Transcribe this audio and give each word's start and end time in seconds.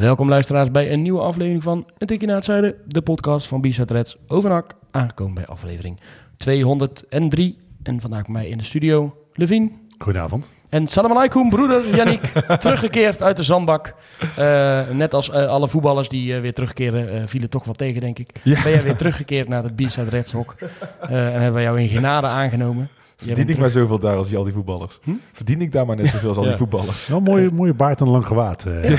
Welkom 0.00 0.28
luisteraars 0.28 0.70
bij 0.70 0.92
een 0.92 1.02
nieuwe 1.02 1.20
aflevering 1.20 1.62
van 1.62 1.86
Een 1.98 2.06
Tikje 2.06 2.26
naar 2.26 2.36
het 2.36 2.44
Zuiden, 2.44 2.74
de 2.86 3.02
podcast 3.02 3.46
van 3.46 3.60
Bizet 3.60 3.90
Reds 3.90 4.16
Overnak. 4.26 4.74
Aangekomen 4.90 5.34
bij 5.34 5.46
aflevering 5.46 6.00
203 6.36 7.58
en 7.82 8.00
vandaag 8.00 8.22
bij 8.22 8.32
mij 8.32 8.48
in 8.48 8.58
de 8.58 8.64
studio 8.64 9.16
Levine 9.32 9.70
Goedenavond. 9.98 10.50
en 10.68 10.86
salam 10.86 11.10
alaikum 11.10 11.48
broeder 11.48 11.94
Yannick, 11.96 12.20
teruggekeerd 12.60 13.22
uit 13.22 13.36
de 13.36 13.42
zandbak. 13.42 13.94
Eh, 14.36 14.88
net 14.88 15.14
als 15.14 15.30
eh, 15.30 15.48
alle 15.48 15.68
voetballers 15.68 16.08
die 16.08 16.34
eh, 16.34 16.40
weer 16.40 16.54
terugkeren, 16.54 17.28
vielen 17.28 17.50
toch 17.50 17.64
wel 17.64 17.74
tegen 17.74 18.00
denk 18.00 18.18
ik. 18.18 18.32
Ben 18.42 18.54
jij 18.54 18.82
weer 18.82 18.96
teruggekeerd 18.96 19.48
naar 19.48 19.62
het 19.62 19.76
Bizet 19.76 20.08
Reds 20.08 20.32
hok 20.32 20.54
en 21.00 21.32
hebben 21.32 21.52
wij 21.52 21.62
jou 21.62 21.80
in 21.80 21.88
genade 21.88 22.26
aangenomen. 22.26 22.88
Verdien 23.26 23.48
ik 23.48 23.58
maar 23.58 23.70
zoveel 23.70 23.98
daar 23.98 24.16
als 24.16 24.28
die, 24.28 24.36
al 24.36 24.44
die 24.44 24.52
voetballers? 24.52 24.98
Hm? 25.02 25.10
Verdien 25.32 25.60
ik 25.60 25.72
daar 25.72 25.86
maar 25.86 25.96
net 25.96 26.06
zoveel 26.14 26.28
als 26.28 26.36
al 26.38 26.42
die 26.44 26.52
voetballers? 26.56 27.08
Wel 27.08 27.16
een 27.18 27.22
mooie, 27.22 27.50
mooie 27.50 27.74
baard 27.74 28.00
en 28.00 28.08
lang 28.08 28.26
gewaad. 28.26 28.64
eh. 28.66 28.98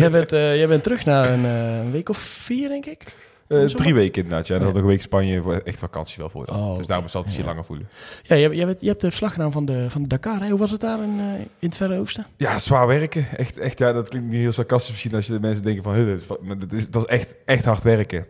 jij, 0.00 0.10
bent, 0.10 0.32
eh, 0.32 0.56
jij 0.56 0.66
bent 0.66 0.82
terug 0.82 1.04
na 1.04 1.28
een, 1.32 1.44
eh, 1.44 1.78
een 1.84 1.90
week 1.90 2.08
of 2.08 2.18
vier 2.18 2.68
denk 2.68 2.86
ik. 2.86 3.14
Eh, 3.48 3.64
drie 3.64 3.94
weken 3.94 4.22
inderdaad, 4.22 4.46
ja. 4.46 4.54
En 4.54 4.60
dan 4.60 4.68
Ja. 4.68 4.74
nog 4.74 4.82
een 4.82 4.88
week 4.90 5.02
Spanje, 5.02 5.42
voor 5.42 5.54
echt 5.54 5.78
vakantie 5.78 6.16
wel 6.18 6.28
voor 6.28 6.46
dan. 6.46 6.56
Oh, 6.56 6.76
dus 6.76 6.86
daarom 6.86 7.08
zal 7.08 7.20
het 7.20 7.26
misschien 7.28 7.48
Ja. 7.48 7.52
langer 7.54 7.66
voelen. 7.66 7.88
Ja, 8.22 8.36
je, 8.36 8.48
je, 8.56 8.64
hebt, 8.66 8.80
je 8.80 8.88
hebt 8.88 9.00
de 9.00 9.06
verslag 9.08 9.32
gedaan 9.32 9.52
van 9.52 9.64
de, 9.64 9.86
van 9.90 10.02
de 10.02 10.08
Dakar. 10.08 10.40
Hè? 10.40 10.48
Hoe 10.48 10.58
was 10.58 10.70
het 10.70 10.80
daar 10.80 11.02
in, 11.02 11.14
eh, 11.18 11.40
in 11.58 11.68
het 11.68 11.76
Verre 11.76 11.98
Oosten? 11.98 12.26
Ja, 12.36 12.58
zwaar 12.58 12.86
werken. 12.86 13.24
Echt, 13.36 13.58
echt, 13.58 13.78
ja, 13.78 13.92
dat 13.92 14.08
klinkt 14.08 14.30
niet 14.30 14.40
heel 14.40 14.52
sarcastisch 14.52 14.90
misschien 14.90 15.14
als 15.14 15.26
je 15.26 15.32
de 15.32 15.40
mensen 15.40 15.62
denken 15.62 15.82
van... 15.82 15.94
"Huh, 15.94 16.06
dat 16.06 16.18
is, 16.20 16.26
maar 16.46 16.58
dat 16.58 16.72
is, 16.72 16.90
dat 16.90 17.02
is 17.02 17.08
echt, 17.08 17.34
echt 17.44 17.64
hard 17.64 17.82
werken. 17.84 18.26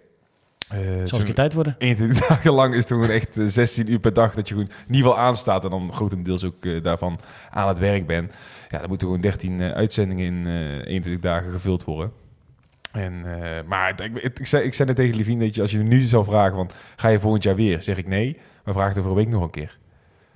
Eh, 0.70 0.78
Zal 1.04 1.20
ik 1.20 1.34
tijd 1.34 1.54
worden? 1.54 1.74
21 1.78 2.18
dagen 2.28 2.52
lang 2.52 2.72
is 2.72 2.78
het 2.78 2.88
gewoon 2.88 3.08
echt 3.08 3.38
eh, 3.38 3.44
16 3.46 3.90
uur 3.92 3.98
per 3.98 4.12
dag 4.12 4.34
dat 4.34 4.48
je 4.48 4.54
gewoon 4.54 4.70
niet 4.88 5.02
wel 5.02 5.18
aanstaat 5.18 5.64
en 5.64 5.70
dan 5.70 5.92
grotendeels 5.92 6.44
ook 6.44 6.64
eh, 6.64 6.82
daarvan 6.82 7.20
aan 7.50 7.68
het 7.68 7.78
werk 7.78 8.06
bent. 8.06 8.32
Ja, 8.68 8.78
dan 8.78 8.88
moeten 8.88 9.06
gewoon 9.06 9.22
13 9.22 9.60
eh, 9.60 9.70
uitzendingen 9.70 10.26
in 10.26 10.46
eh 10.46 10.92
21 10.92 11.18
dagen 11.18 11.52
gevuld 11.52 11.84
worden. 11.84 12.12
En, 12.92 13.42
eh, 13.42 13.62
maar 13.66 13.86
het- 13.88 14.00
ik, 14.00 14.16
ik, 14.22 14.38
ik, 14.38 14.46
zei, 14.46 14.64
ik 14.64 14.74
zei 14.74 14.88
net 14.88 14.96
tegen 14.96 15.16
Levine, 15.16 15.44
dat 15.44 15.54
je, 15.54 15.60
als 15.60 15.70
je 15.70 15.78
me 15.78 15.84
nu 15.84 16.00
zou 16.00 16.24
vragen 16.24 16.56
van, 16.56 16.70
ga 16.96 17.08
je 17.08 17.18
volgend 17.18 17.42
jaar 17.42 17.54
weer? 17.56 17.82
Zeg 17.82 17.96
ik 17.96 18.06
nee, 18.06 18.38
maar 18.64 18.74
vraag 18.74 18.88
het 18.88 18.98
over 18.98 19.10
een 19.10 19.16
week 19.16 19.28
nog 19.28 19.42
een 19.42 19.50
keer. 19.50 19.78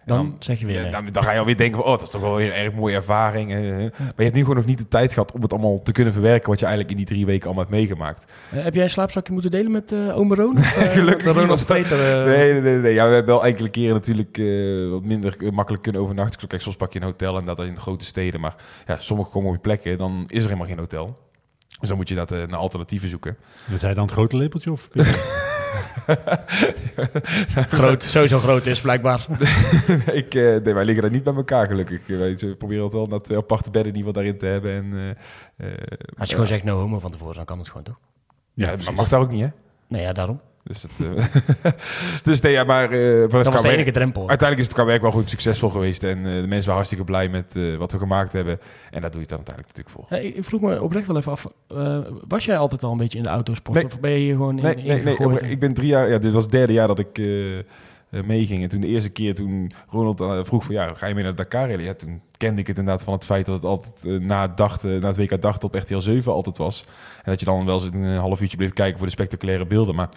Dan, 0.06 0.36
zeg 0.38 0.58
je 0.58 0.66
weer 0.66 0.84
ja, 0.84 0.90
dan, 0.90 1.08
dan 1.12 1.22
ga 1.22 1.32
je 1.32 1.38
alweer 1.38 1.56
denken 1.56 1.80
van, 1.80 1.90
oh, 1.90 1.98
dat 1.98 2.02
is 2.02 2.08
toch 2.12 2.20
wel 2.20 2.34
weer 2.34 2.46
een 2.46 2.64
erg 2.64 2.72
mooie 2.72 2.94
ervaring. 2.94 3.52
eh. 3.52 3.60
Maar 3.98 4.12
je 4.16 4.22
hebt 4.22 4.34
nu 4.34 4.40
gewoon 4.40 4.56
nog 4.56 4.66
niet 4.66 4.78
de 4.78 4.88
tijd 4.88 5.12
gehad 5.12 5.32
om 5.32 5.42
het 5.42 5.52
allemaal 5.52 5.82
te 5.82 5.92
kunnen 5.92 6.12
verwerken 6.12 6.48
wat 6.50 6.58
je 6.58 6.66
eigenlijk 6.66 6.94
in 6.98 7.04
die 7.04 7.14
drie 7.14 7.26
weken 7.26 7.44
allemaal 7.44 7.64
hebt 7.64 7.76
meegemaakt. 7.76 8.32
Eh, 8.50 8.62
heb 8.62 8.74
jij 8.74 8.84
een 8.84 8.90
slaapzakje 8.90 9.32
moeten 9.32 9.50
delen 9.50 9.72
met 9.72 9.92
eh? 9.92 10.16
Of, 10.20 10.76
eh, 10.76 10.92
Gelukkig 10.92 11.32
de 11.32 11.84
eh, 11.84 12.24
Nee, 12.24 12.52
nee, 12.52 12.60
nee, 12.60 12.78
nee. 12.78 12.94
Ja, 12.94 13.06
we 13.08 13.14
hebben 13.14 13.34
wel 13.34 13.44
enkele 13.44 13.68
keren 13.68 13.94
natuurlijk 13.94 14.38
eh, 14.38 14.90
wat 14.90 15.02
minder 15.02 15.36
makkelijk 15.52 15.82
kunnen 15.82 16.02
overnachten. 16.02 16.48
Kijk, 16.48 16.62
soms 16.62 16.76
pak 16.76 16.92
je 16.92 16.98
een 16.98 17.04
hotel 17.04 17.38
en 17.38 17.44
dat 17.44 17.58
in 17.58 17.78
grote 17.78 18.04
steden. 18.04 18.40
Maar 18.40 18.54
ja, 18.86 18.96
sommige 18.98 19.30
komen 19.30 19.48
op 19.48 19.54
je 19.54 19.60
plekken, 19.60 19.98
dan 19.98 20.24
is 20.28 20.42
er 20.42 20.48
helemaal 20.48 20.68
geen 20.68 20.78
hotel. 20.78 21.18
Dus 21.80 21.88
dan 21.88 21.98
moet 21.98 22.08
je 22.08 22.14
dat 22.14 22.30
naar 22.30 22.56
alternatieven 22.56 23.08
zoeken. 23.08 23.36
En 23.70 23.78
zei 23.78 23.94
dan 23.94 24.04
het 24.04 24.12
grote 24.12 24.36
lepeltje? 24.36 24.72
Of? 24.72 24.88
groot, 27.78 28.02
sowieso 28.02 28.38
groot 28.38 28.66
is 28.66 28.80
blijkbaar. 28.80 29.26
ik, 30.12 30.34
eh, 30.34 30.42
nee, 30.42 30.74
wij 30.74 30.84
liggen 30.84 31.02
daar 31.02 31.12
niet 31.12 31.22
bij 31.22 31.34
elkaar 31.34 31.66
gelukkig. 31.66 32.06
Wij 32.06 32.36
ze 32.36 32.54
proberen 32.58 32.84
het 32.84 32.92
wel 32.92 33.06
naar 33.06 33.20
twee 33.20 33.38
aparte 33.38 33.70
bedden 33.70 33.92
in 33.92 33.98
ieder 33.98 34.14
geval 34.14 34.22
daarin 34.22 34.38
te 34.38 34.46
hebben. 34.46 34.72
En, 34.72 35.16
eh, 35.56 35.66
eh, 35.66 35.78
Als 36.18 36.28
je 36.28 36.34
gewoon 36.34 36.50
zegt 36.50 36.64
no 36.64 36.78
homo 36.78 36.98
van 36.98 37.10
tevoren, 37.10 37.34
dan 37.34 37.44
kan 37.44 37.58
het 37.58 37.68
gewoon 37.68 37.82
toch? 37.82 37.98
ja, 38.54 38.74
maar 38.84 38.94
mag 38.94 39.08
daar 39.08 39.20
ook 39.20 39.30
niet, 39.30 39.42
hè? 39.42 39.48
Nee, 39.88 40.02
ja, 40.02 40.12
daarom. 40.12 40.40
Dus, 40.64 40.82
het, 40.82 40.90
eh, 41.00 41.72
dus 42.24 42.40
nee, 42.40 42.52
ja, 42.52 42.64
maar... 42.64 42.90
eh, 42.90 43.20
Dat 43.30 43.46
was 43.46 43.62
de 43.62 43.68
enige 43.68 43.90
drempel. 43.90 44.28
Uiteindelijk 44.28 44.58
is 44.58 44.64
het 44.64 44.74
qua 44.74 44.84
werk 44.84 45.02
wel 45.02 45.10
goed 45.10 45.30
succesvol 45.30 45.68
geweest. 45.70 46.02
En 46.04 46.18
eh, 46.18 46.24
de 46.24 46.30
mensen 46.30 46.50
waren 46.50 46.72
hartstikke 46.74 47.04
blij 47.04 47.28
met 47.28 47.56
eh, 47.56 47.76
wat 47.76 47.92
we 47.92 47.98
gemaakt 47.98 48.32
hebben. 48.32 48.58
En 48.90 49.00
daar 49.00 49.10
doe 49.10 49.20
je 49.20 49.26
het 49.26 49.28
dan 49.28 49.38
uiteindelijk 49.46 49.76
natuurlijk 49.76 50.08
voor. 50.08 50.18
Ik- 50.38 50.44
vroeg 50.44 50.60
me 50.60 50.82
oprecht 50.82 51.06
wel 51.06 51.16
even 51.16 51.32
af, 51.32 51.46
eh, 51.68 51.98
was 52.28 52.44
jij 52.44 52.58
altijd 52.58 52.82
al 52.82 52.92
een 52.92 52.96
beetje 52.98 53.18
in 53.18 53.24
de 53.24 53.30
autosport? 53.30 53.76
Nee. 53.76 53.86
Of 53.86 54.00
ben 54.00 54.10
je 54.10 54.18
hier 54.18 54.32
gewoon 54.34 54.56
in, 54.58 54.62
Nee, 54.64 54.74
nee, 54.74 54.84
nee. 54.84 54.98
ingegooid? 55.16 55.42
Ik 55.42 55.58
ben 55.60 55.74
drie 55.74 55.88
jaar... 55.88 56.08
Ja, 56.10 56.18
dit 56.18 56.32
was 56.32 56.42
het 56.42 56.52
derde 56.52 56.72
jaar 56.72 56.86
dat 56.86 56.98
ik 56.98 57.18
meeging. 58.26 58.62
En 58.62 58.68
toen 58.68 58.80
de 58.80 58.86
eerste 58.86 59.10
keer 59.10 59.34
toen 59.34 59.72
Ronald 59.90 60.46
vroeg 60.46 60.64
van... 60.64 60.74
Ja, 60.74 60.94
ga 60.94 61.06
je 61.06 61.14
mee 61.14 61.22
naar 61.24 61.34
de 61.34 61.42
Dakar 61.42 61.70
rally? 61.70 61.84
Ja, 61.84 61.94
toen 61.94 62.20
kende 62.36 62.60
ik 62.60 62.66
het 62.66 62.78
inderdaad 62.78 63.04
van 63.04 63.12
het 63.14 63.24
feit 63.24 63.46
dat 63.46 63.54
het 63.54 63.64
altijd 63.64 64.20
na, 64.22 64.50
het 64.56 64.84
eh, 64.84 64.90
na 65.00 65.06
het 65.08 65.16
WK 65.16 65.42
dag 65.42 65.60
op 65.60 65.74
RTL 65.74 65.98
7 65.98 66.32
altijd 66.32 66.58
was. 66.58 66.84
En 67.16 67.30
dat 67.30 67.40
je 67.40 67.46
dan 67.46 67.66
wel 67.66 67.74
eens 67.74 67.84
een 67.92 68.16
half 68.18 68.40
uurtje 68.40 68.56
bleef 68.56 68.72
kijken 68.72 68.96
voor 68.98 69.06
de 69.06 69.12
spectaculaire 69.12 69.66
beelden. 69.66 69.94
Maar 69.94 70.08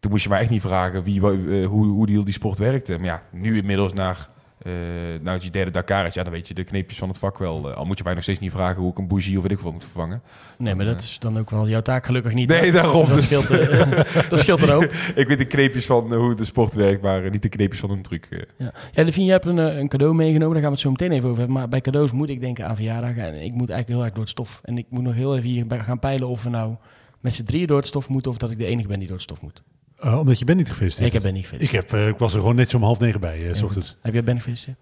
toen 0.00 0.10
moest 0.10 0.22
je 0.22 0.28
mij 0.28 0.40
echt 0.40 0.50
niet 0.50 0.60
vragen 0.60 1.02
wie, 1.02 1.16
eh, 1.16 1.66
hoe, 1.66 1.86
hoe 1.86 2.06
die, 2.06 2.24
die 2.24 2.32
sport 2.34 2.58
werkte. 2.58 2.96
Maar 2.96 3.06
ja, 3.06 3.22
nu 3.32 3.56
inmiddels 3.56 3.92
naar... 3.92 4.28
nou, 5.22 5.38
je 5.42 5.50
derde 5.50 5.70
Dakar 5.70 6.06
is, 6.06 6.14
ja, 6.14 6.22
dan 6.22 6.32
weet 6.32 6.48
je 6.48 6.54
de 6.54 6.64
kneepjes 6.64 6.98
van 6.98 7.08
het 7.08 7.18
vak 7.18 7.38
wel. 7.38 7.70
Eh, 7.70 7.76
al 7.76 7.84
moet 7.84 7.98
je 7.98 8.04
mij 8.04 8.14
nog 8.14 8.22
steeds 8.22 8.38
niet 8.38 8.52
vragen 8.52 8.82
hoe 8.82 8.90
ik 8.90 8.98
een 8.98 9.08
bougie 9.08 9.36
of 9.36 9.42
weet 9.42 9.52
ik 9.52 9.58
wat 9.58 9.72
moet 9.72 9.82
vervangen. 9.82 10.22
Nee, 10.58 10.74
maar 10.74 10.84
dat 10.86 11.02
is 11.02 11.18
dan 11.18 11.38
ook 11.38 11.50
wel 11.50 11.68
jouw 11.68 11.80
taak 11.80 12.06
gelukkig 12.06 12.34
niet. 12.34 12.48
Nee, 12.48 12.60
hè? 12.60 12.70
daarom. 12.70 13.08
Dat 13.08 13.16
Dus- 13.16 13.26
scheelt, 13.26 13.48
dat 14.30 14.38
scheelt 14.38 14.62
een 14.62 14.68
hoop. 14.68 14.82
ik 15.14 15.28
weet 15.28 15.38
de 15.38 15.44
kneepjes 15.44 15.86
van 15.86 16.14
hoe 16.14 16.34
de 16.34 16.44
sport 16.44 16.74
werkt, 16.74 17.02
maar 17.02 17.30
niet 17.30 17.42
de 17.42 17.48
kneepjes 17.48 17.80
van 17.80 17.90
een 17.90 18.02
truc. 18.02 18.46
Ja, 18.56 18.72
ja 18.92 19.04
Levine, 19.04 19.26
je 19.26 19.32
hebt 19.32 19.46
een, 19.46 19.56
een 19.56 19.88
cadeau 19.88 20.14
meegenomen. 20.14 20.52
Daar 20.54 20.62
gaan 20.62 20.72
we 20.72 20.76
het 20.76 20.86
zo 20.86 20.90
meteen 20.90 21.12
even 21.12 21.26
over 21.28 21.38
hebben. 21.38 21.56
Maar 21.56 21.68
bij 21.68 21.80
cadeaus 21.80 22.10
moet 22.12 22.28
ik 22.28 22.40
denken 22.40 22.66
aan 22.68 22.76
verjaardagen. 22.76 23.24
En 23.24 23.34
ik 23.34 23.52
moet 23.52 23.70
eigenlijk 23.70 23.88
heel 23.88 24.02
erg 24.04 24.12
door 24.12 24.22
het 24.22 24.30
stof. 24.30 24.60
En 24.64 24.78
ik 24.78 24.86
moet 24.88 25.02
nog 25.02 25.14
heel 25.14 25.36
even 25.36 25.48
hier 25.48 25.64
gaan 25.68 25.98
peilen 25.98 26.28
of 26.28 26.42
we 26.42 26.50
nou 26.50 26.74
met 27.20 27.34
z'n 27.34 27.44
drieën 27.44 27.66
door 27.66 27.76
het 27.76 27.86
stof 27.86 28.08
moeten... 28.08 28.30
of 28.30 28.36
dat 28.36 28.50
ik 28.50 28.58
de 28.58 28.66
enige 28.66 28.88
ben 28.88 28.98
die 28.98 29.08
door 29.08 29.16
het 29.16 29.24
stof 29.24 29.42
moet. 29.42 29.62
Eh, 29.98 30.18
omdat 30.18 30.38
je 30.38 30.44
bent 30.44 30.58
niet 30.58 30.68
gefeliciteerd. 30.68 31.06
Ik 31.06 31.12
heb 31.12 31.22
ben 31.22 31.32
niet 31.32 31.42
ik, 31.42 31.48
gefeliciteerd. 31.48 31.90
heb, 31.90 32.00
eh, 32.00 32.08
ik 32.08 32.18
was 32.18 32.32
er 32.32 32.38
gewoon 32.40 32.54
netjes 32.56 32.74
om 32.74 32.82
half 32.82 32.98
negen 32.98 33.20
bij, 33.20 33.46
eh, 33.48 33.54
s 33.54 33.58
Ja. 33.58 33.64
ochtends. 33.64 33.96
Heb 34.02 34.12
jij 34.12 34.24
Ben 34.24 34.36
gefeliciteerd? 34.36 34.76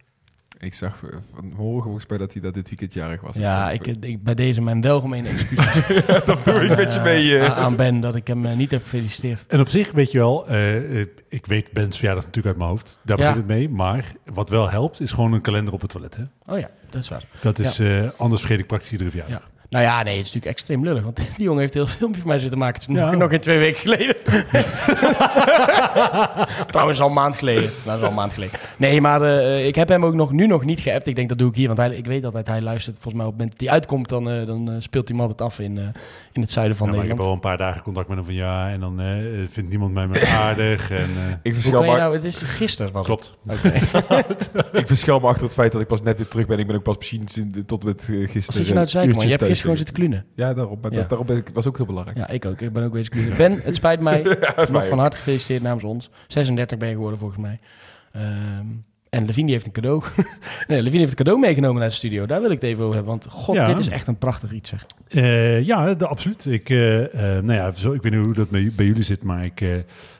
Ik 0.59 0.75
zag 0.75 1.03
eh, 1.05 1.17
vanmorgen 1.35 1.83
volgens 1.83 2.07
mij 2.07 2.19
dat 2.19 2.33
hij 2.33 2.43
dat 2.43 2.55
dit 2.55 2.69
weekend 2.69 2.95
jarig 2.95 3.21
was. 3.21 3.35
Ja, 3.37 3.71
ik, 3.71 3.87
ik, 3.87 4.23
bij 4.23 4.35
deze 4.35 4.63
mijn 4.63 4.81
welgemeene 4.81 5.29
excuses 5.29 6.07
dat 6.27 6.45
doe 6.45 6.55
ik 6.65 6.77
met 6.77 6.95
je 6.95 7.01
mee. 7.01 7.39
eh. 7.39 7.45
aan- 7.45 7.55
aan 7.55 7.77
Ben 7.77 8.01
dat 8.01 8.15
ik 8.15 8.27
hem 8.27 8.57
niet 8.57 8.71
heb 8.71 8.83
gefeliciteerd. 8.83 9.45
En 9.47 9.61
op 9.61 9.69
zich, 9.69 9.93
weet 9.93 10.11
je 10.13 10.19
wel, 10.19 10.51
ik 11.29 11.47
weet 11.47 11.73
Ben's 11.73 11.97
verjaardag 11.97 12.25
natuurlijk 12.25 12.47
uit 12.47 12.57
mijn 12.57 12.69
hoofd. 12.71 12.99
Daar 13.03 13.19
Ja. 13.19 13.27
begint 13.29 13.49
het 13.49 13.57
mee. 13.57 13.69
Maar 13.69 14.13
wat 14.25 14.49
wel 14.49 14.71
helpt, 14.71 15.01
is 15.01 15.13
gewoon 15.13 15.33
een 15.33 15.41
kalender 15.41 15.73
op 15.75 15.81
het 15.81 15.91
toilet. 15.91 16.17
Hè? 16.17 16.23
Oh 16.53 16.59
ja, 16.59 16.71
dat 16.91 17.03
is 17.03 17.09
waar. 17.09 17.25
Dat 17.41 17.59
is, 17.59 17.79
eh, 17.79 18.09
anders 18.17 18.41
vergeet 18.41 18.59
ik 18.59 18.67
praktisch 18.67 18.93
iedere 18.93 19.11
verjaardag. 19.11 19.39
Ja. 19.55 19.56
Nou 19.71 19.85
ja, 19.85 20.03
nee, 20.03 20.17
het 20.17 20.27
is 20.27 20.33
natuurlijk 20.33 20.47
extreem 20.59 20.85
lullig. 20.85 21.03
Want 21.03 21.17
die 21.37 21.45
jongen 21.45 21.61
heeft 21.61 21.75
heel 21.75 21.87
veel 21.87 21.97
filmpje 21.97 22.21
voor 22.21 22.31
mij 22.31 22.39
zitten 22.39 22.59
maken. 22.59 22.81
Het 22.81 22.89
is 22.91 22.97
nog, 22.97 23.11
Ja. 23.11 23.17
nog 23.17 23.31
in 23.33 23.41
twee 23.41 23.59
weken 23.59 23.81
geleden. 23.81 24.17
Trouwens, 26.71 27.01
al 27.01 27.09
een 27.09 27.13
maand 27.15 27.37
geleden. 27.37 27.71
Dat 27.85 27.97
is 27.97 28.03
al 28.03 28.09
een 28.09 28.15
maand 28.15 28.35
geleden. 28.35 28.59
Nee, 28.77 29.01
maar 29.01 29.23
eh, 29.23 29.67
ik 29.67 29.75
heb 29.75 29.89
hem 29.89 30.05
ook 30.05 30.15
nog, 30.15 30.33
nu 30.33 30.47
nog 30.47 30.65
niet 30.65 30.81
geappt. 30.81 31.07
Ik 31.07 31.17
denk, 31.17 31.29
dat 31.29 31.39
doe 31.39 31.49
ik 31.49 31.55
hier. 31.55 31.67
Want 31.67 31.79
hij, 31.79 31.91
ik 31.91 32.07
weet 32.07 32.25
altijd, 32.25 32.47
hij 32.47 32.61
luistert 32.63 32.95
volgens 33.01 33.15
mij 33.15 33.25
op 33.25 33.31
het 33.31 33.41
moment 33.41 33.59
dat 33.59 33.69
hij 33.69 33.79
uitkomt. 33.79 34.09
Dan, 34.09 34.31
eh, 34.31 34.47
dan 34.47 34.71
eh, 34.71 34.75
speelt 34.79 35.09
hij 35.09 35.17
hem 35.17 35.27
altijd 35.27 35.49
af 35.49 35.59
in, 35.59 35.79
eh, 35.79 35.85
in 36.33 36.41
het 36.41 36.51
zuiden 36.51 36.77
van 36.77 36.87
Ja, 36.87 36.93
maar 36.95 37.03
ik 37.03 37.09
heb 37.09 37.19
Nederland. 37.19 37.45
al 37.45 37.51
een 37.51 37.57
paar 37.59 37.67
dagen 37.67 37.83
contact 37.83 38.09
met 38.09 38.17
hem 38.17 38.27
van 38.27 38.35
ja. 38.35 38.71
En 38.71 38.81
dan 38.81 39.01
eh, 39.01 39.07
vindt 39.51 39.71
niemand 39.71 39.93
mij 39.93 40.07
meer 40.07 40.27
aardig. 40.27 40.91
En, 40.97 40.97
eh, 41.03 41.31
ik, 41.43 41.53
Hoe 41.53 41.53
verschil 41.53 41.73
kan 41.79 41.87
je 41.87 41.93
me, 41.93 41.99
nou... 41.99 42.15
Het 42.15 42.25
is 42.25 42.43
gisteren 42.43 42.93
was 42.93 43.05
klopt. 43.07 43.35
ik 44.73 44.87
verschil 44.87 45.19
me 45.21 45.27
achter 45.27 45.43
het 45.45 45.53
feit 45.55 45.73
dat 45.73 45.81
ik 45.81 45.87
pas 45.87 46.03
net 46.03 46.17
weer 46.17 46.29
terug 46.29 46.47
ben. 46.47 46.59
Ik 46.59 46.67
ben 46.67 46.77
ook 46.77 46.83
pas 46.83 46.97
misschien 47.19 47.65
tot 47.67 47.81
en 47.81 47.87
met 47.87 48.01
gisteren. 48.05 48.43
Wat 48.47 48.55
zit 48.55 48.67
je 48.67 48.73
nou 48.73 48.85
te 48.85 48.91
zeiken, 48.93 49.15
man? 49.17 49.25
Je 49.25 49.31
hebt 49.31 49.43
gisteren 49.57 49.77
gewoon 49.77 49.77
zitten 49.77 49.95
klunen. 49.95 50.25
Ja, 50.35 50.55
daarom. 50.55 50.79
Maar 50.83 50.93
Ja. 50.93 51.03
dat- 51.09 51.31
ik, 51.31 51.51
was 51.53 51.67
ook 51.67 51.77
heel 51.77 51.87
belangrijk. 51.87 52.17
Ja, 52.19 52.29
ik 52.29 52.45
ook. 52.45 52.61
Ik 52.61 52.73
ben 52.73 52.85
ook 52.85 52.93
bezig 52.93 53.09
klunen. 53.09 53.37
Ben, 53.37 53.61
het 53.63 53.75
spijt 53.75 54.01
mij. 54.01 54.23
Nog 54.71 54.89
van 54.89 54.99
harte 54.99 55.17
gefeliciteerd 55.17 55.63
namens 55.63 55.85
ons. 55.85 56.11
36 56.29 56.79
ben 56.79 56.89
je 56.89 56.95
geworden 56.95 57.19
volgens 57.19 57.41
mij. 57.41 57.59
Ehm, 58.13 58.67
en 59.11 59.25
Levine 59.27 59.51
heeft 59.51 59.67
een 59.67 59.73
cadeau. 59.73 60.03
nee, 60.69 60.83
Levine 60.83 60.99
heeft 60.99 61.11
een 61.11 61.17
cadeau 61.17 61.39
meegenomen 61.41 61.81
naar 61.81 61.89
de 61.89 61.95
studio. 61.95 62.27
Daar 62.27 62.41
wil 62.41 62.51
ik 62.51 62.61
het 62.61 62.71
even 62.71 62.83
over 62.83 62.95
hebben. 62.95 63.13
Want 63.13 63.27
god, 63.31 63.55
Ja. 63.55 63.67
dit 63.67 63.79
is 63.79 63.89
echt 63.89 64.07
een 64.07 64.19
prachtig 64.19 64.53
iets 64.53 64.69
zeg. 64.69 64.87
Eh, 65.09 65.63
ja, 65.63 65.95
de- 65.95 66.07
absoluut. 66.07 66.47
Ik, 66.47 66.71
eh, 66.71 67.05
eh, 67.05 67.45
nou 67.45 67.53
ja, 67.59 67.73
zo, 67.73 67.93
ik 67.93 68.03
weet 68.03 68.13
niet 68.13 68.21
hoe 68.21 68.33
dat 68.35 68.51
bij, 68.51 68.73
bij 68.77 68.87
jullie 68.87 69.03
zit, 69.03 69.23
maar 69.23 69.45
ik 69.45 69.61
eh, 69.61 69.69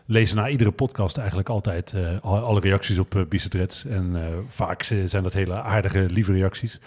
lees 0.07 0.35
na 0.35 0.49
iedere 0.49 0.71
podcast 0.73 1.17
eigenlijk 1.17 1.49
altijd 1.49 1.93
eh, 1.93 2.01
al- 2.23 2.39
alle 2.39 2.61
reacties 2.61 2.99
op 2.99 3.25
uh. 3.29 3.85
En 3.91 4.11
eh, 4.15 4.23
vaak 4.49 4.83
zijn 5.07 5.23
dat 5.23 5.33
hele 5.33 5.55
aardige, 5.63 6.07
lieve 6.11 6.33
reacties. 6.33 6.81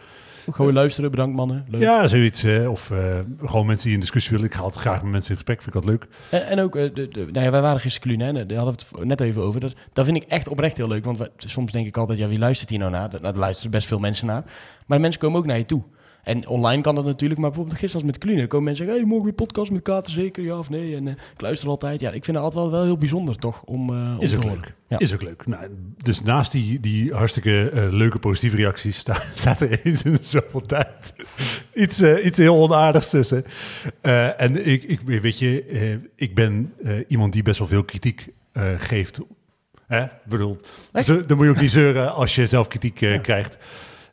Gewoon 0.54 0.74
luisteren, 0.74 1.12
bedankt 1.12 1.36
mannen. 1.36 1.66
Leuk. 1.70 1.82
Ja, 1.82 2.08
zoiets. 2.08 2.44
eh, 2.44 2.70
of 2.72 2.92
eh, 2.92 2.98
gewoon 3.46 3.66
mensen 3.66 3.86
die 3.86 3.94
in 3.94 4.00
discussie 4.00 4.32
willen. 4.32 4.46
Ik 4.48 4.54
ga 4.54 4.62
altijd 4.62 4.82
graag 4.82 5.02
met 5.02 5.12
mensen 5.12 5.30
in 5.30 5.36
gesprek, 5.36 5.62
vind 5.62 5.76
ik 5.76 5.82
dat 5.82 5.92
leuk. 5.92 6.08
En, 6.30 6.48
en 6.48 6.60
ook, 6.60 6.76
eh, 6.76 6.94
de, 6.94 7.08
de, 7.08 7.26
nou 7.32 7.46
ja, 7.46 7.52
wij 7.52 7.62
waren 7.62 7.80
gisteren 7.82 8.08
culinair, 8.10 8.48
daar 8.48 8.58
hadden 8.58 8.76
we 8.92 8.98
het 9.00 9.08
net 9.08 9.22
even 9.22 9.42
over. 9.42 9.60
Dat, 9.60 9.74
dat 9.94 10.06
vind 10.06 10.18
ik 10.18 10.24
echt 10.24 10.48
oprecht 10.48 10.78
heel 10.78 10.88
leuk. 10.88 11.06
Want 11.06 11.30
soms 11.38 11.72
denk 11.72 11.88
ik 11.88 11.98
altijd, 11.98 12.20
ja, 12.20 12.28
wie 12.28 12.40
luistert 12.40 12.70
hier 12.70 12.80
nou 12.80 12.92
naar? 12.92 13.10
Daar 13.10 13.22
daar 13.22 13.36
luisteren 13.36 13.72
best 13.72 13.88
veel 13.88 14.00
mensen 14.00 14.26
naar. 14.28 14.44
Maar 14.86 14.98
de 14.98 15.04
mensen 15.04 15.22
komen 15.22 15.40
ook 15.40 15.46
naar 15.46 15.58
je 15.58 15.66
toe. 15.66 15.84
En 16.24 16.48
online 16.48 16.82
kan 16.82 16.96
dat 16.96 17.06
natuurlijk, 17.06 17.40
maar 17.40 17.50
bijvoorbeeld 17.50 17.80
gisteren 17.80 18.06
als 18.06 18.16
met 18.16 18.24
Klunen. 18.24 18.48
komen 18.48 18.66
mensen 18.66 18.86
zeggen, 18.86 19.04
hey, 19.04 19.12
mogen 19.14 19.30
we 19.30 19.34
podcast 19.36 19.72
met 19.72 19.82
Katen 19.82 20.14
zeker, 20.14 20.44
ja 20.44 20.58
of 20.58 20.70
nee? 20.70 20.96
En 20.96 21.08
eh, 21.08 21.14
ik 21.14 21.42
luister 21.42 21.70
altijd. 21.70 22.00
Ja, 22.00 22.12
ik 22.12 22.24
vind 22.26 22.38
het 22.38 22.46
altijd 22.46 22.64
wel, 22.64 22.72
wel 22.72 22.84
heel 22.84 22.98
bijzonder, 22.98 23.36
toch? 23.36 23.64
Om, 23.64 23.90
eh, 23.90 23.96
om 24.16 24.20
Is 24.20 24.36
ook 24.36 24.44
leuk. 24.44 24.74
Ja. 24.88 25.00
Is 25.00 25.14
ook 25.14 25.22
leuk. 25.22 25.46
Nou, 25.48 25.64
dus 25.98 26.22
naast 26.22 26.52
die, 26.52 26.80
die 26.80 27.14
hartstikke 27.14 27.70
eh, 27.70 27.88
leuke 27.92 28.20
positieve 28.20 28.56
reacties 28.56 28.98
sta- 28.98 29.22
staat 29.36 29.62
er 29.62 29.80
eens 29.84 30.04
in 30.04 30.18
zoveel 30.22 30.62
tijd 30.62 31.14
iets, 31.74 32.02
iets 32.02 32.38
heel 32.38 32.56
onaardigs 32.56 33.10
tussen. 33.10 33.44
En 34.38 34.68
ik, 34.68 34.84
ik, 34.84 35.00
weet 35.00 35.40
je, 35.40 36.00
ik 36.16 36.36
ben 36.36 36.74
iemand 37.08 37.34
die 37.34 37.44
best 37.44 37.60
wel 37.60 37.68
veel 37.68 37.84
kritiek 37.84 38.28
geeft. 38.78 39.20
Hè? 39.88 40.04
Ik 40.04 40.10
bedoel, 40.26 40.58
dus 40.92 41.06
dan 41.06 41.24
moet 41.38 41.46
je 41.46 41.50
ook 41.52 41.62
niet 41.62 41.72
zeuren 41.72 42.14
als 42.14 42.36
je 42.36 42.48
zelf 42.48 42.68
kritiek 42.68 42.96
krijgt. 43.22 43.58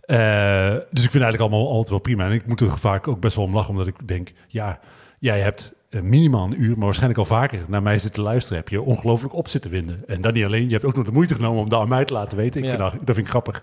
Eh, 0.06 0.70
dus 0.70 1.04
ik 1.04 1.10
vind 1.10 1.12
het 1.12 1.22
eigenlijk 1.22 1.40
allemaal 1.40 1.68
altijd 1.68 1.88
wel 1.88 1.98
prima. 1.98 2.24
En 2.26 2.32
ik 2.32 2.46
moet 2.46 2.60
er 2.60 2.78
vaak 2.78 3.08
ook 3.08 3.20
best 3.20 3.36
wel 3.36 3.44
om 3.44 3.54
lachen, 3.54 3.70
omdat 3.70 3.86
ik 3.86 4.08
denk, 4.08 4.32
ja, 4.48 4.78
jij 5.18 5.40
hebt 5.40 5.74
eh, 5.90 6.00
minimaal 6.00 6.44
een 6.44 6.62
uur, 6.62 6.74
maar 6.76 6.84
waarschijnlijk 6.84 7.18
al 7.18 7.24
vaker 7.26 7.64
naar 7.68 7.82
mij 7.82 7.98
zitten 7.98 8.22
luisteren. 8.22 8.58
Heb 8.58 8.68
je 8.68 8.82
ongelooflijk 8.82 9.34
op 9.34 9.48
zitten 9.48 9.70
winden. 9.70 10.02
En 10.06 10.20
dan 10.20 10.32
niet 10.32 10.44
alleen, 10.44 10.64
je 10.66 10.72
hebt 10.72 10.84
ook 10.84 10.96
nog 10.96 11.04
de 11.04 11.12
moeite 11.12 11.34
genomen 11.34 11.62
om 11.62 11.68
dat 11.68 11.80
aan 11.80 11.88
mij 11.88 12.04
te 12.04 12.12
laten 12.12 12.36
weten. 12.36 12.58
Ik 12.60 12.64
Ja. 12.66 12.70
vind 12.76 12.82
dat, 12.82 12.92
dat 13.06 13.14
vind 13.14 13.26
ik 13.26 13.28
grappig. 13.32 13.62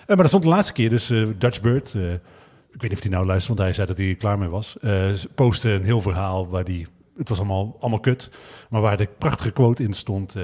Eh, 0.00 0.06
maar 0.06 0.16
dat 0.16 0.28
stond 0.28 0.42
de 0.42 0.48
laatste 0.48 0.72
keer, 0.72 0.88
dus 0.90 1.06
Dutch 1.38 1.60
Bird, 1.60 1.94
ik 2.72 2.80
weet 2.80 2.90
niet 2.90 2.92
of 2.92 3.02
hij 3.02 3.10
nou 3.10 3.26
luistert, 3.26 3.48
want 3.48 3.60
hij 3.60 3.72
zei 3.72 3.86
dat 3.86 3.96
hij 3.96 4.08
er 4.08 4.16
klaar 4.16 4.38
mee 4.38 4.48
was. 4.48 4.76
postte 5.34 5.70
een 5.70 5.84
heel 5.84 6.00
verhaal 6.00 6.48
waar 6.48 6.64
die, 6.64 6.86
het 7.16 7.28
was 7.28 7.38
allemaal, 7.38 7.76
allemaal 7.80 8.00
kut, 8.00 8.30
maar 8.70 8.80
waar 8.80 8.96
de 8.96 9.08
prachtige 9.18 9.50
quote 9.52 9.82
in 9.82 9.92
stond, 9.92 10.36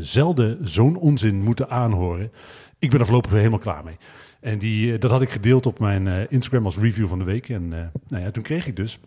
zelden 0.00 0.58
zo'n 0.60 0.96
onzin 0.96 1.42
moeten 1.42 1.70
aanhoren. 1.70 2.32
Ik 2.78 2.90
ben 2.90 2.98
er 3.00 3.04
voorlopig 3.06 3.30
weer 3.30 3.38
helemaal 3.40 3.60
klaar 3.60 3.84
mee. 3.84 3.96
En 4.46 4.58
die, 4.58 4.92
eh, 4.92 5.00
dat 5.00 5.10
had 5.10 5.22
ik 5.22 5.30
gedeeld 5.30 5.66
op 5.66 5.78
mijn 5.78 6.08
eh, 6.08 6.14
Instagram 6.28 6.64
als 6.64 6.78
review 6.78 7.06
van 7.08 7.18
de 7.18 7.24
week. 7.24 7.48
En 7.48 7.72
eh, 7.72 7.78
nou 8.08 8.24
ja, 8.24 8.30
toen 8.30 8.42
kreeg 8.42 8.66
ik 8.66 8.76
dus 8.76 8.98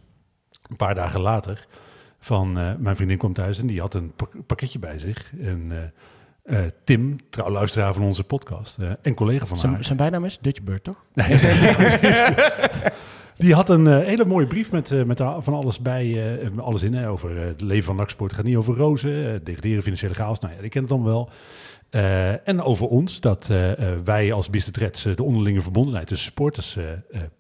een 0.70 0.76
paar 0.76 0.96
dagen 0.96 1.20
later 1.20 1.68
van 2.20 2.54
mijn 2.80 2.96
vriendin 2.96 3.18
kwam 3.18 3.34
thuis 3.34 3.60
en 3.60 3.68
die 3.68 3.80
had 3.80 3.94
een 3.94 4.12
pak- 4.16 4.46
pakketje 4.46 4.80
bij 4.80 5.00
zich. 5.00 5.34
En 5.42 5.94
Tim, 6.84 7.16
trouw 7.30 7.50
luisteraar 7.50 7.94
van 7.94 8.04
onze 8.04 8.24
podcast 8.24 8.78
en 9.02 9.14
collega 9.14 9.46
van 9.46 9.60
Zijn, 9.60 9.74
haar. 9.74 9.84
zijn 9.84 9.98
bijnaam 9.98 10.26
is 10.26 10.38
Dutch 10.42 10.62
Bird, 10.62 10.84
toch? 10.84 11.04
Die 13.38 13.54
had 13.54 13.70
een 13.70 13.88
hele 13.88 14.26
mooie 14.26 14.48
brief 14.48 14.72
met, 14.72 15.06
met 15.06 15.18
van 15.40 15.54
alles 15.54 15.80
bij, 15.80 16.40
alles 16.58 16.84
in. 16.84 16.94
Hè, 16.94 17.10
over 17.10 17.38
het 17.38 17.62
leven 17.62 17.84
van 17.84 17.96
Naksport. 17.96 18.32
Het 18.32 18.40
gaat 18.40 18.50
niet 18.50 18.58
over 18.58 18.76
rozen, 18.76 19.44
degraderen, 19.44 19.84
financiële 19.84 20.14
chaos. 20.14 20.40
Nou 20.40 20.54
ja, 20.54 20.62
ik 20.62 20.70
ken 20.70 20.82
het 20.82 20.90
dan 20.90 21.04
wel. 21.04 21.30
Eh, 21.90 22.48
en 22.48 22.62
over 22.62 22.88
ons, 22.88 23.20
dat 23.20 23.48
eh, 23.50 23.72
eh, 23.72 24.00
wij 24.04 24.34
als 24.34 24.50
eh, 25.06 25.16
de 25.16 25.24
onderlinge 25.24 25.62
verbondenheid 25.62 26.08
tussen 26.08 26.26
supporters 26.26 26.78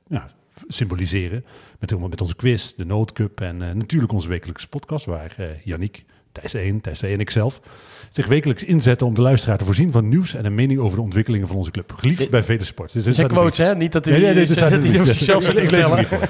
ja, 0.07 0.29
symboliseren. 0.67 1.45
Met, 1.79 1.99
met 1.99 2.21
onze 2.21 2.35
quiz, 2.35 2.73
de 2.73 2.85
Noodcup 2.85 3.41
en 3.41 3.57
natuurlijk 3.57 4.11
onze 4.11 4.27
wekelijkse 4.27 4.67
podcast, 4.67 5.05
waar 5.05 5.35
Yannick, 5.63 6.03
Thijs 6.31 6.53
1, 6.53 6.81
Thijs 6.81 6.97
2 6.97 7.13
en 7.13 7.19
ikzelf 7.19 7.61
zich 8.09 8.27
wekelijks 8.27 8.63
inzetten 8.63 9.07
om 9.07 9.13
de 9.13 9.21
luisteraar 9.21 9.57
te 9.57 9.65
voorzien 9.65 9.91
van 9.91 10.09
nieuws 10.09 10.33
en 10.33 10.45
een 10.45 10.55
mening 10.55 10.79
over 10.79 10.97
de 10.97 11.03
ontwikkelingen 11.03 11.47
van 11.47 11.55
onze 11.55 11.71
club. 11.71 11.93
Geliefd 11.95 12.29
bij 12.29 12.43
vele 12.43 12.63
sports. 12.63 12.93
Dus 12.93 13.05
zijn 13.05 13.27
quotes, 13.27 13.57
hè? 13.57 13.75
Niet 13.75 13.91
dat 13.91 14.05
hij 14.05 14.19
Nee, 14.19 14.23
nee, 14.33 14.33
nee, 14.33 14.43
Ik 14.43 14.55
lees 14.55 15.27
hem 15.27 15.41
vertellen. 15.41 15.97
niet 15.97 16.07
voor. 16.07 16.29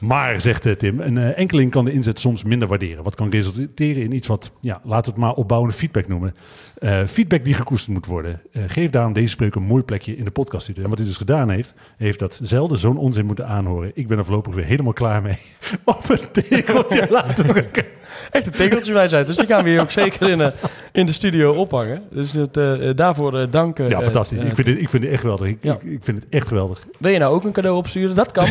Maar, 0.00 0.40
zegt 0.40 0.66
eh, 0.66 0.72
Tim, 0.72 1.00
een 1.00 1.18
eh, 1.18 1.38
enkeling 1.38 1.70
kan 1.70 1.84
de 1.84 1.92
inzet 1.92 2.18
soms 2.18 2.42
minder 2.42 2.68
waarderen. 2.68 3.04
Wat 3.04 3.14
kan 3.14 3.30
resulteren 3.30 4.02
in 4.02 4.12
iets 4.12 4.26
wat, 4.26 4.52
ja, 4.60 4.80
laten 4.84 5.04
we 5.04 5.10
het 5.10 5.26
maar 5.26 5.34
opbouwende 5.34 5.76
feedback 5.76 6.08
noemen. 6.08 6.34
Eh, 6.78 7.04
feedback 7.06 7.44
die 7.44 7.54
gekoesterd 7.54 7.92
moet 7.92 8.06
worden. 8.06 8.40
Geef 8.52 8.90
daarom 8.90 9.12
deze 9.12 9.28
spreuk 9.28 9.54
een 9.54 9.62
mooi 9.62 9.82
plekje 9.82 10.16
in 10.16 10.24
de 10.24 10.30
podcast. 10.30 10.68
En 10.68 10.88
wat 10.88 10.98
hij 10.98 11.06
dus 11.06 11.16
gedaan 11.16 11.50
heeft, 11.50 11.74
heeft 11.96 12.18
dat 12.18 12.38
zelden 12.42 12.78
zo'n 12.78 12.98
onzin 12.98 13.26
moeten 13.26 13.46
aanhoren. 13.46 13.90
Ik 13.94 14.08
ben 14.08 14.18
er 14.18 14.24
voorlopig 14.24 14.54
weer 14.54 14.64
helemaal 14.64 14.92
klaar 14.92 15.22
mee. 15.22 15.38
Op 15.84 16.08
een 16.08 16.30
tegeltje 16.32 17.06
laten 17.10 17.46
drukken. 17.46 17.84
Echt 18.30 18.46
een 18.46 18.52
tegeltje 18.52 18.92
wij 18.92 19.08
zijn. 19.08 19.26
Dus 19.26 19.36
die 19.36 19.46
gaan 19.46 19.64
we 19.64 19.70
hier 19.70 19.80
ook 19.80 19.90
zeker 19.90 20.28
in, 20.30 20.40
eh, 20.40 20.48
in 20.92 21.06
de 21.06 21.12
studio 21.12 21.52
ophangen. 21.52 22.02
Dus 22.10 22.32
het, 22.32 22.56
eh, 22.56 22.88
eh, 22.88 22.96
daarvoor 22.96 23.38
eh, 23.38 23.46
dank. 23.50 23.78
Ja, 23.78 24.02
fantastisch. 24.02 24.38
ik, 24.42 24.54
vind 24.54 24.66
het, 24.66 24.80
ik 24.80 24.88
vind 24.88 25.02
het 25.02 25.12
echt 25.12 25.20
geweldig. 25.20 25.46
Ik, 25.46 25.58
Ja. 25.60 25.72
ik, 25.74 25.82
ik 25.82 26.04
vind 26.04 26.18
het 26.22 26.26
echt 26.30 26.48
geweldig. 26.48 26.86
Wil 26.98 27.12
je 27.12 27.18
nou 27.18 27.34
ook 27.34 27.44
een 27.44 27.52
cadeau 27.52 27.76
opsturen? 27.76 28.14
Dat 28.16 28.32
kan. 28.32 28.44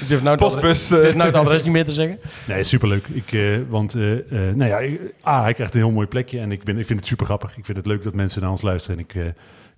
ik 0.00 0.08
durf 0.08 0.22
nou 0.22 0.34
het, 0.34 0.42
adres, 0.42 0.60
Postbus. 0.60 0.90
ik 0.90 0.96
eh, 0.96 1.02
durf 1.02 1.14
nou 1.14 1.26
het 1.28 1.36
adres 1.38 1.62
niet 1.62 1.72
meer 1.72 1.84
te 1.84 1.92
zeggen. 1.92 2.18
Nee, 2.46 2.62
superleuk. 2.62 3.06
Ik, 3.12 3.32
eh, 3.32 3.40
want, 3.68 3.94
eh, 3.94 4.12
eh, 4.12 4.54
nou 4.54 4.70
ja, 4.70 4.78
ik- 4.78 5.00
A, 5.26 5.42
hij 5.42 5.54
krijgt 5.54 5.74
een 5.74 5.80
heel 5.80 5.90
mooi 5.90 6.06
plekje. 6.06 6.40
En 6.40 6.52
ik, 6.52 6.62
ben, 6.64 6.78
ik 6.78 6.86
vind 6.86 6.98
het 6.98 7.08
super 7.08 7.26
grappig. 7.26 7.56
Ik 7.56 7.64
vind 7.64 7.76
het 7.76 7.86
leuk 7.86 8.02
dat 8.02 8.14
mensen 8.14 8.40
naar 8.42 8.50
ons 8.50 8.62
luisteren. 8.62 8.98
En 8.98 9.04
ik 9.04 9.14
eh, 9.14 9.22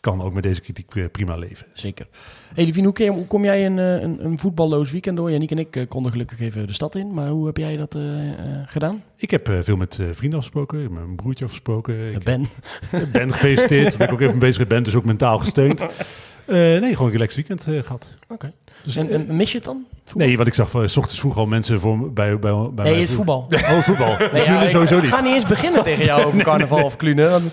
kan 0.00 0.22
ook 0.22 0.32
met 0.32 0.42
deze 0.42 0.60
kritiek 0.60 1.10
prima 1.12 1.36
leven. 1.36 1.66
Zeker. 1.72 2.06
Hey, 2.54 2.72
hoe, 2.82 2.92
kun 2.92 3.04
je- 3.04 3.10
hoe 3.10 3.26
kom 3.26 3.44
jij 3.44 3.66
een, 3.66 3.78
eh, 3.78 4.00
een, 4.02 4.24
een 4.24 4.38
voetballoos 4.38 4.90
weekend 4.90 5.16
door? 5.16 5.30
Janniek 5.30 5.50
en 5.50 5.58
ik 5.58 5.76
eh, 5.76 5.88
konden 5.88 6.12
gelukkig 6.12 6.40
even 6.40 6.66
de 6.66 6.72
stad 6.72 6.94
in. 6.94 7.14
Maar 7.14 7.28
hoe 7.28 7.46
heb 7.46 7.56
jij 7.56 7.76
dat 7.76 7.94
eh, 7.94 8.02
gedaan? 8.66 9.02
Ik 9.16 9.30
heb 9.30 9.50
veel 9.62 9.76
met 9.76 10.00
vrienden 10.12 10.38
afgesproken. 10.38 10.78
Met 10.82 10.90
mijn 10.90 11.16
broertje 11.16 11.44
afgesproken. 11.44 12.12
Ik 12.14 12.22
Ben. 12.24 12.48
ben 13.12 13.32
gefeliciteerd. 13.32 13.96
ben 13.96 14.06
ik 14.06 14.12
ook 14.12 14.20
even 14.20 14.38
bezig 14.38 14.58
met 14.58 14.68
ben, 14.68 14.82
dus 14.82 14.94
ook 14.94 15.04
mentaal 15.04 15.38
gesteund. 15.38 15.80
Nee, 16.48 16.80
gewoon 16.92 17.06
een 17.06 17.12
relaxed 17.12 17.34
weekend 17.48 17.74
eh, 17.76 17.82
gehad. 17.82 18.10
Oké. 18.28 18.52
Dus, 18.84 18.96
En, 18.96 19.10
en 19.10 19.36
mis 19.36 19.50
je 19.50 19.56
het 19.56 19.66
dan? 19.66 19.84
Voetbal? 20.04 20.26
nee, 20.26 20.36
want 20.36 20.48
ik 20.48 20.54
zag 20.54 20.70
van, 20.70 20.88
s 20.88 20.96
ochtends 20.96 21.20
vroeg 21.20 21.36
al 21.36 21.46
mensen 21.46 21.80
voor, 21.80 22.12
bij, 22.12 22.38
bij, 22.38 22.52
bij 22.74 22.84
nee, 22.90 23.00
het 23.00 23.10
voetbal. 23.10 23.46
Oh, 23.52 23.78
voetbal. 23.82 24.16
Nee, 24.32 24.44
ja, 24.44 24.62
ik, 24.62 24.68
sowieso 24.70 24.96
ik 24.96 25.02
niet. 25.02 25.12
ga 25.12 25.20
niet 25.20 25.34
eens 25.34 25.46
beginnen 25.46 25.82
tegen 25.84 26.04
jou 26.04 26.24
over 26.24 26.42
carnaval 26.50 26.84
of 26.84 26.96
klunen. 26.96 27.50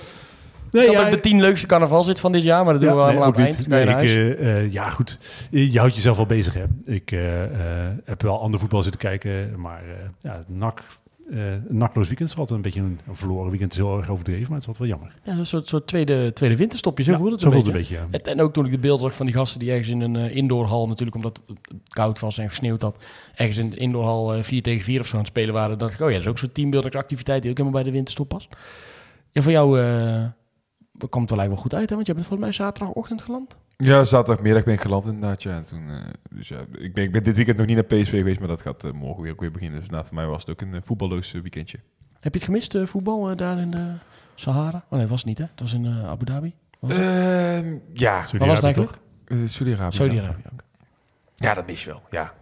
Nee, 0.74 0.82
ik 0.84 0.90
had 0.96 1.00
ja, 1.00 1.06
ook 1.06 1.12
de 1.16 1.20
tien 1.30 1.42
leukste 1.42 1.68
carnaval 1.68 2.04
zit 2.04 2.20
van 2.20 2.32
dit 2.32 2.44
jaar, 2.44 2.64
maar 2.64 2.74
dat 2.74 2.82
doen 2.82 2.92
we 2.92 2.98
Ja, 2.98 3.04
allemaal 3.04 3.32
nee, 3.32 3.46
aan 3.46 3.46
het 3.46 3.56
eind. 3.58 3.68
Nee, 3.68 3.86
ik, 3.86 4.38
eh, 4.40 4.58
eh, 4.58 4.72
ja, 4.72 4.90
goed. 4.90 5.18
Je 5.50 5.80
houdt 5.80 5.96
jezelf 5.96 6.18
wel 6.18 6.26
bezig, 6.26 6.54
hè. 6.54 6.64
Ik 6.86 7.12
eh, 7.12 7.44
eh, 7.44 7.92
heb 8.06 8.22
wel 8.22 8.42
ander 8.42 8.60
voetbal 8.60 8.82
zitten 8.82 9.02
kijken, 9.02 9.60
maar 9.60 9.82
eh 9.84 10.10
ja, 10.22 10.44
NAC, 10.48 10.84
eh, 11.32 11.52
een 11.52 11.78
nakloos 11.78 12.08
weekend 12.08 12.30
is 12.30 12.36
altijd 12.38 12.58
een 12.58 12.64
beetje 12.64 12.80
een, 12.80 13.00
een 13.08 13.16
verloren 13.16 13.50
weekend. 13.50 13.72
is 13.72 13.78
heel 13.78 13.98
erg 13.98 14.10
overdreven, 14.10 14.44
maar 14.44 14.60
het 14.60 14.62
is 14.62 14.68
altijd 14.68 14.90
wel 14.90 14.98
jammer. 14.98 15.16
Ja, 15.24 15.40
een 15.40 15.46
soort, 15.46 15.68
soort 15.68 15.88
tweede, 15.88 16.34
tweede 16.34 16.56
winterstopje, 16.56 17.04
zo 17.04 17.12
Ja, 17.12 17.18
voelde 17.18 17.32
het 17.32 17.42
zo 17.42 17.48
een 17.48 17.54
voelt 17.54 17.66
het 17.66 17.76
beetje. 17.76 17.98
een 17.98 18.02
beetje, 18.10 18.20
ja. 18.20 18.32
En, 18.32 18.38
en 18.40 18.46
ook 18.46 18.54
toen 18.54 18.66
ik 18.66 18.72
de 18.72 18.78
beelden 18.80 19.06
zag 19.08 19.16
van 19.16 19.26
die 19.26 19.36
gasten 19.36 19.60
die 19.60 19.70
ergens 19.72 19.90
in 19.90 20.02
een 20.02 20.16
eh, 20.16 20.36
indoorhal, 20.36 20.88
natuurlijk 20.88 21.16
omdat 21.16 21.42
het 21.48 21.58
koud 21.90 22.20
was 22.20 22.38
en 22.38 22.50
gesneeuwd 22.50 22.82
had, 22.82 22.96
ergens 23.36 23.58
in 23.58 23.70
de 23.70 23.76
indoorhal 23.76 24.34
eh 24.34 24.44
4 24.44 24.62
tegen 24.62 24.84
4 24.84 25.00
of 25.00 25.08
zo 25.08 25.14
aan 25.14 25.20
het 25.20 25.30
spelen 25.30 25.54
waren, 25.54 25.78
dacht 25.78 25.94
ik, 25.94 26.00
oh 26.00 26.08
ja, 26.08 26.14
dat 26.14 26.24
is 26.24 26.30
ook 26.32 26.38
zo'n 26.38 26.52
teambuilding 26.52 26.96
activiteit 26.96 27.42
die 27.42 27.52
ook 27.52 27.58
helemaal 27.58 27.82
bij 27.82 27.90
de 27.90 27.96
winterstop 27.96 28.30
past. 28.30 28.48
Ja, 29.32 29.42
voor 29.42 29.52
jou 29.52 29.80
eh, 31.00 31.10
komt 31.10 31.30
wel 31.30 31.40
eigenlijk 31.40 31.50
wel 31.50 31.62
goed 31.62 31.74
uit, 31.74 31.90
hè? 31.90 31.96
want 31.96 32.08
je 32.08 32.14
bent 32.14 32.26
volgens 32.26 32.48
mij 32.48 32.58
zaterdagochtend 32.66 33.22
geland. 33.22 33.56
Ja, 33.78 34.04
zaterdagmiddag 34.04 34.64
ben 34.64 34.74
ik 34.74 34.82
geland 34.82 35.06
inderdaad. 35.06 35.44
Ja. 35.44 35.56
En 35.56 35.64
toen, 35.64 35.90
eh, 35.90 35.96
dus 36.30 36.48
ja, 36.48 36.60
ik 36.72 36.94
ben, 36.94 37.04
ik 37.04 37.12
ben 37.12 37.24
dit 37.24 37.36
weekend 37.36 37.58
nog 37.58 37.66
niet 37.66 37.76
naar 37.76 37.86
PSV 37.86 38.18
geweest, 38.18 38.40
maar 38.40 38.48
dat 38.48 38.62
gaat 38.62 38.84
eh, 38.84 38.92
morgen 38.92 39.24
weer, 39.24 39.32
ook 39.32 39.40
weer 39.40 39.52
beginnen. 39.52 39.80
Dus 39.80 39.90
nou, 39.90 40.06
voor 40.06 40.16
mij 40.16 40.26
was 40.26 40.42
het 40.42 40.50
ook 40.50 40.62
een 40.62 40.74
eh, 40.74 40.80
voetballoos 40.84 41.32
weekendje. 41.32 41.80
Heb 42.20 42.34
je 42.34 42.40
het 42.40 42.48
gemist, 42.48 42.78
voetbal 42.84 43.36
daar 43.36 43.60
in 43.60 43.72
de 43.72 43.92
Sahara? 44.36 44.86
Oh 44.90 44.98
nee, 44.98 45.08
was 45.08 45.18
het 45.18 45.28
niet 45.28 45.38
hè? 45.38 45.44
Het 45.44 45.60
was 45.60 45.74
in 45.74 45.88
Abu 45.88 46.26
Dhabi. 46.26 46.54
Was? 46.80 46.92
Ehm, 46.92 47.76
ja, 47.94 48.26
Waar 48.38 48.48
was 48.48 48.56
het 48.56 48.64
eigenlijk? 48.64 48.98
Eh, 49.26 49.38
Saudi-Arabië. 49.46 50.42
Ja, 51.36 51.54
dat 51.54 51.68
mis 51.68 51.84
je 51.84 51.90
wel. 51.90 52.02
Ja. 52.10 52.34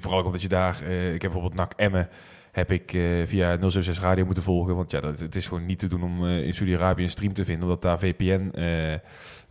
Vooral 0.00 0.24
omdat 0.24 0.42
je 0.42 0.48
daar... 0.48 0.82
ik 0.82 1.22
heb 1.22 1.32
bijvoorbeeld 1.32 1.54
NAC 1.54 1.72
Emmen 1.76 2.08
heb 2.52 2.70
ik 2.70 2.92
eh, 2.92 3.02
via 3.26 3.56
076 3.60 4.00
Radio 4.00 4.24
moeten 4.24 4.42
volgen. 4.42 4.76
Want 4.76 4.90
ja, 4.90 5.00
dat, 5.00 5.20
het 5.20 5.34
is 5.34 5.46
gewoon 5.46 5.66
niet 5.66 5.78
te 5.78 5.88
doen 5.88 6.02
om 6.02 6.26
eh, 6.26 6.46
in 6.46 6.54
Saudi-Arabië 6.54 7.02
een 7.02 7.10
stream 7.10 7.32
te 7.32 7.44
vinden. 7.44 7.64
Omdat 7.64 7.82
daar 7.82 7.98
VPN 7.98 8.52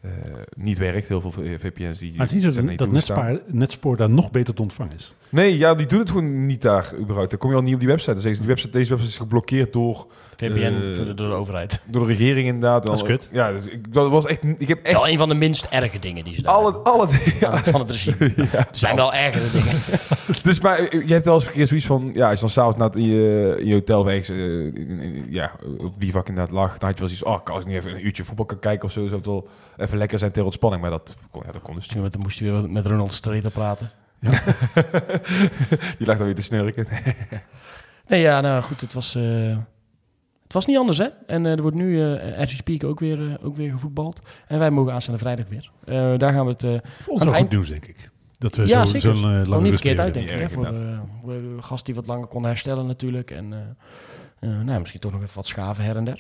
eh, 0.02 0.10
niet 0.58 0.78
werkt. 0.78 1.08
Heel 1.08 1.22
veel 1.22 1.32
VPN's 1.32 1.98
die... 1.98 2.10
Maar 2.12 2.20
het 2.28 2.36
is 2.36 2.44
niet 2.44 2.54
zo 2.56 2.62
niet 2.62 2.78
dat. 2.78 3.44
Netspoor, 3.48 3.98
daar 3.98 4.10
nog 4.10 4.32
beter 4.32 4.54
te 4.54 4.62
ontvangen 4.62 4.96
is. 4.96 5.14
Nee, 5.30 5.58
ja, 5.58 5.76
die 5.76 5.86
doen 5.86 6.00
het 6.00 6.10
gewoon 6.10 6.46
niet 6.46 6.62
daar 6.62 6.92
überhaupt. 7.00 7.30
Dan 7.30 7.40
kom 7.40 7.50
je 7.50 7.56
al 7.56 7.62
niet 7.62 7.74
op 7.74 7.80
die 7.80 7.90
website. 7.90 8.22
Ze, 8.22 8.30
die 8.30 8.48
website 8.48 8.70
deze 8.72 8.90
website 8.90 9.12
is 9.12 9.18
geblokkeerd 9.18 9.74
door, 9.74 10.08
VPN 10.36 10.52
Eh, 10.56 11.06
door, 11.06 11.16
de, 11.16 11.24
overheid. 11.24 11.82
door 11.86 12.02
de 12.02 12.08
regering 12.08 12.48
inderdaad. 12.48 12.84
Dat 12.86 12.96
is 12.96 13.04
kut. 13.04 13.30
Ja, 13.32 13.52
dus 13.52 13.66
ik, 13.68 13.94
dat 13.94 14.10
was 14.10 14.26
echt... 14.26 14.44
Ik 14.58 14.68
heb 14.68 14.78
is 14.78 14.84
echt 14.84 14.94
wel 14.94 15.08
een 15.08 15.18
van 15.18 15.30
de 15.30 15.36
minst 15.36 15.66
erge 15.70 16.00
dingen 16.00 16.24
die 16.24 16.34
ze 16.36 16.42
daar 16.42 16.54
alle, 16.54 16.72
alle 16.72 17.08
Van 17.10 17.54
het- 17.54 17.70
van 17.70 17.80
het 17.80 17.90
regime. 17.90 18.16
Er 18.52 18.68
zijn 18.72 18.96
wel 18.96 19.14
ergere 19.14 19.52
dingen. 19.52 19.76
Dus 20.44 20.60
maar 20.62 20.78
eh, 20.80 21.08
je 21.08 21.14
hebt 21.14 21.26
wel 21.26 21.34
eens 21.36 21.46
een 21.46 21.52
keer 21.52 21.68
zoiets 21.68 21.86
van... 21.86 22.10
Ja, 22.14 22.26
als 22.26 22.34
je 22.34 22.40
dan 22.40 22.50
s'avonds 22.50 22.78
na 22.78 22.86
het- 22.86 22.96
in 22.96 23.04
je, 23.06 23.56
in 23.60 23.68
je 23.68 23.74
hotel 23.74 24.10
in- 24.10 25.26
ja, 25.30 25.52
op 25.78 25.94
die 26.00 26.12
vak 26.12 26.28
inderdaad 26.30 26.54
lag... 26.54 26.78
Dan 26.78 26.90
had 26.90 27.00
je 27.00 27.06
wel 27.06 27.16
zoiets 27.16 27.44
oh, 27.48 27.54
als 27.56 27.62
ik 27.64 27.68
nu 27.70 27.76
even 27.76 27.94
een 27.94 28.06
uurtje 28.06 28.24
voetbal 28.24 28.46
kan 28.46 28.60
kijken 28.60 28.86
of 28.86 28.92
zo... 28.92 29.02
zou 29.04 29.16
het 29.16 29.26
wel 29.26 29.48
even 29.80 29.98
lekker 29.98 30.20
zijn 30.20 30.32
ter 30.32 30.44
ontspanning. 30.44 30.82
Maar 30.82 30.92
dat 30.92 31.16
kon, 31.32 31.44
ja, 31.46 31.52
dat 31.52 31.62
kon 31.62 31.76
dus 31.76 31.94
met- 31.96 32.12
dan 32.12 32.22
moest 32.22 32.40
je 32.40 32.52
weer 32.52 32.70
met 32.70 32.86
Ronald 32.86 33.12
Streeter 33.12 33.52
praten. 33.52 33.90
Die 35.98 36.08
lag 36.08 36.18
dan 36.18 36.26
weer 36.26 36.36
te 36.36 36.42
snurken. 36.42 36.88
Nee, 38.08 38.22
ja, 38.22 38.42
nou 38.42 38.64
goed, 38.64 38.82
het 38.82 38.94
was, 38.94 39.16
eh, 39.16 39.58
het 40.44 40.54
was 40.54 40.66
niet 40.66 40.78
anders, 40.78 40.98
hè? 40.98 41.08
En 41.28 41.46
eh, 41.46 41.52
er 41.52 41.62
wordt 41.62 41.76
nu, 41.78 42.02
eh 42.02 42.38
as 42.40 42.52
we 42.52 42.56
speak, 42.58 42.84
ook 42.84 43.00
weer, 43.00 43.28
eh, 43.32 43.46
ook 43.46 43.56
weer 43.56 43.72
gevoetbald. 43.72 44.20
En 44.48 44.60
wij 44.60 44.72
mogen 44.72 44.94
aanstaande 44.94 45.20
vrijdag 45.20 45.46
weer. 45.50 45.72
Eh, 45.86 46.18
daar 46.18 46.34
gaan 46.34 46.46
we 46.46 46.52
het... 46.52 46.64
eh 46.64 46.78
Voor 47.02 47.14
ons 47.14 47.24
het 47.24 47.36
goed 47.36 47.50
nieuws, 47.50 47.70
denk 47.70 47.86
ik. 47.86 48.10
Dat 48.38 48.56
we 48.56 48.68
Ja, 48.68 48.86
zo, 48.86 48.92
zeker. 49.00 49.16
zo'n 49.18 49.32
uh, 49.32 49.36
kwam 49.42 49.50
lange 49.50 49.62
niet 49.64 49.72
verkeerd 49.74 50.00
uit, 50.00 50.16
hebben. 50.16 50.38
denk 50.38 50.50
ik. 50.52 50.58
Ja, 50.58 50.64
Hè, 50.64 50.70
voor 51.24 51.34
eh, 51.34 51.40
de 51.58 51.62
gast 51.62 51.86
die 51.86 51.96
wat 51.96 52.08
langer 52.08 52.28
kon 52.28 52.44
herstellen 52.46 52.86
natuurlijk. 52.86 53.32
En 53.32 53.54
eh, 53.54 54.50
eh, 54.50 54.62
nou, 54.66 54.80
misschien 54.80 55.00
toch 55.02 55.12
nog 55.12 55.22
even 55.22 55.36
wat 55.36 55.48
schaven 55.48 55.84
her 55.84 55.96
en 55.96 56.04
der. 56.06 56.20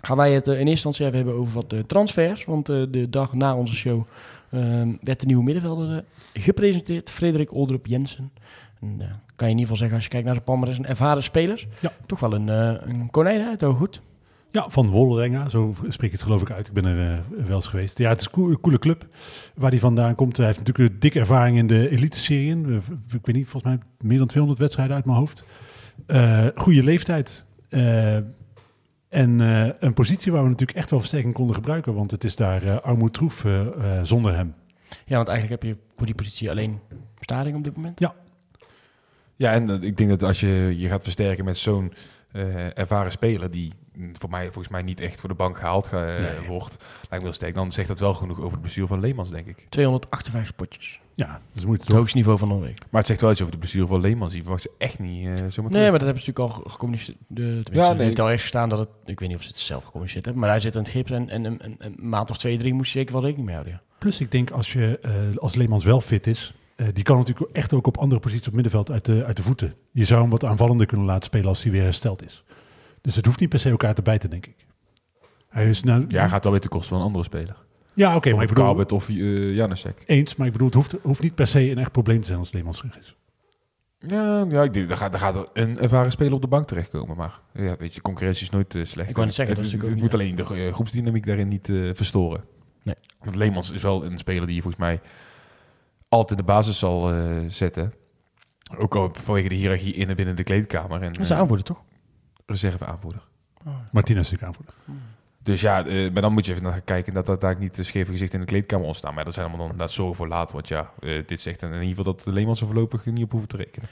Gaan 0.00 0.16
wij 0.16 0.32
het 0.32 0.46
eh, 0.48 0.52
in 0.52 0.66
eerste 0.66 0.70
instantie 0.70 1.04
even 1.04 1.16
hebben 1.16 1.34
over 1.34 1.54
wat 1.54 1.72
eh, 1.72 1.78
transfers. 1.80 2.44
Want 2.44 2.68
eh, 2.68 2.82
de 2.90 3.10
dag 3.10 3.32
na 3.34 3.56
onze 3.56 3.74
show 3.74 4.02
ehm, 4.50 4.92
werd 5.02 5.20
de 5.20 5.26
nieuwe 5.26 5.42
middenvelder 5.44 6.04
gepresenteerd. 6.34 7.10
Frederik 7.10 7.52
Oldrup 7.54 7.86
Jensen. 7.86 8.30
En, 8.80 8.96
kan 9.36 9.48
je 9.48 9.54
in 9.54 9.60
ieder 9.60 9.60
geval 9.60 9.76
zeggen, 9.76 9.94
als 9.94 10.04
je 10.04 10.10
kijkt 10.10 10.24
naar 10.26 10.34
zijn 10.34 10.46
palmarès 10.46 10.76
en 10.78 10.86
ervaren 10.86 11.22
spelers. 11.22 11.66
Ja. 11.80 11.92
Toch 12.06 12.20
wel 12.20 12.34
een, 12.34 12.48
eh, 12.48 12.74
een 12.92 13.10
konijn 13.10 13.40
uit, 13.48 13.62
goed. 13.64 14.00
Ja, 14.50 14.64
van 14.68 14.88
Wollerenga, 14.90 15.48
zo 15.48 15.74
spreek 15.88 16.06
ik 16.06 16.12
het 16.12 16.22
geloof 16.22 16.40
ik 16.42 16.50
uit. 16.50 16.66
Ik 16.66 16.72
ben 16.72 16.84
er 16.84 17.22
wel 17.46 17.56
eens 17.56 17.66
geweest. 17.66 17.98
Ja, 17.98 18.08
het 18.08 18.20
is 18.20 18.26
een 18.26 18.32
cool- 18.32 18.50
een 18.50 18.60
coole 18.60 18.78
club 18.78 19.06
waar 19.54 19.70
hij 19.70 19.78
vandaan 19.80 20.14
komt. 20.14 20.36
Hij 20.36 20.46
heeft 20.46 20.58
natuurlijk 20.58 20.92
een 20.92 21.00
dikke 21.00 21.18
ervaring 21.18 21.56
in 21.56 21.66
de 21.66 21.88
elite-serieën. 21.90 22.64
Eh, 22.66 22.74
Ik 23.14 23.26
weet 23.26 23.34
niet, 23.36 23.48
volgens 23.48 23.72
mij 23.72 23.82
meer 24.00 24.18
dan 24.18 24.26
200 24.26 24.60
wedstrijden 24.60 24.96
uit 24.96 25.04
mijn 25.04 25.18
hoofd. 25.18 25.44
Goede 26.54 26.82
leeftijd. 26.84 27.44
Eh, 29.10 29.20
en 29.20 29.40
eh, 29.40 29.70
een 29.78 29.92
positie 29.94 30.32
waar 30.32 30.42
we 30.42 30.48
natuurlijk 30.48 30.78
echt 30.78 30.90
wel 30.90 30.98
versterking 30.98 31.34
konden 31.34 31.54
gebruiken. 31.54 31.94
Want 31.94 32.10
het 32.10 32.24
is 32.24 32.36
daar 32.36 32.64
uh, 32.64 32.78
armoedtroef 32.80 33.44
eh, 33.44 33.60
eh, 33.60 34.04
zonder 34.04 34.34
hem. 34.34 34.54
Ja, 35.04 35.16
want 35.16 35.28
eigenlijk 35.28 35.62
heb 35.62 35.70
je 35.70 35.76
voor 35.96 36.06
die 36.06 36.14
positie 36.14 36.50
alleen 36.50 36.80
Stading 37.20 37.56
op 37.56 37.64
dit 37.64 37.76
moment. 37.76 38.00
Ja, 39.36 39.52
en 39.52 39.70
eh, 39.70 39.82
ik 39.82 39.96
denk 39.96 40.10
dat 40.10 40.22
als 40.22 40.40
je 40.40 40.74
je 40.76 40.88
gaat 40.88 41.02
versterken 41.02 41.44
met 41.44 41.58
zo'n 41.58 41.92
eh, 42.32 42.78
ervaren 42.78 43.10
speler... 43.12 43.50
die 43.50 43.72
voor 44.12 44.30
mij, 44.30 44.44
volgens 44.44 44.68
mij 44.68 44.82
niet 44.82 45.00
echt 45.00 45.20
voor 45.20 45.28
de 45.28 45.34
bank 45.34 45.58
gehaald 45.58 45.92
eh, 45.92 46.00
Nee. 46.00 46.48
wordt... 46.48 46.76
lijkt 47.00 47.10
me 47.10 47.22
heel 47.22 47.32
sterk. 47.32 47.54
Dan 47.54 47.72
zegt 47.72 47.88
dat 47.88 47.98
wel 47.98 48.14
genoeg 48.14 48.38
over 48.38 48.52
het 48.52 48.62
bestuur 48.62 48.86
van 48.86 49.00
Leemans, 49.00 49.30
denk 49.30 49.46
ik. 49.46 49.66
258 49.68 50.56
potjes. 50.56 51.00
Ja, 51.26 51.26
dat 51.32 51.40
is 51.54 51.64
moeite 51.64 51.80
Het 51.82 51.90
toch? 51.90 51.96
hoogste 52.00 52.16
niveau 52.16 52.38
van 52.38 52.48
Noorwegen. 52.48 52.76
Maar 52.90 53.00
het 53.00 53.06
zegt 53.06 53.20
wel 53.20 53.30
iets 53.30 53.40
over 53.40 53.52
de 53.54 53.60
bestuur 53.60 53.86
van 53.86 54.00
Leemans. 54.00 54.32
Die 54.32 54.42
verwacht 54.42 54.62
ze 54.62 54.70
echt 54.78 54.98
niet 54.98 55.26
eh 55.26 55.32
zomaar 55.48 55.70
Nee, 55.70 55.90
maar 55.90 55.98
dat 55.98 56.08
hebben 56.08 56.22
ze 56.22 56.28
natuurlijk 56.30 56.38
al 56.38 56.62
ge- 56.62 56.68
gecommuniceerd. 56.70 57.16
De, 57.26 57.42
tenminste, 57.42 57.72
Ja, 57.72 57.92
nee. 57.92 58.04
heeft 58.04 58.18
al 58.18 58.24
ergens 58.24 58.42
gestaan 58.42 58.68
dat 58.68 58.78
het... 58.78 58.88
Ik 59.04 59.20
weet 59.20 59.28
niet 59.28 59.36
of 59.38 59.42
ze 59.44 59.48
het 59.48 59.58
zelf 59.58 59.84
gecommuniceerd 59.84 60.24
hebben. 60.24 60.42
Maar 60.42 60.50
hij 60.52 60.60
zit 60.60 60.76
aan 60.76 60.82
het 60.82 60.90
gips 60.90 61.10
en, 61.10 61.28
en 61.28 61.44
een, 61.44 61.96
maand 61.98 62.30
of 62.30 62.38
twee, 62.38 62.56
drie 62.58 62.74
moest 62.74 62.92
je 62.92 62.98
zeker 62.98 63.12
wel 63.12 63.22
rekening 63.22 63.46
mee 63.46 63.56
houden. 63.56 63.80
Ja. 63.88 63.96
Plus 63.98 64.20
ik 64.20 64.30
denk 64.30 64.50
als, 64.50 64.72
je, 64.72 64.98
eh, 65.02 65.12
als 65.36 65.54
Leemans 65.54 65.84
wel 65.84 66.00
fit 66.00 66.26
is... 66.26 66.54
eh, 66.76 66.86
die 66.92 67.04
kan 67.04 67.16
natuurlijk 67.16 67.50
echt 67.56 67.72
ook 67.72 67.86
op 67.86 67.96
andere 67.98 68.20
posities 68.20 68.46
op 68.48 68.52
middenveld 68.54 68.90
uit 68.90 69.04
de, 69.04 69.24
uit 69.24 69.36
de 69.36 69.42
voeten. 69.42 69.74
Je 69.92 70.04
zou 70.04 70.20
hem 70.20 70.30
wat 70.30 70.44
aanvallender 70.44 70.86
kunnen 70.86 71.06
laten 71.06 71.24
spelen 71.24 71.48
als 71.48 71.62
hij 71.62 71.72
weer 71.72 71.82
hersteld 71.82 72.24
is. 72.24 72.44
Dus 73.00 73.14
het 73.16 73.26
hoeft 73.26 73.40
niet 73.40 73.48
per 73.48 73.58
se 73.58 73.70
elkaar 73.70 73.94
te 73.94 74.02
bijten, 74.02 74.30
denk 74.30 74.46
ik. 74.46 74.66
Hij 75.48 75.68
is 75.68 75.82
nou... 75.82 76.04
Ja, 76.08 76.28
gaat 76.28 76.42
wel 76.42 76.52
weer 76.52 76.60
ten 76.60 76.70
koste 76.70 76.88
van 76.88 76.98
een 76.98 77.04
andere 77.06 77.24
speler. 77.24 77.56
Ja, 77.94 78.16
oké, 78.16 78.32
maar 78.32 78.42
ik 78.42 78.48
bedoel... 78.48 78.64
Calbert 78.64 78.92
of 78.92 79.08
uh, 79.08 79.54
Janusek. 79.54 80.02
Eens, 80.06 80.36
maar 80.36 80.46
ik 80.46 80.52
bedoel, 80.52 80.66
het 80.66 80.76
hoeft, 80.76 80.96
hoeft 81.02 81.22
niet 81.22 81.34
per 81.34 81.46
se 81.46 81.70
een 81.70 81.78
echt 81.78 81.92
probleem 81.92 82.20
te 82.20 82.26
zijn 82.26 82.38
als 82.38 82.52
Leemans 82.52 82.76
terug 82.76 82.98
is. 82.98 83.16
Ja, 83.98 84.46
ja 84.48 84.62
ik 84.62 84.72
denk, 84.72 84.88
daar 84.88 84.96
gaat, 84.96 85.12
daar 85.12 85.20
gaat 85.20 85.50
een 85.52 85.78
ervaren 85.78 86.10
speler 86.10 86.32
op 86.32 86.40
de 86.40 86.48
bank 86.48 86.66
terechtkomen. 86.66 87.16
Maar 87.16 87.40
ja, 87.52 87.76
weet 87.78 87.94
je, 87.94 88.00
concurrentie 88.00 88.42
is 88.42 88.50
nooit 88.50 88.74
eh, 88.74 88.84
slecht. 88.84 89.08
Ik 89.08 89.14
wou 89.14 89.26
net 89.26 89.34
zeggen, 89.34 89.54
het, 89.54 89.64
dat 89.64 89.72
het, 89.72 89.82
natuurlijk 89.82 90.10
het 90.10 90.20
ook 90.20 90.36
moet 90.36 90.46
alleen 90.46 90.56
de 90.56 90.66
eh, 90.66 90.74
groepsdynamiek 90.74 91.26
daarin 91.26 91.48
niet 91.48 91.68
eh, 91.68 91.90
verstoren. 91.94 92.44
Nee. 92.82 92.94
Want 93.18 93.36
Leemans 93.36 93.70
is 93.70 93.82
wel 93.82 94.04
een 94.04 94.18
speler 94.18 94.46
die 94.46 94.54
je 94.54 94.62
volgens 94.62 94.82
mij 94.82 95.00
altijd 96.08 96.38
in 96.38 96.46
de 96.46 96.52
basis 96.52 96.78
zal 96.78 97.12
eh, 97.12 97.36
zetten. 97.48 97.92
Ook 98.78 98.94
al 98.94 99.10
vanwege 99.12 99.48
de 99.48 99.54
hiërarchie 99.54 99.94
in 99.94 100.08
en 100.08 100.16
binnen 100.16 100.36
de 100.36 100.42
kleedkamer. 100.42 101.02
En, 101.02 101.12
Dat 101.12 101.22
is 101.22 101.30
eh, 101.30 101.38
aanvoerder, 101.38 101.66
toch? 101.66 101.82
reserve 102.46 102.86
aanvoerder. 102.86 103.22
Martinez 103.92 104.20
is 104.24 104.30
natuurlijk 104.30 104.42
aanvoerder. 104.42 104.74
Dus 105.42 105.60
ja, 105.60 105.86
eh, 105.86 106.12
maar 106.12 106.22
dan 106.22 106.32
moet 106.32 106.46
je 106.46 106.52
even 106.52 106.64
naar 106.64 106.72
gaan 106.72 106.84
kijken 106.84 107.14
dat 107.14 107.26
dat 107.26 107.40
daar 107.40 107.58
niet 107.58 107.78
een 107.78 107.84
scheve 107.84 108.10
gezicht 108.10 108.34
in 108.34 108.40
de 108.40 108.46
kleedkamer 108.46 108.86
ontstaan. 108.86 109.14
Maar 109.14 109.24
dat 109.24 109.34
zijn 109.34 109.46
allemaal 109.46 109.68
dan 109.68 109.76
dat 109.76 109.92
zorgen 109.92 110.16
voor 110.16 110.28
later. 110.28 110.54
Want 110.54 110.68
ja, 110.68 110.90
eh, 111.00 111.22
dit 111.26 111.40
zegt 111.40 111.62
in 111.62 111.72
ieder 111.72 111.88
geval 111.88 112.04
dat 112.04 112.22
de 112.24 112.32
Leemans 112.32 112.60
er 112.60 112.66
voorlopig 112.66 113.06
niet 113.06 113.24
op 113.24 113.30
hoeven 113.30 113.48
te 113.48 113.56
rekenen. 113.56 113.88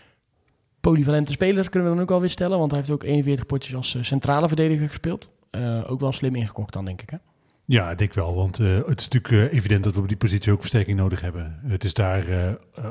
Polyvalente 0.81 1.33
speler 1.33 1.69
kunnen 1.69 1.89
we 1.89 1.95
dan 1.95 2.05
ook 2.05 2.11
alweer 2.11 2.31
stellen. 2.31 2.59
Want 2.59 2.71
hij 2.71 2.81
heeft 2.81 2.93
ook 2.93 3.03
41 3.03 3.47
potjes 3.47 3.75
als 3.75 3.95
eh, 3.95 4.03
centrale 4.03 4.47
verdediger 4.49 4.89
gespeeld. 4.89 5.31
Eh, 5.51 5.91
ook 5.91 6.01
wel 6.01 6.13
slim 6.13 6.35
ingekocht 6.35 6.73
dan, 6.73 6.85
denk 6.85 7.03
ik. 7.03 7.11
Hè? 7.11 7.17
Ja, 7.65 7.91
ik 7.91 7.99
denk 7.99 8.15
wel, 8.15 8.35
want 8.35 8.59
eh, 8.59 8.77
het 8.87 9.01
is 9.01 9.09
natuurlijk 9.09 9.53
evident 9.53 9.85
dat 9.85 9.95
we 9.95 10.01
op 10.01 10.09
die 10.09 10.17
positie 10.17 10.53
ook 10.53 10.61
versterking 10.61 10.99
nodig 10.99 11.21
hebben. 11.21 11.61
Het 11.67 11.85
is 11.85 11.95
daar 11.95 12.25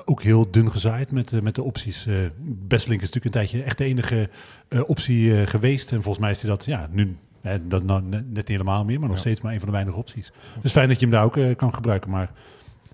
ook 0.05 0.23
heel 0.23 0.51
dun 0.51 0.71
gezaaid 0.71 1.11
met, 1.11 1.41
met 1.41 1.55
de 1.55 1.63
opties. 1.63 2.05
Eh 2.05 2.15
Besselink 2.39 3.01
is 3.01 3.07
natuurlijk 3.07 3.35
een 3.35 3.41
tijdje 3.41 3.63
echt 3.63 3.77
de 3.77 3.83
enige 3.83 4.29
eh, 4.67 4.81
optie 4.85 5.39
eh, 5.39 5.47
geweest. 5.47 5.91
En 5.91 6.03
volgens 6.03 6.19
mij 6.19 6.31
is 6.31 6.41
hij 6.41 6.49
dat, 6.49 6.65
ja, 6.65 6.87
nu 6.91 7.17
hè, 7.48 7.68
dat 7.68 7.84
nou, 7.84 8.01
net, 8.01 8.34
niet 8.34 8.48
helemaal 8.48 8.86
meer, 8.86 9.00
maar 9.00 9.08
nog 9.08 9.18
Ja. 9.18 9.24
steeds 9.24 9.42
maar 9.42 9.51
een 9.54 9.60
van 9.60 9.68
de 9.68 9.74
weinige 9.74 9.98
opties. 9.98 10.32
Dus 10.62 10.72
fijn 10.72 10.88
dat 10.88 11.00
je 11.00 11.06
hem 11.06 11.16
daar 11.16 11.24
ook 11.24 11.38
eh, 11.38 11.56
kan 11.56 11.74
gebruiken. 11.74 12.10
Maar 12.10 12.32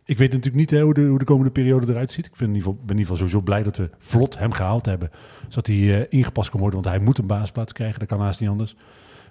ik 0.06 0.18
weet 0.18 0.30
natuurlijk 0.30 0.56
niet 0.56 0.70
hè, 0.70 0.82
hoe, 0.82 0.94
de, 0.94 1.06
hoe 1.06 1.20
de 1.20 1.26
komende 1.26 1.52
periode 1.52 1.92
eruit 1.92 2.12
ziet. 2.12 2.26
Ik 2.26 2.32
ben 2.38 2.48
in, 2.48 2.56
ieder 2.56 2.64
geval, 2.70 2.74
ben 2.86 2.96
in 2.96 3.02
ieder 3.02 3.14
geval 3.14 3.18
sowieso 3.18 3.42
blij 3.42 3.64
dat 3.64 3.78
we 3.78 3.90
vlot 3.98 4.38
hem 4.38 4.52
gehaald 4.52 4.86
hebben. 4.86 5.12
Zodat 5.48 5.68
hij 5.68 5.76
eh, 5.76 6.06
ingepast 6.10 6.50
kan 6.50 6.60
worden, 6.60 6.82
want 6.82 6.96
hij 6.96 7.06
moet 7.06 7.18
een 7.18 7.28
basisplaats 7.28 7.74
krijgen. 7.74 8.00
Dat 8.00 8.08
kan 8.08 8.20
haast 8.20 8.40
niet 8.40 8.50
anders. 8.50 8.76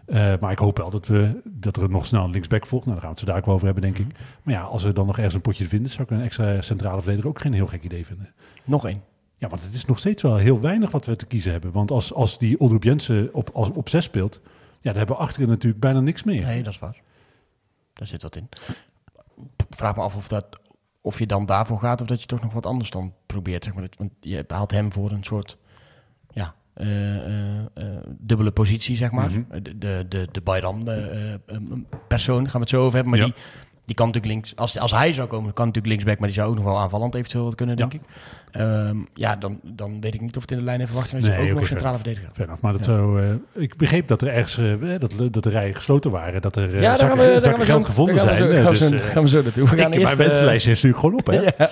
Uh, 0.06 0.32
maar 0.40 0.50
ik 0.50 0.58
hoop 0.58 0.76
wel 0.76 0.90
dat, 0.90 1.06
we, 1.06 1.40
dat 1.44 1.76
er 1.76 1.90
nog 1.90 2.06
snel 2.06 2.24
een 2.24 2.30
linksback 2.30 2.66
volgt. 2.66 2.86
Nou, 2.86 2.98
daar 3.00 3.06
gaan 3.06 3.14
we 3.14 3.20
het 3.20 3.26
zo 3.26 3.26
daar 3.26 3.36
ook 3.36 3.46
wel 3.46 3.54
over 3.54 3.66
hebben, 3.66 3.84
denk 3.84 3.98
ik. 3.98 4.06
Maar 4.42 4.54
ja, 4.54 4.62
als 4.62 4.84
er 4.84 4.94
dan 4.94 5.06
nog 5.06 5.16
ergens 5.16 5.34
een 5.34 5.40
potje 5.40 5.64
te 5.64 5.68
vinden 5.70 5.88
is, 5.88 5.94
zou 5.94 6.08
ik 6.10 6.16
een 6.16 6.24
extra 6.24 6.62
centrale 6.62 7.00
verdediger 7.00 7.28
ook 7.30 7.40
geen 7.40 7.52
heel 7.52 7.66
gek 7.66 7.82
idee 7.82 8.06
vinden. 8.06 8.28
Nog 8.64 8.86
één. 8.86 9.02
Ja, 9.38 9.48
want 9.48 9.64
het 9.64 9.74
is 9.74 9.84
nog 9.84 9.98
steeds 9.98 10.22
wel 10.22 10.36
heel 10.36 10.60
weinig 10.60 10.90
wat 10.90 11.06
we 11.06 11.16
te 11.16 11.26
kiezen 11.26 11.52
hebben. 11.52 11.72
Want 11.72 11.90
als, 11.90 12.14
als 12.14 12.38
die 12.38 12.60
Oldroep 12.60 12.82
Jensen 12.82 13.28
op, 13.32 13.50
als, 13.52 13.70
op 13.70 13.88
zes 13.88 14.04
speelt, 14.04 14.40
ja, 14.82 14.90
dan 14.90 14.96
hebben 14.96 15.16
we 15.16 15.22
achterin 15.22 15.48
natuurlijk 15.48 15.80
bijna 15.80 16.00
niks 16.00 16.22
meer. 16.22 16.42
Nee, 16.42 16.62
dat 16.62 16.72
is 16.72 16.78
waar. 16.78 17.00
Daar 17.92 18.06
zit 18.06 18.22
wat 18.22 18.36
in. 18.36 18.48
Vraag 19.70 19.96
me 19.96 20.02
af 20.02 20.14
of, 20.16 20.28
dat, 20.28 20.60
of 21.00 21.18
je 21.18 21.26
dan 21.26 21.46
daarvoor 21.46 21.78
gaat 21.78 22.00
of 22.00 22.06
dat 22.06 22.20
je 22.20 22.26
toch 22.26 22.42
nog 22.42 22.52
wat 22.52 22.66
anders 22.66 22.90
dan 22.90 23.14
probeert. 23.26 23.64
Zeg 23.64 23.74
maar. 23.74 23.88
Want 23.98 24.12
je 24.20 24.44
haalt 24.48 24.70
hem 24.70 24.92
voor 24.92 25.10
een 25.10 25.24
soort 25.24 25.58
ja, 26.30 26.54
uh, 26.76 27.16
uh, 27.16 27.58
uh, 27.58 27.64
dubbele 28.08 28.50
positie, 28.50 28.96
zeg 28.96 29.10
maar. 29.10 29.30
Mm 29.30 29.46
-hmm. 29.48 29.62
De, 29.62 29.78
de, 29.78 30.06
de, 30.08 30.28
de 30.32 30.40
Bayram 30.40 30.84
persoon, 32.08 32.44
gaan 32.44 32.52
we 32.52 32.58
het 32.60 32.68
zo 32.68 32.80
over 32.80 32.94
hebben. 32.94 33.10
Maar 33.10 33.20
ja. 33.20 33.26
die, 33.26 33.34
die 33.84 33.94
kan 33.94 34.06
natuurlijk 34.06 34.34
links... 34.34 34.56
Als, 34.56 34.78
als 34.78 34.90
hij 34.90 35.12
zou 35.12 35.28
komen, 35.28 35.52
kan 35.52 35.66
natuurlijk 35.66 35.92
linksback... 35.92 36.18
maar 36.18 36.28
die 36.28 36.36
zou 36.36 36.50
ook 36.50 36.56
nog 36.56 36.64
wel 36.64 36.78
aanvallend 36.78 37.14
eventueel 37.14 37.44
wat 37.44 37.54
kunnen, 37.54 37.76
denk 37.76 37.94
ik. 37.94 38.00
Um, 38.60 39.08
ja, 39.14 39.36
dan, 39.36 39.60
dan 39.62 40.00
weet 40.00 40.14
ik 40.14 40.20
niet 40.20 40.36
of 40.36 40.42
het 40.42 40.50
in 40.50 40.56
de 40.56 40.64
lijn 40.64 40.80
in 40.80 40.86
verwachting 40.86 41.22
is... 41.22 41.28
dat 41.28 41.36
je 41.36 41.50
ook 41.50 41.58
nog 41.58 41.66
centrale 41.66 41.94
verdediger 41.96 42.30
maar 42.60 42.72
dat 42.72 42.84
ja. 42.84 42.92
zou... 42.92 43.22
Uh, 43.22 43.34
ik 43.52 43.76
begreep 43.76 44.08
dat 44.08 44.22
er 44.22 44.28
ergens... 44.28 44.58
Uh, 44.58 44.98
dat, 44.98 45.12
dat 45.30 45.42
de 45.42 45.50
rijen 45.50 45.74
gesloten 45.74 46.10
waren. 46.10 46.42
Dat 46.42 46.56
er 46.56 46.74
uh, 46.74 46.80
ja, 46.80 46.96
zakken, 46.96 47.32
we, 47.32 47.40
zakken 47.40 47.64
geld 47.64 47.84
gevonden 47.84 48.18
gaan 48.18 48.26
zijn. 48.26 48.48
We 48.48 48.62
zo, 48.62 48.70
dus, 48.70 48.78
gaan, 48.78 48.90
we, 48.90 48.98
gaan 48.98 49.22
we 49.22 49.28
zo 49.28 49.42
naartoe. 49.42 49.68
We 49.68 49.76
gaan 49.76 49.92
ik, 49.92 49.98
eerst, 49.98 50.16
mijn 50.16 50.28
wensenlijstje 50.28 50.70
is 50.70 50.82
natuurlijk 50.82 51.00
gewoon 51.00 51.18
op, 51.18 51.26
hè? 51.26 51.66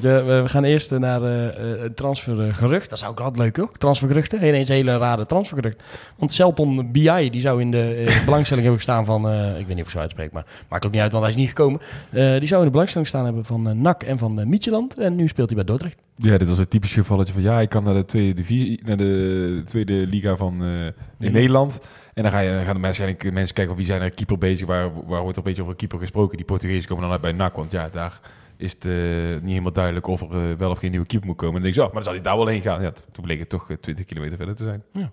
ja. 0.08 0.24
we 0.42 0.48
gaan 0.48 0.64
eerst 0.64 0.90
naar 0.90 1.20
het 1.20 1.96
transfergerucht. 1.96 2.90
Dat 2.90 2.98
is 2.98 3.04
ook 3.04 3.20
altijd 3.20 3.36
leuk, 3.44 3.56
hoor. 3.56 3.72
Transfergeruchten. 3.78 4.46
Ineens 4.46 4.68
een 4.68 4.74
hele 4.74 4.98
rare 4.98 5.26
transfergerucht. 5.26 5.82
Want 6.16 6.32
Celton 6.32 6.92
BI, 6.92 7.30
die 7.30 7.40
zou 7.40 7.60
in 7.60 7.70
de 7.70 8.04
belangstelling 8.24 8.66
hebben 8.66 8.84
gestaan 8.84 9.04
van... 9.04 9.30
ik 9.58 9.66
weet 9.66 9.76
niet 9.76 9.80
of 9.80 9.86
ik 9.86 9.90
zo 9.90 9.98
uitspreek, 9.98 10.32
maar 10.32 10.44
maakt 10.68 10.86
ook 10.86 10.92
niet 10.92 11.00
uit, 11.00 11.12
want 11.12 11.24
hij 11.24 11.32
is 11.32 11.38
niet 11.38 11.48
gekomen. 11.48 11.80
die 12.10 12.48
zou 12.48 12.60
in 12.60 12.66
de 12.66 12.72
belangstelling 12.72 13.08
staan 13.08 13.24
hebben 13.24 13.44
van 13.44 13.80
NAC 13.80 14.02
en 14.02 14.18
van 14.18 14.48
Mietjeland. 14.48 14.98
En 14.98 15.16
nu 15.16 15.28
speelt 15.28 15.48
hij 15.48 15.56
bij 15.56 15.66
Dordrecht. 15.66 16.07
Ja, 16.20 16.38
dit 16.38 16.48
was 16.48 16.58
een 16.58 16.68
typisch 16.68 16.92
gevalletje 16.92 17.32
van 17.32 17.42
ja, 17.42 17.60
ik 17.60 17.68
kan 17.68 17.84
naar 17.84 17.94
de 17.94 18.04
tweede 18.04 18.34
divisie, 18.34 18.80
naar 18.84 18.96
de 18.96 19.62
tweede 19.64 19.92
liga 19.92 20.36
van 20.36 20.62
uh, 20.62 20.84
in 20.86 20.92
ja. 21.18 21.30
Nederland. 21.30 21.80
En 22.14 22.22
dan, 22.22 22.32
ga 22.32 22.38
je, 22.38 22.50
dan 22.52 22.64
gaan 22.64 22.74
de 22.74 22.80
waarschijnlijk 22.80 23.32
mensen 23.32 23.54
kijken 23.54 23.76
wie 23.76 23.86
zijn 23.86 24.02
er 24.02 24.10
keeper 24.10 24.38
bezig, 24.38 24.66
waar, 24.66 24.90
waar 25.06 25.22
wordt 25.22 25.30
er 25.30 25.36
een 25.36 25.42
beetje 25.42 25.60
over 25.60 25.72
een 25.72 25.78
keeper 25.78 25.98
gesproken. 25.98 26.36
Die 26.36 26.46
Portugezen 26.46 26.88
komen 26.88 27.02
dan 27.02 27.12
uit 27.12 27.20
bij 27.20 27.32
NAC, 27.32 27.56
want 27.56 27.70
ja, 27.70 27.88
daar 27.92 28.20
is 28.56 28.72
het 28.72 28.84
uh, 28.84 28.94
niet 29.34 29.48
helemaal 29.48 29.72
duidelijk 29.72 30.06
of 30.06 30.20
er 30.20 30.50
uh, 30.50 30.56
wel 30.56 30.70
of 30.70 30.78
geen 30.78 30.90
nieuwe 30.90 31.06
keeper 31.06 31.28
moet 31.28 31.36
komen. 31.36 31.56
En 31.56 31.62
dan 31.62 31.72
denk 31.72 31.74
je, 31.74 31.80
oh, 31.80 31.94
maar 31.94 32.02
dan 32.02 32.12
zal 32.12 32.22
hij 32.22 32.22
daar 32.22 32.36
wel 32.36 32.46
heen 32.46 32.62
gaan. 32.62 32.82
Ja, 32.82 32.92
toen 33.12 33.24
bleek 33.24 33.38
het 33.38 33.48
toch 33.48 33.70
20 33.80 34.04
kilometer 34.04 34.36
verder 34.36 34.56
te 34.56 34.64
zijn. 34.64 34.82
Ja. 34.92 35.10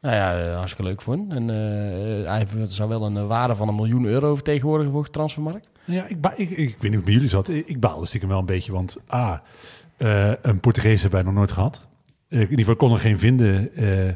Nou 0.00 0.14
ja, 0.14 0.54
hartstikke 0.54 0.90
leuk 0.90 1.02
voor 1.02 1.14
hem. 1.14 1.30
En 1.30 1.42
uh, 1.42 2.28
hij 2.30 2.46
zou 2.66 2.88
wel 2.88 3.06
een 3.06 3.26
waarde 3.26 3.54
van 3.54 3.68
een 3.68 3.74
miljoen 3.74 4.04
euro 4.04 4.34
vertegenwoordigen 4.34 4.92
voor 4.92 5.04
de 5.04 5.10
transfermarkt. 5.10 5.68
Ja, 5.84 6.06
ik, 6.06 6.16
ik, 6.36 6.50
ik, 6.50 6.58
ik 6.58 6.58
weet 6.58 6.66
niet 6.68 6.80
hoe 6.80 6.90
het 6.90 7.04
met 7.04 7.14
jullie 7.14 7.28
zat. 7.28 7.48
Ik, 7.48 7.66
ik 7.66 7.80
baalde 7.80 8.06
stiekem 8.06 8.28
wel 8.28 8.38
een 8.38 8.46
beetje, 8.46 8.72
want 8.72 8.96
A, 9.12 9.42
uh, 9.98 10.30
een 10.42 10.60
Portugees 10.60 11.00
hebben 11.00 11.18
wij 11.18 11.28
nog 11.28 11.38
nooit 11.38 11.52
gehad. 11.52 11.86
Uh, 12.28 12.40
in 12.40 12.50
ieder 12.50 12.58
geval 12.58 12.76
kon 12.76 12.92
er 12.92 12.98
geen 12.98 13.18
vinden 13.18 13.70
uh, 13.74 14.12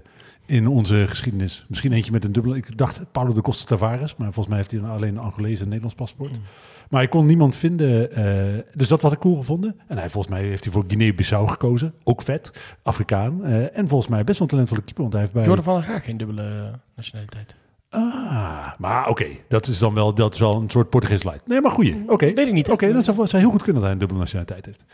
in 0.46 0.66
onze 0.66 1.04
geschiedenis. 1.08 1.64
Misschien 1.68 1.92
eentje 1.92 2.12
met 2.12 2.24
een 2.24 2.32
dubbele... 2.32 2.56
Ik 2.56 2.76
dacht 2.76 3.00
Paulo 3.12 3.32
de 3.32 3.40
Costa 3.40 3.64
Tavares, 3.64 4.16
maar 4.16 4.32
volgens 4.32 4.46
mij 4.46 4.56
heeft 4.56 4.70
hij 4.70 4.80
alleen 4.82 5.16
een 5.16 5.22
Angolees 5.22 5.58
en 5.58 5.64
Nederlands 5.64 5.94
paspoort. 5.94 6.30
Mm. 6.30 6.42
Maar 6.90 7.02
ik 7.02 7.10
kon 7.10 7.26
niemand 7.26 7.56
vinden. 7.56 8.18
Uh, 8.18 8.62
dus 8.74 8.88
dat 8.88 9.02
had 9.02 9.12
ik 9.12 9.18
cool 9.18 9.36
gevonden. 9.36 9.80
En 9.86 9.98
hij, 9.98 10.10
volgens 10.10 10.34
mij 10.34 10.42
heeft 10.42 10.64
hij 10.64 10.72
voor 10.72 10.84
Guinea-Bissau 10.86 11.48
gekozen. 11.48 11.94
Ook 12.04 12.22
vet. 12.22 12.50
Afrikaan. 12.82 13.40
Uh, 13.42 13.78
en 13.78 13.88
volgens 13.88 14.10
mij 14.10 14.24
best 14.24 14.38
wel 14.38 14.42
een 14.42 14.52
talentvolle 14.52 14.82
keeper. 14.82 15.02
Want 15.02 15.12
hij 15.12 15.22
heeft 15.22 15.34
bij... 15.34 15.44
Jordan 15.44 15.64
van 15.64 15.82
graag 15.82 16.04
geen 16.04 16.16
dubbele 16.16 16.70
nationaliteit. 16.96 17.54
Ah, 17.90 18.68
maar 18.78 19.00
oké. 19.00 19.10
Okay. 19.10 19.42
Dat 19.48 19.66
is 19.66 19.78
dan 19.78 19.94
wel, 19.94 20.14
dat 20.14 20.34
is 20.34 20.40
wel 20.40 20.60
een 20.60 20.70
soort 20.70 20.90
Portugees 20.90 21.24
light. 21.24 21.48
Nee, 21.48 21.60
maar 21.60 21.72
goeie. 21.72 21.94
Oké. 22.02 22.12
Okay. 22.12 22.34
Weet 22.34 22.46
ik 22.46 22.52
niet. 22.52 22.64
Oké, 22.64 22.72
okay, 22.72 22.92
dat 22.92 23.04
zou, 23.04 23.26
zou 23.26 23.42
heel 23.42 23.50
goed 23.50 23.62
kunnen 23.62 23.82
dat 23.82 23.84
hij 23.84 23.92
een 23.92 23.98
dubbele 23.98 24.20
nationaliteit 24.20 24.66
heeft. 24.66 24.84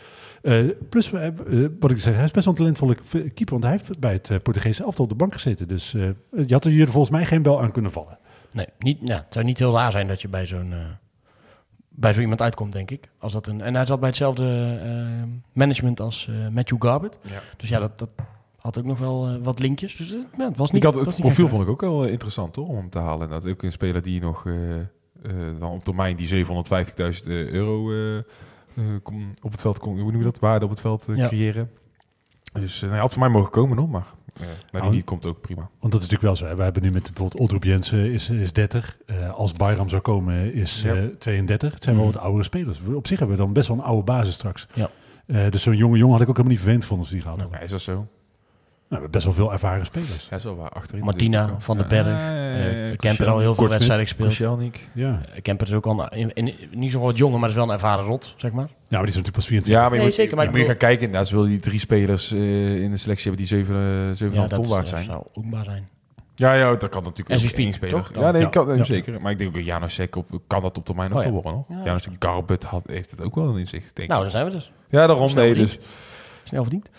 Uh, 0.47 0.71
plus, 0.89 1.13
uh, 1.13 1.67
wat 1.81 1.91
ik 1.91 1.99
zeg, 1.99 2.15
hij 2.15 2.25
is 2.25 2.31
best 2.31 2.45
wel 2.45 2.55
een 2.55 2.61
talentvolle 2.61 2.97
keeper. 3.11 3.51
Want 3.51 3.63
hij 3.63 3.73
heeft 3.73 3.99
bij 3.99 4.13
het 4.13 4.31
uh, 4.31 4.37
Portugese 4.43 4.85
elftal 4.85 5.05
op 5.05 5.11
de 5.11 5.17
bank 5.17 5.33
gezeten. 5.33 5.69
Dus 5.69 5.93
je 5.93 6.47
had 6.49 6.65
er 6.65 6.71
hier 6.71 6.89
volgens 6.89 7.11
mij 7.13 7.25
geen 7.25 7.43
bel 7.43 7.63
aan 7.63 7.73
kunnen 7.73 7.93
vallen. 7.93 8.19
Nee, 8.51 8.67
niet, 8.79 8.99
ja, 9.01 9.17
het 9.17 9.33
zou 9.33 9.45
niet 9.45 9.59
heel 9.59 9.75
raar 9.75 9.93
zijn 9.93 10.09
dat 10.09 10.23
je 10.23 10.29
bij 10.29 10.47
zo'n 10.47 10.75
bij 11.89 12.13
zo 12.13 12.21
iemand 12.21 12.43
uitkomt, 12.43 12.73
denk 12.73 12.91
ik. 12.91 13.09
Als 13.19 13.33
dat 13.33 13.47
een, 13.47 13.61
en 13.61 13.75
hij 13.75 13.87
zat 13.87 14.01
bij 14.01 14.09
hetzelfde 14.09 14.81
uh, 14.85 15.23
management 15.53 16.01
als 16.01 16.29
uh, 16.31 16.49
Matthew 16.49 16.83
Garbett. 16.83 17.19
Ja. 17.23 17.41
Dus 17.57 17.69
ja, 17.69 17.79
dat, 17.79 17.99
dat 17.99 18.09
had 18.57 18.79
ook 18.79 18.85
nog 18.85 18.99
wel 18.99 19.29
uh, 19.29 19.37
wat 19.43 19.59
linkjes. 19.59 19.97
Dus 19.97 20.11
ja, 20.39 20.49
het 20.49 20.57
was 20.57 20.71
niet. 20.71 20.85
Ik 20.85 20.93
had, 20.93 21.07
het 21.07 21.17
profiel 21.17 21.49
vond 21.49 21.63
ik 21.63 21.69
ook 21.69 21.81
wel 21.81 22.05
interessant 22.05 22.57
hoor, 22.57 22.69
om 22.69 22.77
hem 22.77 22.91
te 22.91 22.99
halen. 22.99 23.27
En 23.27 23.33
dat 23.33 23.47
ook 23.47 23.63
een 23.63 23.73
speler 23.73 24.03
die 24.03 24.21
nog 24.21 24.45
eh, 25.23 25.33
dan 25.59 25.71
op 25.71 25.85
termijn 25.85 26.17
die 26.17 26.45
750.000 26.45 26.51
euro 27.27 27.91
eh, 27.91 28.17
eh, 28.17 28.25
kom- 29.03 29.31
op 29.43 29.51
het 29.53 29.61
veld, 29.61 29.79
hoe 29.79 29.95
noem 29.97 30.17
je 30.19 30.23
dat, 30.25 30.39
waarde 30.39 30.65
op 30.65 30.71
het 30.71 30.81
veld 30.81 31.09
eh, 31.09 31.17
Ja. 31.17 31.27
creëren. 31.29 31.71
Dus 32.53 32.75
eh, 32.75 32.81
nou, 32.81 32.93
hij 32.93 33.01
had 33.01 33.11
voor 33.13 33.21
mij 33.21 33.29
mogen 33.31 33.51
komen 33.51 33.77
nog, 33.77 33.89
maar 33.91 34.07
eh 34.35 34.41
maar 34.47 34.49
die 34.73 34.81
Nou, 34.81 34.95
niet 34.95 35.05
komt 35.05 35.27
ook 35.27 35.41
prima. 35.41 35.61
Want 35.81 35.93
dat 35.93 36.03
is 36.03 36.09
natuurlijk 36.09 36.23
wel 36.23 36.37
zo. 36.37 36.47
Hè. 36.47 36.57
We 36.57 36.63
hebben 36.63 36.83
nu 36.83 36.91
met 36.91 37.03
bijvoorbeeld 37.03 37.41
Oldroep 37.41 37.65
Jensen 37.65 38.13
is, 38.13 38.31
is 38.31 38.53
30. 38.53 38.99
Eh, 39.07 39.35
als 39.35 39.53
Bayram 39.53 39.89
zou 39.89 40.03
komen 40.03 40.53
is 40.55 40.83
Ja. 40.83 40.95
eh, 40.95 41.03
32. 41.19 41.75
Het 41.75 41.83
zijn 41.83 41.97
wel 41.97 42.05
Mhm. 42.05 42.15
wat 42.15 42.23
oudere 42.23 42.45
spelers. 42.45 42.81
Op 42.95 43.07
zich 43.07 43.19
hebben 43.19 43.37
we 43.37 43.43
dan 43.43 43.53
best 43.53 43.69
wel 43.69 43.77
een 43.77 43.83
oude 43.83 44.03
basis 44.05 44.35
straks. 44.35 44.67
Ja. 44.75 44.91
Eh, 45.27 45.51
dus 45.51 45.63
zo'n 45.63 45.77
jonge 45.77 45.97
jongen 45.97 46.13
had 46.13 46.23
ik 46.23 46.29
ook 46.29 46.37
helemaal 46.37 46.57
niet 46.57 46.63
verwend 46.65 46.83
gevonden 46.83 47.07
als 47.07 47.15
die 47.17 47.25
hadden. 47.29 47.49
Ja, 47.51 47.59
is 47.61 47.71
dat 47.71 47.81
zo? 47.81 48.07
Nou, 48.89 49.03
we 49.03 49.07
hebben 49.11 49.11
best 49.11 49.25
wel 49.37 49.47
veel 49.47 49.53
ervaren 49.53 49.87
spelers. 49.87 50.29
Ja, 50.31 50.39
wel 50.43 50.57
waar. 50.57 50.69
Achterin 50.71 51.05
Martina. 51.05 51.55
Van 51.59 51.77
den 51.79 51.87
Ja, 51.91 52.03
Berg, 52.03 52.07
ja, 52.19 52.35
ja, 52.35 52.57
ja, 52.57 52.91
eh, 52.91 52.97
Kemper 52.97 53.27
al 53.29 53.39
heel 53.39 53.55
veel 53.55 53.69
wedstrijden 53.69 54.07
gespeeld. 54.07 54.77
Ja. 54.95 55.21
Eh, 55.35 55.43
Kemper 55.43 55.67
is 55.67 55.73
ook 55.73 55.87
al 55.87 56.09
in, 56.09 56.33
in- 56.35 56.55
niet 56.71 56.91
zo 56.93 57.01
wat 57.01 57.17
jonger, 57.17 57.39
maar 57.41 57.49
is 57.49 57.55
wel 57.55 57.65
een 57.65 57.71
ervaren 57.71 58.05
rot, 58.05 58.35
zeg 58.37 58.53
maar. 58.53 58.65
ja, 58.67 58.73
maar 58.73 58.89
die 58.89 58.99
is 59.01 59.05
natuurlijk 59.07 59.33
pas 59.37 59.47
24. 59.47 59.75
Ja, 59.75 59.81
maar 59.83 59.91
je 59.91 59.97
Nee, 59.97 60.07
moet, 60.07 60.15
zeker, 60.15 60.35
maar 60.37 60.45
je 60.45 60.51
ik 60.51 60.57
moet 60.57 60.65
je 60.67 60.71
gaan 60.73 60.81
kijken. 60.81 61.05
Inderdaad, 61.05 61.29
ze 61.29 61.35
willen 61.35 61.51
die 61.51 61.61
drie 61.61 61.79
spelers 61.79 62.33
eh, 62.33 62.83
in 62.83 62.91
de 62.91 62.97
selectie 62.97 63.31
hebben 63.31 63.47
die 63.49 63.57
7, 63.57 63.75
uh, 63.75 64.43
7,5 64.43 64.49
ton 64.55 64.69
waard 64.69 64.89
zijn. 64.89 65.05
zou 65.05 65.23
ook 65.35 65.45
maar 65.45 65.65
zijn. 65.65 65.89
Ja, 66.35 66.55
ja, 66.55 66.75
dat 66.75 66.89
kan 66.91 67.03
natuurlijk 67.03 67.43
ook 67.45 67.51
één 67.59 67.73
speler. 67.73 68.11
Ja, 68.15 68.31
nee, 68.31 68.43
Ja. 68.43 68.49
kan, 68.49 68.67
nee, 68.67 68.77
Ja. 68.77 68.85
zeker. 68.85 69.21
Maar 69.23 69.33
ik 69.33 69.39
denk 69.39 69.57
ook 69.57 69.63
Janosek 69.63 70.17
op, 70.17 70.27
kan 70.47 70.63
dat 70.63 70.77
op 70.79 70.85
termijn 70.85 71.13
ook 71.13 71.19
Oh, 71.19 71.25
ja. 71.25 71.31
wel 71.33 71.43
worden. 71.43 71.65
Ja, 71.69 71.85
Janosek 71.85 72.13
Garbut 72.19 72.65
had, 72.65 72.83
heeft 72.87 73.11
het 73.11 73.23
ook 73.23 73.35
wel 73.35 73.57
in 73.57 73.67
zich, 73.67 73.93
denk 73.93 74.09
Nou, 74.09 74.25
ik. 74.25 74.31
daar 74.33 74.41
zijn 74.41 74.45
we 74.45 74.51
dus. 74.51 74.73
Ja, 74.89 75.07
daarom. 75.07 75.29
snel 75.29 75.45
Nee, 75.45 75.55
verdiend. 75.55 75.79
dus, 75.81 75.89
Snel 76.45 76.63
verdiend. 76.63 76.91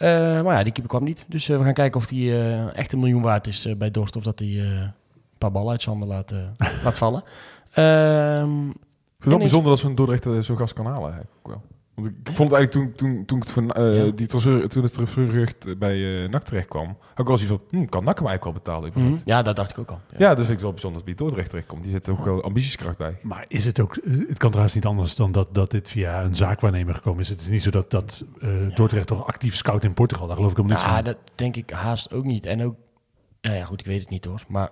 Eh, 0.00 0.42
maar 0.42 0.56
ja, 0.56 0.62
die 0.62 0.72
keeper 0.72 0.90
kwam 0.90 1.04
niet. 1.04 1.24
Dus 1.28 1.48
eh, 1.48 1.58
we 1.58 1.64
gaan 1.64 1.72
kijken 1.72 2.00
of 2.00 2.06
die 2.06 2.32
eh, 2.32 2.76
echt 2.76 2.92
een 2.92 2.98
miljoen 2.98 3.22
waard 3.22 3.46
is 3.46 3.68
bij 3.78 3.90
Dorst. 3.90 4.16
Of 4.16 4.22
dat 4.22 4.38
hij 4.38 4.48
een 4.48 4.92
paar 5.38 5.50
ballen 5.50 5.70
uit 5.70 5.82
Sander 5.82 6.08
laat, 6.08 6.30
eh, 6.30 6.72
laat 6.84 6.98
vallen. 6.98 7.22
Vind 7.70 8.74
het 9.18 9.24
wel 9.24 9.32
En 9.32 9.38
bijzonder 9.38 9.68
dat 9.70 9.78
zo'n 9.78 9.94
Dordrecht 9.94 10.26
zo'n 10.44 10.56
gast 10.56 10.72
kan 10.72 10.86
halen. 10.86 11.12
Eigenlijk 11.12 11.32
ook 11.42 11.48
wel. 11.48 11.62
Want 12.02 12.06
ik 12.06 12.28
ik 12.28 12.36
vond 12.36 12.50
het 12.50 12.58
eigenlijk 12.58 12.72
toen, 12.72 12.92
toen, 13.14 13.24
toen, 13.24 13.38
het, 13.38 13.50
van, 13.50 13.70
eh, 13.72 13.96
Ja. 14.06 14.10
die 14.12 14.26
transfer, 14.26 14.68
toen 14.68 14.82
het 14.82 14.92
transfergerucht 14.92 15.78
bij 15.78 16.24
eh 16.24 16.28
NAC 16.30 16.42
terecht 16.42 16.68
kwam, 16.68 16.96
ik 17.16 17.26
wel 17.26 17.36
zoiets 17.36 17.46
van, 17.70 17.80
hm, 17.80 17.86
kan 17.86 18.04
NAC 18.04 18.18
hem 18.18 18.26
eigenlijk 18.26 18.44
wel 18.44 18.52
betalen? 18.52 18.90
mhm. 18.94 19.20
Ja, 19.24 19.42
dat 19.42 19.56
dacht 19.56 19.70
ik 19.70 19.78
ook 19.78 19.90
al. 19.90 20.00
Ja. 20.10 20.16
Ja, 20.28 20.34
dus 20.34 20.44
vind 20.44 20.56
ik 20.56 20.62
wel 20.62 20.70
bijzonder 20.72 20.98
dat 20.98 21.08
hij 21.08 21.16
bij 21.16 21.24
Dordrecht 21.26 21.50
terecht 21.50 21.68
komt. 21.68 21.82
Die 21.82 21.90
zit 21.92 22.06
er 22.06 22.12
ook 22.12 22.24
wel 22.24 22.42
ambitieskracht 22.42 22.96
bij. 22.96 23.18
Maar 23.22 23.44
is 23.48 23.64
het 23.64 23.80
ook, 23.80 23.96
eh, 23.96 24.12
het 24.28 24.38
kan 24.38 24.48
trouwens 24.48 24.74
niet 24.74 24.86
anders 24.86 25.14
dan 25.14 25.32
dat, 25.32 25.48
dat 25.54 25.70
dit 25.70 25.88
via 25.88 26.22
een 26.22 26.34
zaakwaarnemer 26.34 26.94
gekomen 26.94 27.20
is. 27.20 27.28
Het 27.28 27.40
is 27.40 27.48
niet 27.48 27.62
zo 27.62 27.70
dat, 27.70 27.90
dat 27.90 28.24
eh 28.40 28.48
Dordrecht 28.74 29.06
toch 29.06 29.26
actief 29.26 29.54
scout 29.56 29.84
in 29.84 29.94
Portugal. 29.94 30.26
Daar 30.26 30.36
geloof 30.36 30.50
ik 30.50 30.56
helemaal 30.56 30.76
niks 30.78 30.88
Ja, 30.90 30.96
van. 30.96 31.04
dat 31.04 31.16
denk 31.34 31.56
ik 31.56 31.70
haast 31.70 32.12
ook 32.12 32.24
niet. 32.24 32.46
En 32.46 32.62
ook, 32.64 32.74
ja, 33.40 33.52
ja, 33.52 33.64
goed, 33.64 33.80
ik 33.80 33.86
weet 33.86 34.00
het 34.00 34.10
niet 34.10 34.24
hoor. 34.24 34.44
Maar 34.48 34.70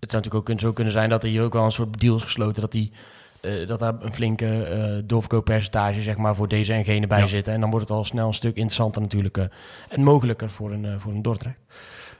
het 0.00 0.10
zou 0.10 0.22
natuurlijk 0.22 0.34
ook 0.34 0.44
kunnen, 0.44 0.62
zo 0.64 0.72
kunnen 0.72 0.92
zijn 0.92 1.08
dat 1.10 1.22
er 1.22 1.28
hier 1.28 1.42
ook 1.42 1.52
wel 1.52 1.64
een 1.64 1.72
soort 1.72 2.00
deal 2.00 2.16
is 2.16 2.22
gesloten. 2.22 2.60
Dat, 2.62 2.72
die, 2.72 2.92
eh, 3.40 3.66
dat 3.66 3.78
daar 3.78 3.94
een 4.00 4.14
flinke 4.14 4.62
eh 4.64 5.02
doorverkooppercentage 5.04 6.02
zeg 6.02 6.16
maar, 6.16 6.34
voor 6.34 6.48
deze 6.48 6.72
en 6.72 6.84
gene 6.84 7.06
bij 7.06 7.18
Ja. 7.20 7.26
zitten. 7.26 7.52
En 7.52 7.60
dan 7.60 7.70
wordt 7.70 7.88
het 7.88 7.96
al 7.98 8.04
snel 8.04 8.26
een 8.28 8.34
stuk 8.34 8.54
interessanter 8.56 9.02
natuurlijk. 9.02 9.36
eh, 9.36 9.44
en 9.88 10.02
mogelijker 10.02 10.50
voor 10.50 10.72
een, 10.72 10.84
eh, 10.84 10.92
voor 10.98 11.12
een 11.12 11.22
Dordrecht. 11.22 11.58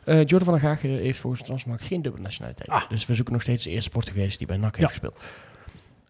Eh 0.05 0.17
Jordan 0.19 0.45
van 0.45 0.53
der 0.53 0.61
Gaag 0.63 0.81
heeft 0.83 1.19
volgens 1.19 1.41
de 1.41 1.47
Transfermarkt 1.47 1.85
geen 1.87 2.03
dubbele 2.03 2.23
nationaliteit. 2.25 2.69
Ah. 2.69 2.89
Dus 2.89 3.07
we 3.07 3.15
zoeken 3.15 3.33
nog 3.33 3.43
steeds 3.43 3.65
de 3.65 3.71
eerste 3.71 3.91
Portugees 3.91 4.39
die 4.39 4.47
bij 4.47 4.57
NAC 4.57 4.77
heeft 4.77 4.81
Ja. 4.81 4.89
gespeeld. 4.89 5.17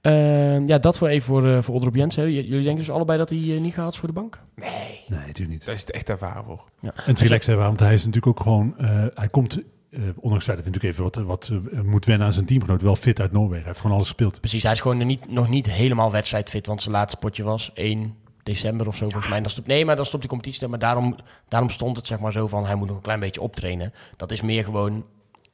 Eh, 0.01 0.67
ja, 0.67 0.79
dat 0.79 0.99
voor 0.99 1.09
even 1.09 1.27
voor, 1.27 1.49
eh 1.49 1.63
voor 1.63 1.75
Odrop 1.75 1.95
Jensen. 1.95 2.31
J- 2.31 2.35
Jullie 2.35 2.63
denken 2.63 2.77
dus 2.85 2.91
allebei 2.91 3.19
dat 3.19 3.29
hij 3.29 3.39
niet 3.39 3.75
gehaald 3.75 3.93
is 3.93 3.99
voor 3.99 4.09
de 4.09 4.15
bank? 4.15 4.43
Nee. 4.55 4.69
Nee, 5.09 5.19
natuurlijk 5.19 5.49
niet. 5.49 5.65
Daar 5.65 5.75
is 5.75 5.81
het 5.81 5.91
echt 5.91 6.09
ervaren 6.09 6.45
voor. 6.45 6.65
Ja. 6.81 6.89
En 6.95 7.03
het 7.05 7.21
relaxed 7.21 7.47
hebben, 7.47 7.67
want 7.67 7.81
hij 7.81 7.95
is 7.95 8.05
natuurlijk 8.05 8.27
ook 8.39 8.41
gewoon, 8.43 8.79
eh, 8.79 9.05
hij 9.15 9.29
komt, 9.29 9.61
eh, 9.91 10.01
ondanks 10.01 10.47
het 10.47 10.57
feit 10.57 10.57
dat 10.57 10.65
hij 10.65 10.73
natuurlijk 10.73 10.85
even 10.85 11.03
wat, 11.05 11.17
wat 11.17 11.51
eh, 11.73 11.81
moet 11.81 12.05
wennen 12.05 12.27
aan 12.27 12.33
zijn 12.33 12.47
teamgenoot, 12.47 12.83
wel 12.83 12.97
fit 12.97 13.21
uit 13.21 13.33
Noorwegen. 13.33 13.57
Hij 13.59 13.67
heeft 13.67 13.81
gewoon 13.81 13.97
alles 13.97 14.09
gespeeld. 14.09 14.41
Precies, 14.41 14.63
hij 14.63 14.73
is 14.73 14.81
gewoon 14.81 15.07
niet, 15.07 15.31
nog 15.31 15.49
niet 15.49 15.71
helemaal 15.71 16.11
wedstrijdfit, 16.11 16.67
want 16.67 16.83
zijn 16.83 16.95
laatste 16.95 17.19
potje 17.19 17.43
was 17.43 17.71
1 17.75 18.17
december 18.43 18.87
of 18.87 18.97
zo 18.97 19.09
volgens 19.09 19.29
mij. 19.29 19.41
Dan 19.41 19.51
stopt, 19.51 19.67
nee, 19.67 19.85
maar 19.85 19.97
dan 19.97 20.05
stopt 20.05 20.23
die 20.23 20.31
competitie, 20.31 20.69
maar 20.69 20.79
daarom, 20.79 21.17
daarom 21.49 21.71
stond 21.71 21.97
het 21.97 22.07
zeg 22.07 22.19
maar 22.19 22.33
zo 22.33 22.47
van, 22.47 22.67
hij 22.67 22.75
moet 22.75 22.87
nog 22.87 22.97
een 22.97 23.03
klein 23.03 23.21
beetje 23.21 23.41
optrainen. 23.41 23.93
Dat 24.17 24.31
is 24.31 24.41
meer 24.41 24.65
gewoon, 24.65 25.05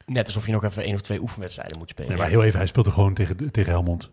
net 0.07 0.27
alsof 0.27 0.47
je 0.47 0.53
nog 0.53 0.64
even 0.64 0.83
één 0.83 0.94
of 0.94 1.01
twee 1.01 1.20
oefenwedstrijden 1.20 1.79
moet 1.79 1.88
spelen. 1.88 2.11
Nee, 2.11 2.18
maar 2.18 2.29
heel 2.29 2.44
even, 2.44 2.59
hij 2.59 2.66
speelde 2.66 2.90
gewoon 2.90 3.14
tegen, 3.14 3.51
tegen 3.51 3.73
Helmond. 3.73 4.11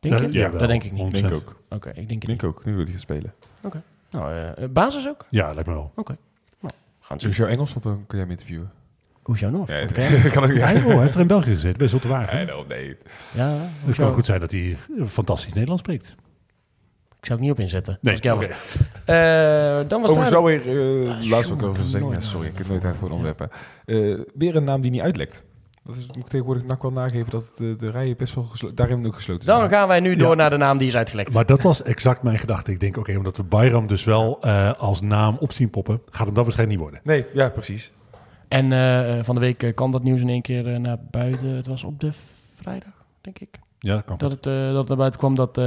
denk 0.00 0.18
je? 0.18 0.26
Eh, 0.26 0.32
jawel, 0.32 0.58
dat 0.58 0.68
denk 0.68 0.84
ik 0.84 0.92
niet. 0.92 1.02
100%. 1.02 1.10
Denk 1.10 1.26
ik 1.26 1.36
ook. 1.36 1.62
Oké, 1.68 1.88
ik 1.88 1.94
denk 1.94 2.08
het 2.08 2.22
Ik 2.22 2.26
denk 2.26 2.44
ook. 2.44 2.64
Nu 2.64 2.72
wil 2.72 2.82
hij 2.82 2.90
gaan 2.90 3.00
spelen. 3.00 3.34
niet. 3.62 3.74
Nou, 4.10 4.34
eh, 4.34 4.68
basis 4.68 5.08
ook? 5.08 5.26
Ja, 5.30 5.52
lijkt 5.52 5.68
me 5.68 5.74
wel. 5.74 5.92
Gaan 5.94 7.16
we 7.16 7.22
zien. 7.22 7.28
Dus 7.28 7.36
jouw 7.36 7.48
Engels, 7.48 7.72
want 7.72 7.84
dan 7.84 7.94
kun 8.06 8.18
jij 8.18 8.26
hem 8.26 8.30
interviewen. 8.30 8.70
Hoe 9.22 9.34
is 9.34 9.40
jouw 9.40 9.50
Noord? 9.50 9.68
Ja, 9.70 9.82
Oké. 9.82 10.30
kan 10.32 10.44
ook. 10.44 10.50
Hij, 10.54 10.76
oh, 10.76 10.86
hij 10.86 11.00
heeft 11.00 11.14
er 11.14 11.20
in 11.20 11.26
België 11.26 11.52
gezeten, 11.52 11.78
bij 11.78 11.88
Zottewagen. 11.88 12.36
Nee, 12.36 12.46
daarom, 12.46 12.66
nee. 12.68 12.96
Ja, 13.30 13.54
Het 13.84 13.96
kan 13.96 14.12
goed 14.12 14.24
zijn 14.24 14.40
dat 14.40 14.50
hij 14.50 14.76
fantastisch 15.06 15.52
Nederlands 15.52 15.82
spreekt. 15.82 16.08
ik 17.20 17.26
zou 17.26 17.38
het 17.38 17.40
niet 17.40 17.50
op 17.50 17.60
inzetten. 17.60 17.98
Nee, 18.00 18.14
ik 18.14 18.22
was. 18.24 18.44
Eh, 19.04 19.88
dan 19.88 20.00
was 20.02 20.14
daar... 20.14 20.30
wel 20.30 20.44
weer, 20.44 20.60
eh 21.08 21.28
laatst 21.28 21.50
ook 21.52 21.62
over 21.62 21.84
zeggen. 21.84 22.10
Ja, 22.10 22.20
sorry, 22.20 22.46
ik 22.48 22.58
heb 22.58 22.68
nooit 22.68 22.80
tijd 22.80 22.96
voor 22.96 23.08
het 23.10 23.18
Ja. 23.18 23.24
onderwerp. 23.24 23.52
hè. 23.84 24.12
Eh, 24.12 24.20
weer 24.34 24.56
een 24.56 24.64
naam 24.64 24.80
die 24.80 24.90
niet 24.90 25.00
uitlekt. 25.00 25.44
Dat 25.84 25.96
is, 25.96 26.06
moet 26.06 26.16
ik 26.16 26.26
tegenwoordig 26.28 26.64
NAC 26.64 26.82
wel 26.82 26.92
nageven 26.92 27.30
dat 27.30 27.50
de, 27.56 27.76
de 27.76 27.90
rijen 27.90 28.16
best 28.16 28.34
wel 28.34 28.44
gesloten, 28.44 28.76
daarin 28.76 29.06
ook 29.06 29.14
gesloten 29.14 29.44
zijn. 29.44 29.58
Dan 29.58 29.68
gaan 29.68 29.88
wij 29.88 30.00
nu 30.00 30.14
door 30.14 30.28
Ja. 30.30 30.34
naar 30.34 30.50
de 30.50 30.56
naam 30.56 30.78
die 30.78 30.88
is 30.88 30.96
uitgelekt. 30.96 31.32
Maar 31.32 31.46
dat 31.46 31.62
was 31.62 31.82
exact 31.82 32.22
mijn 32.22 32.38
gedachte. 32.38 32.70
Ik 32.72 32.80
denk, 32.80 32.96
oké, 32.96 33.16
omdat 33.16 33.36
we 33.36 33.42
Bayram 33.42 33.86
dus 33.86 34.04
wel 34.04 34.38
eh, 34.40 34.72
als 34.78 35.00
naam 35.00 35.36
op 35.40 35.52
zien 35.52 35.70
poppen, 35.70 36.00
gaat 36.10 36.26
hem 36.26 36.34
dat 36.34 36.44
waarschijnlijk 36.44 36.80
niet 36.80 36.88
worden. 36.90 37.00
Nee, 37.04 37.26
ja, 37.34 37.48
precies. 37.48 37.92
En 38.52 38.72
eh, 38.72 39.24
van 39.24 39.34
de 39.34 39.40
week 39.40 39.62
eh, 39.62 39.74
kwam 39.74 39.90
dat 39.90 40.02
nieuws 40.02 40.20
in 40.20 40.28
één 40.28 40.42
keer 40.42 40.72
eh, 40.72 40.78
naar 40.78 40.98
buiten. 41.10 41.48
Het 41.48 41.66
was 41.66 41.84
op 41.84 42.00
de 42.00 42.10
vrijdag, 42.54 43.04
denk 43.20 43.38
ik. 43.38 43.58
Ja, 43.78 43.94
dat 43.94 44.04
kan. 44.04 44.18
Dat 44.18 44.30
het, 44.32 44.46
eh, 44.46 44.66
dat 44.68 44.76
het 44.78 44.88
naar 44.88 44.96
buiten 44.96 45.20
kwam 45.20 45.34
dat 45.34 45.58
eh 45.58 45.66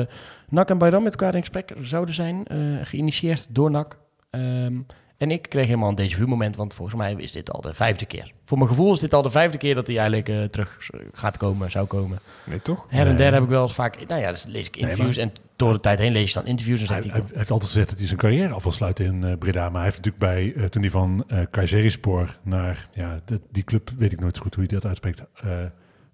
NAC 0.50 0.70
en 0.70 0.78
Bayram 0.78 1.04
met 1.04 1.12
elkaar 1.12 1.34
in 1.36 1.40
gesprek 1.40 1.74
zouden 1.82 2.16
zijn. 2.16 2.46
eh, 2.48 2.58
geïnitieerd 2.82 3.56
door 3.56 3.72
NAC. 3.72 3.98
Ehm, 4.30 4.74
en 5.18 5.32
ik 5.32 5.42
kreeg 5.50 5.66
helemaal 5.66 5.94
een 5.96 6.10
déjà 6.12 6.16
vu 6.18 6.26
moment, 6.28 6.56
want 6.56 6.74
volgens 6.74 6.98
mij 6.98 7.14
is 7.18 7.32
dit 7.32 7.52
al 7.52 7.62
de 7.62 7.74
vijfde 7.74 8.06
keer. 8.06 8.32
Voor 8.46 8.58
mijn 8.58 8.70
gevoel 8.70 8.94
is 8.94 9.00
dit 9.00 9.14
al 9.14 9.22
de 9.22 9.30
vijfde 9.30 9.58
keer 9.58 9.76
dat 9.76 9.88
hij 9.88 9.98
eigenlijk 9.98 10.30
eh, 10.30 10.44
terug 10.44 10.78
gaat 11.14 11.38
komen, 11.38 11.72
zou 11.72 11.86
komen. 11.88 12.20
Nee, 12.44 12.62
toch? 12.62 12.86
Her 12.90 13.00
en 13.02 13.08
Nee. 13.08 13.16
der 13.16 13.34
heb 13.34 13.44
ik 13.44 13.50
wel 13.50 13.64
eens 13.64 13.74
vaak, 13.74 14.08
nou 14.08 14.22
ja, 14.22 14.32
dus 14.32 14.46
lees 14.46 14.68
ik 14.68 14.78
interviews 14.78 15.18
en 15.18 15.32
door 15.56 15.74
de 15.74 15.80
tijd 15.80 16.00
heen 16.00 16.12
lees 16.12 16.28
je 16.34 16.40
dan 16.40 16.46
interviews 16.48 16.82
en 16.82 16.88
Hij, 16.88 16.96
zegt 16.96 17.08
hij- 17.08 17.20
hij, 17.22 17.30
hij 17.30 17.38
heeft 17.40 17.52
altijd 17.52 17.72
gezegd 17.72 17.90
dat 17.90 17.98
hij 17.98 18.08
zijn 18.08 18.20
carrière 18.20 18.54
af 18.54 18.64
wil 18.64 18.72
sluiten 18.72 19.06
in 19.06 19.24
eh, 19.24 19.38
Breda. 19.38 19.64
Maar 19.70 19.82
hij 19.84 19.92
heeft 19.92 20.06
natuurlijk 20.06 20.24
bij, 20.24 20.64
eh, 20.64 20.70
toen 20.70 20.82
hij 20.82 20.92
van 20.92 21.24
eh 21.28 21.40
Kayserispor 21.52 22.38
naar, 22.44 22.90
ja, 22.94 23.20
de- 23.26 23.42
die 23.52 23.64
club, 23.64 23.92
weet 23.98 24.12
ik 24.12 24.20
nooit 24.20 24.36
zo 24.36 24.42
goed 24.44 24.56
hoe 24.56 24.64
je 24.64 24.70
dat 24.70 24.86
uitspreekt. 24.86 25.20
eh 25.36 25.50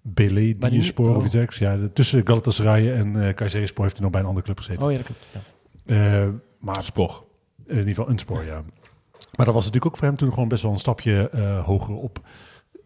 Bele, 0.04 0.54
Maar 0.58 0.70
die- 0.70 0.82
Spoor 0.82 1.10
of 1.10 1.16
oh. 1.16 1.22
iets 1.22 1.32
dergelijks. 1.32 1.58
Ja, 1.58 1.76
de- 1.76 1.92
tussen 1.92 2.26
Galatasaray 2.26 2.92
en 2.94 3.22
eh 3.28 3.34
Kayserispor 3.34 3.82
heeft 3.82 3.94
hij 3.96 4.02
nog 4.02 4.12
bij 4.12 4.20
een 4.20 4.26
andere 4.26 4.44
club 4.44 4.58
gezeten. 4.58 4.82
oh 4.84 4.90
ja, 4.90 4.96
dat 4.96 5.06
klopt. 5.06 5.20
Ja. 5.86 6.20
Eh, 6.22 6.28
maar 6.60 6.82
Spor. 6.84 7.24
in 7.66 7.76
ieder 7.76 7.88
geval 7.88 8.08
een 8.10 8.18
spoor, 8.18 8.44
ja. 8.44 8.62
Maar 9.36 9.46
dat 9.46 9.54
was 9.54 9.64
natuurlijk 9.64 9.92
ook 9.92 9.98
voor 9.98 10.06
hem 10.08 10.16
toen 10.16 10.32
gewoon 10.32 10.48
best 10.48 10.62
wel 10.62 10.72
een 10.72 10.78
stapje 10.78 11.28
eh, 11.28 11.64
hoger 11.64 11.94
op. 11.94 12.20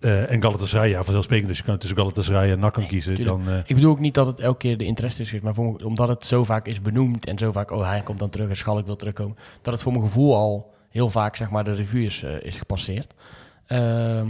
Eh, 0.00 0.30
en 0.30 0.42
Galatasaray, 0.42 0.88
ja, 0.88 1.02
vanzelfsprekend. 1.04 1.48
Dus 1.48 1.58
je 1.58 1.64
kan 1.64 1.78
tussen 1.78 1.98
Galatasaray 1.98 2.50
en 2.50 2.58
NAC 2.58 2.72
kan 2.72 2.86
kiezen. 2.86 3.14
tuurlijk. 3.14 3.44
Dan, 3.44 3.54
eh, 3.54 3.58
Ik 3.66 3.74
bedoel 3.74 3.90
ook 3.90 3.98
niet 4.00 4.14
dat 4.14 4.26
het 4.26 4.38
elke 4.40 4.58
keer 4.58 4.76
de 4.76 4.84
interesse 4.84 5.22
is, 5.22 5.40
maar 5.40 5.54
voor, 5.54 5.72
me- 5.72 5.84
omdat 5.84 6.08
het 6.08 6.24
zo 6.24 6.44
vaak 6.44 6.66
is 6.66 6.82
benoemd 6.82 7.26
en 7.26 7.38
zo 7.38 7.52
vaak, 7.52 7.70
oh 7.70 7.88
hij 7.88 8.00
komt 8.02 8.18
dan 8.18 8.30
terug 8.30 8.48
en 8.48 8.56
Schalk 8.56 8.86
wil 8.86 8.96
terugkomen, 8.96 9.36
dat 9.62 9.72
het 9.72 9.82
voor 9.82 9.92
mijn 9.92 10.04
gevoel 10.04 10.34
al 10.36 10.74
heel 10.90 11.10
vaak 11.10 11.36
zeg 11.36 11.50
maar 11.50 11.64
de 11.64 11.72
revue 11.72 12.04
is, 12.04 12.22
is 12.22 12.56
gepasseerd. 12.56 13.14
Ehm, 13.66 14.28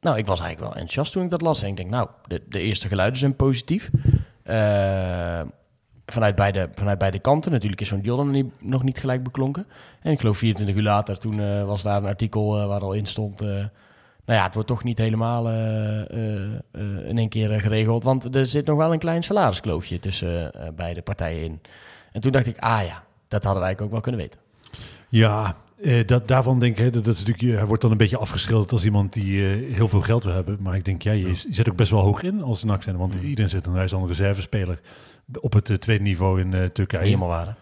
nou, 0.00 0.16
ik 0.18 0.26
was 0.26 0.40
eigenlijk 0.40 0.60
wel 0.60 0.68
enthousiast 0.70 1.12
toen 1.12 1.22
ik 1.24 1.30
dat 1.30 1.40
las 1.40 1.62
en 1.62 1.68
ik 1.68 1.76
denk, 1.76 1.90
nou, 1.90 2.08
de, 2.26 2.42
de 2.48 2.60
eerste 2.60 2.88
geluiden 2.88 3.18
zijn 3.18 3.36
positief. 3.36 3.90
Vanuit, 6.06 6.34
beide, 6.34 6.68
vanuit 6.74 6.98
beide 6.98 7.18
kanten. 7.18 7.52
Natuurlijk 7.52 7.80
is 7.80 7.88
zo'n 7.88 8.02
deal 8.02 8.16
dan 8.16 8.30
niet, 8.30 8.46
nog 8.60 8.82
niet 8.82 8.98
gelijk 8.98 9.22
beklonken. 9.22 9.66
En 10.00 10.12
ik 10.12 10.20
geloof 10.20 10.38
24 10.38 10.76
uur 10.76 10.82
later, 10.82 11.18
toen 11.18 11.40
eh, 11.40 11.64
was 11.64 11.82
daar 11.82 11.96
een 11.96 12.08
artikel 12.08 12.60
eh, 12.60 12.66
waar 12.66 12.80
al 12.80 12.92
in 12.92 13.06
stond... 13.06 13.40
eh, 13.40 13.48
nou 14.24 14.38
ja, 14.38 14.44
het 14.44 14.54
wordt 14.54 14.68
toch 14.68 14.84
niet 14.84 14.98
helemaal 14.98 15.48
in 17.08 17.18
één 17.18 17.28
keer 17.28 17.60
geregeld. 17.60 18.04
Want 18.04 18.34
er 18.34 18.46
zit 18.46 18.66
nog 18.66 18.76
wel 18.76 18.92
een 18.92 18.98
klein 18.98 19.22
salariskloofje 19.22 19.98
tussen 19.98 20.52
beide 20.76 21.02
partijen 21.02 21.44
in. 21.44 21.60
En 22.12 22.20
toen 22.20 22.32
dacht 22.32 22.46
ik, 22.46 22.58
ah 22.58 22.84
ja, 22.86 23.04
dat 23.28 23.44
hadden 23.44 23.62
wij 23.62 23.66
eigenlijk 23.66 23.82
ook 23.82 23.90
wel 23.90 24.00
kunnen 24.00 24.20
weten. 24.20 24.40
Ja, 25.08 25.56
eh, 25.82 26.06
dat, 26.06 26.28
daarvan 26.28 26.58
denk 26.58 26.78
ik, 26.78 26.84
hè, 26.84 26.90
dat, 26.90 27.04
dat 27.04 27.14
is 27.14 27.24
natuurlijk, 27.24 27.58
hij 27.58 27.66
wordt 27.66 27.82
dan 27.82 27.90
een 27.90 27.96
beetje 27.96 28.18
afgeschilderd 28.18 28.72
als 28.72 28.84
iemand 28.84 29.12
die 29.12 29.46
eh, 29.46 29.74
heel 29.74 29.88
veel 29.88 30.00
geld 30.00 30.24
wil 30.24 30.34
hebben. 30.34 30.58
Maar 30.60 30.74
ik 30.74 30.84
denk, 30.84 31.02
ja, 31.02 31.12
je, 31.12 31.28
je 31.28 31.46
zet 31.50 31.70
ook 31.70 31.76
best 31.76 31.90
wel 31.90 32.00
hoog 32.00 32.22
in 32.22 32.42
als 32.42 32.62
een 32.62 32.70
accent. 32.70 32.98
Want 32.98 33.14
iedereen 33.14 33.50
zit 33.50 33.64
dan, 33.64 33.74
hij 33.74 33.84
is 33.84 33.90
dan 33.90 34.02
een 34.02 34.08
reservespeler 34.08 34.80
op 35.40 35.52
het 35.52 35.70
eh, 35.70 35.76
tweede 35.76 36.02
niveau 36.04 36.40
in 36.40 36.54
eh, 36.54 36.64
Turkije. 36.64 37.04
Helemaal 37.04 37.28
waar. 37.28 37.46
hè? 37.46 37.52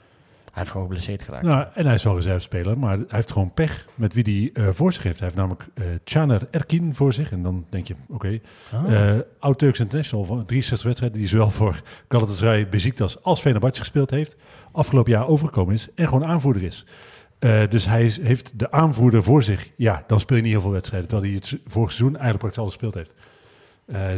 Hij 0.44 0.58
heeft 0.58 0.70
gewoon 0.70 0.86
geblesseerd 0.86 1.22
geraakt. 1.22 1.44
Nou, 1.46 1.66
en 1.74 1.86
hij 1.86 1.94
is 1.94 2.02
wel 2.02 2.14
reservespeler, 2.14 2.78
maar 2.78 2.96
hij 2.96 3.04
heeft 3.08 3.30
gewoon 3.32 3.54
pech 3.54 3.86
met 3.94 4.14
wie 4.14 4.50
hij 4.54 4.64
eh, 4.64 4.72
voor 4.74 4.92
zich 4.92 5.02
heeft. 5.02 5.18
Hij 5.18 5.28
heeft 5.28 5.38
namelijk 5.40 5.64
Caner 6.04 6.48
Erkin 6.50 6.94
voor 6.94 7.12
zich. 7.12 7.30
En 7.32 7.42
dan 7.42 7.66
denk 7.68 7.86
je, 7.86 7.94
oké, 8.08 8.40
Ah. 8.72 9.18
oud-Turks 9.38 9.80
International 9.80 10.24
van 10.24 10.44
63 10.46 10.86
wedstrijden, 10.86 11.18
die 11.18 11.28
zowel 11.28 11.50
voor 11.50 11.80
Galatasaray, 12.08 12.68
Besiktas 12.68 13.22
als 13.22 13.40
Fenerbahce 13.40 13.80
gespeeld 13.80 14.10
heeft. 14.10 14.36
Afgelopen 14.72 15.12
jaar 15.12 15.26
overgekomen 15.26 15.74
is 15.74 15.88
en 15.94 16.08
gewoon 16.08 16.24
aanvoerder 16.26 16.62
is. 16.62 16.86
Dus 17.68 17.84
hij 17.86 18.04
is- 18.04 18.20
heeft 18.22 18.58
de 18.58 18.70
aanvoerder 18.70 19.22
voor 19.22 19.42
zich. 19.42 19.70
Ja, 19.76 20.04
dan 20.06 20.20
speel 20.20 20.36
je 20.36 20.42
niet 20.42 20.52
heel 20.52 20.60
veel 20.60 20.70
wedstrijden. 20.70 21.08
Terwijl 21.08 21.30
hij 21.30 21.40
het 21.40 21.60
vorig 21.66 21.88
seizoen 21.92 22.16
eigenlijk 22.18 22.38
praktisch 22.38 22.58
alles 22.62 22.72
gespeeld 22.72 22.94
heeft. 22.94 23.14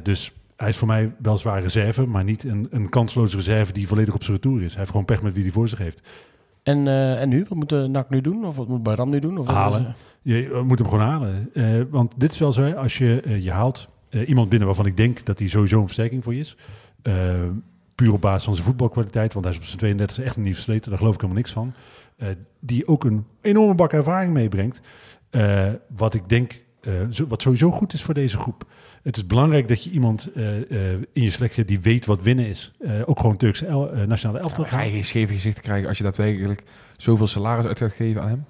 Dus 0.05 0.33
hij 0.63 0.71
is 0.71 0.77
voor 0.79 0.89
mij 0.89 1.15
wel 1.23 1.39
zwaar 1.39 1.63
reserve, 1.63 2.07
maar 2.07 2.25
niet 2.25 2.45
een, 2.45 2.67
een 2.71 2.89
kansloze 2.89 3.37
reserve 3.37 3.73
die 3.73 3.87
volledig 3.89 4.15
op 4.15 4.23
zijn 4.23 4.37
retour 4.37 4.63
is. 4.63 4.69
Hij 4.71 4.79
heeft 4.79 4.91
gewoon 4.91 5.05
pech 5.07 5.23
met 5.23 5.35
wie 5.35 5.43
hij 5.43 5.53
voor 5.53 5.69
zich 5.69 5.79
heeft. 5.79 6.03
En, 6.63 6.87
eh, 6.89 7.21
en 7.21 7.29
nu? 7.29 7.45
Wat 7.49 7.59
moet 7.59 7.69
de 7.69 7.87
NAC 7.91 8.11
nu 8.11 8.21
doen? 8.21 8.45
Of 8.45 8.57
wat 8.57 8.69
moet 8.69 8.83
Bayram 8.83 9.11
nu 9.11 9.19
doen? 9.19 9.39
Of 9.39 9.47
wat 9.47 9.55
Halen. 9.55 9.81
is, 10.23 10.33
eh, 10.33 10.41
Je 10.43 10.51
eh, 10.53 10.63
moet 10.63 10.79
hem 10.79 10.89
gewoon 10.89 11.05
halen. 11.05 11.49
Eh, 11.55 11.65
want 11.91 12.15
dit 12.17 12.33
is 12.33 12.39
wel 12.39 12.53
zo, 12.53 12.71
als 12.73 12.99
je, 12.99 13.21
eh, 13.21 13.45
je 13.45 13.51
haalt 13.51 13.89
eh, 14.11 14.29
iemand 14.29 14.49
binnen 14.49 14.67
waarvan 14.69 14.87
ik 14.87 14.97
denk 14.97 15.25
dat 15.27 15.39
hij 15.39 15.49
sowieso 15.49 15.77
een 15.79 15.85
versterking 15.85 16.25
voor 16.25 16.35
je 16.35 16.41
is. 16.41 16.57
eh, 17.03 17.15
puur 17.95 18.13
op 18.13 18.21
basis 18.21 18.45
van 18.45 18.55
zijn 18.55 18.67
voetbalkwaliteit, 18.67 19.33
want 19.33 19.45
hij 19.45 19.55
is 19.55 19.61
op 19.61 19.67
zijn 19.67 19.79
32 19.79 20.25
echt 20.25 20.37
niet 20.37 20.55
versleten, 20.55 20.89
daar 20.91 20.99
geloof 20.99 21.15
ik 21.15 21.21
helemaal 21.21 21.43
niks 21.43 21.55
van. 21.55 21.73
Eh, 22.17 22.29
die 22.61 22.87
ook 22.87 23.05
een 23.05 23.25
enorme 23.41 23.75
bak 23.75 23.93
ervaring 23.93 24.33
meebrengt. 24.33 24.81
Eh, 25.31 25.67
wat 25.97 26.15
ik 26.15 26.29
denk, 26.29 26.61
eh, 26.81 26.93
zo, 27.11 27.27
wat 27.27 27.43
sowieso 27.43 27.71
goed 27.71 27.93
is 27.93 28.03
voor 28.03 28.15
deze 28.15 28.39
groep. 28.39 28.65
Het 29.03 29.17
is 29.17 29.27
belangrijk 29.27 29.69
dat 29.69 29.85
je 29.85 29.91
iemand 29.91 30.33
eh, 30.35 30.57
eh, 30.57 30.99
in 31.13 31.23
je 31.23 31.31
selectie 31.31 31.57
hebt 31.57 31.69
die 31.69 31.81
weet 31.81 32.07
wat 32.07 32.23
winnen 32.23 32.47
is. 32.47 32.73
Eh, 32.81 32.93
ook 33.05 33.21
gewoon 33.21 33.37
Turkse 33.37 33.67
el- 33.67 33.91
nationale 34.07 34.39
elftal. 34.41 34.65
Ja, 34.65 34.71
ga 34.71 34.81
je 34.83 34.91
geen 34.91 35.05
scheve 35.05 35.33
gezicht 35.33 35.61
krijgen 35.61 35.89
als 35.89 35.99
je 35.99 36.05
daadwerkelijk 36.05 36.63
zoveel 36.97 37.27
salaris 37.27 37.65
uit 37.65 37.79
gaat 37.79 37.93
geven 37.93 38.23
aan 38.23 38.29
hem? 38.29 38.45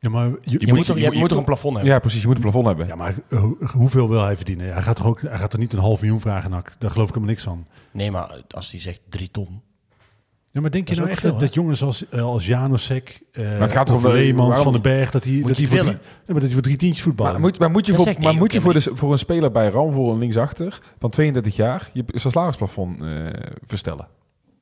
Ja, 0.00 0.08
maar 0.08 0.24
je, 0.24 0.36
Je, 0.42 0.66
moet 0.66 0.76
moet, 0.76 0.84
toch, 0.86 0.98
je- 0.98 1.10
moet 1.12 1.28
toch 1.28 1.38
een 1.38 1.44
plafond 1.44 1.74
hebben? 1.74 1.92
Ja, 1.92 1.98
precies. 1.98 2.20
Je 2.20 2.26
moet 2.26 2.36
een 2.36 2.42
plafond 2.42 2.66
hebben. 2.66 2.86
Ja, 2.86 2.94
maar 2.94 3.14
ho- 3.28 3.56
hoeveel 3.72 4.08
wil 4.08 4.22
hij 4.24 4.36
verdienen? 4.36 4.72
Hij 4.72 4.82
gaat, 4.82 4.96
toch 4.96 5.06
ook, 5.06 5.20
hij 5.20 5.38
gaat 5.38 5.52
er 5.52 5.58
niet 5.58 5.72
een 5.72 5.78
half 5.78 6.00
miljoen 6.00 6.20
vragen, 6.20 6.50
Nak. 6.50 6.72
Daar 6.78 6.90
geloof 6.90 7.06
ik 7.08 7.14
helemaal 7.14 7.34
niks 7.34 7.44
van. 7.44 7.66
Nee, 7.90 8.10
maar 8.10 8.42
als 8.48 8.70
hij 8.70 8.80
zegt 8.80 9.00
drie 9.08 9.30
ton. 9.30 9.60
Ja, 10.52 10.60
maar 10.60 10.70
denk 10.70 10.86
Dat 10.86 10.94
je 10.96 11.00
nou 11.00 11.12
echt 11.12 11.20
veel, 11.22 11.38
dat, 11.38 11.54
jongens 11.54 11.82
als, 11.82 12.08
eh, 12.08 12.22
als 12.22 12.46
Janosek, 12.46 13.20
eh 13.32 13.58
het 13.58 13.72
gaat 13.72 13.90
of 13.90 13.96
om, 14.04 14.10
eh, 14.10 14.12
Leemans, 14.16 14.46
waarom- 14.48 14.64
Van 14.64 14.72
den 14.72 14.82
Berg, 14.82 15.10
dat 15.10 15.22
die, 15.22 15.40
dat 15.42 15.48
je 15.50 15.54
die 15.56 15.68
voor 15.68 15.78
drie, 15.78 15.96
maar 16.26 16.34
dat 16.34 16.42
die 16.42 16.52
voor 16.52 16.62
drie 16.62 16.76
tientjes 16.76 17.02
voetballen? 17.04 17.32
Maar 17.32 17.40
moet, 17.40 17.58
maar 17.58 17.70
moet 17.70 17.86
je, 17.86 17.92
Dat 17.92 18.02
voor, 18.02 18.14
maar 18.22 18.34
moet 18.34 18.52
je 18.52 18.60
voor, 18.60 18.72
de, 18.72 18.90
voor 18.94 19.12
een 19.12 19.18
speler 19.18 19.50
bij 19.52 19.68
Ram, 19.68 19.92
voor 19.92 20.12
een 20.12 20.18
linksachter 20.18 20.78
van 20.98 21.10
32 21.10 21.56
jaar, 21.56 21.90
je 21.92 22.04
salarisplafond 22.14 23.00
eh 23.02 23.26
verstellen? 23.66 24.08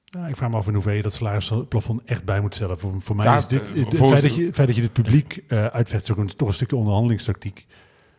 Ja, 0.04 0.26
ik 0.26 0.36
vraag 0.36 0.50
me 0.50 0.56
af 0.56 0.66
in 0.66 0.72
hoeverre 0.74 0.96
je 0.96 1.02
dat 1.02 1.12
salarisplafond 1.12 2.00
echt 2.04 2.24
bij 2.24 2.40
moet 2.40 2.54
stellen. 2.54 2.78
Voor, 2.78 2.94
voor 2.98 3.16
mij 3.16 3.26
Ja, 3.26 3.36
is 3.36 3.46
dit, 3.46 3.58
het- 3.60 3.68
het, 3.68 3.78
het 3.78 3.96
volgens- 3.96 4.20
feit, 4.20 4.22
dat 4.32 4.40
je, 4.40 4.46
het 4.46 4.54
feit 4.54 4.66
dat 4.66 4.76
je 4.76 4.82
dit 4.82 4.92
publiek 4.92 5.42
eh 5.48 5.66
uitvecht, 5.66 6.02
is 6.02 6.10
ook 6.10 6.18
een, 6.18 6.26
toch 6.36 6.48
een 6.48 6.54
stukje 6.54 6.76
onderhandelingstactiek. 6.76 7.66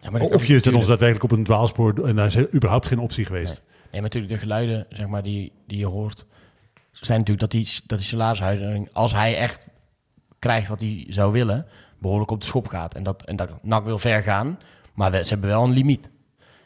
Ja, 0.01 0.09
maar 0.09 0.21
Of 0.21 0.45
je 0.45 0.59
zet 0.59 0.73
ons 0.73 0.87
daadwerkelijk 0.87 1.31
op 1.31 1.37
een 1.37 1.43
dwaalspoor 1.43 2.05
en 2.07 2.15
daar 2.15 2.25
is 2.25 2.37
überhaupt 2.55 2.85
geen 2.85 2.99
optie 2.99 3.25
geweest. 3.25 3.61
Nee, 3.91 3.91
maar 3.91 4.01
natuurlijk 4.01 4.33
de 4.33 4.39
geluiden 4.39 4.85
zeg 4.89 5.07
maar, 5.07 5.23
die, 5.23 5.51
die 5.67 5.77
je 5.77 5.85
hoort, 5.85 6.25
zijn 7.05 7.19
natuurlijk 7.19 7.51
dat 7.51 7.61
die, 7.61 7.69
dat 7.85 7.97
die 7.97 8.07
salarishuizing, 8.07 8.89
als 8.93 9.11
hij 9.13 9.37
echt 9.37 9.67
krijgt 10.39 10.67
wat 10.67 10.79
hij 10.79 11.05
zou 11.09 11.31
willen, 11.31 11.65
behoorlijk 11.99 12.31
op 12.31 12.39
de 12.39 12.45
schop 12.45 12.67
gaat. 12.67 12.93
En 12.95 13.03
dat, 13.03 13.23
en 13.23 13.35
dat 13.35 13.49
NAC 13.63 13.83
wil 13.85 13.97
ver 13.97 14.23
gaan, 14.23 14.59
maar 14.93 15.11
we- 15.11 15.23
ze 15.23 15.29
hebben 15.29 15.49
wel 15.49 15.63
een 15.63 15.71
limiet. 15.73 16.09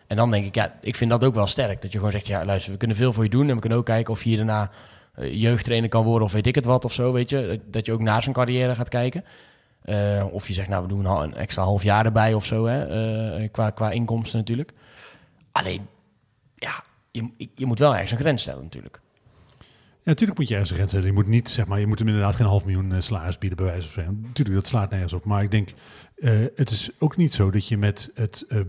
En 0.07 0.17
dan 0.17 0.31
denk 0.31 0.45
ik, 0.45 0.55
ja, 0.55 0.73
ik 0.81 0.95
vind 0.95 1.11
dat 1.11 1.23
ook 1.23 1.33
wel 1.33 1.47
sterk. 1.47 1.81
Dat 1.81 1.91
je 1.91 1.97
gewoon 1.97 2.11
zegt, 2.13 2.27
ja, 2.27 2.45
luister, 2.45 2.71
we 2.71 2.77
kunnen 2.77 2.97
veel 2.97 3.13
voor 3.13 3.23
je 3.23 3.29
doen. 3.29 3.47
En 3.49 3.53
we 3.53 3.59
kunnen 3.59 3.77
ook 3.79 3.85
kijken 3.85 4.13
of 4.13 4.23
je 4.23 4.27
hier 4.29 4.37
daarna 4.37 4.69
eh, 5.15 5.33
jeugdtrainer 5.41 5.89
kan 5.89 6.03
worden 6.03 6.27
of 6.27 6.33
weet 6.33 6.47
ik 6.47 6.55
het 6.55 6.65
wat 6.65 6.85
of 6.85 6.93
zo, 6.93 7.11
weet 7.11 7.29
je. 7.29 7.61
Dat- 7.65 7.85
je 7.85 7.91
ook 7.93 7.99
na 8.01 8.21
zijn 8.21 8.35
carrière 8.35 8.75
gaat 8.75 8.89
kijken. 8.89 9.25
Eh, 9.81 10.25
of 10.31 10.47
je 10.47 10.53
zegt, 10.53 10.67
nou, 10.67 10.81
we 10.81 10.87
doen 10.87 11.05
een 11.05 11.33
extra 11.35 11.63
half 11.63 11.83
jaar 11.83 12.05
erbij 12.05 12.33
of 12.33 12.45
zo, 12.45 12.65
hè, 12.65 12.85
eh, 13.35 13.49
qua, 13.51 13.69
qua 13.69 13.91
inkomsten 13.91 14.39
natuurlijk. 14.39 14.71
Alleen, 15.51 15.87
ja, 16.55 16.83
je, 17.11 17.29
je 17.55 17.65
moet 17.65 17.79
wel 17.79 17.91
ergens 17.93 18.11
een 18.11 18.17
grens 18.17 18.41
stellen 18.41 18.63
natuurlijk. 18.63 19.01
Ja, 20.03 20.07
natuurlijk 20.09 20.39
moet 20.39 20.47
je 20.47 20.53
ergens 20.53 20.71
een 20.71 20.77
grens 20.77 20.91
hebben. 20.91 21.11
Je 21.11 21.17
moet 21.17 21.27
niet, 21.27 21.49
zeg 21.49 21.67
maar, 21.67 21.79
je 21.79 21.87
moet 21.87 21.99
hem 21.99 22.07
inderdaad 22.07 22.35
geen 22.35 22.45
half 22.47 22.65
miljoen 22.65 22.93
eh, 22.93 22.99
salaris 22.99 23.37
bieden, 23.37 23.57
bij 23.57 23.67
wijze 23.67 23.89
van. 23.89 24.21
Natuurlijk, 24.21 24.55
dat 24.55 24.67
slaat 24.67 24.89
nergens 24.89 25.13
op. 25.13 25.25
Maar 25.25 25.43
ik 25.43 25.51
denk, 25.51 25.73
eh, 26.15 26.31
het 26.55 26.69
is 26.69 26.89
ook 26.99 27.17
niet 27.17 27.33
zo 27.33 27.51
dat 27.51 27.67
je 27.67 27.77
met 27.77 28.11
het 28.13 28.45
eh, 28.47 28.59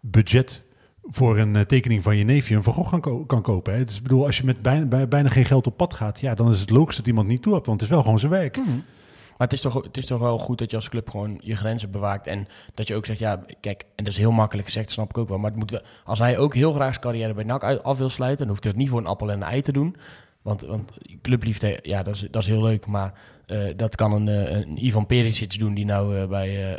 budget 0.00 0.64
voor 1.02 1.38
een 1.38 1.66
tekening 1.66 2.02
van 2.02 2.16
je 2.16 2.24
neefje 2.24 2.56
een 2.56 2.62
Van 2.62 2.72
Gogh 2.72 3.00
kan, 3.00 3.26
kan 3.26 3.42
kopen. 3.42 3.74
Hè. 3.74 3.80
Ik 3.80 4.02
bedoel, 4.02 4.26
als 4.26 4.36
je 4.36 4.44
met 4.44 4.62
bijna, 4.62 4.84
bij, 4.84 5.08
bijna 5.08 5.28
geen 5.28 5.44
geld 5.44 5.66
op 5.66 5.76
pad 5.76 5.94
gaat, 5.94 6.20
ja, 6.20 6.34
dan 6.34 6.48
is 6.48 6.60
het 6.60 6.70
logisch 6.70 6.96
dat 6.96 7.06
iemand 7.06 7.28
niet 7.28 7.42
toe 7.42 7.54
hebt, 7.54 7.66
want 7.66 7.80
het 7.80 7.88
is 7.88 7.94
wel 7.94 8.04
gewoon 8.04 8.18
zijn 8.18 8.32
werk. 8.32 8.56
Maar 9.36 9.46
het 9.46 9.52
is, 9.52 9.60
toch, 9.60 9.82
het 9.82 9.96
is 9.96 10.06
toch 10.06 10.20
wel 10.20 10.38
goed 10.38 10.58
dat 10.58 10.70
je 10.70 10.76
als 10.76 10.88
club 10.88 11.10
gewoon 11.10 11.38
je 11.40 11.56
grenzen 11.56 11.90
bewaakt. 11.90 12.26
En 12.26 12.46
dat 12.74 12.86
je 12.86 12.94
ook 12.94 13.06
zegt, 13.06 13.18
ja, 13.18 13.44
kijk, 13.60 13.84
en 13.94 14.04
dat 14.04 14.12
is 14.12 14.18
heel 14.18 14.30
makkelijk 14.30 14.66
gezegd, 14.66 14.90
snap 14.90 15.08
ik 15.08 15.18
ook 15.18 15.28
wel. 15.28 15.38
Maar 15.38 15.50
het 15.50 15.58
moet 15.58 15.82
als 16.04 16.18
hij 16.18 16.38
ook 16.38 16.54
heel 16.54 16.72
graag 16.72 16.90
zijn 16.90 17.00
carrière 17.00 17.34
bij 17.34 17.44
NAC 17.44 17.62
af 17.64 17.98
wil 17.98 18.10
sluiten, 18.10 18.38
dan 18.38 18.48
hoeft 18.48 18.62
hij 18.62 18.72
het 18.72 18.80
niet 18.80 18.90
voor 18.90 18.98
een 18.98 19.06
appel 19.06 19.30
en 19.30 19.36
een 19.36 19.48
ei 19.48 19.62
te 19.62 19.72
doen. 19.72 19.96
Want, 20.46 20.60
want 20.62 20.92
clubliefde, 21.22 21.78
ja, 21.82 22.02
dat 22.02 22.14
is, 22.14 22.26
dat 22.30 22.42
is 22.42 22.48
heel 22.48 22.62
leuk. 22.62 22.86
Maar 22.86 23.12
eh, 23.46 23.58
dat 23.76 23.94
kan 23.94 24.12
een, 24.12 24.28
eh, 24.28 24.56
een 24.56 24.84
Ivan 24.84 25.06
Perisic 25.06 25.58
doen 25.58 25.74
die 25.74 25.84
nou 25.84 26.18
eh, 26.18 26.28
bij 26.28 26.78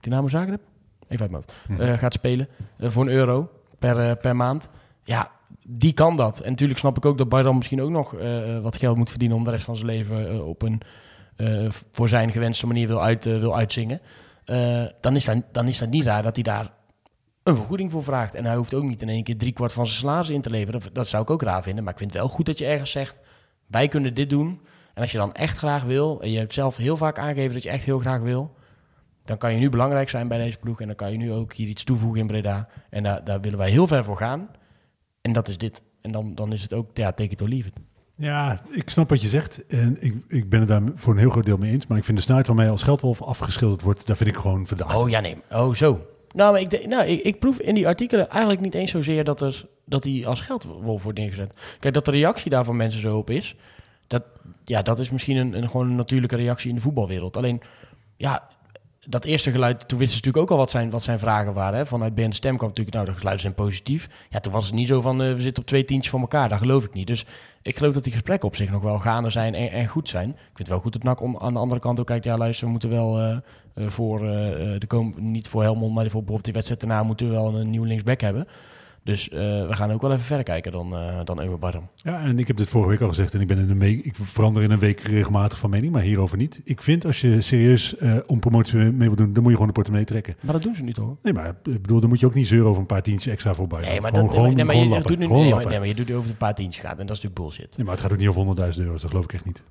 Dynamo 0.00 0.28
Zagreb, 0.28 0.60
even 1.08 1.20
uit 1.20 1.30
mijn 1.30 1.44
hoofd, 1.46 1.80
eh, 1.80 1.98
gaat 1.98 2.12
spelen 2.12 2.48
voor 2.78 3.02
een 3.02 3.12
euro 3.12 3.50
per, 3.78 4.16
per 4.16 4.36
maand. 4.36 4.68
Ja, 5.02 5.30
die 5.66 5.92
kan 5.92 6.16
dat. 6.16 6.40
En 6.40 6.50
natuurlijk 6.50 6.78
snap 6.78 6.96
ik 6.96 7.04
ook 7.04 7.18
dat 7.18 7.28
Bayram 7.28 7.56
misschien 7.56 7.82
ook 7.82 7.90
nog 7.90 8.10
wat 8.62 8.76
geld 8.76 8.96
moet 8.96 9.10
verdienen 9.10 9.36
om 9.36 9.44
de 9.44 9.50
rest 9.50 9.64
van 9.64 9.76
zijn 9.76 9.88
leven 9.88 10.46
op 10.46 10.62
een 10.62 10.80
voor 11.90 12.08
zijn 12.08 12.32
gewenste 12.32 12.66
manier 12.66 12.86
wil, 12.86 13.02
uit, 13.02 13.24
wil 13.24 13.56
uitzingen. 13.56 14.00
Dan, 15.00 15.16
is 15.16 15.24
dat, 15.24 15.42
dan 15.52 15.68
is 15.68 15.78
dat 15.78 15.90
niet 15.90 16.04
raar 16.04 16.22
dat 16.22 16.34
hij 16.34 16.44
daar 16.44 16.70
een 17.44 17.56
vergoeding 17.56 17.90
voor 17.90 18.02
vraagt. 18.02 18.34
En 18.34 18.44
hij 18.44 18.56
hoeft 18.56 18.74
ook 18.74 18.82
niet 18.82 19.02
in 19.02 19.08
één 19.08 19.22
keer 19.22 19.36
driekwart 19.36 19.72
van 19.72 19.86
zijn 19.86 19.98
salaris 19.98 20.28
in 20.28 20.40
te 20.40 20.50
leveren. 20.50 20.80
Dat, 20.92 21.08
zou 21.08 21.22
ik 21.22 21.30
ook 21.30 21.42
raar 21.42 21.62
vinden. 21.62 21.84
Maar 21.84 21.92
ik 21.92 21.98
vind 21.98 22.12
het 22.12 22.20
wel 22.20 22.30
goed 22.30 22.46
dat 22.46 22.58
je 22.58 22.66
ergens 22.66 22.90
zegt, 22.90 23.16
wij 23.66 23.88
kunnen 23.88 24.14
dit 24.14 24.30
doen. 24.30 24.60
En 24.94 25.02
als 25.02 25.12
je 25.12 25.18
dan 25.18 25.34
echt 25.34 25.58
graag 25.58 25.82
wil, 25.82 26.22
en 26.22 26.30
je 26.30 26.38
hebt 26.38 26.52
zelf 26.52 26.76
heel 26.76 26.96
vaak 26.96 27.18
aangegeven 27.18 27.52
dat 27.52 27.62
je 27.62 27.70
echt 27.70 27.84
heel 27.84 27.98
graag 27.98 28.20
wil, 28.20 28.54
dan 29.24 29.38
kan 29.38 29.52
je 29.52 29.58
nu 29.58 29.70
belangrijk 29.70 30.08
zijn 30.08 30.28
bij 30.28 30.38
deze 30.38 30.58
ploeg. 30.58 30.80
En 30.80 30.86
dan 30.86 30.96
kan 30.96 31.12
je 31.12 31.16
nu 31.16 31.32
ook 31.32 31.52
hier 31.52 31.68
iets 31.68 31.84
toevoegen 31.84 32.20
in 32.20 32.26
Breda. 32.26 32.68
En 32.90 33.02
daar, 33.02 33.24
daar 33.24 33.40
willen 33.40 33.58
wij 33.58 33.70
heel 33.70 33.86
ver 33.86 34.04
voor 34.04 34.16
gaan. 34.16 34.48
En 35.20 35.32
dat 35.32 35.48
is 35.48 35.58
dit. 35.58 35.82
En 36.00 36.12
dan, 36.12 36.34
dan 36.34 36.52
is 36.52 36.62
het 36.62 36.72
ook, 36.72 36.96
ja, 36.96 37.12
take 37.12 37.30
it 37.30 37.42
or 37.42 37.48
leave 37.48 37.68
it. 37.68 37.74
Ja, 38.16 38.60
ik 38.70 38.90
snap 38.90 39.08
wat 39.08 39.22
je 39.22 39.28
zegt. 39.28 39.66
En 39.66 39.96
ik, 40.00 40.14
ik 40.28 40.48
ben 40.48 40.60
het 40.60 40.68
daar 40.68 40.82
voor 40.94 41.12
een 41.12 41.18
heel 41.18 41.30
groot 41.30 41.44
deel 41.44 41.56
mee 41.56 41.72
eens. 41.72 41.86
Maar 41.86 41.98
ik 41.98 42.04
vind 42.04 42.16
de 42.16 42.22
snelheid 42.22 42.46
waarmee 42.46 42.68
als 42.68 42.82
geldwolf 42.82 43.22
afgeschilderd 43.22 43.82
wordt, 43.82 44.06
daar 44.06 44.16
vind 44.16 44.30
ik 44.30 44.36
gewoon 44.36 44.66
verdacht. 44.66 44.96
Oh 44.96 45.08
ja, 45.08 45.20
nee. 45.20 45.36
Oh, 45.50 45.74
zo. 45.74 46.06
Nou, 46.34 46.52
maar 46.52 46.60
ik, 46.60 46.86
nou, 46.86 47.04
ik, 47.06 47.22
ik 47.22 47.38
proef 47.38 47.60
in 47.60 47.74
die 47.74 47.86
artikelen 47.86 48.30
eigenlijk 48.30 48.60
niet 48.60 48.74
eens 48.74 48.90
zozeer 48.90 49.24
dat, 49.24 49.40
er, 49.40 49.66
dat 49.84 50.04
hij 50.04 50.26
als 50.26 50.40
geldwolf 50.40 51.02
wordt 51.02 51.18
neergezet. 51.18 51.54
Kijk, 51.80 51.94
dat 51.94 52.04
de 52.04 52.10
reactie 52.10 52.50
daar 52.50 52.64
van 52.64 52.76
mensen 52.76 53.00
zo 53.00 53.18
op 53.18 53.30
is, 53.30 53.54
dat, 54.06 54.22
ja, 54.64 54.82
dat 54.82 54.98
is 54.98 55.10
misschien 55.10 55.36
een, 55.36 55.52
een, 55.56 55.70
gewoon 55.70 55.86
een 55.86 55.96
natuurlijke 55.96 56.36
reactie 56.36 56.68
in 56.68 56.74
de 56.74 56.80
voetbalwereld. 56.80 57.36
Alleen, 57.36 57.60
ja, 58.16 58.48
dat 59.06 59.24
eerste 59.24 59.50
geluid, 59.50 59.88
toen 59.88 59.98
wisten 59.98 60.18
ze 60.18 60.24
natuurlijk 60.24 60.44
ook 60.44 60.50
al 60.50 60.64
wat 60.64 60.70
zijn, 60.70 60.90
wat 60.90 61.02
zijn 61.02 61.18
vragen 61.18 61.52
waren. 61.52 61.78
Hè? 61.78 61.86
Vanuit 61.86 62.14
BN 62.14 62.30
Stem 62.30 62.56
kwam 62.56 62.68
natuurlijk, 62.68 62.96
nou, 62.96 63.08
de 63.08 63.14
geluiden 63.14 63.42
zijn 63.42 63.54
positief. 63.54 64.08
Ja, 64.30 64.40
toen 64.40 64.52
was 64.52 64.64
het 64.64 64.74
niet 64.74 64.88
zo 64.88 65.00
van, 65.00 65.22
eh, 65.22 65.32
we 65.32 65.40
zitten 65.40 65.62
op 65.62 65.68
twee 65.68 65.84
tientjes 65.84 66.10
van 66.10 66.20
elkaar. 66.20 66.48
Dat 66.48 66.58
geloof 66.58 66.84
ik 66.84 66.92
niet. 66.92 67.06
Dus 67.06 67.24
ik 67.62 67.76
geloof 67.76 67.94
dat 67.94 68.04
die 68.04 68.12
gesprekken 68.12 68.48
op 68.48 68.56
zich 68.56 68.70
nog 68.70 68.82
wel 68.82 68.98
gaande 68.98 69.30
zijn 69.30 69.54
en, 69.54 69.86
goed 69.86 70.08
zijn. 70.08 70.28
Ik 70.28 70.36
vind 70.36 70.58
het 70.58 70.68
wel 70.68 70.78
goed 70.78 70.92
dat 70.92 71.02
NAC 71.02 71.20
om, 71.20 71.38
aan 71.38 71.52
de 71.52 71.58
andere 71.58 71.80
kant 71.80 72.00
ook 72.00 72.06
kijkt, 72.06 72.24
ja, 72.24 72.36
luister, 72.36 72.64
we 72.64 72.72
moeten 72.72 72.90
wel 72.90 73.18
eh, 73.18 73.36
eh, 73.74 73.88
voor 73.88 74.18
de 74.78 74.86
kom 74.86 75.14
niet 75.16 75.48
voor 75.48 75.62
Helmond, 75.62 75.94
maar 75.94 76.02
voor 76.02 76.12
bijvoorbeeld 76.12 76.44
die 76.44 76.52
wedstrijd 76.52 76.80
daarna 76.80 77.02
moeten 77.02 77.26
we 77.26 77.32
wel 77.32 77.54
een 77.54 77.70
nieuw 77.70 77.84
linksback 77.84 78.20
hebben. 78.20 78.46
Dus 79.04 79.28
eh, 79.28 79.38
we 79.38 79.72
gaan 79.72 79.90
ook 79.90 80.02
wel 80.02 80.12
even 80.12 80.24
verder 80.24 80.44
kijken 80.44 80.72
dan, 80.72 80.96
eh 80.96 81.20
dan. 81.24 81.88
Ja, 81.94 82.22
en 82.22 82.38
ik 82.38 82.46
heb 82.46 82.56
dit 82.56 82.68
vorige 82.68 82.90
week 82.90 83.00
al 83.00 83.08
gezegd 83.08 83.34
en 83.34 83.40
ik 83.40 83.46
ben 83.46 83.58
in 83.58 83.70
een 83.70 83.78
week, 83.78 84.04
ik 84.04 84.14
verander 84.14 84.62
in 84.62 84.70
een 84.70 84.78
week 84.78 85.00
regelmatig 85.00 85.58
van 85.58 85.70
mening, 85.70 85.92
maar 85.92 86.02
hierover 86.02 86.36
niet. 86.36 86.60
Ik 86.64 86.82
vind 86.82 87.06
als 87.06 87.20
je 87.20 87.40
serieus 87.40 87.96
eh, 87.96 88.16
om 88.26 88.38
promotie 88.38 88.78
mee 88.78 89.08
wil 89.08 89.16
doen, 89.16 89.32
dan 89.32 89.42
moet 89.42 89.50
je 89.50 89.52
gewoon 89.52 89.66
de 89.66 89.72
portemonnee 89.72 90.06
trekken. 90.06 90.36
Maar 90.40 90.52
dat 90.52 90.62
doen 90.62 90.74
ze 90.74 90.82
nu 90.82 90.92
toch? 90.92 91.16
Nee, 91.22 91.32
maar 91.32 91.48
ik 91.48 91.82
bedoel, 91.82 92.00
dan 92.00 92.08
moet 92.08 92.20
je 92.20 92.26
ook 92.26 92.34
niet 92.34 92.46
zeuren 92.46 92.68
over 92.68 92.80
een 92.80 92.86
paar 92.86 93.02
tientjes 93.02 93.32
extra 93.32 93.54
voorbij. 93.54 93.80
Nee, 93.80 94.00
maar, 94.00 94.10
gewoon, 94.10 94.26
dat, 94.26 94.34
gewoon, 94.34 94.54
nee, 94.54 94.64
maar 94.64 94.74
gewoon 94.74 94.88
je, 94.88 94.94
lappen. 94.94 95.10
doet 95.10 95.18
nu, 95.18 95.26
Gewoon 95.26 95.40
nee, 95.40 95.50
maar, 95.50 95.60
lappen. 95.62 95.80
nee, 95.80 95.90
maar 95.90 95.98
je 95.98 96.04
doet 96.04 96.16
over 96.16 96.30
een 96.30 96.36
paar 96.36 96.54
tientjes 96.54 96.84
gaat 96.84 96.98
en 96.98 97.06
dat 97.06 97.16
is 97.16 97.22
natuurlijk 97.22 97.40
bullshit. 97.40 97.76
Nee, 97.76 97.86
maar 97.86 97.94
het 97.94 98.02
gaat 98.02 98.12
ook 98.12 98.18
niet 98.18 98.28
over 98.28 98.72
100.000 98.74 98.80
euro's, 98.80 99.00
dat 99.00 99.10
geloof 99.10 99.24
ik 99.24 99.32
echt 99.32 99.44
niet. 99.44 99.62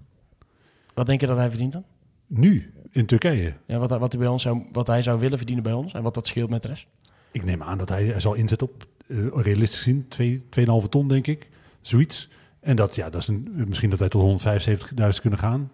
Wat 0.94 1.06
denk 1.06 1.22
je 1.22 1.28
dat 1.28 1.38
hij 1.38 1.50
verdient 1.50 1.72
dan? 1.72 1.84
Nu, 2.28 2.74
in 2.92 3.06
Turkije. 3.06 3.54
Ja, 3.66 3.78
wat, 3.78 3.90
wat, 3.90 4.12
hij 4.12 4.22
bij 4.22 4.30
ons 4.30 4.42
zou, 4.42 4.64
wat 4.72 4.88
hij 4.88 5.02
zou 5.04 5.20
willen 5.20 5.38
verdienen 5.38 5.64
bij 5.64 5.74
ons 5.74 5.94
en 5.94 6.04
wat 6.04 6.14
dat 6.14 6.28
scheelt 6.28 6.50
met 6.50 6.62
de 6.62 6.68
rest? 6.68 6.88
Ik 7.32 7.44
neem 7.44 7.64
aan 7.64 7.78
dat 7.78 7.90
hij, 7.90 8.06
hij 8.06 8.20
zal 8.20 8.34
inzet 8.34 8.62
op, 8.62 8.86
realistisch 9.34 9.78
gezien, 9.78 10.06
2,5 10.84 10.90
ton 10.90 11.08
denk 11.08 11.28
ik. 11.28 11.50
Zoiets. 11.82 12.30
En 12.60 12.76
dat, 12.76 12.96
ja, 12.96 13.10
dat 13.10 13.22
is 13.22 13.28
een, 13.28 13.52
misschien 13.68 13.90
dat 13.90 14.00
wij 14.00 14.10
tot 14.10 14.44
175.000 14.44 15.22
kunnen 15.22 15.40
gaan. 15.40 15.72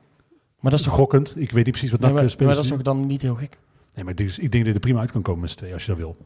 Maar 0.59 0.71
dat 0.71 0.79
is 0.79 0.85
toch, 0.85 0.95
Gokkend. 0.95 1.33
Ik 1.37 1.51
weet 1.51 1.65
niet 1.65 1.73
precies 1.73 1.91
wat 1.91 1.99
nee, 1.99 2.11
maar, 2.13 2.23
maar 2.23 2.55
dat 2.55 2.63
is 2.63 2.69
toch 2.69 2.81
dan 2.81 3.07
niet 3.07 3.21
heel 3.21 3.35
gek? 3.35 3.57
Nee, 3.95 4.03
maar 4.03 4.15
dus, 4.15 4.39
ik 4.39 4.51
denk 4.51 4.63
dat 4.63 4.65
je 4.65 4.73
er 4.73 4.79
prima 4.79 4.99
uit 4.99 5.11
kan 5.11 5.21
komen 5.21 5.41
met 5.41 5.49
z'n 5.49 5.57
tweeën 5.57 5.73
als 5.73 5.85
je 5.85 5.89
dat 5.89 5.97
wil. 5.97 6.17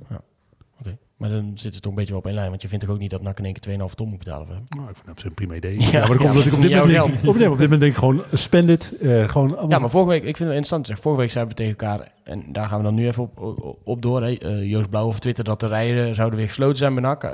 Maar 1.18 1.30
dan 1.30 1.52
zit 1.56 1.74
het 1.74 1.82
toch 1.84 1.92
een 1.92 1.98
beetje 1.98 2.12
wel 2.12 2.20
op 2.22 2.26
één 2.28 2.36
lijn. 2.36 2.50
Want 2.50 2.62
je 2.62 2.68
vindt 2.68 2.86
toch 2.86 2.94
ook 2.94 3.00
niet 3.00 3.10
dat 3.10 3.22
NAC 3.22 3.40
in 3.40 3.46
één 3.46 3.54
keer 3.54 3.80
2,5 3.90 3.94
ton 3.96 4.10
moet 4.10 4.18
betalen 4.18 4.46
voor 4.48 4.56
hem? 4.56 4.64
Nou, 4.70 4.90
ik 4.90 4.96
vind 4.96 5.16
het 5.18 5.26
een 5.26 5.34
prima 5.34 5.54
idee. 5.56 5.80
Ja, 5.82 5.88
Ja, 5.92 6.00
maar 6.00 6.10
ja, 6.10 6.16
komt 6.18 6.34
dat 6.34 6.46
ik 6.46 6.52
dat 6.52 6.60
op 6.60 6.88
dit, 6.88 6.98
moment 6.98 7.28
op, 7.28 7.38
dit 7.38 7.48
moment 7.50 7.70
denk 7.70 7.82
ik 7.92 7.96
gewoon, 7.98 8.18
eh, 8.18 8.24
spend 8.34 8.70
it. 8.70 8.98
eh, 8.98 9.30
gewoon 9.30 9.52
allemaal. 9.52 9.70
Ja, 9.70 9.80
maar 9.80 9.90
vorige 9.90 10.10
week, 10.10 10.24
ik 10.24 10.38
vind 10.38 10.50
het 10.50 10.58
interessant. 10.58 10.88
Zeg, 10.88 11.00
vorige 11.00 11.22
week 11.22 11.32
zeiden 11.32 11.56
we 11.56 11.64
tegen 11.64 11.78
elkaar, 11.80 12.12
en 12.24 12.44
daar 12.52 12.68
gaan 12.68 12.78
we 12.78 12.84
dan 12.84 12.96
nu 12.96 13.08
even 13.08 13.24
op, 13.24 13.40
op, 13.40 13.78
op 13.84 14.02
door. 14.02 14.22
Hè. 14.24 14.38
Eh, 14.38 14.70
Joost 14.70 14.90
Blauw 14.90 15.06
over 15.06 15.20
Twitter 15.20 15.44
dat 15.44 15.60
de 15.60 15.68
rijen 15.68 16.16
zouden 16.16 16.38
weer 16.40 16.48
gesloten 16.48 16.78
zijn 16.78 16.94
bij 16.94 17.04
NAC. 17.04 17.24
Eh, 17.24 17.32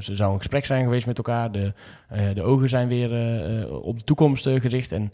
ze 0.00 0.16
zou 0.16 0.32
een 0.32 0.38
gesprek 0.38 0.64
zijn 0.64 0.84
geweest 0.84 1.06
met 1.06 1.16
elkaar. 1.16 1.52
De, 1.52 1.72
de 2.34 2.42
ogen 2.42 2.68
zijn 2.68 2.88
weer 2.88 3.10
op 3.82 3.98
de 3.98 4.04
toekomst 4.04 4.48
gericht. 4.48 4.92
En, 4.92 5.10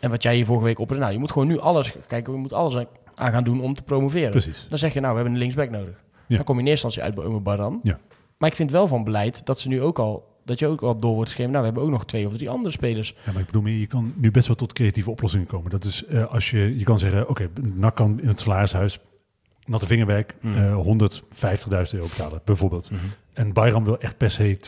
en 0.00 0.10
wat 0.10 0.22
jij 0.22 0.34
hier 0.34 0.46
vorige 0.46 0.64
week 0.64 0.78
op. 0.78 0.96
Nou, 0.96 1.12
je 1.12 1.18
moet 1.18 1.32
gewoon 1.32 1.48
nu 1.48 1.58
alles 1.58 1.92
kijken. 2.06 2.32
We 2.32 2.38
moeten 2.38 2.58
alles 2.58 2.84
aan 3.14 3.32
gaan 3.32 3.44
doen 3.44 3.60
om 3.60 3.74
te 3.74 3.82
promoveren. 3.82 4.30
Precies. 4.30 4.66
Dan 4.68 4.78
zeg 4.78 4.92
je, 4.92 5.00
nou, 5.00 5.10
we 5.10 5.16
hebben 5.20 5.34
een 5.34 5.40
linksback 5.42 5.70
nodig. 5.70 5.94
Ja. 6.26 6.36
Dan 6.36 6.44
kom 6.44 6.54
je 6.56 6.62
in 6.62 6.68
eerste 6.68 6.86
instantie 6.86 7.02
uit 7.02 7.14
bij 7.20 7.24
Omer 7.32 7.42
Baran. 7.42 7.80
Ja. 7.82 7.98
Maar 8.38 8.48
ik 8.50 8.56
vind 8.56 8.70
wel 8.70 8.86
van 8.86 9.04
beleid 9.04 9.40
dat 9.46 9.58
ze 9.58 9.68
nu 9.68 9.82
ook 9.82 9.98
al... 9.98 10.34
Dat 10.44 10.58
je 10.58 10.66
ook 10.66 10.80
al 10.82 10.98
door 10.98 11.14
wordt 11.14 11.28
geschreven. 11.28 11.52
Nou, 11.52 11.64
we 11.64 11.70
hebben 11.72 11.88
ook 11.88 11.98
nog 11.98 12.06
twee 12.06 12.26
of 12.26 12.32
drie 12.32 12.50
andere 12.50 12.70
spelers. 12.74 13.14
Ja, 13.24 13.32
maar 13.32 13.40
ik 13.40 13.46
bedoel 13.46 13.62
meer, 13.62 13.78
je 13.78 13.86
kan 13.86 14.12
nu 14.16 14.30
best 14.30 14.46
wel 14.46 14.56
tot 14.56 14.72
creatieve 14.72 15.10
oplossingen 15.10 15.46
komen. 15.46 15.70
Dat 15.70 15.84
is 15.84 16.04
eh, 16.04 16.26
als 16.26 16.50
je, 16.50 16.78
je 16.78 16.84
kan 16.84 16.98
zeggen, 16.98 17.28
oké, 17.28 17.48
NAC 17.62 17.94
kan 17.96 18.20
in 18.20 18.28
het 18.28 18.40
salarishuis 18.40 18.98
natte 19.64 19.86
vingerwerk 19.86 20.34
Mm. 20.40 20.54
eh 20.54 20.76
150.000 20.76 21.94
euro 21.94 22.06
betalen, 22.08 22.40
bijvoorbeeld. 22.44 22.90
Mhm. 22.90 23.00
En 23.36 23.52
Bayram 23.52 23.84
wil 23.84 23.98
echt 24.00 24.16
per 24.16 24.30
se 24.30 24.56
200.000 24.56 24.66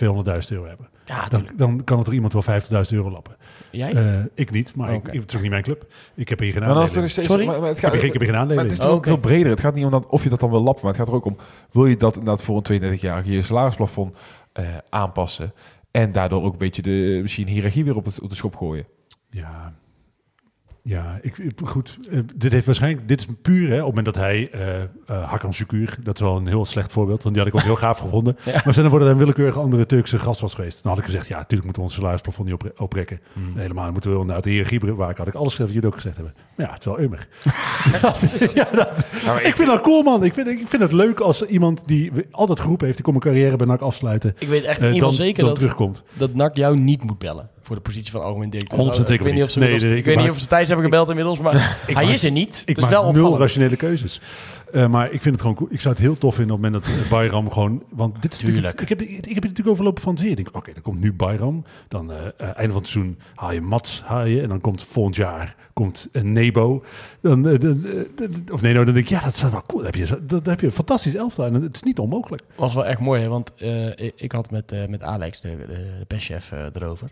euro 0.52 0.66
hebben. 0.66 0.88
Ja, 1.04 1.28
Dan, 1.28 1.46
dan 1.56 1.84
kan 1.84 1.98
het 1.98 2.06
er 2.06 2.12
iemand 2.12 2.32
wel 2.32 2.42
50.000 2.42 2.68
euro 2.90 3.10
lappen. 3.10 3.36
Jij? 3.70 3.92
Eh, 3.92 4.20
ik 4.34 4.50
niet, 4.50 4.74
maar 4.76 4.92
ik, 4.92 5.06
het 5.06 5.28
is 5.28 5.34
ook 5.36 5.40
niet 5.42 5.50
mijn 5.50 5.62
club. 5.62 5.86
Ik 6.14 6.28
heb 6.28 6.38
hier 6.38 6.52
geen 6.52 6.60
Maar 6.62 6.74
dan 6.74 6.82
is 6.82 6.88
aandelen. 6.88 7.10
steeds... 7.10 7.28
Sorry? 7.28 7.46
Maar, 7.46 7.58
maar 7.60 7.68
het 7.68 7.76
Ik 7.76 7.82
heb 7.82 7.90
gaat, 7.92 8.00
hier- 8.00 8.08
ik 8.08 8.18
heb 8.18 8.22
hier 8.22 8.30
geen 8.34 8.40
maar 8.46 8.56
aandelen 8.56 8.64
het 8.64 8.78
is 8.78 8.84
ook 8.84 8.96
Oké. 8.96 9.08
veel 9.08 9.18
breder. 9.18 9.50
Het 9.50 9.60
gaat 9.60 9.74
niet 9.74 9.84
om 9.84 9.90
dat, 9.90 10.06
of 10.06 10.22
je 10.22 10.28
dat 10.28 10.40
dan 10.40 10.50
wil 10.50 10.60
lappen, 10.62 10.82
maar 10.84 10.92
het 10.92 11.00
gaat 11.00 11.08
er 11.08 11.14
ook 11.14 11.24
om... 11.24 11.36
Wil 11.72 11.86
je 11.86 11.96
dat 11.96 12.16
inderdaad 12.16 12.42
voor 12.44 12.62
een 12.64 12.82
32-jarige 12.96 13.30
je 13.30 13.42
salarisplafond 13.42 14.16
eh, 14.52 14.64
aanpassen... 14.88 15.52
en 15.90 16.12
daardoor 16.12 16.42
ook 16.42 16.52
een 16.52 16.58
beetje 16.58 16.82
de 16.82 17.18
misschien 17.22 17.46
hiërarchie 17.48 17.84
weer 17.84 17.96
op, 17.96 18.04
het, 18.04 18.20
op 18.20 18.28
de 18.28 18.36
schop 18.36 18.56
gooien? 18.56 18.86
Ja, 19.30 19.72
ja 20.82 21.18
ik, 21.22 21.38
ik- 21.38 21.52
goed. 21.64 21.98
eh, 22.10 22.18
dit 22.36 22.52
heeft 22.52 22.66
waarschijnlijk, 22.66 23.08
dit 23.08 23.20
is 23.20 23.26
puur 23.42 23.68
hè, 23.68 23.74
op 23.74 23.86
het 23.86 23.94
moment 23.94 24.04
dat 24.04 24.16
hij 24.24 24.50
eh 24.52 24.82
eh, 24.82 25.28
Hakan 25.30 25.52
Şükür, 25.54 26.02
dat 26.02 26.14
is 26.14 26.20
wel 26.20 26.36
een 26.36 26.46
heel 26.46 26.64
slecht 26.64 26.92
voorbeeld, 26.92 27.22
want 27.22 27.34
die 27.34 27.44
had 27.44 27.52
ik 27.52 27.58
ook 27.58 27.66
heel 27.66 27.76
gaaf 27.76 27.98
gevonden. 27.98 28.36
Maar 28.64 28.74
voor 28.74 28.82
dat 28.90 29.00
hij 29.00 29.10
een 29.10 29.16
willekeurige 29.16 29.58
andere 29.58 29.86
Turkse 29.86 30.18
gast 30.18 30.40
was 30.40 30.54
geweest, 30.54 30.82
dan 30.82 30.90
had 30.92 31.00
ik 31.00 31.04
gezegd, 31.06 31.28
ja, 31.28 31.36
natuurlijk 31.36 31.64
moeten 31.64 31.82
we 31.82 31.88
ons 31.88 31.98
salarisplafond 31.98 32.46
niet 32.46 32.54
opre- 32.56 32.72
oprekken. 32.76 33.20
Hmm. 33.32 33.52
Helemaal 33.56 33.92
moeten 33.92 34.10
we 34.10 34.16
wel 34.16 34.24
naar 34.26 34.42
de 34.42 34.50
hiërarchie 34.50 34.80
bewaken. 34.80 35.16
Had 35.16 35.26
ik 35.26 35.34
alles 35.34 35.50
gezegd 35.54 35.68
wat 35.68 35.72
jullie 35.72 35.88
ook 35.88 35.94
gezegd 35.94 36.16
hebben. 36.16 36.34
Maar 36.56 36.66
ja, 36.66 36.72
het 36.72 36.80
is 36.80 36.86
wel 36.86 37.00
ummig. 37.00 37.28
ja, 38.54 38.68
dat, 38.72 39.04
Nou, 39.24 39.40
ik 39.40 39.54
vind 39.56 39.68
dat 39.68 39.80
cool, 39.80 40.02
man. 40.02 40.24
Ik 40.24 40.34
vind, 40.34 40.48
ik 40.48 40.68
vind 40.68 40.82
het 40.82 40.92
leuk 40.92 41.20
als 41.20 41.42
iemand 41.46 41.82
die 41.86 42.12
altijd 42.30 42.60
geroepen 42.60 42.86
heeft, 42.86 42.98
ik 42.98 43.04
kom 43.04 43.12
mijn 43.12 43.24
carrière 43.34 43.56
bij 43.56 43.66
NAC 43.66 43.80
afsluiten, 43.80 44.34
Ik 44.38 44.48
weet 44.48 44.64
echt 44.64 44.80
dan, 44.80 44.92
geval 44.92 45.12
zeker 45.12 45.36
dan 45.38 45.48
dat, 45.48 45.58
terugkomt. 45.58 46.02
dat 46.18 46.34
NAC 46.34 46.56
jou 46.56 46.76
niet 46.76 47.02
moet 47.04 47.18
bellen 47.18 47.50
voor 47.68 47.76
de 47.76 47.82
positie 47.82 48.10
van 48.10 48.22
algemeen 48.22 48.50
directeur. 48.50 48.78
100% 48.78 48.82
Nou, 48.82 49.12
ik 49.12 49.20
weet 49.20 49.34
niet 49.34 49.42
of 49.42 49.50
ze, 49.50 49.58
Nee, 49.58 49.96
ik 49.96 50.04
weet 50.04 50.16
niet 50.16 50.30
of 50.30 50.38
ze 50.38 50.46
Thijs 50.46 50.66
hebben 50.66 50.84
gebeld 50.84 51.08
inmiddels, 51.08 51.38
maar 51.38 51.52
hij 51.86 52.04
maak- 52.04 52.14
is 52.14 52.24
er 52.24 52.30
niet. 52.30 52.62
Ik 52.64 52.74
dus 52.74 52.84
maak 52.84 52.92
wel 52.92 53.12
nul 53.12 53.38
rationele 53.38 53.76
keuzes. 53.76 54.20
Eh, 54.72 54.86
maar 54.86 55.10
ik 55.12 55.22
vind 55.22 55.34
het 55.34 55.40
gewoon. 55.40 55.66
Ik 55.70 55.80
zou 55.80 55.94
het 55.94 56.02
heel 56.02 56.18
tof 56.18 56.34
vinden 56.34 56.56
op 56.56 56.62
het 56.62 56.72
moment 56.72 56.92
dat 56.94 57.08
Bayram 57.08 57.52
gewoon... 57.52 57.82
Want 57.88 58.22
dit 58.22 58.32
is 58.32 58.40
natuurlijk... 58.40 58.76
Tuurlijk. 58.76 58.80
Ik 58.80 58.88
heb, 58.88 59.00
ik 59.00 59.34
heb 59.34 59.34
het 59.34 59.42
natuurlijk 59.42 59.68
overlopen 59.68 60.02
van 60.02 60.18
zeer. 60.18 60.30
Ik 60.30 60.36
denk, 60.36 60.56
oké, 60.56 60.72
dan 60.72 60.82
komt 60.82 61.00
nu 61.00 61.12
Bayram. 61.12 61.64
Dan 61.88 62.12
eh 62.12 62.16
eh, 62.36 62.56
einde 62.56 62.72
van 62.72 62.82
het 62.82 62.90
seizoen 62.90 63.18
haal 63.34 63.52
je 63.52 63.60
Mats, 63.60 64.02
haal 64.04 64.24
je. 64.24 64.42
En 64.42 64.48
dan 64.48 64.60
komt 64.60 64.82
volgend 64.82 65.16
jaar 65.16 65.56
komt 65.78 66.08
een 66.12 66.32
Nebo. 66.32 66.84
Dan, 67.20 67.48
eh, 67.48 67.60
dan, 67.60 67.86
eh, 67.86 68.52
of 68.52 68.62
nee, 68.62 68.72
nou, 68.72 68.84
dan 68.84 68.94
denk 68.94 69.06
ik, 69.06 69.08
ja, 69.08 69.24
dat 69.24 69.34
is 69.34 69.42
wel 69.42 69.62
cool. 69.66 69.82
Dan 69.82 69.84
heb 69.84 69.94
je, 69.94 70.26
dan 70.26 70.40
heb 70.44 70.60
je 70.60 70.66
een 70.66 70.72
fantastisch 70.72 71.14
elftal. 71.14 71.44
En 71.44 71.54
het 71.54 71.76
is 71.76 71.82
niet 71.82 71.98
onmogelijk. 71.98 72.42
was 72.56 72.74
wel 72.74 72.86
echt 72.86 73.00
mooi, 73.00 73.22
hè? 73.22 73.28
want 73.28 73.54
eh, 73.54 74.10
ik, 74.14 74.32
had 74.32 74.50
met, 74.50 74.72
eh, 74.72 74.86
met 74.86 75.02
Alex, 75.02 75.40
de, 75.40 75.56
de, 75.56 75.66
de 75.98 76.04
perschef, 76.06 76.52
eh, 76.52 76.66
erover. 76.72 77.08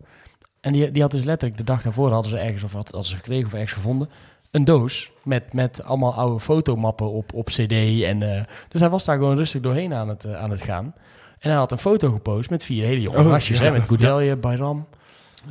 En 0.67 0.73
die, 0.73 0.91
die 0.91 1.03
had 1.03 1.11
dus 1.11 1.25
letterlijk 1.25 1.59
de 1.59 1.65
dag 1.65 1.83
daarvoor 1.83 2.11
hadden 2.11 2.31
ze 2.31 2.39
ergens 2.39 2.63
of 2.63 2.73
had, 2.73 2.85
hadden 2.85 3.11
ze 3.11 3.17
gekregen 3.17 3.47
of 3.47 3.53
ergens 3.53 3.73
gevonden. 3.73 4.09
Een 4.51 4.65
doos 4.65 5.11
met, 5.23 5.53
met 5.53 5.83
allemaal 5.83 6.15
oude 6.15 6.41
fotomappen 6.41 7.11
op, 7.11 7.35
op 7.35 7.47
cd. 7.47 7.73
En, 8.03 8.23
eh, 8.23 8.43
dus 8.69 8.81
hij 8.81 8.91
was 8.91 9.05
daar 9.05 9.17
gewoon 9.17 9.37
rustig 9.37 9.61
doorheen 9.61 9.95
aan 9.95 10.09
het, 10.09 10.25
eh, 10.25 10.35
aan 10.35 10.51
het 10.51 10.63
gaan. 10.63 10.95
En 11.39 11.51
hij 11.51 11.59
had 11.59 11.73
een 11.73 11.79
foto 11.79 12.11
gepost 12.11 12.51
met 12.51 12.65
vier 12.65 12.85
hele 12.85 13.01
jonge 13.01 13.19
Oh, 13.19 13.31
gastjes. 13.31 13.59
ja. 13.59 13.65
hè, 13.65 13.71
met 13.71 13.83
Goudelje, 13.83 14.37
Bayram, 14.37 14.87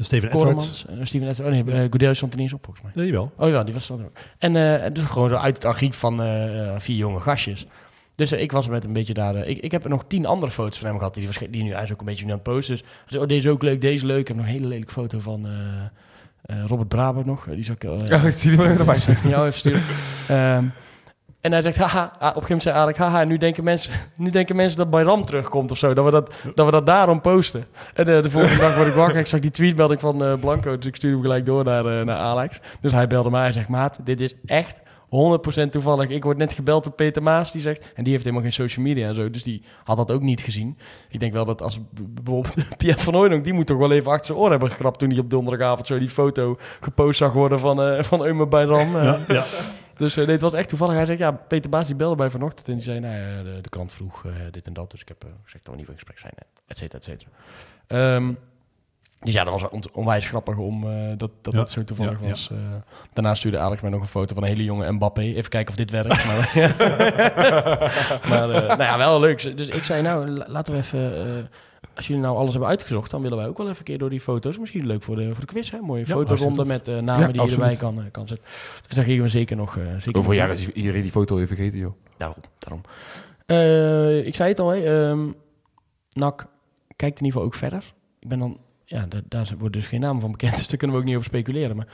Steven 0.02 0.32
Edwards. 0.32 0.86
Eh, 0.86 0.96
Steven 1.04 1.28
Edwards. 1.28 1.40
Oh 1.40 1.66
nee, 1.66 1.76
Goudelje 1.76 2.14
stond 2.14 2.34
er 2.34 2.40
niet 2.40 2.48
eens 2.48 2.58
op 2.58 2.66
volgens 2.66 2.86
mij. 2.86 3.04
Nee, 3.04 3.12
wel. 3.12 3.32
Oh 3.38 3.50
ja, 3.50 3.64
die 3.64 3.74
was 3.74 3.90
er 3.90 3.96
ook. 3.96 4.18
En 4.38 4.56
eh, 4.84 4.94
dus 4.94 5.04
gewoon 5.04 5.30
zo 5.30 5.36
uit 5.36 5.56
het 5.56 5.66
archief 5.66 5.96
van 5.96 6.22
eh, 6.22 6.68
eh, 6.74 6.80
vier 6.80 6.98
jonge 6.98 7.20
gastjes. 7.20 7.66
Dus 8.16 8.32
eh, 8.32 8.42
ik 8.42 8.52
was 8.52 8.68
met 8.68 8.86
een 8.86 8.94
beetje 8.94 9.14
daar. 9.14 9.36
eh, 9.36 9.50
ik, 9.50 9.58
ik 9.58 9.72
heb 9.72 9.84
er 9.84 9.90
nog 9.90 10.04
tien 10.08 10.26
andere 10.26 10.52
foto's 10.52 10.78
van 10.78 10.88
hem 10.88 10.98
gehad. 10.98 11.14
Die, 11.14 11.30
die, 11.50 11.64
nu 11.64 11.76
is 11.76 11.92
ook 11.92 12.00
een 12.00 12.06
beetje 12.06 12.26
nu 12.26 12.32
aan 12.32 12.38
het 12.38 12.54
posten. 12.54 12.76
Dus 12.76 12.86
zei, 13.06 13.22
oh, 13.22 13.28
deze 13.28 13.48
is 13.48 13.54
ook 13.54 13.64
leuk, 13.64 13.82
deze 13.82 13.96
is 13.96 14.02
leuk. 14.02 14.20
Ik 14.20 14.28
heb 14.28 14.38
nog 14.38 14.46
een 14.46 14.52
hele 14.52 14.68
lelijke 14.68 14.92
foto 14.92 15.20
van 15.20 15.48
eh, 16.46 16.64
Robert 16.68 16.88
Braber 16.88 17.26
nog. 17.26 17.46
Die 17.50 17.64
zou 17.66 17.78
ik. 17.80 17.84
eh, 17.84 18.08
Ja, 18.22 18.28
ik 18.28 18.34
zie 18.34 18.50
die 18.50 18.60
wel 18.60 18.78
erbij 18.78 18.98
jou 19.24 19.48
even 19.48 19.60
sturen. 19.60 19.82
Ehm, 20.28 20.66
en 21.42 21.52
hij 21.52 21.62
zegt, 21.62 21.78
haha, 21.78 22.00
ah, 22.02 22.08
op 22.08 22.12
een 22.22 22.26
gegeven 22.26 22.42
moment 22.42 22.62
zei 22.62 22.76
Arik, 22.76 22.96
haha, 22.96 23.24
nu 23.24 23.38
denken 23.38 23.64
mensen, 23.64 23.94
nu 24.16 24.30
denken 24.30 24.56
mensen 24.56 24.78
dat 24.78 24.90
Bayram 24.90 25.26
terugkomt 25.26 25.72
of 25.72 25.78
zo. 25.78 25.94
Dat 25.94 26.06
we 26.06 26.12
dat, 26.12 26.34
dat, 26.56 26.66
we 26.66 26.72
dat 26.72 26.86
daarom 26.86 27.22
posten. 27.22 27.66
En 27.94 28.06
de 28.06 28.30
volgende 28.30 28.58
dag 28.58 28.76
word 28.76 28.88
ik 28.88 28.94
wakker. 28.94 29.20
Ik 29.20 29.28
zag 29.28 29.40
die 29.40 29.52
tweetmelding 29.52 30.00
van 30.00 30.40
Blanco, 30.40 30.78
dus 30.78 30.86
ik 30.86 30.96
stuurde 30.96 31.16
hem 31.16 31.26
gelijk 31.26 31.46
door 31.46 31.64
naar, 31.64 32.06
naar 32.06 32.18
Alex. 32.18 32.60
Dus 32.80 32.92
hij 32.92 33.08
belde 33.08 33.30
mij 33.30 33.48
en 33.48 33.54
zegt, 33.54 33.68
maat, 33.68 34.00
dit 34.04 34.22
is 34.22 34.36
echt 34.46 34.82
100% 35.16 35.70
toevallig. 35.70 36.10
Ik 36.10 36.24
word 36.24 36.38
net 36.38 36.54
gebeld 36.54 36.84
door 36.84 36.94
Peter 36.94 37.24
Maas, 37.24 37.52
die 37.52 37.62
zegt, 37.62 37.92
en 37.94 38.04
die 38.04 38.12
heeft 38.12 38.24
helemaal 38.26 38.46
geen 38.46 38.54
social 38.54 38.86
media 38.86 39.08
en 39.08 39.16
zo, 39.16 39.30
dus 39.30 39.44
die 39.44 39.64
had 39.84 39.98
dat 39.98 40.12
ook 40.12 40.22
niet 40.22 40.42
gezien. 40.42 40.78
Ik 41.10 41.20
denk 41.20 41.34
wel 41.34 41.46
dat 41.46 41.62
als 41.62 41.80
bijvoorbeeld 41.92 42.54
Pierre 42.78 43.00
van 43.02 43.14
Hooydonk, 43.14 43.44
die 43.44 43.54
moet 43.54 43.68
toch 43.68 43.78
wel 43.78 43.92
even 43.92 44.12
achter 44.12 44.26
zijn 44.26 44.38
oor 44.38 44.50
hebben 44.50 44.70
gekrapt 44.72 45.00
toen 45.00 45.10
hij 45.10 45.20
op 45.20 45.30
donderdagavond 45.30 45.88
zo 45.88 46.00
die 46.00 46.10
foto 46.10 46.58
gepost 46.82 47.18
zag 47.18 47.34
worden 47.34 47.60
van, 47.60 47.82
eh 47.82 48.04
van 48.04 48.26
Eumer 48.26 48.48
Bayram. 48.48 48.96
eh. 48.96 49.04
Ja, 49.04 49.20
ja. 49.28 49.46
Dus 49.98 50.18
eh, 50.18 50.24
nee, 50.24 50.34
het 50.34 50.42
was 50.42 50.54
echt 50.54 50.70
toevallig. 50.70 50.96
Hij 50.96 51.06
zegt, 51.06 51.20
ja, 51.20 51.32
Peter 51.32 51.70
Baas 51.70 51.86
die 51.86 51.96
belde 51.96 52.16
mij 52.16 52.30
vanochtend 52.30 52.68
en 52.68 52.74
die 52.74 52.84
zei, 52.84 53.00
nou 53.00 53.16
ja, 53.16 53.44
de, 53.44 53.62
de 53.62 53.70
krant 53.70 53.94
vroeg 53.94 54.26
dit 54.52 54.66
en 54.66 54.74
dat. 54.74 54.92
Dus 54.92 55.02
ik 55.02 55.08
heb 55.08 55.24
eh, 55.24 55.30
gezegd 55.44 55.64
dat 55.64 55.74
we 55.74 55.80
niet 55.80 55.86
voor 55.86 55.96
gesprek 55.96 56.20
zijn, 56.20 56.34
et 56.68 56.78
cetera, 56.78 56.98
et 56.98 57.04
cetera. 57.04 57.30
Ehm, 57.88 58.34
dus 59.26 59.34
ja, 59.34 59.44
dat 59.44 59.62
was 59.62 59.90
onwijs 59.92 60.28
grappig 60.28 60.58
om 60.58 60.90
eh, 60.90 61.08
dat 61.18 61.32
dat, 61.42 61.54
Ja, 61.54 61.60
dat 61.60 61.70
zo 61.72 61.84
toevallig 61.84 62.18
ja, 62.20 62.24
ja. 62.24 62.30
was. 62.30 62.50
eh. 62.52 62.58
daarna 63.14 63.36
stuurde 63.36 63.58
Alex 63.58 63.82
mij 63.82 63.92
nog 63.92 64.02
een 64.02 64.08
foto 64.08 64.34
van 64.34 64.44
een 64.44 64.50
hele 64.50 64.64
jonge 64.64 64.92
Mbappé. 64.92 65.22
Even 65.22 65.50
kijken 65.50 65.70
of 65.72 65.76
dit 65.78 65.92
werkt. 65.92 66.26
maar 66.26 66.52
maar 68.30 68.50
eh, 68.50 68.68
nou 68.68 68.82
ja, 68.84 68.98
wel 68.98 69.20
leuk. 69.20 69.58
Dus 69.58 69.68
ik 69.68 69.84
zei, 69.84 70.02
nou, 70.02 70.28
la- 70.30 70.46
laten 70.48 70.74
we 70.74 70.80
even... 70.80 71.26
eh, 71.38 71.44
als 71.96 72.08
jullie 72.08 72.22
nou 72.22 72.38
alles 72.38 72.52
hebben 72.52 72.70
uitgezocht, 72.70 73.12
dan 73.12 73.22
willen 73.22 73.38
wij 73.38 73.48
ook 73.48 73.58
wel 73.58 73.66
even 73.66 73.78
een 73.80 73.84
keer 73.86 73.98
door 73.98 74.10
die 74.10 74.20
foto's. 74.22 74.58
Misschien 74.58 74.86
leuk 74.86 75.04
voor 75.04 75.16
de, 75.16 75.30
voor 75.32 75.40
de 75.40 75.46
quiz, 75.54 75.72
hè? 75.72 75.80
Mooie 75.80 76.00
Ja, 76.08 76.14
fotoronde 76.14 76.66
met 76.66 76.88
eh, 76.88 76.98
namen 76.98 77.26
Ja, 77.28 77.32
die 77.32 77.46
je 77.46 77.52
erbij 77.52 77.76
kan, 77.76 78.04
kan 78.12 78.28
zetten. 78.28 78.48
Dus 78.88 78.96
daar 78.96 79.06
gingen 79.06 79.24
we 79.24 79.30
zeker 79.30 79.56
nog... 79.56 79.78
eh, 79.78 79.84
zeker 80.00 80.20
Over 80.20 80.34
jaren 80.34 80.56
is 80.56 80.70
iedereen 80.70 81.02
die 81.02 81.12
foto 81.12 81.36
weer 81.36 81.48
vergeten, 81.48 81.80
joh. 81.80 81.94
Daarom, 82.18 82.38
daarom. 82.60 82.82
Eh, 83.46 84.26
ik 84.28 84.36
zei 84.36 84.50
het 84.50 84.60
al, 84.60 84.70
hè. 84.70 85.10
ehm, 85.10 85.28
NAC 86.12 86.48
kijkt 86.96 87.20
in 87.20 87.26
ieder 87.26 87.32
geval 87.32 87.44
ook 87.44 87.54
verder. 87.56 87.94
Ik 88.20 88.28
ben 88.28 88.40
dan... 88.40 88.58
Ja, 88.86 89.06
da- 89.10 89.22
daar 89.28 89.52
wordt 89.58 89.74
dus 89.74 89.88
geen 89.88 90.00
naam 90.00 90.20
van 90.20 90.32
bekend, 90.32 90.56
dus 90.58 90.68
daar 90.68 90.78
kunnen 90.78 90.96
we 90.96 91.02
ook 91.02 91.08
niet 91.08 91.16
over 91.18 91.28
speculeren. 91.30 91.76
Maar 91.76 91.88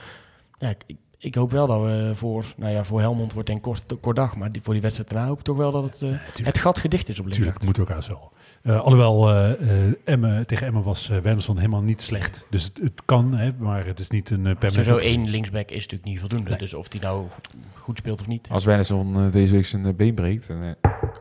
ja, 0.58 0.68
ik, 0.68 0.96
ik, 1.18 1.34
hoop 1.34 1.50
wel 1.50 1.66
dat 1.66 1.80
we 1.82 2.10
voor... 2.14 2.44
Nou 2.56 2.72
ja, 2.72 2.84
voor 2.84 3.00
Helmond 3.00 3.32
wordt 3.32 3.48
een 3.48 3.60
kort, 3.60 3.84
kort 4.00 4.16
dag, 4.16 4.36
maar 4.36 4.52
die, 4.52 4.62
voor 4.62 4.72
die 4.72 4.82
wedstrijd 4.82 5.10
daarna 5.10 5.28
hoop 5.28 5.38
ik 5.38 5.44
toch 5.44 5.56
wel 5.56 5.72
dat 5.72 5.82
het, 5.82 6.02
eh, 6.02 6.44
het 6.44 6.58
gat 6.58 6.78
gedicht 6.78 7.08
is 7.08 7.18
op 7.18 7.24
Natuurlijk, 7.26 7.58
Limburg. 7.58 7.78
moet 7.78 7.88
ook 7.88 7.94
haast 7.94 8.08
wel. 8.08 8.30
Eh, 8.62 8.80
alhoewel, 8.80 9.30
eh 9.30 9.50
eh, 9.86 9.92
Emmen, 10.04 10.46
tegen 10.46 10.66
Emmen 10.66 10.82
was 10.82 11.10
uh, 11.10 11.16
Wernersson 11.18 11.56
helemaal 11.56 11.82
niet 11.82 12.02
slecht. 12.02 12.46
Dus 12.50 12.64
het, 12.64 12.78
het 12.82 13.02
kan, 13.04 13.34
hè, 13.34 13.50
maar 13.58 13.86
het 13.86 13.98
is 13.98 14.08
niet 14.08 14.30
een 14.30 14.38
uh, 14.38 14.42
permanent... 14.44 14.72
Sowieso 14.72 14.96
één 14.96 15.28
linksback 15.30 15.68
is 15.68 15.74
natuurlijk 15.82 16.04
niet 16.04 16.18
voldoende. 16.20 16.48
Nee. 16.50 16.58
Dus 16.58 16.74
of 16.74 16.88
die 16.88 17.00
nou 17.00 17.26
goed 17.74 17.98
speelt 17.98 18.20
of 18.20 18.26
niet. 18.26 18.48
Als 18.50 18.64
Wernersson 18.64 19.16
uh, 19.26 19.32
deze 19.32 19.52
week 19.52 19.64
zijn 19.66 19.86
uh, 19.86 19.94
been 19.94 20.14
breekt, 20.14 20.48
en 20.48 20.56
uh, 20.62 20.70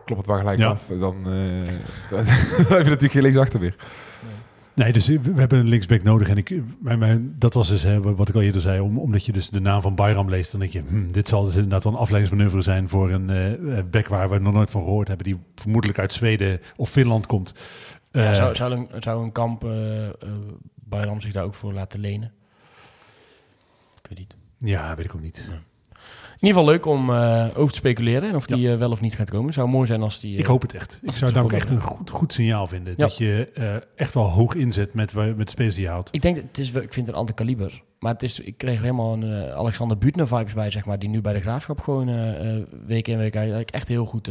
klopt 0.05 0.21
het 0.21 0.25
maar 0.25 0.39
gelijk 0.39 0.59
Ja. 0.59 0.67
af, 0.69 0.83
dan, 0.99 1.15
uh, 1.17 1.69
dan 2.09 2.25
heb 2.25 2.67
je 2.67 2.73
natuurlijk 2.83 3.11
geen 3.11 3.21
linksachter 3.21 3.59
meer. 3.59 3.75
Nee, 4.73 4.93
dus 4.93 5.07
we, 5.07 5.19
hebben 5.35 5.59
een 5.59 5.67
linksback 5.67 6.03
nodig. 6.03 6.29
En 6.29 6.37
ik, 6.37 6.61
mijn, 6.79 6.99
mijn, 6.99 7.35
dat 7.37 7.53
was 7.53 7.67
dus 7.67 7.83
hè, 7.83 8.01
wat 8.01 8.29
ik 8.29 8.35
al 8.35 8.41
eerder 8.41 8.61
zei. 8.61 8.79
Om, 8.79 8.99
omdat 8.99 9.25
je 9.25 9.31
dus 9.31 9.49
de 9.49 9.59
naam 9.59 9.81
van 9.81 9.95
Bayram 9.95 10.29
leest, 10.29 10.51
dan 10.51 10.59
denk 10.59 10.71
je... 10.71 10.83
Hm, 10.87 11.11
dit 11.11 11.27
zal 11.27 11.43
dus 11.43 11.55
inderdaad 11.55 11.83
wel 11.83 11.93
een 11.93 11.99
afleidingsmanoeuvre 11.99 12.61
zijn 12.61 12.89
voor 12.89 13.11
een 13.11 13.29
uh, 13.29 13.79
back 13.91 14.07
waar 14.07 14.29
we 14.29 14.39
nog 14.39 14.53
nooit 14.53 14.71
van 14.71 14.83
gehoord 14.83 15.07
hebben. 15.07 15.25
Die 15.25 15.39
vermoedelijk 15.55 15.99
uit 15.99 16.13
Zweden 16.13 16.59
of 16.75 16.89
Finland 16.89 17.25
komt. 17.25 17.53
Ja, 18.11 18.29
Eh, 18.29 18.33
zou, 18.33 18.55
zou, 18.55 18.73
een, 18.73 18.87
zou 18.99 19.23
een 19.23 19.31
kamp 19.31 19.63
uh, 19.63 19.71
Bayram 20.75 21.21
zich 21.21 21.33
daar 21.33 21.43
ook 21.43 21.55
voor 21.55 21.73
laten 21.73 21.99
lenen? 21.99 22.33
Ik 24.01 24.09
weet 24.09 24.17
niet. 24.17 24.35
Ja, 24.57 24.95
weet 24.95 25.05
ik 25.05 25.15
ook 25.15 25.21
niet. 25.21 25.49
In 26.41 26.47
ieder 26.47 26.61
geval 26.61 26.73
leuk 26.75 26.85
om 26.85 27.09
uh, 27.09 27.47
over 27.55 27.71
te 27.71 27.77
speculeren. 27.77 28.29
En 28.29 28.35
of 28.35 28.45
die 28.45 28.59
ja. 28.59 28.77
wel 28.77 28.91
of 28.91 29.01
niet 29.01 29.15
gaat 29.15 29.29
komen. 29.29 29.53
Zou 29.53 29.67
mooi 29.67 29.87
zijn 29.87 30.01
als 30.01 30.19
die... 30.19 30.37
ik 30.37 30.45
hoop 30.45 30.61
het 30.61 30.73
echt. 30.73 30.99
Ik 31.01 31.11
zou 31.11 31.25
het 31.25 31.33
namelijk 31.33 31.57
echt 31.57 31.69
een 31.69 31.81
goed, 31.81 32.09
goed 32.09 32.33
signaal 32.33 32.67
vinden. 32.67 32.93
Ja. 32.97 33.05
Dat 33.05 33.17
je 33.17 33.51
uh, 33.57 33.75
echt 33.95 34.13
wel 34.13 34.23
hoog 34.23 34.53
inzet 34.53 34.93
met, 34.93 35.13
met 35.13 35.37
de 35.37 35.49
spelers 35.49 35.75
die 35.75 35.83
je 35.83 35.89
houdt. 35.89 36.09
Ik 36.11 36.21
denk, 36.21 36.35
het 36.35 36.57
is, 36.57 36.67
ik 36.67 36.73
vind 36.93 36.95
het 36.95 37.07
een 37.07 37.13
ander 37.13 37.35
kaliber. 37.35 37.81
Maar 37.99 38.13
het 38.13 38.23
is, 38.23 38.39
ik 38.39 38.57
kreeg 38.57 38.75
er 38.75 38.81
helemaal 38.81 39.13
een 39.13 39.23
uh, 39.23 39.51
Alexander 39.51 39.97
Butner 39.97 40.27
vibes 40.27 40.53
bij, 40.53 40.71
zeg 40.71 40.85
maar. 40.85 40.99
Die 40.99 41.09
nu 41.09 41.21
bij 41.21 41.33
de 41.33 41.41
Graafschap 41.41 41.79
gewoon 41.79 42.09
uh, 42.09 42.63
week 42.85 43.07
in 43.07 43.17
week 43.17 43.35
uit 43.35 43.71
echt 43.71 43.87
heel 43.87 44.05
goed, 44.05 44.29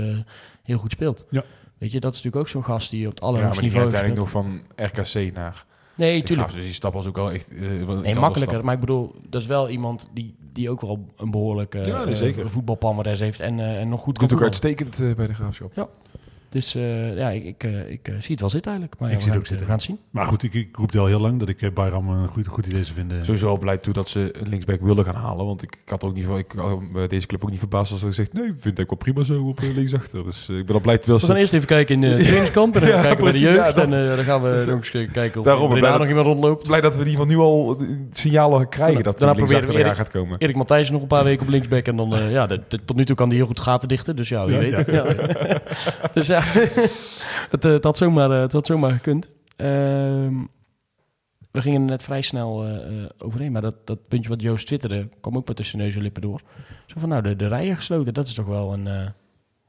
heel 0.63 0.79
goed 0.79 0.93
speelt. 0.93 1.25
Ja. 1.31 1.45
Weet 1.79 1.93
je, 1.93 2.01
dat 2.01 2.15
is 2.15 2.23
natuurlijk 2.23 2.45
ook 2.45 2.53
zo'n 2.53 2.65
gast 2.65 2.91
die 2.91 3.07
op 3.07 3.15
het 3.15 3.21
Ja, 3.21 3.31
maar 3.31 3.35
allerhoogste 3.35 3.63
die 3.63 3.73
niveau 3.73 3.91
ging 3.91 4.03
uiteindelijk 4.03 4.35
nog 4.35 4.43
van 4.43 4.63
RKC 4.87 5.35
naar... 5.35 5.65
Nee, 5.95 6.23
tuurlijk. 6.23 6.39
Graafs, 6.39 6.55
dus 6.55 6.65
die 6.65 6.73
stap 6.73 6.93
was 6.93 7.07
ook 7.07 7.17
wel 7.17 7.33
echt... 7.33 7.53
Uh, 7.53 8.01
Nee, 8.01 8.15
makkelijker. 8.15 8.65
Maar 8.65 8.75
ik 8.75 8.81
bedoel, 8.81 9.15
dat 9.29 9.41
is 9.41 9.47
wel 9.47 9.69
iemand 9.69 10.11
die, 10.13 10.35
die 10.53 10.71
ook 10.71 10.81
wel 10.81 11.07
een 11.17 11.31
behoorlijke 11.31 11.79
Ja, 11.83 12.49
voetbalpalmares 12.49 13.21
heeft 13.21 13.41
en, 13.41 13.59
uh, 13.59 13.81
en 13.81 13.89
nog 13.89 14.01
goed 14.01 14.19
Doet 14.19 14.33
ook 14.33 14.43
uitstekend 14.43 15.01
uh, 15.01 15.15
bij 15.15 15.27
de 15.27 15.35
Graafschap. 15.35 15.73
Ja. 15.75 15.89
Dus 16.51 16.75
eh, 16.75 17.17
ja, 17.17 17.31
ik, 17.31 17.45
ik, 17.45 17.65
eh, 17.65 17.91
ik 17.91 18.09
eh, 18.09 18.15
zie 18.21 18.31
het 18.31 18.41
wel 18.41 18.51
zitten 18.51 18.71
eigenlijk. 18.73 19.01
Maar 19.01 19.11
Ik 19.11 19.17
ja, 19.17 19.23
zie 19.23 19.33
het 19.33 19.41
ook 19.41 19.47
we 19.49 19.65
gaan 19.65 19.71
het 19.75 19.83
zien. 19.83 19.99
Maar 20.11 20.27
goed, 20.27 20.43
ik, 20.43 20.55
ik 20.55 20.77
roep 20.77 20.95
al 20.97 21.07
heel 21.07 21.21
lang 21.21 21.39
dat 21.39 21.49
ik 21.49 21.75
Bayram 21.75 22.09
een 22.09 22.29
goed, 22.29 22.47
goed 22.47 22.67
idee 22.67 22.85
zou 22.85 22.95
vinden. 22.97 23.25
Sowieso 23.25 23.49
al 23.49 23.59
blij 23.59 23.79
toe 23.79 23.93
dat 23.93 24.09
ze 24.09 24.29
een 24.41 24.49
linksback 24.49 24.81
wilden 24.81 25.05
gaan 25.05 25.15
halen. 25.15 25.47
Want 25.47 25.63
ik, 25.63 25.77
ik 25.83 25.89
had 25.89 26.05
ook 26.05 26.15
niet 26.15 26.25
van, 26.25 26.39
ik 26.39 26.55
bij 26.93 27.07
deze 27.07 27.27
club 27.27 27.43
ook 27.45 27.51
niet 27.51 27.59
verbaasd 27.59 27.91
als 27.93 28.01
ze 28.01 28.07
gezegd, 28.07 28.33
nee, 28.33 28.55
vind 28.59 28.79
ik 28.79 28.89
wel 28.89 28.99
prima 28.99 29.23
zo 29.23 29.43
op 29.49 29.61
linksachter. 29.75 30.25
Dus 30.25 30.49
ik 30.49 30.67
ben 30.67 30.75
al 30.75 30.81
blij 30.81 30.97
dat 30.97 31.05
We 31.05 31.27
gaan 31.27 31.35
ze... 31.37 31.41
eerst 31.41 31.53
even 31.53 31.67
kijken 31.67 31.95
in 31.95 32.01
de 32.19 32.23
trainingskamp. 32.25 32.75
En 32.75 32.81
dan 32.81 32.89
Ja, 32.91 32.95
gaan 32.95 33.03
we 33.03 33.07
kijken 33.09 33.25
bij 33.25 33.33
de 33.33 33.39
jeugd. 33.39 33.75
ja, 33.75 33.83
en 33.83 33.91
dan 33.91 34.25
gaan 34.25 34.43
we 34.43 34.65
nog 34.69 34.77
eens 34.77 34.91
kijken 35.13 35.41
of 35.41 35.47
Daarom, 35.47 35.63
er 35.65 35.69
blij 35.69 35.81
daar 35.81 35.91
dat- 35.91 35.99
nog 36.01 36.09
iemand 36.09 36.27
rondloopt. 36.27 36.67
Blij 36.67 36.81
dat 36.81 36.95
we 36.97 37.01
in 37.03 37.09
ieder 37.09 37.23
geval 37.27 37.37
nu 37.37 37.43
al 37.43 37.83
signalen 38.13 38.69
krijgen 38.69 39.03
dat 39.03 39.19
Daarna 39.19 39.35
die 39.35 39.45
linksachter 39.47 39.77
eraan 39.81 39.97
gaat 39.97 40.11
komen. 40.11 40.39
Erik 40.39 40.57
Matthijs 40.57 40.91
nog 40.91 41.01
een 41.03 41.07
paar 41.07 41.25
weken 41.25 41.43
op 41.43 41.49
linksback. 41.49 41.87
En 41.87 41.97
dan, 41.97 42.15
eh, 42.15 42.33
ja, 42.33 42.47
de- 42.47 42.61
de- 42.69 42.85
tot 42.85 42.97
nu 42.97 43.05
toe 43.05 43.17
kan 43.17 43.29
hij 43.29 43.37
heel 43.37 43.47
goed 43.47 43.61
gaten 43.61 43.89
dichten. 43.89 44.17
Dus 44.17 44.29
ja, 44.29 44.47
wie 44.47 44.55
Ja, 44.55 44.61
weet. 44.61 44.87
Ja. 44.91 45.05
dus 46.15 46.27
ja, 46.27 46.40
het, 47.51 47.65
eh, 47.65 47.71
het, 47.71 47.85
had 47.85 47.97
zomaar, 47.97 48.31
eh, 48.31 48.41
het 48.41 48.53
had 48.53 48.67
zomaar 48.67 48.93
gekund. 48.93 49.29
Ehm, 49.57 50.35
we 51.51 51.61
gingen 51.61 51.81
er 51.81 51.87
net 51.87 52.03
vrij 52.03 52.23
snel 52.23 52.67
eh, 52.67 53.05
overheen. 53.19 53.53
Maar 53.53 53.63
dat, 53.63 53.87
dat 53.87 54.09
puntje 54.09 54.29
wat 54.29 54.43
Joost 54.43 54.67
twitterde, 54.67 55.09
kwam 55.21 55.37
ook 55.37 55.47
maar 55.47 55.55
tussen 55.55 55.79
neus 55.79 55.95
en 55.95 56.03
lippen 56.03 56.23
door. 56.23 56.41
Zo 56.87 57.01
van, 57.01 57.09
nou, 57.09 57.23
de, 57.23 57.37
de 57.37 57.49
rijen 57.49 57.77
gesloten, 57.77 58.15
dat 58.15 58.27
is 58.27 58.35
toch 58.35 58.47
wel 58.47 58.73
een, 58.73 58.87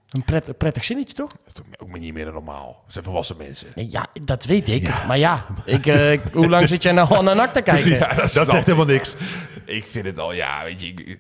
een 0.10 0.24
pret, 0.26 0.58
prettig 0.58 0.84
zinnetje, 0.84 1.14
toch? 1.14 1.32
Dat 1.46 1.64
is 1.72 1.80
ook 1.80 1.90
maar 1.90 2.00
niet 2.00 2.14
meer 2.14 2.26
dan 2.26 2.34
normaal. 2.34 2.84
Ze 2.86 2.92
zijn 2.92 3.04
volwassen 3.04 3.38
mensen. 3.38 3.68
Nee, 3.76 3.90
Ja, 3.90 4.08
dat 4.22 4.46
weet 4.46 4.70
ik. 4.70 5.06
Maar 5.08 5.18
ja, 5.18 5.46
ik, 5.66 6.22
hoe 6.34 6.50
lang 6.50 6.68
zit 6.68 6.84
jij 6.84 6.92
nou 6.92 7.10
al 7.10 7.24
naar 7.24 7.52
te 7.52 7.62
kijken? 7.62 7.84
Precies, 7.92 8.34
dat, 8.34 8.50
zegt 8.50 8.66
helemaal 8.66 8.86
niks. 8.86 9.16
Ik 9.66 9.86
vind 9.86 10.06
het 10.06 10.20
al, 10.20 10.34
ja, 10.34 10.64
weet 10.64 10.82
je... 10.82 10.88
Ik, 10.88 11.20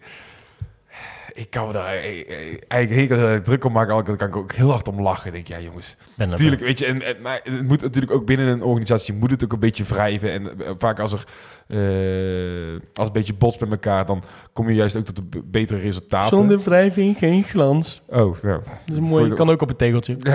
ik 1.33 1.49
kan 1.49 1.67
me 1.67 1.73
daar 1.73 1.93
eh, 1.93 2.19
eh, 2.19 2.57
eigenlijk 2.67 3.11
heel 3.11 3.27
erg 3.27 3.41
druk 3.41 3.63
om 3.65 3.71
maken. 3.71 4.05
Dan 4.05 4.17
kan 4.17 4.27
ik 4.27 4.35
ook 4.35 4.51
heel 4.53 4.69
hard 4.69 4.87
om 4.87 5.01
lachen. 5.01 5.27
Ik 5.27 5.33
denk, 5.33 5.47
ja 5.47 5.59
jongens, 5.67 5.95
Natuurlijk, 6.15 6.61
weet 6.61 6.79
je, 6.79 6.85
en, 6.85 7.01
en, 7.01 7.15
maar 7.21 7.39
het 7.43 7.67
moet 7.67 7.81
natuurlijk 7.81 8.13
ook 8.13 8.25
binnen 8.25 8.47
een 8.47 8.63
organisatie 8.63 9.13
moet 9.13 9.31
het 9.31 9.43
ook 9.43 9.53
een 9.53 9.59
beetje 9.59 9.83
wrijven. 9.83 10.31
En 10.31 10.59
eh, 10.65 10.71
vaak 10.77 10.99
als 10.99 11.13
er 11.13 11.23
eh, 11.67 12.73
als 12.73 12.81
het 12.93 13.07
een 13.07 13.11
beetje 13.13 13.33
botst 13.33 13.59
met 13.59 13.71
elkaar, 13.71 14.05
dan 14.05 14.23
kom 14.53 14.69
je 14.69 14.75
juist 14.75 14.95
ook 14.95 15.05
tot 15.05 15.29
b- 15.29 15.41
betere 15.45 15.79
resultaten. 15.79 16.37
Zonder 16.37 16.59
wrijving 16.59 17.17
geen 17.17 17.43
glans. 17.43 18.01
Oh, 18.07 18.41
nou. 18.41 18.61
Dat 18.63 18.63
is 18.85 18.95
een 18.95 19.03
mooi, 19.03 19.27
Goed. 19.27 19.37
kan 19.37 19.49
ook 19.49 19.61
op 19.61 19.69
een 19.69 19.75
tegeltje. 19.75 20.17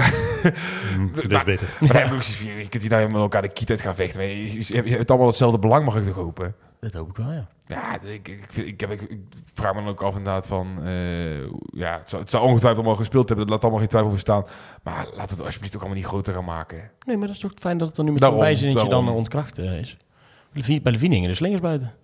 Hm, 0.94 1.28
dat 1.28 1.32
is 1.32 1.44
beter. 1.44 1.68
Maar 1.80 2.14
je 2.59 2.68
kunt 2.68 2.82
hier 2.82 2.90
nou 2.90 3.06
met 3.06 3.16
elkaar 3.16 3.42
de 3.42 3.48
kiet 3.48 3.70
uit 3.70 3.80
gaan 3.80 3.94
vechten. 3.94 4.18
Maar 4.20 4.28
je, 4.28 4.52
je, 4.52 4.82
je 4.85 4.96
hebt 4.96 5.11
allemaal 5.11 5.28
hetzelfde 5.28 5.59
belang, 5.59 5.85
mag 5.85 5.96
ik 5.96 6.04
toch 6.04 6.14
hopen? 6.14 6.54
Dat 6.80 6.92
hoop 6.92 7.09
ik 7.09 7.16
wel, 7.16 7.32
ja. 7.32 7.48
Ja, 7.66 8.00
ik, 8.02 8.29
ik, 8.29 8.57
ik, 8.57 8.81
heb, 8.81 8.90
ik, 8.90 9.00
ik 9.00 9.20
vraag 9.55 9.74
me 9.74 9.81
dan 9.81 9.88
ook 9.88 10.02
af 10.02 10.16
inderdaad 10.16 10.46
van... 10.46 10.83
eh, 10.83 11.42
ja, 11.70 11.98
het 11.98 12.09
zou, 12.09 12.22
het 12.22 12.31
zou 12.31 12.44
ongetwijfeld 12.44 12.76
allemaal 12.76 12.96
gespeeld 13.05 13.29
hebben. 13.29 13.48
Laat 13.48 13.62
allemaal 13.62 13.79
geen 13.81 13.88
twijfel 13.88 14.11
voor 14.11 14.18
staan. 14.18 14.44
Maar 14.83 15.05
laten 15.05 15.29
we 15.29 15.35
het 15.35 15.44
alsjeblieft 15.44 15.74
ook 15.74 15.81
allemaal 15.81 15.98
niet 15.98 16.09
groter 16.09 16.35
gaan 16.35 16.44
maken. 16.44 16.90
Nee, 17.07 17.16
maar 17.16 17.26
dat 17.26 17.37
is 17.37 17.42
toch 17.42 17.52
fijn 17.55 17.79
dat 17.79 17.88
het 17.88 17.98
er 17.98 18.05
nu 18.05 18.11
met 18.11 18.20
Daarom, 18.20 18.38
een 18.38 18.44
bijzinnetje 18.44 18.88
dan 18.88 19.07
eh, 19.07 19.14
ontkracht 19.14 19.59
eh, 19.59 19.79
is. 19.79 19.96
Bij 20.52 20.62
de 20.62 20.81
Bij 20.81 20.98
Vieningen 20.98 21.29
de 21.29 21.35
slingers 21.35 21.61
buiten. 21.61 21.94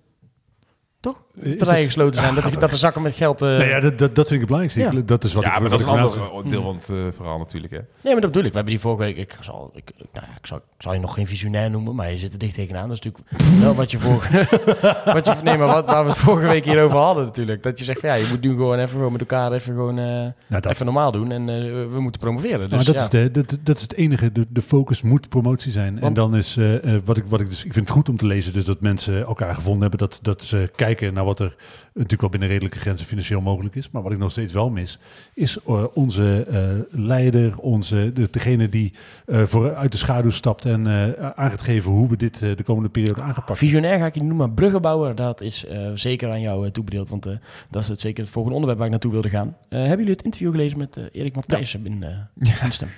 Toch? 1.02 1.16
Is 1.40 1.60
rijen 1.60 1.84
gesloten 1.84 2.20
zijn. 2.20 2.34
Dat, 2.34 2.60
dat 2.60 2.70
de 2.70 2.76
zakken 2.76 3.02
met 3.02 3.14
geld... 3.14 3.42
eh, 3.42 3.48
Nee, 3.48 3.68
ja, 3.68 3.80
dat, 3.80 3.98
dat, 3.98 4.14
dat 4.14 4.28
vind 4.28 4.42
ik 4.42 4.48
het 4.48 4.58
belangrijkste. 4.58 4.96
Ja. 4.98 5.02
Dat 5.06 5.24
is 5.24 5.32
wat 5.32 5.42
ja, 5.44 5.54
ik 5.54 5.60
maar 5.60 5.70
dat 5.70 5.80
is 5.80 5.86
ik 5.86 5.92
een 5.92 5.98
ander 5.98 6.50
deel 6.50 6.62
van 6.62 6.74
het 6.76 6.88
eh, 6.90 6.96
verhaal 7.16 7.38
natuurlijk. 7.38 7.72
Hè. 7.72 7.78
Nee, 7.78 8.12
maar 8.12 8.20
dat 8.22 8.30
bedoel 8.32 8.44
ik. 8.44 8.50
We 8.50 8.54
hebben 8.56 8.72
die 8.74 8.80
vorige 8.82 9.02
week... 9.02 9.16
Ik 9.16 9.36
zal, 9.40 9.70
ik, 9.74 9.92
nou 10.12 10.26
ja, 10.28 10.36
ik 10.40 10.46
zal, 10.46 10.56
ik 10.56 10.62
zal 10.78 10.92
je 10.92 10.98
nog 11.00 11.14
geen 11.14 11.26
visionair 11.26 11.70
noemen, 11.70 11.94
maar 11.94 12.10
je 12.12 12.18
zit 12.18 12.32
er 12.32 12.38
dicht 12.38 12.54
tegenaan. 12.54 12.88
Dat 12.88 12.98
is 12.98 13.04
natuurlijk 13.04 13.60
wel 13.64 13.74
wat 13.74 13.90
je 13.90 13.98
vorige... 13.98 14.38
wat 15.14 15.26
je, 15.26 15.34
nee, 15.42 15.56
maar 15.58 15.66
wat, 15.66 15.86
waar 15.86 16.02
we 16.04 16.10
het 16.10 16.18
vorige 16.18 16.46
week 16.48 16.64
hier 16.64 16.82
over 16.82 16.98
hadden 16.98 17.24
natuurlijk. 17.24 17.62
Dat 17.62 17.78
je 17.78 17.84
zegt 17.84 18.00
van 18.00 18.08
ja, 18.08 18.14
je 18.14 18.26
moet 18.30 18.40
nu 18.40 18.50
gewoon 18.50 18.78
even 18.78 18.88
gewoon 18.90 19.12
met 19.12 19.20
elkaar 19.20 19.52
even 19.52 19.74
gewoon... 19.74 19.98
eh, 19.98 20.04
Nou, 20.04 20.32
dat, 20.46 20.66
even 20.66 20.84
normaal 20.84 21.12
doen 21.12 21.32
en 21.32 21.48
eh, 21.48 21.56
we 21.92 22.00
moeten 22.00 22.20
promoveren. 22.20 22.60
Dus, 22.60 22.70
maar 22.70 22.84
dat, 22.84 22.94
ja. 22.94 23.02
is 23.02 23.08
de, 23.08 23.30
dat, 23.30 23.58
dat 23.62 23.76
is 23.76 23.82
het 23.82 23.94
enige. 23.94 24.32
De, 24.32 24.46
de 24.48 24.62
focus 24.62 25.02
moet 25.02 25.28
promotie 25.28 25.72
zijn. 25.72 26.00
en 26.00 26.14
dan 26.14 26.36
is 26.36 26.56
eh, 26.56 26.94
eh, 26.94 27.02
wat, 27.04 27.16
ik, 27.16 27.24
wat 27.28 27.40
ik 27.40 27.48
dus. 27.48 27.64
Ik 27.64 27.72
vind 27.72 27.86
het 27.86 27.94
goed 27.96 28.08
om 28.08 28.16
te 28.16 28.26
lezen. 28.26 28.52
Dus 28.52 28.64
dat 28.64 28.80
mensen 28.80 29.26
elkaar 29.26 29.54
gevonden 29.54 29.80
hebben. 29.80 29.98
Dat, 29.98 30.18
dat 30.22 30.42
ze 30.42 30.70
kijken 30.76 30.90
naar 31.00 31.24
wat 31.24 31.40
er 31.40 31.56
natuurlijk 31.92 32.20
wel 32.20 32.30
binnen 32.30 32.48
redelijke 32.48 32.78
grenzen 32.78 33.06
financieel 33.06 33.40
mogelijk 33.40 33.74
is. 33.74 33.90
Maar 33.90 34.02
wat 34.02 34.12
ik 34.12 34.18
nog 34.18 34.30
steeds 34.30 34.52
wel 34.52 34.70
mis. 34.70 34.98
Is 35.34 35.58
eh, 35.66 35.84
onze 35.94 36.44
eh, 36.50 36.60
leider. 37.00 37.58
Onze, 37.58 38.12
de, 38.14 38.28
degene 38.30 38.68
die 38.68 38.92
eh, 39.26 39.42
voor 39.42 39.74
uit 39.74 39.92
de 39.92 39.98
schaduw 39.98 40.30
stapt. 40.30 40.64
En 40.64 40.86
eh 40.86 41.30
aan 41.34 41.50
gaat 41.50 41.62
geven 41.62 41.90
hoe 41.90 42.08
we 42.08 42.16
dit 42.16 42.38
de 42.38 42.62
komende 42.64 42.88
periode 42.88 43.20
aangepakt 43.20 43.58
Visionair 43.58 43.98
ga 43.98 44.06
ik 44.06 44.14
je 44.14 44.20
noemen, 44.20 44.36
maar 44.36 44.50
bruggenbouwer, 44.50 45.14
dat 45.14 45.40
is 45.40 45.66
zeker 45.94 46.30
aan 46.30 46.40
jou 46.40 46.70
toebedeeld. 46.70 47.08
Want 47.08 47.26
dat 47.70 47.82
is 47.82 47.88
het 47.88 48.00
zeker 48.00 48.22
het 48.22 48.32
volgende 48.32 48.54
onderwerp 48.54 48.78
waar 48.78 48.86
ik 48.86 48.92
naartoe 48.92 49.12
wilde 49.12 49.28
gaan. 49.28 49.56
Hebben 49.68 49.98
jullie 49.98 50.12
het 50.12 50.22
interview 50.22 50.50
gelezen 50.50 50.78
met 50.78 50.96
Erik 51.12 51.34
Matthijssen 51.34 51.86
in, 51.86 52.02
eh 52.02 52.08
in 52.08 52.52
de 52.60 52.72
stem? 52.72 52.88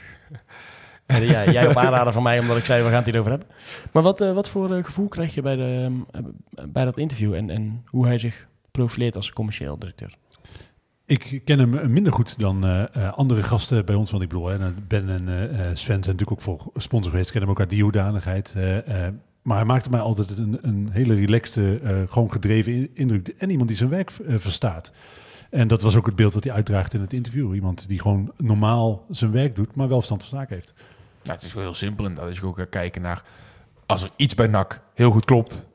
Ja, 1.07 1.17
ja, 1.17 1.51
jij 1.51 1.69
op 1.69 1.77
aanraden 1.77 2.13
van 2.13 2.23
mij, 2.23 2.39
omdat 2.39 2.57
ik 2.57 2.65
zei, 2.65 2.83
we 2.83 2.89
gaan 2.89 2.97
het 2.97 3.05
hierover 3.07 3.31
hebben. 3.31 3.49
Maar 3.93 4.03
wat, 4.03 4.21
eh, 4.21 4.33
wat 4.33 4.49
voor 4.49 4.75
eh, 4.75 4.85
gevoel 4.85 5.09
krijg 5.09 5.35
je 5.35 5.43
bij, 5.43 5.57
de, 5.57 5.91
eh, 6.13 6.21
bij 6.69 6.85
dat 6.85 6.99
interview 6.99 7.35
en, 7.35 7.51
en 7.51 7.83
hoe 7.87 8.07
hij 8.07 8.19
zich 8.19 8.47
profileert 8.71 9.17
als 9.17 9.33
commercieel 9.33 9.79
directeur? 9.79 10.15
Ik 11.07 11.41
ken 11.45 11.59
hem 11.59 11.93
minder 11.93 12.13
goed 12.13 12.39
dan 12.39 12.65
eh, 12.65 12.83
eh, 12.97 13.13
andere 13.13 13.43
gasten 13.43 13.85
bij 13.85 13.95
ons. 13.95 14.11
Want 14.11 14.23
ik 14.23 14.29
bedoel, 14.29 14.51
Ben 14.89 15.09
en 15.09 15.29
eh, 15.29 15.45
eh, 15.45 15.51
Sven 15.67 15.77
zijn 15.85 15.99
natuurlijk 16.01 16.31
ook 16.33 16.41
voor 16.41 16.71
sponsor 16.75 17.11
geweest. 17.11 17.31
Kennen 17.31 17.49
hem 17.49 17.59
ook 17.59 17.61
uit 17.63 17.71
die 17.71 17.83
hoedanigheid. 17.83 18.53
eh, 18.57 19.07
eh, 19.07 19.13
maar 19.43 19.57
hij 19.57 19.67
maakte 19.67 19.91
mij 19.91 20.01
altijd 20.01 20.39
een, 20.39 20.59
een 20.63 20.89
hele 20.93 21.15
relaxte, 21.15 21.79
eh, 21.83 21.97
gewoon 22.09 22.33
gedreven 22.33 22.73
in- 22.73 22.91
indruk. 22.95 23.29
En 23.29 23.51
iemand 23.51 23.69
die 23.69 23.77
zijn 23.79 23.91
werk 23.91 24.11
eh, 24.27 24.35
verstaat. 24.39 24.93
En 25.51 25.69
dat 25.69 25.83
was 25.83 25.97
ook 25.97 26.07
het 26.07 26.17
beeld 26.17 26.35
wat 26.35 26.45
hij 26.45 26.53
uitdraagt 26.53 26.95
in 26.95 27.01
het 27.01 27.13
interview. 27.13 27.55
Iemand 27.55 27.89
die 27.89 28.01
gewoon 28.01 28.33
normaal 28.37 29.05
zijn 29.11 29.33
werk 29.33 29.55
doet, 29.55 29.75
maar 29.75 29.89
wel 29.89 29.97
verstand 29.97 30.25
van 30.25 30.39
zaken 30.39 30.55
heeft. 30.55 30.75
Ja, 31.27 31.33
het 31.33 31.43
is 31.43 31.49
gewoon 31.51 31.65
heel 31.67 31.75
simpel. 31.75 32.05
En 32.05 32.15
dat 32.15 32.29
is 32.29 32.43
ook 32.43 32.57
gaan 32.57 32.69
kijken 32.69 33.03
naar... 33.03 33.23
Als 33.87 34.03
er 34.03 34.11
iets 34.17 34.35
bij 34.35 34.47
NAC 34.47 34.81
heel 34.95 35.11
goed 35.11 35.25
klopt, 35.25 35.67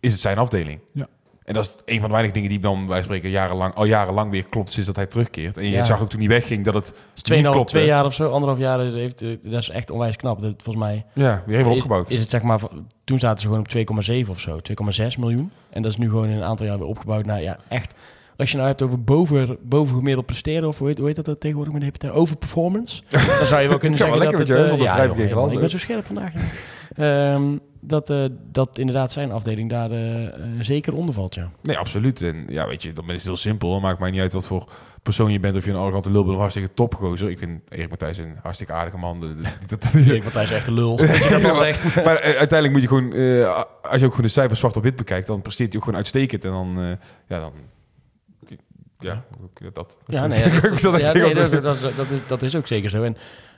is 0.00 0.12
het 0.12 0.20
zijn 0.20 0.38
afdeling. 0.38 0.80
Ja. 0.92 1.06
En 1.44 1.54
dat 1.54 1.64
is 1.64 1.74
een 1.84 1.96
van 1.98 2.06
de 2.08 2.12
weinige 2.12 2.34
dingen 2.34 2.48
die 2.50 2.60
dan, 2.60 2.86
wij 2.86 3.02
spreken, 3.02 3.30
jarenlang, 3.30 3.74
al 3.74 3.84
jarenlang 3.84 4.30
weer 4.30 4.44
klopt 4.44 4.72
sinds 4.72 4.86
dat 4.86 4.96
hij 4.96 5.06
terugkeert. 5.06 5.56
En 5.56 5.64
je 5.64 5.70
Ja. 5.70 5.84
zag 5.84 6.00
ook 6.00 6.08
toen 6.08 6.18
hij 6.20 6.28
wegging 6.28 6.64
dat 6.64 6.74
het 6.74 6.84
Dus 6.84 6.94
niet 7.14 7.24
tweeënhalf, 7.24 7.54
klopte. 7.54 7.72
twee 7.72 7.86
jaar 7.86 8.04
of 8.04 8.14
zo, 8.14 8.30
anderhalf 8.30 8.58
jaar, 8.58 8.80
heeft, 8.80 9.22
eh, 9.22 9.28
dat 9.42 9.60
is 9.60 9.70
echt 9.70 9.90
onwijs 9.90 10.16
knap. 10.16 10.40
Dat, 10.40 10.54
volgens 10.62 10.84
mij 10.84 11.04
Ja, 11.12 11.42
weer 11.46 11.56
helemaal 11.56 11.74
opgebouwd. 11.76 12.06
Is, 12.06 12.12
is 12.14 12.20
het 12.20 12.28
zeg 12.30 12.42
maar, 12.42 12.60
toen 13.04 13.18
zaten 13.18 13.38
ze 13.38 13.44
gewoon 13.46 13.60
op 13.60 13.68
2,7 13.68 14.30
of 14.30 14.40
zo, 14.40 14.60
2,6 14.60 15.16
miljoen. 15.18 15.50
En 15.70 15.82
dat 15.82 15.90
is 15.92 15.96
nu 15.98 16.08
gewoon 16.08 16.28
in 16.28 16.36
een 16.36 16.44
aantal 16.44 16.66
jaar 16.66 16.78
weer 16.78 16.86
opgebouwd 16.86 17.24
naar, 17.24 17.42
ja, 17.42 17.58
echt. 17.68 17.92
Als 18.36 18.50
je 18.50 18.56
nou 18.56 18.68
hebt 18.68 18.82
over 18.82 19.02
boven, 19.02 19.56
bovengemiddeld 19.62 20.26
presteren, 20.26 20.68
of 20.68 20.78
hoe 20.78 20.88
heet, 20.88 20.98
hoe 20.98 21.06
heet 21.06 21.24
dat 21.24 21.40
tegenwoordig, 21.40 21.72
maar 21.72 21.80
dan 21.82 21.90
heb 21.90 22.00
je 22.00 22.06
het 22.06 22.14
daar 22.16 22.22
over 22.22 22.36
performance. 22.36 23.02
dan 23.38 23.46
zou 23.46 23.62
je 23.62 23.68
wel 23.68 23.78
kunnen 23.78 23.98
zeggen 23.98 24.18
wel 24.18 24.26
dat 24.30 24.38
lekker 24.38 24.56
het... 24.56 24.70
met 24.70 24.80
ja, 24.80 25.04
joh, 25.06 25.16
helemaal, 25.16 25.52
ik 25.52 25.58
ben 25.60 25.70
zo 25.70 25.78
scherp 25.78 26.06
vandaag. 26.06 26.32
Ehm, 26.94 27.42
dat, 27.80 28.10
eh, 28.10 28.24
dat 28.52 28.78
inderdaad 28.78 29.12
zijn 29.12 29.32
afdeling 29.32 29.70
daar 29.70 29.90
eh, 29.90 30.24
eh, 30.24 30.30
zeker 30.60 30.94
onder 30.94 31.14
valt, 31.14 31.34
ja. 31.34 31.50
Nee, 31.62 31.78
absoluut. 31.78 32.22
En 32.22 32.44
ja, 32.48 32.66
weet 32.66 32.82
je, 32.82 32.92
dan 32.92 33.08
is 33.08 33.14
het 33.14 33.24
heel 33.24 33.36
simpel. 33.36 33.80
Maakt 33.80 33.98
mij 33.98 34.10
niet 34.10 34.20
uit 34.20 34.32
wat 34.32 34.46
voor 34.46 34.68
persoon 35.02 35.32
je 35.32 35.40
bent. 35.40 35.56
Of 35.56 35.64
je 35.64 35.70
een 35.70 35.76
arrogante 35.76 36.10
lul 36.10 36.22
bent 36.22 36.34
of 36.34 36.40
hartstikke 36.40 36.74
topgozer. 36.74 37.30
Ik 37.30 37.38
vind 37.38 37.60
Erik 37.68 37.88
Matthijs 37.88 38.18
een 38.18 38.36
hartstikke 38.42 38.72
aardige 38.72 38.96
man. 38.96 39.20
De- 39.20 39.34
de- 39.36 39.42
dat- 39.66 39.82
dat- 39.82 39.94
Ik 39.94 40.22
want 40.22 40.34
hij 40.34 40.42
is 40.44 40.50
echt 40.50 40.66
een 40.66 40.74
lul. 40.74 40.96
Dat 41.06 41.08
je 41.24 41.28
dat 41.28 41.40
Ja, 41.40 42.02
maar- 42.04 42.20
uiteindelijk 42.20 42.72
moet 42.72 42.82
je 42.82 42.88
gewoon, 42.88 43.12
als 43.82 44.00
je 44.00 44.06
ook 44.06 44.10
gewoon 44.10 44.26
de 44.26 44.28
cijfers 44.28 44.58
zwart 44.58 44.76
op 44.76 44.82
wit 44.82 44.96
bekijkt, 44.96 45.26
dan 45.26 45.42
presteert 45.42 45.68
hij 45.68 45.76
ook 45.78 45.84
gewoon 45.84 45.98
uitstekend. 45.98 46.44
En 46.44 46.50
dan, 46.50 46.98
ja, 47.28 47.38
dan, 47.38 47.52
ja, 49.04 49.24
dat. 49.72 49.98
Ja, 50.06 50.26
nee, 50.26 50.38
ja, 50.38 50.60
dat, 50.60 50.80
ja, 51.00 51.12
nee, 51.12 51.34
is, 51.34 52.26
dat 52.26 52.42
is 52.42 52.56
ook 52.56 52.66
zeker 52.66 52.90
zo. 52.90 53.02
En 53.02 53.16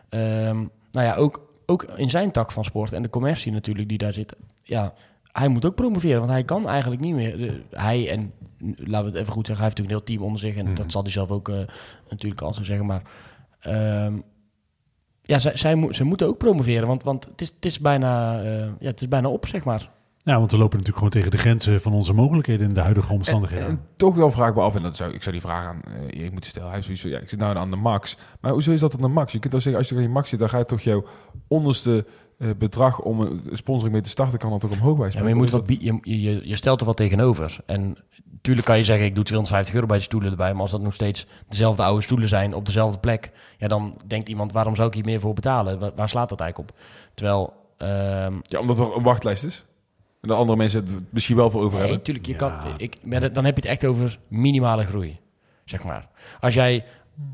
ehm, 0.09 0.57
nou 0.91 1.07
ja, 1.07 1.15
ook, 1.15 1.49
ook 1.67 1.83
in 1.83 2.11
zijn 2.11 2.31
tak 2.31 2.53
van 2.53 2.65
sport 2.65 2.93
en 2.93 3.03
de 3.03 3.11
commercie 3.11 3.53
natuurlijk 3.53 3.89
die 3.89 3.99
daar 3.99 4.13
zit. 4.13 4.37
Ja, 4.63 4.95
hij 5.33 5.49
moet 5.49 5.65
ook 5.65 5.75
promoveren, 5.75 6.19
want 6.19 6.31
hij 6.31 6.45
kan 6.45 6.69
eigenlijk 6.69 7.01
niet 7.01 7.15
meer. 7.15 7.37
de- 7.37 7.63
hij 7.71 8.11
en, 8.11 8.33
laten 8.77 9.05
we 9.13 9.19
het 9.19 9.21
even 9.21 9.33
goed 9.33 9.47
zeggen, 9.47 9.65
hij 9.65 9.75
heeft 9.75 9.79
natuurlijk 9.79 9.79
een 9.79 9.89
heel 9.89 10.03
team 10.03 10.23
onder 10.23 10.41
zich. 10.41 10.57
En 10.57 10.65
Mhm. 10.67 10.75
dat 10.75 10.93
zal 10.93 11.03
hij 11.03 11.11
zelf 11.13 11.31
ook 11.31 11.49
eh, 11.49 11.57
natuurlijk 12.09 12.43
al 12.43 12.55
zo 12.55 12.63
zeggen. 12.65 12.87
Maar 12.87 13.03
ehm, 13.61 14.15
ja, 15.23 15.39
zij, 15.39 15.57
zij 15.57 15.75
moet, 15.75 15.97
ze 15.97 16.05
moeten 16.05 16.27
ook 16.27 16.39
promoveren, 16.39 16.87
want, 16.87 17.03
want 17.03 17.25
het, 17.25 17.41
is, 17.41 17.49
het, 17.49 17.65
is 17.65 17.81
bijna, 17.81 18.43
eh, 18.43 18.67
ja, 18.79 18.87
het 18.87 19.01
is 19.01 19.09
bijna 19.09 19.29
op, 19.29 19.47
zeg 19.47 19.65
maar. 19.65 19.91
Ja, 20.27 20.39
want 20.39 20.51
we 20.51 20.57
lopen 20.57 20.79
natuurlijk 20.79 20.97
gewoon 20.97 21.13
tegen 21.13 21.31
de 21.31 21.39
grenzen 21.39 21.81
van 21.81 21.93
onze 21.93 22.13
mogelijkheden 22.13 22.69
in 22.69 22.75
de 22.75 22.81
huidige 22.81 23.13
omstandigheden. 23.13 23.67
En, 23.67 23.81
toch 23.97 24.15
wel 24.15 24.31
vraag 24.31 24.49
ik 24.49 24.55
me 24.55 24.61
af, 24.61 24.75
en 24.75 24.83
dat 24.83 24.97
zou, 24.97 25.13
ik 25.13 25.23
zou 25.23 25.33
die 25.33 25.45
vraag 25.45 25.67
aan 25.67 25.81
eh 25.83 26.21
Erik 26.21 26.33
moeten 26.33 26.51
stellen. 26.51 26.69
Hij 26.69 26.79
is 26.79 26.85
sowieso, 26.85 27.09
ja, 27.09 27.19
ik 27.19 27.29
zit 27.29 27.39
nou 27.39 27.57
aan 27.57 27.71
de 27.71 27.77
max. 27.77 28.19
Maar 28.41 28.53
hoezo 28.53 28.73
is 28.73 28.81
dat 28.81 28.95
aan 28.95 29.01
de 29.01 29.09
max? 29.09 29.33
Je 29.33 29.39
kunt 29.39 29.53
dan 29.53 29.61
zeggen, 29.61 29.81
als 29.81 29.91
je 29.91 29.97
aan 29.97 30.03
je 30.03 30.09
max 30.09 30.29
zit, 30.29 30.39
dan 30.39 30.49
ga 30.49 30.59
je 30.59 30.65
toch 30.65 30.81
jouw 30.81 31.05
onderste 31.49 32.07
eh, 32.39 32.51
bedrag 32.59 33.01
om 33.01 33.21
een 33.21 33.43
sponsoring 33.53 33.93
mee 33.93 34.03
te 34.03 34.09
starten, 34.09 34.39
kan 34.39 34.51
dan 34.51 34.59
toch 34.59 34.71
omhoog 34.71 34.99
wijzen. 34.99 35.19
Ja, 35.19 35.25
maar 35.25 35.35
je, 35.35 35.39
moet 35.41 35.51
wat, 35.51 35.69
je, 35.69 35.99
je, 36.03 36.49
je 36.49 36.57
stelt 36.57 36.81
er 36.81 36.87
wat 36.87 36.97
tegenover. 36.97 37.59
En 37.67 37.97
natuurlijk 38.33 38.67
kan 38.67 38.79
je 38.79 38.85
zeggen, 38.85 39.07
ik 39.07 39.15
doe 39.15 39.25
250 39.25 39.75
euro 39.75 39.87
bij 39.87 39.97
de 39.97 40.03
stoelen 40.03 40.31
erbij. 40.31 40.53
Maar 40.53 40.63
als 40.63 40.71
dat 40.71 40.81
nog 40.81 40.95
steeds 40.95 41.27
dezelfde 41.49 41.83
oude 41.83 42.03
stoelen 42.03 42.29
zijn 42.29 42.55
op 42.55 42.67
dezelfde 42.67 42.99
plek... 42.99 43.31
Ja, 43.59 43.69
dan 43.69 43.97
denkt 44.07 44.29
iemand, 44.29 44.53
waarom 44.53 44.77
zou 44.77 44.89
ik 44.89 44.95
hier 44.95 45.05
meer 45.05 45.21
voor 45.21 45.35
betalen? 45.35 45.79
Waar, 45.79 45.93
waar 45.95 46.09
slaat 46.09 46.29
dat 46.29 46.41
eigenlijk 46.41 46.71
op? 46.71 46.79
Terwijl... 47.15 47.53
ehm 47.77 48.35
Ja, 48.43 48.61
omdat 48.61 48.79
er 48.79 48.97
een 48.97 49.03
wachtlijst 49.03 49.45
is. 49.45 49.65
En 50.27 50.33
de 50.33 50.39
andere 50.39 50.59
mensen 50.59 50.85
het 50.85 51.13
misschien 51.13 51.37
wel 51.37 51.51
voor 51.51 51.61
over 51.63 51.79
nee, 51.79 51.89
hebben. 51.89 51.99
natuurlijk, 51.99 52.27
je 52.27 52.33
Ja. 52.33 52.39
kan, 52.39 52.75
ik, 52.77 52.97
maar 53.03 53.33
dan 53.33 53.45
heb 53.45 53.57
je 53.57 53.61
het 53.63 53.71
echt 53.71 53.85
over 53.85 54.19
minimale 54.29 54.85
groei, 54.85 55.21
zeg 55.65 55.85
maar. 55.85 56.09
Als 56.41 56.55
jij 56.55 56.85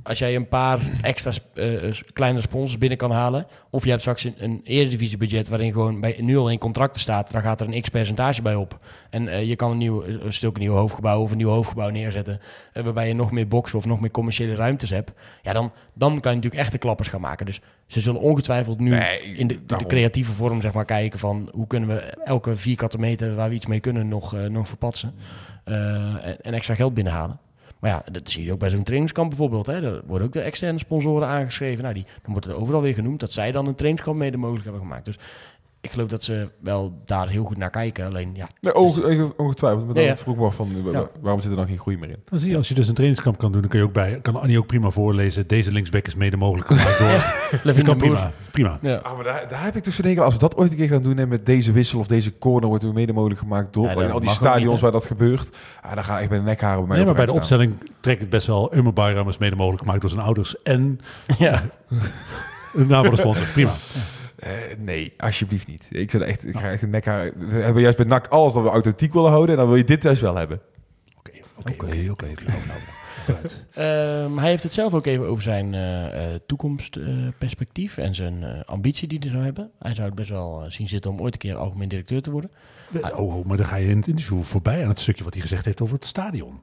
als 0.03 0.19
jij 0.19 0.35
een 0.35 0.49
paar 0.49 0.79
extra 1.01 1.33
eh, 1.55 1.89
eh, 1.89 1.95
kleinere 2.13 2.43
sponsors 2.43 2.79
binnen 2.79 2.99
kan 2.99 3.11
halen, 3.11 3.47
of 3.71 3.85
je 3.85 3.91
hebt 3.91 4.01
straks 4.01 4.25
een, 4.25 4.35
een 4.37 4.61
eredivisiebudget 4.65 5.49
waarin 5.49 5.73
gewoon 5.73 6.01
bij, 6.01 6.17
nu 6.21 6.37
al 6.37 6.51
in 6.51 6.59
contracten 6.59 7.01
staat, 7.01 7.33
dan 7.33 7.43
gaat 7.43 7.61
er 7.61 7.67
een 7.67 7.83
x 7.83 7.89
percentage 7.89 8.43
bij 8.43 8.55
op. 8.55 8.77
En 9.11 9.29
eh, 9.29 9.49
je 9.49 9.57
kan 9.57 9.71
een, 9.71 9.79
nieuw, 9.79 10.05
een 10.05 10.33
stuk 10.33 10.59
nieuw 10.59 10.75
hoofdgebouw 10.75 11.23
of 11.23 11.31
een 11.31 11.37
nieuw 11.37 11.49
hoofdgebouw 11.49 11.89
neerzetten, 11.89 12.41
waarbij 12.73 13.09
je 13.09 13.15
nog 13.15 13.31
meer 13.31 13.49
boxen 13.49 13.79
of 13.79 13.85
nog 13.85 14.01
meer 14.01 14.11
commerciële 14.11 14.55
ruimtes 14.55 14.91
hebt. 14.91 15.13
Ja, 15.43 15.53
dan, 15.53 15.73
dan 15.95 16.21
kan 16.21 16.31
je 16.31 16.37
natuurlijk 16.37 16.63
echte 16.63 16.79
klappers 16.79 17.09
gaan 17.09 17.21
maken. 17.21 17.47
Dus 17.47 17.61
ze 17.93 18.01
zullen 18.01 18.21
ongetwijfeld 18.21 18.81
nu 18.81 18.91
Nee, 18.91 19.21
in 19.21 19.47
de, 19.47 19.65
de 19.67 19.87
creatieve 19.87 20.33
vorm 20.33 20.61
zeg 20.61 20.73
maar, 20.73 20.85
kijken 20.85 21.19
van 21.19 21.49
hoe 21.53 21.67
kunnen 21.67 21.89
we 21.89 22.01
elke 22.25 22.57
vierkante 22.57 22.99
meter 22.99 23.35
waar 23.35 23.49
we 23.49 23.55
iets 23.55 23.67
mee 23.67 23.81
kunnen 23.81 24.09
nog, 24.09 24.35
eh, 24.35 24.47
nog 24.47 24.69
verpatsen 24.69 25.15
eh, 25.65 26.27
en, 26.27 26.41
en 26.41 26.55
extra 26.55 26.75
geld 26.75 26.95
binnenhalen. 26.95 27.39
Maar 27.79 27.91
ja, 27.91 28.03
dat 28.13 28.31
zie 28.31 28.45
je 28.45 28.53
ook 28.53 28.59
bij 28.59 28.71
zo'n 28.71 28.83
trainingskamp 28.83 29.29
bijvoorbeeld. 29.29 29.67
Hè. 29.67 29.81
Daar 29.81 30.01
worden 30.07 30.27
ook 30.27 30.33
de 30.33 30.41
externe 30.41 30.79
sponsoren 30.79 31.29
aangeschreven. 31.29 31.83
Nou, 31.83 31.95
die, 31.95 32.07
dan 32.23 32.33
wordt 32.33 32.47
er 32.47 32.55
overal 32.55 32.81
weer 32.81 32.95
genoemd 32.95 33.21
dat 33.21 33.33
zij 33.33 33.53
dan 33.53 33.67
een 33.67 33.75
trainingskamp 33.75 34.19
mede 34.19 34.37
mogelijk 34.37 34.65
hebben 34.65 34.83
gemaakt. 34.83 35.05
Dus 35.05 35.19
ik 35.85 35.91
geloof 35.91 36.09
dat 36.09 36.23
ze 36.23 36.49
wel 36.61 37.03
daar 37.05 37.29
heel 37.29 37.45
goed 37.45 37.57
naar 37.57 37.71
kijken. 37.71 38.07
Alleen 38.07 38.31
ja, 38.35 38.47
Nee, 38.61 38.75
onge- 38.75 39.33
ongetwijfeld. 39.37 39.85
Maar 39.85 39.95
dan 39.95 40.03
Ja, 40.03 40.09
ja. 40.09 40.17
vroeg 40.17 40.35
ik 40.35 40.41
me 40.41 40.47
af 40.47 40.55
van, 40.55 40.69
eh, 40.87 40.93
Ja. 40.93 41.07
waarom 41.21 41.41
zit 41.41 41.51
er 41.51 41.57
dan 41.57 41.67
geen 41.67 41.79
groei 41.79 41.99
meer 41.99 42.09
in? 42.09 42.17
Dan 42.25 42.39
zie 42.41 42.51
je, 42.51 42.57
als 42.57 42.69
je 42.69 42.75
dus 42.75 42.89
een 42.89 42.95
trainingskamp 42.95 43.39
kan 43.39 43.53
doen, 43.53 43.61
dan 43.61 43.71
kun 43.71 43.79
je 43.79 43.85
ook 43.85 43.93
bij, 43.93 44.19
kan 44.23 44.37
Annie 44.41 44.59
ook 44.59 44.67
prima 44.67 44.91
voorlezen. 44.91 45.47
Deze 45.47 45.73
linksback 45.73 46.07
is 46.07 46.15
mede 46.15 46.37
mogelijk 46.37 46.67
gemaakt 46.69 46.99
door. 46.99 47.09
Dat 47.51 47.65
Levine 47.65 47.85
kan 47.87 47.99
de 47.99 48.05
prima. 48.05 48.33
prima. 48.51 48.79
Ja. 48.83 48.97
Ah, 48.97 49.15
maar 49.15 49.25
daar, 49.25 49.49
daar 49.49 49.65
heb 49.65 49.77
ik 49.77 49.85
dus 49.85 49.95
van 49.95 50.05
denken, 50.05 50.25
als 50.25 50.33
we 50.35 50.41
dat 50.41 50.57
ooit 50.57 50.71
een 50.71 50.77
keer 50.77 50.89
gaan 50.89 51.03
doen 51.03 51.19
en 51.19 51.29
met 51.29 51.47
deze 51.47 51.73
wissel 51.73 51.99
of 51.99 52.07
deze 52.07 52.39
corner 52.39 52.69
wordt 52.69 52.85
weer 52.85 52.93
mede 52.93 53.13
mogelijk 53.13 53.41
gemaakt 53.41 53.73
door 53.73 53.85
Ja, 53.85 54.09
al 54.09 54.21
die 54.21 54.31
stadions 54.31 54.71
niet, 54.73 54.81
waar 54.81 54.93
dat 54.93 55.07
gebeurt, 55.07 55.51
ah, 55.83 55.95
dan 55.95 56.05
ga 56.05 56.21
ik 56.21 56.29
bij 56.29 56.39
de 56.39 56.45
nekharen 56.45 56.79
bij 56.79 56.87
mij 56.87 56.97
Nee, 56.97 57.07
maar 57.07 57.15
bij 57.15 57.25
de 57.25 57.31
staan. 57.31 57.41
opstelling 57.43 57.75
trekt 58.01 58.21
het 58.21 58.31
best 58.31 58.47
wel. 58.47 58.75
Umar 58.75 58.93
Bayram 58.93 59.29
is 59.29 59.39
mede 59.39 59.57
mogelijk 59.57 59.83
gemaakt 59.83 60.01
door 60.01 60.11
zijn 60.11 60.23
ouders 60.23 60.57
en 60.63 61.01
ja. 61.39 61.63
een 62.75 62.87
naam 62.87 63.03
van 63.05 63.15
de 63.15 63.21
sponsor. 63.21 63.47
Prima. 63.47 63.73
Eh, 64.43 64.51
nee, 64.79 65.15
alsjeblieft 65.17 65.67
niet. 65.67 65.89
Ik 65.91 66.11
zou 66.11 66.25
echt, 66.25 66.47
ik 66.47 66.57
ga 66.57 66.71
echt 66.71 66.83
een 66.83 66.91
nekharen. 66.91 67.49
We 67.49 67.55
hebben 67.55 67.83
juist 67.83 67.97
bij 67.97 68.07
NAC 68.07 68.27
alles 68.27 68.53
dat 68.53 68.63
we 68.63 68.69
authentiek 68.69 69.13
willen 69.13 69.31
houden 69.31 69.51
en 69.51 69.57
dan 69.57 69.67
wil 69.69 69.77
je 69.77 69.85
dit 69.85 70.03
juist 70.03 70.21
wel 70.21 70.37
hebben. 70.37 70.61
Oké, 71.19 72.11
oké, 72.11 72.11
oké. 72.11 72.27
Ehm, 73.73 74.37
hij 74.37 74.49
heeft 74.49 74.63
het 74.63 74.73
zelf 74.73 74.95
ook 74.95 75.07
even 75.07 75.27
over 75.27 75.43
zijn 75.43 75.75
eh, 75.75 76.35
eh, 76.35 76.41
toekomstperspectief 76.47 77.99
en 77.99 78.15
zijn 78.15 78.43
eh, 78.43 78.61
ambitie 78.65 79.09
die 79.09 79.19
hij 79.19 79.31
zou 79.31 79.45
hebben. 79.45 79.71
Hij 79.79 79.95
zou 79.95 80.07
het 80.07 80.15
best 80.15 80.29
wel 80.29 80.65
zien 80.69 80.89
zitten 80.89 81.11
om 81.11 81.21
ooit 81.21 81.33
een 81.33 81.41
keer 81.41 81.57
algemeen 81.57 81.89
directeur 81.89 82.23
te 82.23 82.31
worden. 82.31 82.51
Oh, 83.01 83.37
oh, 83.37 83.47
maar 83.47 83.57
dan 83.57 83.67
ga 83.67 83.77
je 83.77 83.89
in 83.89 83.97
het 83.97 84.07
interview 84.07 84.43
voorbij 84.43 84.83
aan 84.83 84.89
het 84.89 84.99
stukje 84.99 85.25
wat 85.25 85.33
hij 85.33 85.43
gezegd 85.43 85.65
heeft 85.65 85.81
over 85.81 85.95
het 85.95 86.07
stadion. 86.07 86.61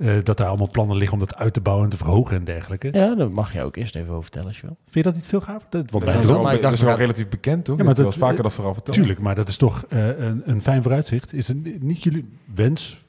Eh, 0.00 0.12
dat 0.22 0.36
daar 0.36 0.46
allemaal 0.46 0.70
plannen 0.70 0.96
liggen 0.96 1.18
om 1.18 1.24
dat 1.26 1.36
uit 1.36 1.52
te 1.52 1.60
bouwen 1.60 1.84
en 1.84 1.90
te 1.90 1.96
verhogen 1.96 2.36
en 2.36 2.44
dergelijke. 2.44 2.88
Ja, 2.92 3.14
daar 3.14 3.30
mag 3.30 3.52
je 3.52 3.62
ook 3.62 3.76
eerst 3.76 3.94
even 3.96 4.10
over 4.10 4.22
vertellen 4.22 4.48
als 4.48 4.56
je 4.60 4.66
wil. 4.66 4.76
Vind 4.82 4.94
je 4.94 5.02
dat 5.02 5.14
niet 5.14 5.26
veel 5.26 5.40
gaaf? 5.40 5.66
Dat, 5.70 5.90
Dat 5.90 6.02
is 6.02 6.06
wel, 6.06 6.26
wel, 6.26 6.42
maar 6.42 6.54
ik 6.54 6.60
dat 6.60 6.60
dacht, 6.62 6.74
is 6.74 6.80
wel 6.80 6.88
we 6.90 6.96
gaan- 6.96 6.98
relatief 7.06 7.28
bekend, 7.28 7.64
toch? 7.64 7.78
Ja, 7.78 7.84
maar 7.84 7.94
dat- 7.94 8.04
dat 8.04 8.14
vaker 8.14 8.42
dat 8.42 8.52
verhaal 8.54 8.74
verteld. 8.74 8.96
Tuurlijk, 8.96 9.18
maar 9.18 9.34
dat 9.34 9.48
is 9.48 9.56
toch 9.56 9.84
eh, 9.88 10.18
een, 10.18 10.42
een 10.44 10.60
fijn 10.62 10.82
vooruitzicht. 10.82 11.32
Is 11.32 11.48
het 11.48 11.82
niet 11.82 12.02
jullie 12.02 12.28
wens, 12.54 13.04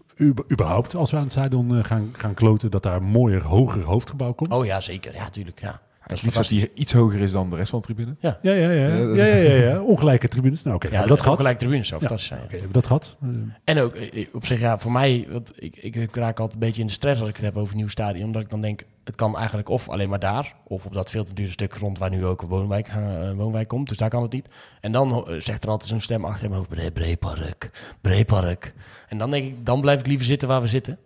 überhaupt, 0.52 0.96
als 0.96 1.12
we 1.12 1.18
aan 1.18 1.24
het 1.24 1.32
stadion 1.32 1.78
eh, 1.78 1.84
gaan, 1.84 2.10
gaan 2.12 2.34
kloten, 2.34 2.72
dat 2.72 2.84
daar 2.84 2.96
een 2.96 3.04
mooier, 3.04 3.44
hoger 3.44 3.82
hoofdgebouw 3.84 4.32
komt? 4.34 4.52
Oh 4.54 4.66
ja, 4.66 4.82
zeker. 4.82 5.14
Ja, 5.14 5.30
tuurlijk. 5.30 5.62
Ja. 5.62 5.82
Het 6.02 6.12
is 6.12 6.22
liefst 6.22 6.38
dat 6.38 6.50
hij 6.50 6.70
iets 6.74 6.94
hoger 6.94 7.20
is 7.20 7.32
dan 7.32 7.50
de 7.50 7.56
rest 7.56 7.70
van 7.70 7.80
de 7.80 7.86
tribune. 7.86 8.16
Ja, 8.20 8.38
ja, 8.42 8.52
ja. 8.52 8.70
ja, 8.72 8.88
Ja, 8.98 9.26
ja, 9.26 9.36
ja, 9.36 9.54
ja. 9.54 9.82
Ongelijke 9.82 10.28
tribunes. 10.28 10.64
Nou, 10.64 10.76
oké, 10.76 10.88
Ja, 10.92 11.06
dat 11.06 11.22
gehad? 11.22 11.38
gelijk 11.38 11.58
tribunes 11.58 11.88
zou 11.88 12.00
fantastisch 12.00 12.28
zijn. 12.28 12.40
Oké, 12.42 12.50
hebben 12.52 12.68
we 12.68 12.74
dat 12.74 12.86
gehad? 12.86 13.18
Eh, 13.22 13.28
En 13.64 13.80
ook 13.80 13.96
eh, 13.96 14.28
op 14.34 14.46
zich, 14.46 14.60
ja, 14.60 14.80
voor 14.80 14.92
mij, 14.92 15.28
want 15.32 15.52
ik, 15.56 15.76
ik, 15.76 15.96
ik 15.96 16.16
raak 16.16 16.40
altijd 16.40 16.54
een 16.62 16.68
beetje 16.68 16.82
in 16.82 16.88
de 16.88 16.94
stress 16.94 17.20
als 17.20 17.30
ik 17.30 17.36
het 17.36 17.46
heb 17.46 17.58
over 17.58 17.72
een 17.74 17.78
nieuw 17.80 17.88
stadion. 17.88 18.26
Omdat 18.26 18.42
ik 18.42 18.50
dan 18.50 18.62
denk, 18.62 18.84
het 19.04 19.16
kan 19.16 19.38
eigenlijk 19.38 19.70
of 19.70 19.90
alleen 19.90 20.10
maar 20.10 20.20
daar, 20.20 20.56
of 20.64 20.86
op 20.86 20.94
dat 20.94 21.10
veel 21.10 21.24
te 21.24 21.34
dure 21.34 21.52
stuk 21.52 21.74
grond 21.74 21.98
waar 21.98 22.10
nu 22.10 22.26
ook 22.26 22.42
een 22.42 22.48
woonwijk, 22.48 22.88
eh, 22.88 23.32
woonwijk 23.36 23.68
komt. 23.68 23.88
Dus 23.90 23.98
daar 23.98 24.10
kan 24.10 24.22
het 24.22 24.32
niet. 24.32 24.48
En 24.82 24.92
dan 24.92 25.28
eh, 25.28 25.40
zegt 25.40 25.64
er 25.64 25.70
altijd 25.70 25.90
zo'n 25.90 26.02
stem 26.02 26.26
achter 26.26 26.54
hoofd, 26.54 26.70
Bre- 26.70 26.92
Breepark, 26.92 27.70
Breepark. 28.02 28.74
En 29.08 29.18
dan 29.18 29.32
denk 29.32 29.46
ik, 29.46 29.66
dan 29.66 29.82
blijf 29.82 30.00
ik 30.00 30.08
liever 30.08 30.26
zitten 30.26 30.48
waar 30.48 30.62
we 30.62 30.68
zitten. 30.68 30.98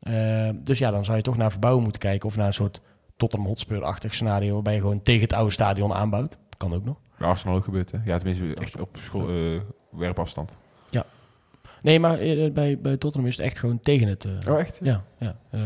Eh, 0.00 0.48
dus 0.54 0.78
ja, 0.78 0.90
dan 0.90 1.04
zou 1.04 1.16
je 1.16 1.22
toch 1.22 1.36
naar 1.36 1.50
verbouwen 1.50 1.82
moeten 1.82 2.00
kijken 2.00 2.28
of 2.28 2.36
naar 2.36 2.46
een 2.46 2.54
soort 2.54 2.80
Tottenham 3.16 3.48
Hotspur-achtig 3.48 4.14
scenario 4.14 4.52
waarbij 4.54 4.74
je 4.74 4.80
gewoon 4.80 5.02
tegen 5.02 5.22
het 5.22 5.32
oude 5.32 5.52
stadion 5.52 5.92
aanbouwt. 5.92 6.36
Kan 6.56 6.74
ook 6.74 6.84
nog. 6.84 6.96
Bij 7.18 7.28
Arsenal 7.28 7.56
ook 7.56 7.64
gebeurt, 7.64 7.90
hè? 7.90 7.98
Ja, 8.04 8.16
tenminste 8.18 8.54
echt 8.54 8.80
op 8.80 8.96
school, 9.00 9.28
eh, 9.28 9.60
werpafstand. 9.90 10.60
Nee, 11.82 12.00
maar 12.00 12.18
eh, 12.18 12.52
bij, 12.52 12.78
bij 12.78 12.96
Tottenham 12.96 13.30
is 13.30 13.36
het 13.36 13.46
echt 13.46 13.58
gewoon 13.58 13.80
tegen 13.80 14.08
het... 14.08 14.24
eh, 14.24 14.52
Oh, 14.52 14.58
echt? 14.60 14.78
Ja, 14.82 15.04
ja 15.18 15.36
eh, 15.50 15.60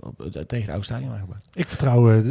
op, 0.00 0.18
het- 0.18 0.32
tegen 0.32 0.60
het 0.60 0.68
oude 0.68 0.84
stadion 0.84 1.12
aangebouwd. 1.12 1.42
Ik 1.54 1.68
vertrouw 1.68 2.22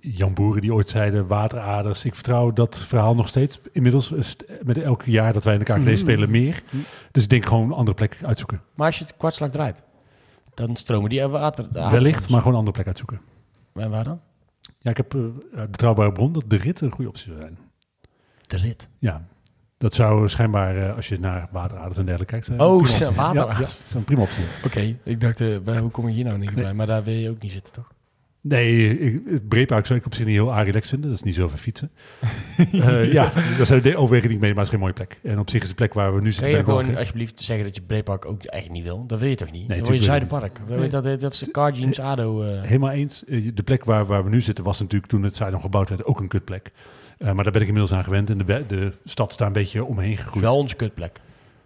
Jan 0.00 0.34
Boeren 0.34 0.60
die 0.60 0.74
ooit 0.74 0.88
zeiden 0.88 1.26
wateraders. 1.26 2.04
Ik 2.04 2.14
vertrouw 2.14 2.52
dat 2.52 2.80
verhaal 2.80 3.14
nog 3.14 3.28
steeds. 3.28 3.60
Inmiddels 3.72 4.12
st- 4.20 4.44
met 4.64 4.78
elk 4.78 5.02
jaar 5.02 5.32
dat 5.32 5.44
wij 5.44 5.52
in 5.52 5.58
elkaar 5.58 5.80
Mhm. 5.80 5.96
spelen 5.96 6.30
meer. 6.30 6.62
Mhm. 6.66 6.76
Dus 7.12 7.22
ik 7.22 7.28
denk 7.30 7.46
gewoon 7.46 7.64
een 7.64 7.72
andere 7.72 7.96
plek 7.96 8.18
uitzoeken. 8.22 8.60
Maar 8.74 8.86
als 8.86 8.98
je 8.98 9.04
het 9.04 9.16
kwartslag 9.16 9.50
draait, 9.50 9.82
dan 10.58 10.76
stromen 10.76 11.10
die 11.10 11.26
water... 11.26 11.72
de 11.72 11.88
Wellicht, 11.90 12.28
maar 12.28 12.38
gewoon 12.38 12.52
een 12.52 12.58
andere 12.58 12.74
plek 12.74 12.86
uitzoeken. 12.86 13.20
En 13.74 13.90
waar 13.90 14.04
dan? 14.04 14.20
Ja, 14.78 14.90
ik 14.90 14.96
heb 14.96 15.14
eh, 15.14 15.20
betrouwbare 15.70 16.12
bron 16.12 16.32
dat 16.32 16.44
de 16.46 16.56
rit 16.56 16.80
een 16.80 16.90
goede 16.90 17.08
optie 17.10 17.26
zou 17.26 17.40
zijn. 17.40 17.58
De 18.46 18.56
rit. 18.56 18.88
Ja, 18.98 19.24
dat 19.78 19.94
zou 19.94 20.28
schijnbaar, 20.28 20.76
eh, 20.76 20.96
als 20.96 21.08
je 21.08 21.18
naar 21.20 21.48
wateraders 21.52 21.96
en 21.96 22.04
dergelijke 22.04 22.32
kijkt... 22.32 22.46
zijn, 22.46 22.60
Oh, 22.60 22.80
wateraders. 22.80 23.34
Ja, 23.34 23.52
ja, 23.52 23.58
dat 23.58 23.76
is 23.86 23.94
een 23.94 24.04
prima 24.04 24.22
optie. 24.22 24.44
Oké, 24.64 24.96
ik 25.02 25.20
dacht, 25.20 25.40
eh, 25.40 25.78
hoe 25.78 25.90
kom 25.90 26.08
je 26.08 26.14
hier 26.14 26.24
nou 26.24 26.38
niet 26.38 26.54
Nee. 26.54 26.64
bij? 26.64 26.74
Maar 26.74 26.86
daar 26.86 27.04
wil 27.04 27.14
je 27.14 27.30
ook 27.30 27.42
niet 27.42 27.52
zitten, 27.52 27.72
toch? 27.72 27.92
Nee, 28.40 28.98
ik- 28.98 29.48
Breepark 29.48 29.86
zou 29.86 29.98
ik 29.98 30.06
op 30.06 30.14
zich 30.14 30.24
niet 30.24 30.34
heel 30.34 30.54
relaxed 30.62 30.88
vinden. 30.88 31.08
Dat 31.10 31.18
is 31.18 31.24
niet 31.24 31.34
zo 31.34 31.48
fietsen. 31.48 31.90
Eh, 32.72 33.12
ja, 33.12 33.32
dat 33.58 33.66
zijn 33.66 33.82
de 33.82 33.96
overwegingen 33.96 34.28
die 34.28 34.36
ik 34.36 34.40
mee, 34.42 34.54
maar 34.54 34.64
het 34.64 34.64
is 34.64 34.70
geen 34.70 34.78
mooie 34.80 34.92
plek. 34.92 35.18
En 35.22 35.38
op 35.38 35.50
zich 35.50 35.62
is 35.62 35.68
de 35.68 35.74
plek 35.74 35.94
waar 35.94 36.08
we 36.14 36.16
nu 36.16 36.22
Kun 36.22 36.32
zitten... 36.32 36.50
je 36.52 36.58
ik 36.58 36.66
wel 36.66 36.78
gewoon 36.78 36.96
alsjeblieft 36.96 37.40
zeggen 37.40 37.64
dat 37.64 37.74
je 37.74 37.82
Breepark 37.82 38.24
ook 38.24 38.44
eigenlijk 38.44 38.72
niet 38.84 38.92
wil? 38.92 39.06
Dat 39.06 39.18
wil 39.18 39.28
je 39.28 39.34
toch 39.36 39.50
niet? 39.50 39.68
Nee, 39.68 39.78
dan 39.78 39.86
wil 39.86 39.96
je 39.96 40.02
Zuiderpark. 40.02 40.60
Nee. 40.68 40.88
Dat, 40.88 41.02
dat 41.20 41.32
is 41.32 41.38
de 41.38 41.50
Car 41.50 41.72
Jeans 41.72 42.00
ADO. 42.00 42.42
eh. 42.42 42.62
Helemaal 42.62 42.90
eens. 42.90 43.24
Eh, 43.24 43.48
De 43.54 43.62
plek 43.62 43.84
waar, 43.84 44.06
waar 44.06 44.24
we 44.24 44.30
nu 44.30 44.40
zitten 44.40 44.64
was 44.64 44.80
natuurlijk 44.80 45.10
toen 45.10 45.22
het 45.22 45.34
stadion 45.34 45.60
gebouwd 45.60 45.88
werd 45.88 46.04
ook 46.04 46.20
een 46.20 46.28
kutplek. 46.28 46.72
Eh, 47.18 47.32
maar 47.32 47.44
daar 47.44 47.52
ben 47.52 47.62
ik 47.62 47.68
inmiddels 47.68 47.92
aan 47.98 48.04
gewend. 48.04 48.30
En 48.30 48.38
de, 48.38 48.64
de 48.66 48.92
stad 49.04 49.32
staat 49.32 49.46
een 49.46 49.52
beetje 49.52 49.84
omheen 49.84 50.16
gegroeid. 50.16 50.44
wel 50.44 50.56
onze 50.56 50.76
kutplek. 50.76 51.20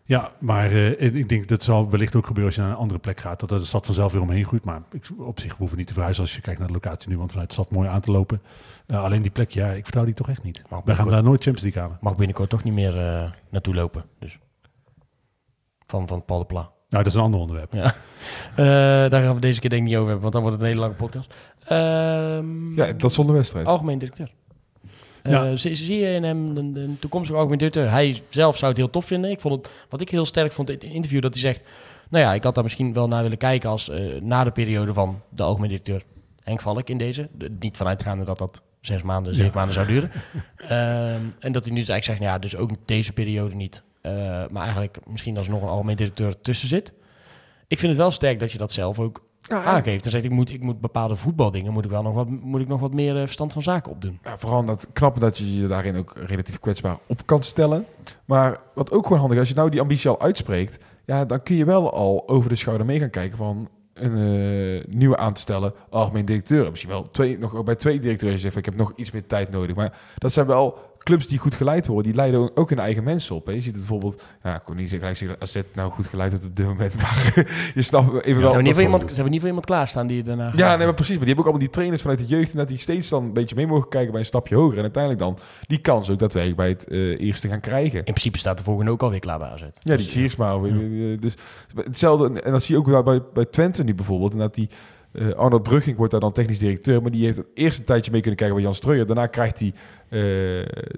Ja, 0.04 0.32
maar 0.38 0.70
eh, 0.70 1.00
ik 1.14 1.28
denk 1.28 1.48
dat 1.48 1.62
zal 1.62 1.90
wellicht 1.90 2.16
ook 2.16 2.26
gebeuren 2.26 2.46
als 2.46 2.54
je 2.54 2.60
naar 2.60 2.70
een 2.70 2.76
andere 2.82 3.00
plek 3.00 3.20
gaat. 3.20 3.40
Dat 3.40 3.48
de 3.48 3.64
stad 3.64 3.86
vanzelf 3.86 4.12
weer 4.12 4.20
omheen 4.22 4.44
groeit. 4.44 4.64
Maar 4.64 4.82
ik, 4.92 5.06
op 5.18 5.40
zich 5.40 5.50
hoeven 5.50 5.70
we 5.70 5.76
niet 5.76 5.86
te 5.86 5.92
verhuizen 5.92 6.22
als 6.22 6.34
je 6.34 6.40
kijkt 6.40 6.58
naar 6.58 6.68
de 6.68 6.74
locatie 6.74 7.08
nu. 7.10 7.18
Want 7.18 7.30
vanuit 7.30 7.48
de 7.48 7.54
stad 7.54 7.70
mooi 7.70 7.88
aan 7.88 8.00
te 8.00 8.10
lopen. 8.10 8.42
Eh, 8.86 9.02
alleen 9.04 9.22
die 9.22 9.30
plek, 9.30 9.50
ja, 9.50 9.66
ik 9.70 9.82
vertrouw 9.82 10.04
die 10.04 10.14
toch 10.14 10.28
echt 10.28 10.42
niet. 10.42 10.62
Mag 10.68 10.80
We 10.84 10.94
gaan 10.94 11.08
daar 11.08 11.22
nooit 11.22 11.42
Champions 11.42 11.62
League 11.62 11.82
halen. 11.82 11.98
mag 12.00 12.16
binnenkort 12.16 12.50
toch 12.50 12.64
niet 12.64 12.74
meer 12.74 12.98
eh, 12.98 13.30
naartoe 13.50 13.74
lopen. 13.74 14.04
Dus. 14.18 14.38
Van, 15.86 16.06
van 16.08 16.24
Paul 16.24 16.38
de 16.38 16.44
Pla. 16.46 16.60
Nou, 16.60 17.04
dat 17.04 17.06
is 17.06 17.14
een 17.14 17.24
ander 17.24 17.40
onderwerp. 17.40 17.72
Ja. 17.72 17.94
Eh, 18.56 18.64
daar 19.10 19.22
gaan 19.22 19.34
we 19.34 19.40
deze 19.40 19.60
keer 19.60 19.70
denk 19.70 19.82
ik 19.82 19.88
niet 19.88 19.96
over 19.98 20.10
hebben, 20.10 20.30
want 20.30 20.32
dan 20.32 20.42
wordt 20.42 20.56
het 20.56 20.66
een 20.66 20.72
hele 20.72 20.86
lange 20.86 20.98
podcast. 20.98 21.34
Ehm, 21.64 22.74
Ja, 22.74 22.92
dat 22.92 23.12
zonder 23.12 23.34
wedstrijd. 23.34 23.66
Algemeen 23.66 23.98
directeur. 23.98 24.32
Eh, 25.22 25.32
Ja. 25.32 25.56
zie, 25.56 25.74
zie 25.74 25.98
je 25.98 26.14
in 26.14 26.22
hem 26.22 26.56
een, 26.56 26.76
een 26.76 26.96
toekomstige 27.00 27.36
algemeen 27.38 27.58
directeur? 27.58 27.90
Hij 27.90 28.22
zelf 28.28 28.56
zou 28.56 28.70
het 28.70 28.80
heel 28.80 28.90
tof 28.90 29.04
vinden. 29.04 29.30
Ik 29.30 29.40
vond 29.40 29.54
het, 29.54 29.72
wat 29.88 30.00
ik 30.00 30.08
heel 30.10 30.26
sterk 30.26 30.52
vond 30.52 30.68
in 30.68 30.74
het 30.74 30.84
interview, 30.84 31.20
dat 31.22 31.32
hij 31.32 31.40
zegt... 31.42 31.62
Nou 32.10 32.24
ja, 32.24 32.34
ik 32.34 32.42
had 32.42 32.54
daar 32.54 32.64
misschien 32.64 32.92
wel 32.92 33.08
naar 33.08 33.22
willen 33.22 33.38
kijken 33.38 33.70
als 33.70 33.88
eh, 33.88 34.20
na 34.20 34.44
de 34.44 34.50
periode 34.50 34.92
van 34.92 35.20
de 35.28 35.42
algemeen 35.42 35.68
directeur 35.68 36.02
Henk 36.42 36.60
Valk 36.60 36.88
in 36.88 36.98
deze. 36.98 37.28
De- 37.32 37.56
niet 37.58 37.76
vanuitgaande 37.76 38.24
dat 38.24 38.38
dat 38.38 38.62
zes 38.80 39.02
maanden, 39.02 39.34
zeven 39.34 39.50
Ja. 39.50 39.56
maanden 39.56 39.74
zou 39.74 39.86
duren. 39.86 40.10
Ehm, 40.56 41.20
en 41.38 41.52
dat 41.52 41.64
hij 41.64 41.72
nu 41.72 41.78
dus 41.80 41.88
eigenlijk 41.88 42.04
zegt, 42.04 42.18
nou 42.18 42.32
ja, 42.32 42.38
dus 42.38 42.56
ook 42.56 42.70
deze 42.84 43.12
periode 43.12 43.54
niet. 43.54 43.82
Eh, 44.00 44.12
maar 44.50 44.62
eigenlijk 44.62 44.98
misschien 45.06 45.36
als 45.38 45.48
nog 45.48 45.62
een 45.62 45.68
algemeen 45.68 45.96
directeur 45.96 46.40
tussen 46.40 46.68
zit. 46.68 46.92
Ik 47.68 47.78
vind 47.78 47.90
het 47.92 48.00
wel 48.00 48.10
sterk 48.10 48.38
dat 48.38 48.52
je 48.52 48.58
dat 48.58 48.72
zelf 48.72 48.98
ook 48.98 49.24
aangeeft. 49.48 50.02
Dan 50.02 50.12
zegt, 50.12 50.24
ik 50.24 50.30
moet, 50.30 50.50
ik 50.50 50.62
moet 50.62 50.80
bepaalde 50.80 51.16
voetbaldingen, 51.16 51.72
moet 51.72 51.84
ik 51.84 51.90
wel 51.90 52.02
nog 52.02 52.14
wat, 52.14 52.28
moet 52.28 52.60
ik 52.60 52.68
nog 52.68 52.80
wat 52.80 52.92
meer 52.92 53.16
eh, 53.16 53.22
verstand 53.22 53.52
van 53.52 53.62
zaken 53.62 53.92
opdoen. 53.92 54.18
Ja, 54.24 54.38
vooral 54.38 54.64
dat 54.64 54.86
knappe 54.92 55.20
dat 55.20 55.38
je 55.38 55.60
je 55.60 55.66
daarin 55.66 55.96
ook 55.96 56.14
relatief 56.26 56.60
kwetsbaar 56.60 56.98
op 57.06 57.26
kan 57.26 57.42
stellen. 57.42 57.86
Maar 58.24 58.60
wat 58.74 58.92
ook 58.92 59.02
gewoon 59.02 59.18
handig 59.18 59.36
is, 59.36 59.42
als 59.42 59.48
je 59.48 59.54
nou 59.54 59.70
die 59.70 59.80
ambitie 59.80 60.10
al 60.10 60.20
uitspreekt, 60.20 60.78
ja, 61.04 61.24
dan 61.24 61.42
kun 61.42 61.56
je 61.56 61.64
wel 61.64 61.92
al 61.92 62.28
over 62.28 62.48
de 62.48 62.56
schouder 62.56 62.86
mee 62.86 62.98
gaan 62.98 63.10
kijken 63.10 63.38
van 63.38 63.68
een 63.94 64.16
eh, 64.16 64.94
nieuwe 64.94 65.16
aan 65.16 65.32
te 65.32 65.40
stellen 65.40 65.72
algemeen 65.90 66.24
directeur. 66.24 66.70
Misschien 66.70 66.90
wel 66.90 67.02
twee, 67.02 67.38
nog 67.38 67.64
bij 67.64 67.74
twee 67.74 67.98
directeuren 67.98 68.38
zeggen, 68.38 68.58
ik 68.58 68.64
heb 68.64 68.76
nog 68.76 68.92
iets 68.96 69.10
meer 69.10 69.26
tijd 69.26 69.50
nodig. 69.50 69.76
Maar 69.76 69.98
dat 70.18 70.32
zijn 70.32 70.46
wel 70.46 70.78
clubs 71.02 71.26
die 71.26 71.38
goed 71.38 71.54
geleid 71.54 71.86
worden, 71.86 72.04
die 72.04 72.14
leiden 72.20 72.56
ook 72.56 72.68
hun 72.68 72.78
eigen 72.78 73.04
mensen 73.04 73.34
op. 73.34 73.46
Hè. 73.46 73.52
Je 73.52 73.60
ziet 73.60 73.70
het 73.70 73.78
bijvoorbeeld, 73.78 74.26
ja, 74.42 74.54
ik 74.54 74.60
kon 74.64 74.76
niet 74.76 74.90
gelijk 74.90 75.16
zeggen 75.16 75.38
als 75.38 75.52
dit 75.52 75.66
nou 75.74 75.90
goed 75.90 76.06
geleid 76.06 76.30
wordt 76.30 76.46
op 76.46 76.56
dit 76.56 76.66
moment, 76.66 76.96
maar 77.02 77.32
je 77.74 77.82
snapt 77.82 78.06
even 78.08 78.22
Ze 78.24 78.32
wel. 78.32 78.42
hebben, 78.42 78.56
niet 78.56 78.64
dat 78.64 78.74
voor 78.74 78.82
iemand, 78.82 79.02
ze 79.02 79.14
hebben 79.14 79.30
niet 79.30 79.40
voor 79.40 79.48
iemand 79.48 79.66
klaarstaan 79.66 80.06
die 80.06 80.22
daarna... 80.22 80.52
ja, 80.56 80.76
nee, 80.76 80.86
maar 80.86 80.94
precies. 80.94 81.16
Maar 81.16 81.24
die 81.26 81.34
hebben 81.34 81.36
ook 81.36 81.50
allemaal 81.50 81.58
die 81.58 81.70
trainers 81.70 82.00
vanuit 82.02 82.18
de 82.18 82.26
jeugd... 82.26 82.52
en 82.52 82.58
dat 82.58 82.68
die 82.68 82.78
steeds 82.78 83.08
dan 83.08 83.24
een 83.24 83.32
beetje 83.32 83.54
mee 83.54 83.66
mogen 83.66 83.88
kijken 83.88 84.10
bij 84.10 84.20
een 84.20 84.26
stapje 84.26 84.54
hoger. 84.54 84.76
En 84.76 84.82
uiteindelijk 84.82 85.22
dan 85.22 85.38
die 85.66 85.78
kans 85.78 86.10
ook 86.10 86.18
daadwerkelijk 86.18 86.60
bij 86.60 86.68
het 86.68 86.88
eh, 86.88 87.20
eerste 87.20 87.48
gaan 87.48 87.60
krijgen. 87.60 87.98
In 87.98 88.04
principe 88.04 88.38
staat 88.38 88.58
de 88.58 88.64
volgende 88.64 88.90
ook 88.90 89.02
alweer 89.02 89.20
klaar 89.20 89.38
bij 89.38 89.48
AZ. 89.48 89.60
Ja, 89.60 89.68
die 89.82 89.96
Dus, 89.96 90.10
Siersma. 90.10 90.58
Dus 91.20 91.34
hetzelfde. 91.74 92.40
En 92.40 92.52
dat 92.52 92.62
zie 92.62 92.74
je 92.74 92.80
ook 92.80 92.86
wel 92.86 93.02
bij, 93.02 93.20
bij 93.32 93.44
Twente 93.44 93.84
nu 93.84 93.94
bijvoorbeeld. 93.94 94.32
En 94.32 94.38
dat 94.38 94.54
die 94.54 94.68
Eh, 95.12 95.32
Arnold 95.32 95.62
Brugging 95.62 95.96
wordt 95.96 96.12
daar 96.12 96.20
dan 96.20 96.32
technisch 96.32 96.58
directeur, 96.58 97.02
maar 97.02 97.10
die 97.10 97.24
heeft 97.24 97.36
het 97.36 97.46
eerst 97.54 97.78
een 97.78 97.84
tijdje 97.84 98.10
mee 98.10 98.20
kunnen 98.20 98.38
kijken 98.38 98.56
bij 98.56 98.64
Jan 98.64 98.74
Streuer. 98.74 99.06
Daarna 99.06 99.26
krijgt 99.26 99.58
hij 99.58 99.72
eh, 100.08 100.20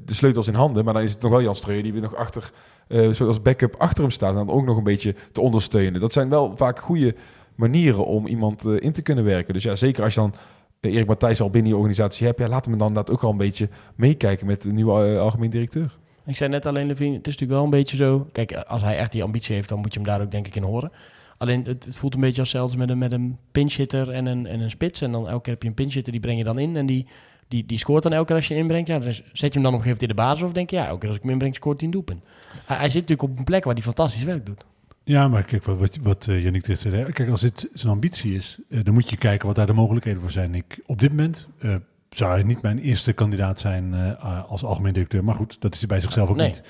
de 0.05 0.15
sleutels 0.15 0.49
in 0.49 0.55
handen, 0.55 0.85
maar 0.85 0.95
dan 0.95 1.03
is 1.03 1.13
het 1.13 1.23
nog 1.23 1.31
wel 1.31 1.43
Jan 1.43 1.55
Streuer 1.55 1.83
die 1.83 1.93
weer 1.93 2.03
nog 2.03 2.17
achter, 2.17 2.51
eh 2.89 3.11
zoals 3.11 3.43
backup 3.43 3.75
achter 3.79 4.03
hem 4.03 4.13
staat 4.13 4.31
en 4.31 4.47
dan 4.47 4.57
ook 4.57 4.65
nog 4.65 4.77
een 4.77 4.85
beetje 4.85 5.15
te 5.33 5.41
ondersteunen. 5.41 6.01
Dat 6.01 6.13
zijn 6.13 6.29
wel 6.29 6.57
vaak 6.57 6.79
goede 6.81 7.15
manieren 7.55 8.07
om 8.07 8.27
iemand 8.27 8.67
in 8.67 8.93
te 8.93 9.03
kunnen 9.03 9.25
werken. 9.25 9.55
Dus 9.55 9.63
ja, 9.63 9.75
zeker 9.75 10.05
als 10.05 10.15
je 10.15 10.21
dan 10.21 10.35
Erik 10.81 11.07
Matthijs 11.07 11.41
al 11.41 11.51
binnen 11.51 11.71
je 11.71 11.77
organisatie 11.77 12.27
hebt, 12.27 12.39
ja, 12.39 12.49
laat 12.49 12.65
hem 12.65 12.79
dan 12.79 12.95
dat 12.95 13.11
ook 13.11 13.23
al 13.23 13.31
een 13.31 13.37
beetje 13.37 13.69
meekijken 13.95 14.47
met 14.47 14.63
de 14.63 14.73
nieuwe 14.73 15.19
algemeen 15.19 15.51
directeur. 15.51 15.97
Ik 16.27 16.37
zei 16.37 16.51
net 16.51 16.67
alleen, 16.67 16.87
Levine, 16.87 17.17
het 17.17 17.27
is 17.27 17.33
natuurlijk 17.33 17.53
wel 17.53 17.65
een 17.65 17.79
beetje 17.79 17.97
zo. 17.97 18.27
Kijk, 18.33 18.53
als 18.53 18.83
hij 18.83 18.97
echt 18.97 19.13
die 19.13 19.23
ambitie 19.23 19.55
heeft, 19.55 19.69
dan 19.69 19.79
moet 19.79 19.93
je 19.93 19.99
hem 19.99 20.09
daar 20.09 20.21
ook 20.21 20.31
denk 20.31 20.47
ik 20.47 20.57
in 20.57 20.63
horen. 20.63 20.93
Alleen, 21.39 21.65
het, 21.65 21.85
het 21.85 21.97
voelt 21.97 22.15
een 22.15 22.21
beetje 22.21 22.41
als 22.41 22.51
zelfs 22.51 22.77
met 22.77 22.91
een, 22.91 22.99
met 22.99 23.13
een 23.13 23.39
pinch 23.53 23.75
hitter 23.75 24.11
en 24.11 24.27
een, 24.27 24.47
en 24.47 24.61
een 24.61 24.71
spits. 24.71 25.01
En 25.01 25.13
dan 25.13 25.29
elke 25.29 25.43
keer 25.43 25.53
heb 25.53 25.63
je 25.63 25.69
een 25.69 25.75
pinch 25.75 25.93
hitter, 25.93 26.13
die 26.13 26.21
breng 26.21 26.39
je 26.39 26.45
dan 26.45 26.59
in. 26.59 26.77
En 26.77 26.87
die, 26.87 27.07
die, 27.49 27.67
die 27.67 27.79
scoort 27.79 28.03
dan 28.03 28.13
elke 28.13 28.27
keer 28.27 28.37
als 28.37 28.49
je 28.49 28.55
inbrengt. 28.55 28.89
Ja, 28.89 29.01
zet 29.03 29.23
je 29.33 29.49
hem 29.49 29.53
dan 29.53 29.57
op 29.57 29.63
een 29.63 29.71
gegeven 29.71 29.83
moment 29.83 30.03
in 30.03 30.09
de 30.09 30.15
basis 30.15 30.43
of 30.43 30.53
denk 30.53 30.71
je, 30.71 30.77
ja, 30.77 30.87
elke 30.87 30.99
keer 30.99 31.09
als 31.09 31.17
ik 31.17 31.23
hem 31.23 31.33
inbreng, 31.33 31.55
scoort 31.55 31.77
hij 31.77 31.87
een 31.87 31.93
doelpunt. 31.93 32.23
Hij, 32.67 32.77
hij 32.77 32.89
zit 32.89 33.01
natuurlijk 33.01 33.31
op 33.31 33.39
een 33.39 33.45
plek 33.45 33.65
waar 33.65 33.75
hij 33.75 33.83
fantastisch 33.83 34.25
werk 34.25 34.47
doet. 34.47 34.65
Ja, 35.05 35.29
maar 35.29 35.45
kijk, 35.45 35.65
wat, 35.65 35.79
wat, 35.79 35.99
wat 36.03 36.27
eh, 36.29 36.43
Yannick 36.43 36.63
terecht 36.63 36.81
zei. 36.81 37.13
Kijk, 37.13 37.31
als 37.31 37.41
dit 37.41 37.69
zijn 37.73 37.93
ambitie 37.93 38.35
is, 38.35 38.59
eh, 38.69 38.79
dan 38.83 38.95
moet 38.95 39.11
je 39.11 39.17
kijken 39.17 39.47
wat 39.47 39.57
daar 39.57 39.67
de 39.67 39.73
mogelijkheden 39.73 40.21
voor 40.21 40.31
zijn. 40.31 40.55
Ik, 40.55 40.81
op 40.87 40.99
dit 41.01 41.11
moment 41.11 41.49
eh, 41.59 41.75
zou 42.17 42.33
hij 42.33 42.43
niet 42.43 42.63
mijn 42.63 42.79
eerste 42.79 43.13
kandidaat 43.13 43.59
zijn 43.59 43.95
eh, 43.95 44.51
als 44.51 44.65
algemeen 44.65 44.93
directeur. 44.93 45.25
Maar 45.25 45.35
goed, 45.35 45.57
dat 45.61 45.73
is 45.73 45.79
hij 45.79 45.89
bij 45.89 46.01
zichzelf 46.01 46.29
ook 46.29 46.37
nee. 46.37 46.47
niet. 46.47 46.63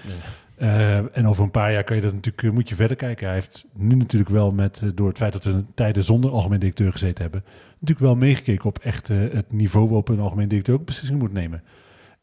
Eh, 0.56 1.16
en 1.16 1.28
over 1.28 1.44
een 1.44 1.50
paar 1.50 1.72
jaar 1.72 1.84
kan 1.84 1.96
je 1.96 2.02
dat 2.02 2.12
natuurlijk, 2.12 2.42
eh, 2.42 2.50
moet 2.50 2.68
je 2.68 2.74
verder 2.74 2.96
kijken. 2.96 3.26
Hij 3.26 3.34
heeft 3.34 3.64
nu 3.72 3.94
natuurlijk 3.94 4.30
wel 4.30 4.52
met, 4.52 4.80
eh, 4.82 4.88
door 4.94 5.08
het 5.08 5.16
feit 5.16 5.32
dat 5.32 5.44
we 5.44 5.64
tijden 5.74 6.04
zonder 6.04 6.30
algemeen 6.30 6.58
directeur 6.58 6.92
gezeten 6.92 7.22
hebben, 7.22 7.44
natuurlijk 7.70 8.00
wel 8.00 8.16
meegekeken 8.16 8.64
op 8.64 8.78
echt 8.78 9.08
het 9.08 9.52
niveau 9.52 9.84
waarop 9.84 10.08
een 10.08 10.20
algemeen 10.20 10.48
directeur 10.48 10.74
ook 10.74 10.84
beslissingen 10.84 11.22
moet 11.22 11.32
nemen. 11.32 11.62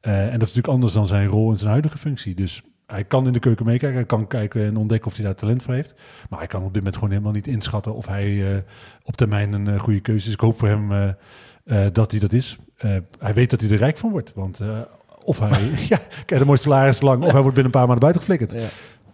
En 0.02 0.32
dat 0.32 0.34
is 0.34 0.40
natuurlijk 0.40 0.68
anders 0.68 0.94
dan 0.94 1.08
zijn 1.08 1.28
rol 1.28 1.50
en 1.50 1.58
zijn 1.58 1.70
huidige 1.70 1.98
functie. 1.98 2.36
Dus 2.36 2.64
hij 2.88 3.04
kan 3.04 3.28
in 3.28 3.34
de 3.34 3.40
keuken 3.40 3.66
meekijken, 3.66 3.98
hij 3.98 4.06
kan 4.06 4.28
kijken 4.28 4.66
en 4.66 4.78
ontdekken 4.78 5.08
of 5.08 5.16
hij 5.16 5.26
daar 5.26 5.36
talent 5.36 5.64
voor 5.64 5.74
heeft. 5.74 5.94
Maar 6.30 6.40
hij 6.40 6.48
kan 6.48 6.62
op 6.62 6.68
dit 6.68 6.76
moment 6.76 6.96
gewoon 6.96 7.10
helemaal 7.10 7.32
niet 7.32 7.48
inschatten 7.48 7.96
of 7.96 8.08
hij 8.08 8.64
op 9.04 9.16
termijn 9.16 9.54
een 9.54 9.80
goede 9.80 10.00
keuze 10.00 10.28
is. 10.28 10.34
Ik 10.34 10.40
hoop 10.40 10.58
voor 10.58 10.68
hem 10.68 11.16
dat 11.94 12.12
hij 12.12 12.20
dat 12.20 12.34
is. 12.34 12.58
Hij 13.20 13.34
weet 13.34 13.50
dat 13.50 13.62
hij 13.62 13.70
er 13.70 13.78
rijk 13.78 13.98
van 13.98 14.12
wordt. 14.12 14.34
Want 14.34 14.62
of 15.24 15.40
hij 15.40 15.50
ja, 15.90 15.98
krijgt 16.26 16.40
een 16.40 16.46
mooi 16.46 16.58
salaris 16.58 17.02
lang, 17.02 17.24
of 17.24 17.32
hij 17.32 17.42
wordt 17.42 17.56
binnen 17.56 17.66
een 17.74 17.80
paar 17.80 17.88
maanden 17.88 18.00
buiten 18.00 18.22
geflikkerd. 18.22 18.52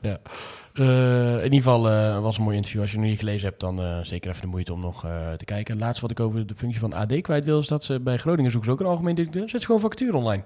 Ja. 0.02 0.10
ja. 0.10 0.20
Eh, 0.74 1.38
in 1.38 1.44
ieder 1.44 1.58
geval 1.58 1.90
eh, 1.90 2.20
was 2.20 2.38
een 2.38 2.44
mooi 2.44 2.56
interview. 2.56 2.82
Als 2.82 2.90
je 2.92 2.96
het 2.96 3.06
nog 3.06 3.14
niet 3.16 3.24
gelezen 3.24 3.48
hebt, 3.48 3.60
dan 3.60 3.80
eh, 3.82 3.98
zeker 4.02 4.30
even 4.30 4.42
de 4.42 4.48
moeite 4.48 4.74
om 4.74 4.80
nog 4.80 5.06
eh, 5.06 5.12
te 5.38 5.46
kijken. 5.46 5.74
Het 5.74 5.84
laatste 5.84 6.02
wat 6.02 6.12
ik 6.12 6.20
over 6.20 6.48
de 6.48 6.56
functie 6.56 6.80
van 6.80 6.94
AD 6.94 7.22
kwijt 7.22 7.46
wil, 7.46 7.60
is 7.60 7.68
dat 7.68 7.84
ze 7.84 8.00
bij 8.00 8.18
Groningen 8.18 8.52
zoeken 8.52 8.70
ze 8.70 8.76
ook 8.76 8.82
een 8.82 8.92
algemeen 8.92 9.16
directeur. 9.16 9.50
Zet 9.50 9.60
ze 9.60 9.66
gewoon 9.66 9.82
vacature 9.82 10.18
online. 10.18 10.44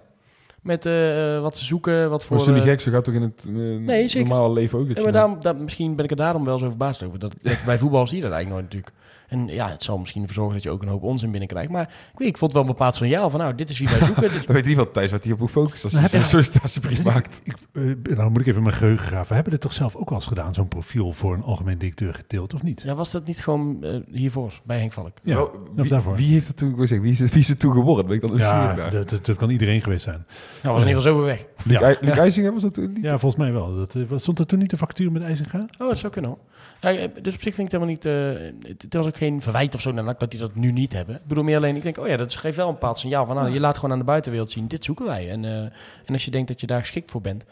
Met 0.61 0.85
eh, 0.85 1.41
wat 1.41 1.57
ze 1.57 1.65
zoeken, 1.65 2.09
wat 2.09 2.25
voor... 2.25 2.37
Niet 2.37 2.47
eh, 2.47 2.63
gek, 2.63 2.81
zo 2.81 2.91
gaat 2.91 3.03
toch 3.03 3.13
in 3.13 3.21
het 3.21 3.45
Nee, 3.49 4.09
normale 4.15 4.53
leven 4.53 4.79
ook. 4.79 4.87
Dat 4.87 4.97
Ja, 4.97 5.03
maar 5.03 5.11
dan- 5.11 5.21
daarom, 5.21 5.41
daar, 5.41 5.55
misschien 5.55 5.95
ben 5.95 6.05
ik 6.05 6.11
er 6.11 6.17
daarom 6.17 6.43
wel 6.43 6.59
zo 6.59 6.67
verbaasd 6.67 7.03
over. 7.03 7.19
Dat, 7.19 7.35
dat 7.41 7.57
bij 7.65 7.77
voetbal 7.77 8.07
zie 8.07 8.15
je 8.17 8.23
dat 8.23 8.31
eigenlijk 8.31 8.61
nooit 8.61 8.73
natuurlijk. 8.73 9.00
En 9.31 9.47
ja, 9.47 9.69
het 9.69 9.83
zal 9.83 9.97
misschien 9.97 10.21
ervoor 10.21 10.35
zorgen 10.35 10.53
dat 10.53 10.63
je 10.63 10.69
ook 10.69 10.81
een 10.81 10.87
hoop 10.87 11.03
onzin 11.03 11.31
binnenkrijgt. 11.31 11.69
Maar 11.69 11.81
ik, 12.13 12.17
weet, 12.19 12.27
ik 12.27 12.37
vond 12.37 12.51
het 12.53 12.61
wel 12.61 12.61
een 12.61 12.77
bepaald 12.77 12.95
signaal 12.95 13.29
van 13.29 13.39
nou, 13.39 13.55
dit 13.55 13.69
is 13.69 13.79
wie 13.79 13.87
wij 13.89 13.99
zoeken. 14.07 14.31
Dan 14.45 14.55
weet 14.55 14.65
hij 14.65 14.75
wel 14.75 14.91
Thijs 14.91 15.11
wat 15.11 15.23
hij 15.23 15.33
op 15.33 15.39
moet 15.39 15.51
focussen 15.51 15.89
als 15.99 15.99
hij 16.11 16.19
zo'n 16.19 16.29
sollicitatiebrief 16.29 17.03
maakt. 17.13 17.41
Ik, 17.43 17.55
eh, 17.73 18.15
nou 18.17 18.29
moet 18.31 18.41
ik 18.41 18.47
even 18.47 18.63
mijn 18.63 18.75
geheugen 18.75 19.05
graven. 19.05 19.27
We 19.27 19.33
hebben 19.33 19.51
dit 19.51 19.61
toch 19.61 19.73
zelf 19.73 19.95
ook 19.95 20.09
wel 20.09 20.17
eens 20.17 20.27
gedaan, 20.27 20.53
zo'n 20.53 20.67
profiel 20.67 21.11
voor 21.11 21.33
een 21.33 21.43
algemeen 21.43 21.77
directeur 21.77 22.13
gedeeld, 22.13 22.53
of 22.53 22.63
niet? 22.63 22.81
ja, 22.81 22.95
was 22.95 23.11
dat 23.11 23.25
niet 23.25 23.41
gewoon 23.43 23.83
eh, 23.83 23.95
hiervoor, 24.11 24.53
bij 24.63 24.79
Henk 24.79 24.91
Valk? 24.91 25.17
Ja, 25.23 25.45
wie, 25.75 25.89
daarvoor. 25.89 26.15
wie 26.15 26.31
heeft 26.33 26.47
dat 26.47 26.57
toen 26.57 26.75
gezegd? 26.77 27.01
Wie 27.01 27.11
is, 27.11 27.19
het- 27.19 27.29
wie 27.31 27.39
is 27.41 27.47
het 27.47 27.59
toen 27.59 27.71
geworden? 27.71 28.05
Ben 28.05 28.15
ik 28.15 28.21
dan 28.21 28.37
Ja, 28.37 28.73
dat, 28.89 29.09
dat, 29.09 29.25
dat 29.25 29.35
kan 29.35 29.49
iedereen 29.49 29.81
geweest 29.81 30.03
zijn. 30.03 30.25
Nou, 30.61 30.73
was 30.75 30.83
in 30.83 30.87
ieder 30.89 31.01
geval 31.01 31.19
zo 31.19 31.25
weer 31.25 31.35
weg. 31.35 31.45
Ja, 31.63 31.95
Luc 32.25 32.37
was 32.51 32.61
dat 32.61 32.73
toen 32.73 32.93
niet? 32.93 33.03
ja 33.03 33.09
volgens 33.17 33.35
mij 33.41 33.51
wel. 33.53 33.75
Dat, 33.75 33.95
eh, 33.95 34.01
wat- 34.07 34.21
stond 34.21 34.39
er 34.39 34.45
toen 34.45 34.59
niet 34.59 34.69
de 34.69 34.77
vacature 34.77 35.11
met 35.11 35.23
IJzinga? 35.23 35.65
Oh, 35.79 35.87
dat 35.87 35.97
zou 35.97 36.11
kunnen 36.11 36.31
hoor. 36.31 36.39
Ja, 36.81 36.89
eh, 36.89 37.09
dus 37.21 37.35
op 37.35 37.41
zich 37.41 37.55
vind 37.55 37.71
ik 37.71 37.71
het 37.71 37.81
helemaal 37.81 37.93
niet... 37.93 38.05
eh, 38.05 38.69
het, 38.69 38.81
het 38.81 38.93
was 38.93 39.05
ook 39.05 39.17
geen 39.17 39.41
verwijt 39.41 39.75
of 39.75 39.81
zo 39.81 39.91
naar 39.91 40.03
NAC 40.03 40.19
dat 40.19 40.31
die 40.31 40.39
dat 40.39 40.55
nu 40.55 40.71
niet 40.71 40.93
hebben. 40.93 41.15
Ik 41.15 41.25
bedoel 41.25 41.43
meer 41.43 41.57
alleen, 41.57 41.75
ik 41.75 41.83
denk, 41.83 41.97
oh 41.97 42.07
ja, 42.07 42.17
dat 42.17 42.35
geeft 42.35 42.57
wel 42.57 42.67
een 42.67 42.73
bepaald 42.73 42.97
signaal 42.97 43.25
van... 43.25 43.35
Nou, 43.35 43.49
je 43.49 43.59
laat 43.59 43.75
gewoon 43.75 43.91
aan 43.91 43.99
de 43.99 44.05
buitenwereld 44.05 44.51
zien, 44.51 44.67
dit 44.67 44.83
zoeken 44.83 45.05
wij. 45.05 45.29
En, 45.29 45.45
eh, 45.45 45.61
en 46.05 46.13
als 46.13 46.25
je 46.25 46.31
denkt 46.31 46.47
dat 46.47 46.61
je 46.61 46.67
daar 46.67 46.79
geschikt 46.79 47.11
voor 47.11 47.21
bent... 47.21 47.45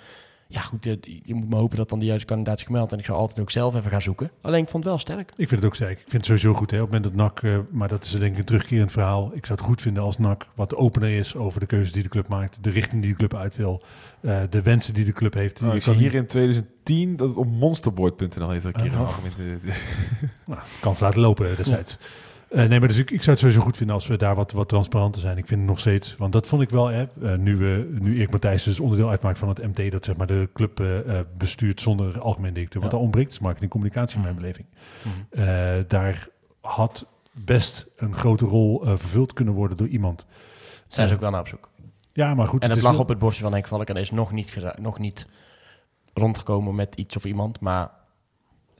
Ja 0.51 0.61
goed, 0.61 0.85
eh, 0.85 0.95
je 1.23 1.33
moet 1.33 1.49
maar 1.49 1.59
hopen 1.59 1.77
dat 1.77 1.89
dan 1.89 1.99
de 1.99 2.05
juiste 2.05 2.25
kandidaat 2.27 2.57
is 2.57 2.63
gemeld. 2.63 2.91
En 2.91 2.99
ik 2.99 3.05
zou 3.05 3.17
altijd 3.17 3.39
ook 3.39 3.51
zelf 3.51 3.75
even 3.75 3.91
gaan 3.91 4.01
zoeken. 4.01 4.31
Alleen 4.41 4.61
ik 4.63 4.69
vond 4.69 4.83
het 4.83 4.93
wel 4.93 5.01
sterk. 5.01 5.29
Ik 5.29 5.47
vind 5.47 5.51
het 5.61 5.65
ook 5.65 5.75
sterk. 5.75 5.91
Ik 5.91 5.97
vind 6.07 6.11
het 6.11 6.25
sowieso 6.25 6.53
goed. 6.53 6.71
Hè, 6.71 6.81
op 6.81 6.91
het 6.91 7.01
moment 7.01 7.15
dat 7.17 7.25
NAC, 7.25 7.41
eh, 7.43 7.57
maar 7.71 7.87
dat 7.87 8.05
is 8.05 8.11
denk 8.11 8.31
ik 8.33 8.37
een 8.37 8.45
terugkerend 8.45 8.91
verhaal. 8.91 9.31
Ik 9.33 9.45
zou 9.45 9.57
het 9.59 9.67
goed 9.67 9.81
vinden 9.81 10.03
als 10.03 10.17
NAC 10.17 10.47
wat 10.55 10.75
opener 10.75 11.09
is 11.17 11.35
over 11.35 11.59
de 11.59 11.65
keuzes 11.65 11.91
die 11.91 12.03
de 12.03 12.09
club 12.09 12.27
maakt. 12.27 12.57
De 12.61 12.69
richting 12.69 13.01
die 13.01 13.11
de 13.11 13.17
club 13.17 13.35
uit 13.35 13.55
wil. 13.55 13.83
eh, 14.21 14.39
de 14.49 14.61
wensen 14.61 14.93
die 14.93 15.05
de 15.05 15.11
club 15.13 15.33
heeft. 15.33 15.59
Je 15.59 15.65
ik 15.65 15.71
kan 15.71 15.81
zie 15.81 15.93
hier 15.93 16.15
in 16.15 16.25
2010 16.25 17.15
dat 17.15 17.27
het 17.27 17.37
op 17.37 17.47
monsterboard.nl 17.47 18.49
heeft 18.49 18.65
er 18.65 18.75
een 18.75 18.81
keer 18.89 18.99
Oh. 18.99 19.17
een 19.37 19.45
de- 19.45 19.65
de- 19.65 20.27
nou, 20.45 20.59
kans 20.79 20.99
laten 20.99 21.21
lopen 21.21 21.55
destijds. 21.55 21.97
Eh, 22.49 22.65
nee, 22.67 22.79
maar 22.79 22.87
dus 22.87 22.97
ik, 22.97 23.11
ik 23.11 23.17
zou 23.17 23.29
het 23.29 23.39
sowieso 23.39 23.61
goed 23.61 23.77
vinden 23.77 23.95
als 23.95 24.07
we 24.07 24.17
daar 24.17 24.35
wat, 24.35 24.51
wat 24.51 24.69
transparanter 24.69 25.21
zijn. 25.21 25.37
Ik 25.37 25.47
vind 25.47 25.59
het 25.59 25.69
nog 25.69 25.79
steeds, 25.79 26.15
want 26.17 26.33
dat 26.33 26.47
vond 26.47 26.61
ik 26.61 26.69
wel, 26.69 26.87
hè, 26.87 27.05
eh, 27.23 27.35
nu, 27.37 27.57
we, 27.57 27.97
nu 27.99 28.15
Erik 28.15 28.31
Matthijs 28.31 28.63
dus 28.63 28.79
onderdeel 28.79 29.09
uitmaakt 29.09 29.37
van 29.39 29.47
het 29.49 29.63
MT, 29.75 29.91
dat 29.91 30.03
zeg 30.05 30.17
maar 30.17 30.27
de 30.27 30.49
club 30.53 30.79
eh, 30.79 31.19
bestuurt 31.37 31.81
zonder 31.81 32.19
algemeen 32.19 32.53
directeur. 32.53 32.81
Wat 32.81 32.91
daar 32.91 32.99
ontbreekt 32.99 33.31
is 33.31 33.39
marketing 33.39 33.71
en 33.71 33.79
communicatie 33.79 34.15
in 34.17 34.23
mijn 34.23 34.35
beleving. 34.35 34.67
Eh, 35.29 35.45
daar 35.87 36.27
had 36.61 37.07
best 37.31 37.85
een 37.95 38.15
grote 38.15 38.45
rol 38.45 38.81
vervuld 38.85 39.33
kunnen 39.33 39.53
worden 39.53 39.77
door 39.77 39.87
iemand. 39.87 40.25
Zijn 40.87 41.07
ze 41.07 41.13
ook 41.13 41.19
wel 41.19 41.31
naar 41.31 41.39
op 41.39 41.47
zoek. 41.47 41.69
Ja, 42.13 42.33
maar 42.35 42.47
goed. 42.47 42.63
En 42.63 42.69
het 42.69 42.81
lag 42.81 42.91
wel- 42.91 43.01
op 43.01 43.07
het 43.09 43.19
bordje 43.19 43.41
van 43.41 43.51
Henk 43.51 43.67
Valk. 43.67 43.87
En 43.89 43.95
is 43.95 44.11
nog 44.11 44.31
niet, 44.31 44.49
gera- 44.51 44.75
nog 44.79 44.99
niet 44.99 45.27
rondgekomen 46.13 46.75
met 46.75 46.95
iets 46.95 47.15
of 47.15 47.25
iemand. 47.25 47.59
Maar 47.59 47.89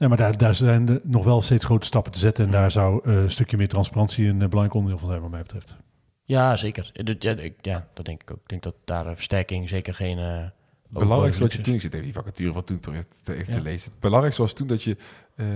Ja, 0.00 0.08
maar 0.08 0.16
daar, 0.16 0.36
daar 0.38 0.54
zijn 0.54 1.00
nog 1.02 1.24
wel 1.24 1.42
steeds 1.42 1.64
grote 1.64 1.86
stappen 1.86 2.12
te 2.12 2.18
zetten. 2.18 2.44
En 2.44 2.50
daar 2.50 2.70
zou 2.70 3.00
eh, 3.04 3.14
een 3.14 3.30
stukje 3.30 3.56
meer 3.56 3.68
transparantie 3.68 4.28
een 4.28 4.42
eh, 4.42 4.48
belangrijk 4.48 4.74
onderdeel 4.74 4.98
van 4.98 5.08
zijn, 5.08 5.20
wat 5.20 5.30
mij 5.30 5.42
betreft. 5.42 5.76
ja, 6.24 6.56
zeker. 6.56 6.90
Eh, 6.92 7.54
Ja, 7.60 7.88
dat 7.94 8.04
denk 8.04 8.22
ik 8.22 8.30
ook. 8.30 8.38
Ik 8.42 8.48
denk 8.48 8.62
dat 8.62 8.74
daar 8.84 9.14
versterking 9.14 9.68
zeker 9.68 9.94
geen... 9.94 10.52
Het 10.92 10.98
belangrijkste 11.02 11.42
wat 11.42 11.52
je 11.52 11.60
toen, 11.60 11.74
ik 11.74 11.80
zit 11.80 11.92
even 11.92 12.04
die 12.04 12.14
vacature 12.14 12.52
van 12.52 12.64
toen 12.64 12.80
toch 12.80 12.94
even 12.94 13.06
te, 13.22 13.32
even 13.34 13.44
te 13.44 13.52
Ja. 13.52 13.62
lezen. 13.62 13.90
Het 13.90 14.00
belangrijkste 14.00 14.42
was 14.42 14.52
toen 14.52 14.66
dat 14.66 14.82
je 14.82 14.96
eh, 15.36 15.46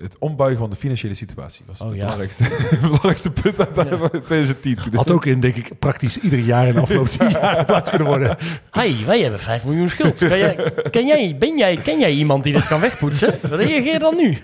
het 0.00 0.18
ombuigen 0.18 0.58
van 0.58 0.70
de 0.70 0.76
financiële 0.76 1.14
situatie 1.14 1.64
was. 1.66 1.80
Oh, 1.80 1.86
het 1.86 1.96
ja. 1.96 2.02
belangrijkste, 2.02 2.42
het 2.74 2.80
belangrijkste 2.80 3.30
punt 3.30 3.58
uit 3.60 3.88
Ja. 3.88 4.08
2010. 4.08 4.76
Toen 4.76 4.94
Had 4.94 5.10
ook 5.10 5.24
in, 5.24 5.40
denk 5.40 5.56
ik, 5.56 5.78
praktisch 5.78 6.18
ieder 6.20 6.38
jaar 6.38 6.66
in 6.66 6.74
de 6.74 6.80
afgelopen 6.80 7.10
tien 7.18 7.30
jaar 7.30 7.58
geplaatst 7.64 7.88
kunnen 7.90 8.08
worden. 8.08 8.36
Hey, 8.70 8.96
wij 9.06 9.20
hebben 9.20 9.40
5 9.40 9.64
miljoen 9.64 9.88
schuld. 9.88 10.18
Kan 10.18 10.38
jij, 10.38 10.72
ken, 10.90 11.06
jij, 11.06 11.36
ben 11.38 11.58
jij, 11.58 11.76
ken 11.76 11.98
jij 11.98 12.12
iemand 12.12 12.44
die 12.44 12.52
dit 12.52 12.66
kan 12.66 12.80
wegpoetsen? 12.80 13.34
Reageer 13.42 13.98
dan 13.98 14.16
nu. 14.16 14.38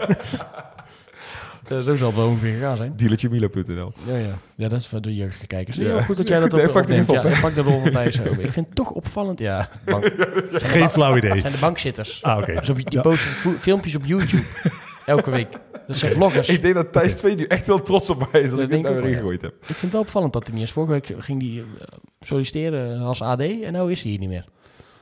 Zo 1.68 1.82
zal 1.96 2.06
het 2.06 2.16
wel 2.16 2.26
ongeveer 2.28 2.52
gegaan 2.52 2.76
zijn. 2.76 2.92
dealertjemila.nl. 2.96 3.92
Ja, 4.06 4.16
ja. 4.16 4.38
ja, 4.54 4.68
dat 4.68 4.80
is 4.80 4.86
voor 4.86 5.00
de 5.00 5.14
jeugdige 5.14 5.46
kijkers. 5.46 5.76
Ja. 5.76 5.94
Ja. 5.94 6.02
goed 6.02 6.16
dat 6.16 6.28
jij 6.28 6.40
dat 6.40 6.52
er 6.52 6.68
opneemt. 6.68 6.90
even 6.90 7.16
op, 7.18 7.22
Ja, 7.32 7.40
pak 7.40 7.54
de 7.54 7.60
rol 7.60 7.80
van 7.80 7.90
Thijs 7.90 8.20
over. 8.20 8.40
Ik 8.44 8.52
vind 8.52 8.66
het 8.66 8.74
toch 8.74 8.90
opvallend. 8.90 9.38
Ja, 9.38 9.68
bank, 9.84 10.12
Geen 10.52 10.90
flauw 10.90 11.16
idee. 11.16 11.40
zijn 11.40 11.52
de 11.52 11.58
bankzitters. 11.58 12.22
Ah, 12.22 12.38
oké. 12.38 12.54
Dus 12.54 12.68
op, 12.70 12.76
die 12.76 12.86
Ja. 12.88 13.00
posten 13.00 13.30
filmpjes 13.58 13.94
op 13.96 14.04
YouTube. 14.06 14.44
Elke 15.06 15.30
week. 15.30 15.48
Dat 15.86 15.96
zijn 15.96 16.12
vloggers. 16.12 16.48
Ik 16.48 16.62
denk 16.62 16.74
dat 16.74 16.92
Thijs 16.92 17.14
2 17.14 17.34
nu 17.36 17.44
echt 17.44 17.66
wel 17.66 17.82
trots 17.82 18.10
op 18.10 18.28
mij 18.32 18.40
is 18.40 18.50
dat, 18.50 18.58
Dat 18.58 18.70
ik 18.70 18.76
ik 18.76 18.82
daar 18.82 18.92
weer 18.94 19.02
ook 19.02 19.08
ingegooid 19.08 19.42
heb. 19.42 19.52
Ik 19.52 19.64
vind 19.66 19.80
het 19.80 19.92
wel 19.92 20.00
opvallend 20.00 20.32
dat 20.32 20.44
hij 20.46 20.54
niet 20.54 20.64
is. 20.64 20.72
Vorige 20.72 20.92
week 20.92 21.12
ging 21.18 21.42
hij 21.42 21.64
eh, 21.80 21.86
solliciteren 22.20 23.00
als 23.00 23.22
AD 23.22 23.40
en 23.40 23.72
nu 23.72 23.90
is 23.90 24.02
hij 24.02 24.10
hier 24.10 24.18
niet 24.20 24.28
meer. 24.28 24.44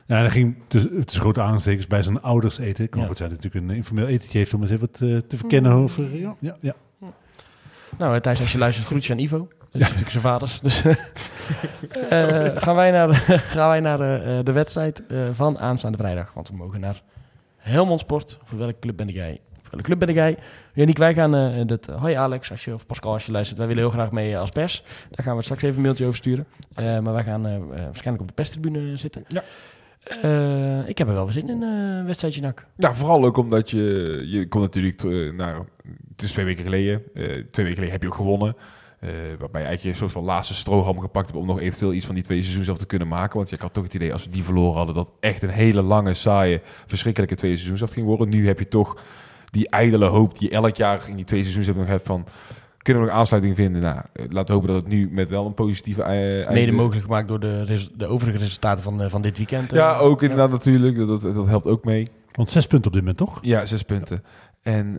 Ja, 0.07 0.15
en 0.15 0.21
hij 0.21 0.29
ging 0.29 0.55
tussen, 0.67 1.05
tussen 1.05 1.21
grote 1.21 1.41
aanstekens 1.41 1.87
bij 1.87 2.03
zijn 2.03 2.21
ouders 2.21 2.57
eten. 2.57 2.89
Kan 2.89 3.01
Ja. 3.01 3.07
goed 3.07 3.17
zijn 3.17 3.29
dat 3.29 3.37
hij 3.39 3.49
natuurlijk 3.49 3.71
een 3.71 3.77
informeel 3.77 4.07
etentje 4.07 4.37
heeft 4.37 4.53
om 4.53 4.61
eens 4.61 4.71
even 4.71 4.89
wat 4.91 5.01
eh, 5.01 5.17
te 5.27 5.37
verkennen 5.37 5.71
over... 5.71 6.15
Ja, 6.17 6.35
ja, 6.39 6.55
ja. 6.59 6.73
Nou, 7.97 8.15
eh, 8.15 8.21
Thijs, 8.21 8.39
als 8.39 8.51
je 8.51 8.57
luistert, 8.57 8.87
groetjes 8.87 9.11
aan 9.11 9.17
Ivo. 9.19 9.37
Dat 9.37 9.81
is 9.81 9.87
natuurlijk 9.87 10.09
zijn 10.11 10.23
vaders. 10.23 10.59
Dus, 10.59 10.81
eh, 10.85 12.45
gaan 12.55 12.75
wij 12.75 12.91
naar, 12.91 13.07
de, 13.07 13.13
gaan 13.55 13.67
wij 13.69 13.79
naar 13.79 13.97
de, 13.97 14.21
eh, 14.25 14.39
de 14.43 14.51
wedstrijd 14.51 15.05
eh, 15.07 15.27
van 15.31 15.59
aanstaande 15.59 15.97
vrijdag. 15.97 16.33
Want 16.33 16.49
we 16.49 16.55
mogen 16.55 16.79
naar 16.79 17.01
Helmond 17.57 17.99
Sport. 17.99 18.37
Voor 18.43 18.57
welke 18.57 18.79
club 18.79 18.97
ben 18.97 19.07
jij? 19.07 19.39
Voor 19.61 19.71
welke 19.71 19.85
club 19.85 19.99
ben 19.99 20.13
jij? 20.13 20.37
Yannick, 20.73 20.97
wij 20.97 21.13
gaan... 21.13 21.35
eh 21.35 21.65
dat, 21.65 21.85
hoi 21.85 22.13
Alex, 22.15 22.51
als 22.51 22.63
je, 22.65 22.73
of 22.73 22.85
Pascal 22.85 23.13
als 23.13 23.25
je 23.25 23.31
luistert. 23.31 23.57
Wij 23.57 23.67
willen 23.67 23.83
heel 23.83 23.91
graag 23.91 24.11
mee 24.11 24.33
eh, 24.33 24.39
als 24.39 24.49
pers. 24.49 24.83
Daar 25.09 25.25
gaan 25.25 25.35
we 25.37 25.43
straks 25.43 25.61
even 25.61 25.75
een 25.75 25.81
mailtje 25.81 26.05
over 26.05 26.17
sturen. 26.17 26.45
Eh, 26.73 26.99
maar 26.99 27.13
wij 27.13 27.23
gaan 27.23 27.45
eh, 27.45 27.55
eh, 27.55 27.61
waarschijnlijk 27.69 28.21
op 28.21 28.27
de 28.27 28.33
perstribune 28.33 28.97
zitten. 28.97 29.23
Ja. 29.27 29.43
Eh, 30.03 30.89
ik 30.89 30.97
heb 30.97 31.07
er 31.07 31.13
wel 31.13 31.27
zin 31.27 31.49
in, 31.49 31.63
eh 31.63 32.05
wedstrijdje 32.05 32.41
nak. 32.41 32.65
Nou, 32.75 32.95
vooral 32.95 33.25
ook 33.25 33.37
omdat 33.37 33.69
je... 33.69 34.23
Je 34.25 34.47
komt 34.47 34.63
natuurlijk 34.63 35.03
eh, 35.03 35.33
naar... 35.33 35.55
Het 36.09 36.23
is 36.23 36.31
twee 36.31 36.45
weken 36.45 36.63
geleden. 36.63 37.01
Eh, 37.13 37.23
twee 37.25 37.65
weken 37.65 37.73
geleden 37.73 37.91
heb 37.91 38.01
je 38.01 38.07
ook 38.07 38.15
gewonnen. 38.15 38.55
waarbij 39.39 39.61
je 39.61 39.67
eigenlijk 39.67 39.83
een 39.83 39.95
soort 39.95 40.11
van 40.11 40.23
laatste 40.23 40.53
strohalm 40.53 40.99
gepakt 40.99 41.25
hebt... 41.25 41.39
om 41.39 41.45
nog 41.45 41.59
eventueel 41.59 41.93
iets 41.93 42.05
van 42.05 42.15
die 42.15 42.23
twee 42.23 42.41
seizoens 42.41 42.69
af 42.69 42.77
te 42.77 42.85
kunnen 42.85 43.07
maken. 43.07 43.37
Want 43.37 43.49
je 43.49 43.57
had 43.59 43.73
toch 43.73 43.83
het 43.83 43.93
idee, 43.93 44.13
als 44.13 44.25
we 44.25 44.31
die 44.31 44.43
verloren 44.43 44.77
hadden... 44.77 44.95
dat 44.95 45.11
echt 45.19 45.43
een 45.43 45.49
hele 45.49 45.81
lange, 45.81 46.13
saaie, 46.13 46.61
verschrikkelijke 46.85 47.35
twee 47.35 47.55
seizoens 47.55 47.83
af 47.83 47.91
ging 47.91 48.05
worden. 48.05 48.29
Nu 48.29 48.47
heb 48.47 48.59
je 48.59 48.67
toch 48.67 49.01
die 49.49 49.69
ijdele 49.69 50.05
hoop 50.05 50.39
die 50.39 50.49
je 50.49 50.55
elk 50.55 50.75
jaar 50.75 51.09
in 51.09 51.15
die 51.15 51.25
twee 51.25 51.41
seizoens 51.41 51.65
hebt 51.65 51.77
nog 51.77 51.87
hebt 51.87 52.05
van... 52.05 52.25
Kunnen 52.83 53.03
we 53.03 53.09
nog 53.09 53.17
aansluiting 53.17 53.55
vinden? 53.55 53.81
Nou, 53.81 53.97
eh, 54.13 54.25
laten 54.29 54.45
we 54.47 54.53
hopen 54.53 54.67
dat 54.67 54.77
het 54.83 54.87
nu 54.91 55.09
met 55.11 55.29
wel 55.29 55.45
een 55.45 55.53
positieve 55.53 56.01
eh, 56.03 56.09
Mede 56.09 56.43
einde- 56.45 56.71
mogelijk 56.71 57.03
gemaakt 57.03 57.27
door 57.27 57.39
de, 57.39 57.63
res- 57.63 57.89
de 57.97 58.05
overige 58.07 58.37
resultaten 58.37 58.83
van, 58.83 59.01
eh, 59.01 59.09
van 59.09 59.21
dit 59.21 59.37
weekend. 59.37 59.71
Ja, 59.71 59.97
ook 59.97 60.21
inderdaad 60.21 60.49
natuurlijk. 60.51 60.97
Dat, 60.97 61.21
dat, 61.21 61.33
dat 61.35 61.47
helpt 61.47 61.67
ook 61.67 61.85
mee. 61.85 62.07
Want 62.31 62.49
zes 62.49 62.67
punten 62.67 62.87
op 62.87 62.93
dit 62.93 63.01
moment, 63.01 63.17
toch? 63.17 63.39
Ja, 63.41 63.65
zes 63.65 63.81
punten. 63.83 64.23
En, 64.61 64.97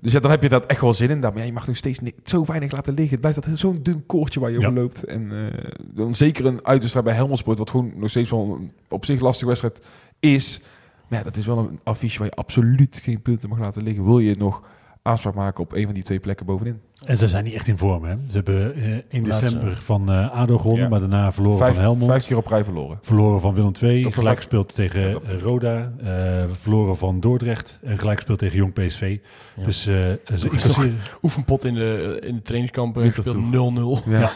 dus 0.00 0.12
ja, 0.12 0.20
dan 0.20 0.30
heb 0.30 0.42
je 0.42 0.48
dat 0.48 0.66
echt 0.66 0.80
wel 0.80 0.92
zin 0.92 1.10
in. 1.10 1.18
Maar 1.18 1.36
ja, 1.36 1.42
je 1.42 1.52
mag 1.52 1.66
nog 1.66 1.76
steeds 1.76 2.00
zo 2.24 2.44
weinig 2.44 2.72
laten 2.72 2.92
liggen. 2.94 3.10
Het 3.10 3.20
blijft 3.20 3.44
dat 3.48 3.58
zo'n 3.58 3.78
dun 3.82 4.06
koordje 4.06 4.40
waar 4.40 4.50
je 4.50 4.58
Ja. 4.60 4.66
over 4.68 4.80
loopt. 4.80 5.04
En 5.04 5.30
eh, 5.32 5.70
dan 5.94 6.14
zeker 6.14 6.46
een 6.46 6.60
uitwedstrijd 6.66 7.06
bij 7.06 7.14
Helmond 7.14 7.38
Sport, 7.38 7.58
wat 7.58 7.70
gewoon 7.70 7.92
nog 7.96 8.10
steeds 8.10 8.30
wel 8.30 8.56
een 8.60 8.72
op 8.88 9.04
zich 9.04 9.20
lastige 9.20 9.46
wedstrijd 9.48 9.80
is. 10.20 10.60
Maar 11.08 11.18
ja, 11.18 11.24
dat 11.24 11.36
is 11.36 11.46
wel 11.46 11.58
een 11.58 11.80
affiche 11.84 12.18
waar 12.18 12.26
je 12.26 12.34
absoluut 12.34 13.00
geen 13.02 13.22
punten 13.22 13.48
mag 13.48 13.58
laten 13.58 13.82
liggen. 13.82 14.04
Wil 14.04 14.18
je 14.18 14.34
nog 14.38 14.62
aanspraak 15.08 15.34
maken 15.34 15.64
op 15.64 15.72
een 15.72 15.84
van 15.84 15.94
die 15.94 16.02
twee 16.02 16.20
plekken 16.20 16.46
bovenin? 16.46 16.80
En 17.04 17.16
ze 17.16 17.28
zijn 17.28 17.44
niet 17.44 17.54
echt 17.54 17.66
in 17.66 17.78
vorm, 17.78 18.04
hè? 18.04 18.14
Ze 18.28 18.34
hebben 18.34 18.74
eh 18.74 18.82
1 19.08 19.26
Laatste. 19.26 19.44
december 19.44 19.76
van 19.76 20.10
eh 20.10 20.30
ADO 20.30 20.58
gewonnen, 20.58 20.82
Ja. 20.82 20.88
maar 20.88 21.00
daarna 21.00 21.32
verloren 21.32 21.58
Vijf, 21.58 21.72
van 21.74 21.82
Helmond. 21.82 22.10
vijf 22.10 22.26
keer 22.26 22.36
op 22.36 22.46
rij 22.46 22.64
verloren. 22.64 22.98
Verloren 23.02 23.40
van 23.40 23.54
Willem 23.54 23.72
II, 23.82 24.12
gelijk 24.12 24.36
gespeeld 24.36 24.74
tegen 24.74 25.00
Ja, 25.00 25.16
eh, 25.26 25.38
Roda, 25.40 25.92
eh, 26.02 26.44
verloren 26.52 26.96
van 26.96 27.20
Dordrecht 27.20 27.78
en 27.82 27.98
gelijk 27.98 28.16
gespeeld 28.16 28.38
tegen 28.38 28.56
Jong 28.56 28.72
PSV. 28.72 29.18
Ja. 29.56 29.64
Dus 29.64 29.86
eh, 29.86 29.94
ze 30.36 30.50
incasseren, 30.50 30.96
Oefenpot 31.22 31.64
in 31.64 31.74
de, 31.74 32.20
in 32.26 32.34
de 32.34 32.42
trainingskampen 32.42 33.02
Winter 33.02 33.22
gespeeld 33.22 33.52
toe. 33.52 34.00
0-0. 34.04 34.08
Ja. 34.10 34.32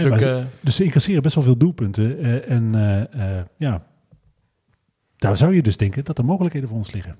Ook, 0.00 0.08
maar 0.08 0.22
eh, 0.22 0.44
dus 0.60 0.74
ze 0.76 0.84
incasseren 0.84 1.22
best 1.22 1.34
wel 1.34 1.44
veel 1.44 1.56
doelpunten. 1.56 2.18
eh, 2.18 2.50
en 2.50 2.72
ja, 3.56 3.82
daar 5.16 5.36
zou 5.36 5.54
je 5.54 5.62
dus 5.62 5.76
denken 5.76 6.04
dat 6.04 6.18
er 6.18 6.24
mogelijkheden 6.24 6.68
voor 6.68 6.78
ons 6.78 6.92
liggen. 6.92 7.16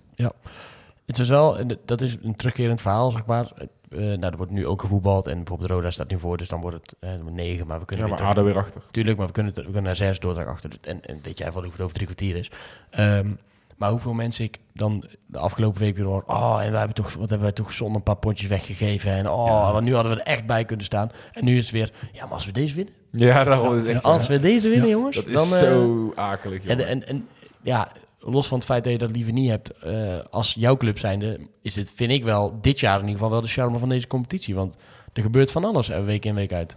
Het 1.11 1.19
is 1.19 1.29
wel, 1.29 1.57
dat 1.85 2.01
is 2.01 2.17
een 2.23 2.35
terugkerend 2.35 2.81
verhaal, 2.81 3.11
zeg 3.11 3.27
maar. 3.27 3.53
Eh, 3.91 3.99
nou, 3.99 4.21
er 4.21 4.37
wordt 4.37 4.53
nu 4.53 4.67
ook 4.67 4.81
gevoetbald 4.81 5.27
en 5.27 5.37
bijvoorbeeld 5.37 5.71
Roda 5.71 5.91
staat 5.91 6.11
nu 6.11 6.19
voor, 6.19 6.37
dus 6.37 6.49
dan 6.49 6.61
wordt 6.61 6.77
het 6.77 6.95
eh, 7.01 7.11
wordt 7.21 7.37
negen. 7.37 7.67
Maar 7.67 7.79
we 7.81 7.85
kunnen 7.85 8.07
Ja, 8.07 8.13
weer 8.13 8.25
maar 8.25 8.35
terug- 8.35 8.45
ADO 8.45 8.55
weer 8.55 8.65
achter. 8.65 8.83
Tuurlijk, 8.91 9.17
maar 9.19 9.27
we 9.27 9.33
kunnen, 9.33 9.55
we 9.55 9.63
kunnen 9.63 9.83
naar 9.83 9.97
zes 9.97 10.19
doordrag 10.19 10.47
achter. 10.47 10.71
En, 10.81 11.05
en 11.07 11.19
weet 11.23 11.39
jij 11.39 11.53
wel 11.53 11.63
hoe 11.63 11.73
het 11.73 11.81
over 11.81 11.95
drie 11.95 12.07
kwartier 12.07 12.37
is. 12.37 12.51
Ehm, 12.91 13.29
maar 13.77 13.91
hoeveel 13.91 14.13
mensen 14.13 14.45
ik 14.45 14.59
dan 14.75 15.05
de 15.27 15.39
afgelopen 15.39 15.81
week 15.81 15.97
weer 15.97 16.05
hoor. 16.07 16.25
Oh, 16.27 16.59
en 16.63 16.69
wij 16.71 16.79
hebben 16.79 16.97
toch, 16.97 17.13
wat 17.13 17.21
hebben 17.29 17.41
wij 17.41 17.53
toch 17.53 17.73
zonder 17.73 17.97
een 17.97 18.03
paar 18.03 18.17
potjes 18.17 18.49
weggegeven. 18.49 19.13
En 19.13 19.29
oh, 19.31 19.47
Ja. 19.47 19.73
want 19.73 19.85
nu 19.85 19.95
hadden 19.95 20.13
we 20.15 20.21
er 20.21 20.27
echt 20.27 20.47
bij 20.47 20.65
kunnen 20.65 20.85
staan. 20.85 21.11
En 21.33 21.45
nu 21.45 21.57
is 21.57 21.63
het 21.65 21.73
weer, 21.73 21.93
ja, 22.13 22.25
maar 22.25 22.33
als 22.33 22.47
we 22.47 22.53
deze 22.53 22.75
winnen. 22.75 22.95
Ja, 23.11 23.45
daarom 23.45 23.77
is 23.79 23.85
echt 23.85 24.03
als 24.05 24.27
we 24.27 24.41
deze 24.41 24.69
winnen, 24.69 24.87
Ja. 24.89 24.93
jongens. 24.95 25.17
Dat 25.17 25.27
is 25.27 25.33
dan, 25.33 25.43
eh, 25.53 25.59
zo 25.59 26.13
akelig. 26.15 26.63
jongen. 26.67 26.87
en, 26.87 27.07
en 27.09 27.29
ja, 27.63 27.89
los 28.21 28.47
van 28.47 28.59
het 28.59 28.67
feit 28.67 28.85
dat 28.85 28.93
je 28.93 28.99
dat 28.99 29.11
liever 29.11 29.33
niet 29.33 29.49
hebt, 29.49 29.71
eh, 29.71 30.19
als 30.31 30.55
jouw 30.59 30.77
club 30.77 30.99
zijnde, 30.99 31.39
is 31.63 31.77
het, 31.77 31.91
vind 31.95 32.11
ik 32.11 32.25
wel, 32.25 32.59
dit 32.61 32.81
jaar 32.81 32.95
in 32.95 33.01
ieder 33.01 33.15
geval 33.15 33.31
wel 33.31 33.41
de 33.41 33.49
charme 33.49 33.79
van 33.79 33.89
deze 33.89 34.07
competitie. 34.07 34.55
Want 34.55 34.77
er 35.13 35.23
gebeurt 35.23 35.53
van 35.53 35.65
alles, 35.65 35.89
eh, 35.89 36.05
week 36.05 36.25
in, 36.25 36.35
week 36.35 36.53
uit. 36.53 36.77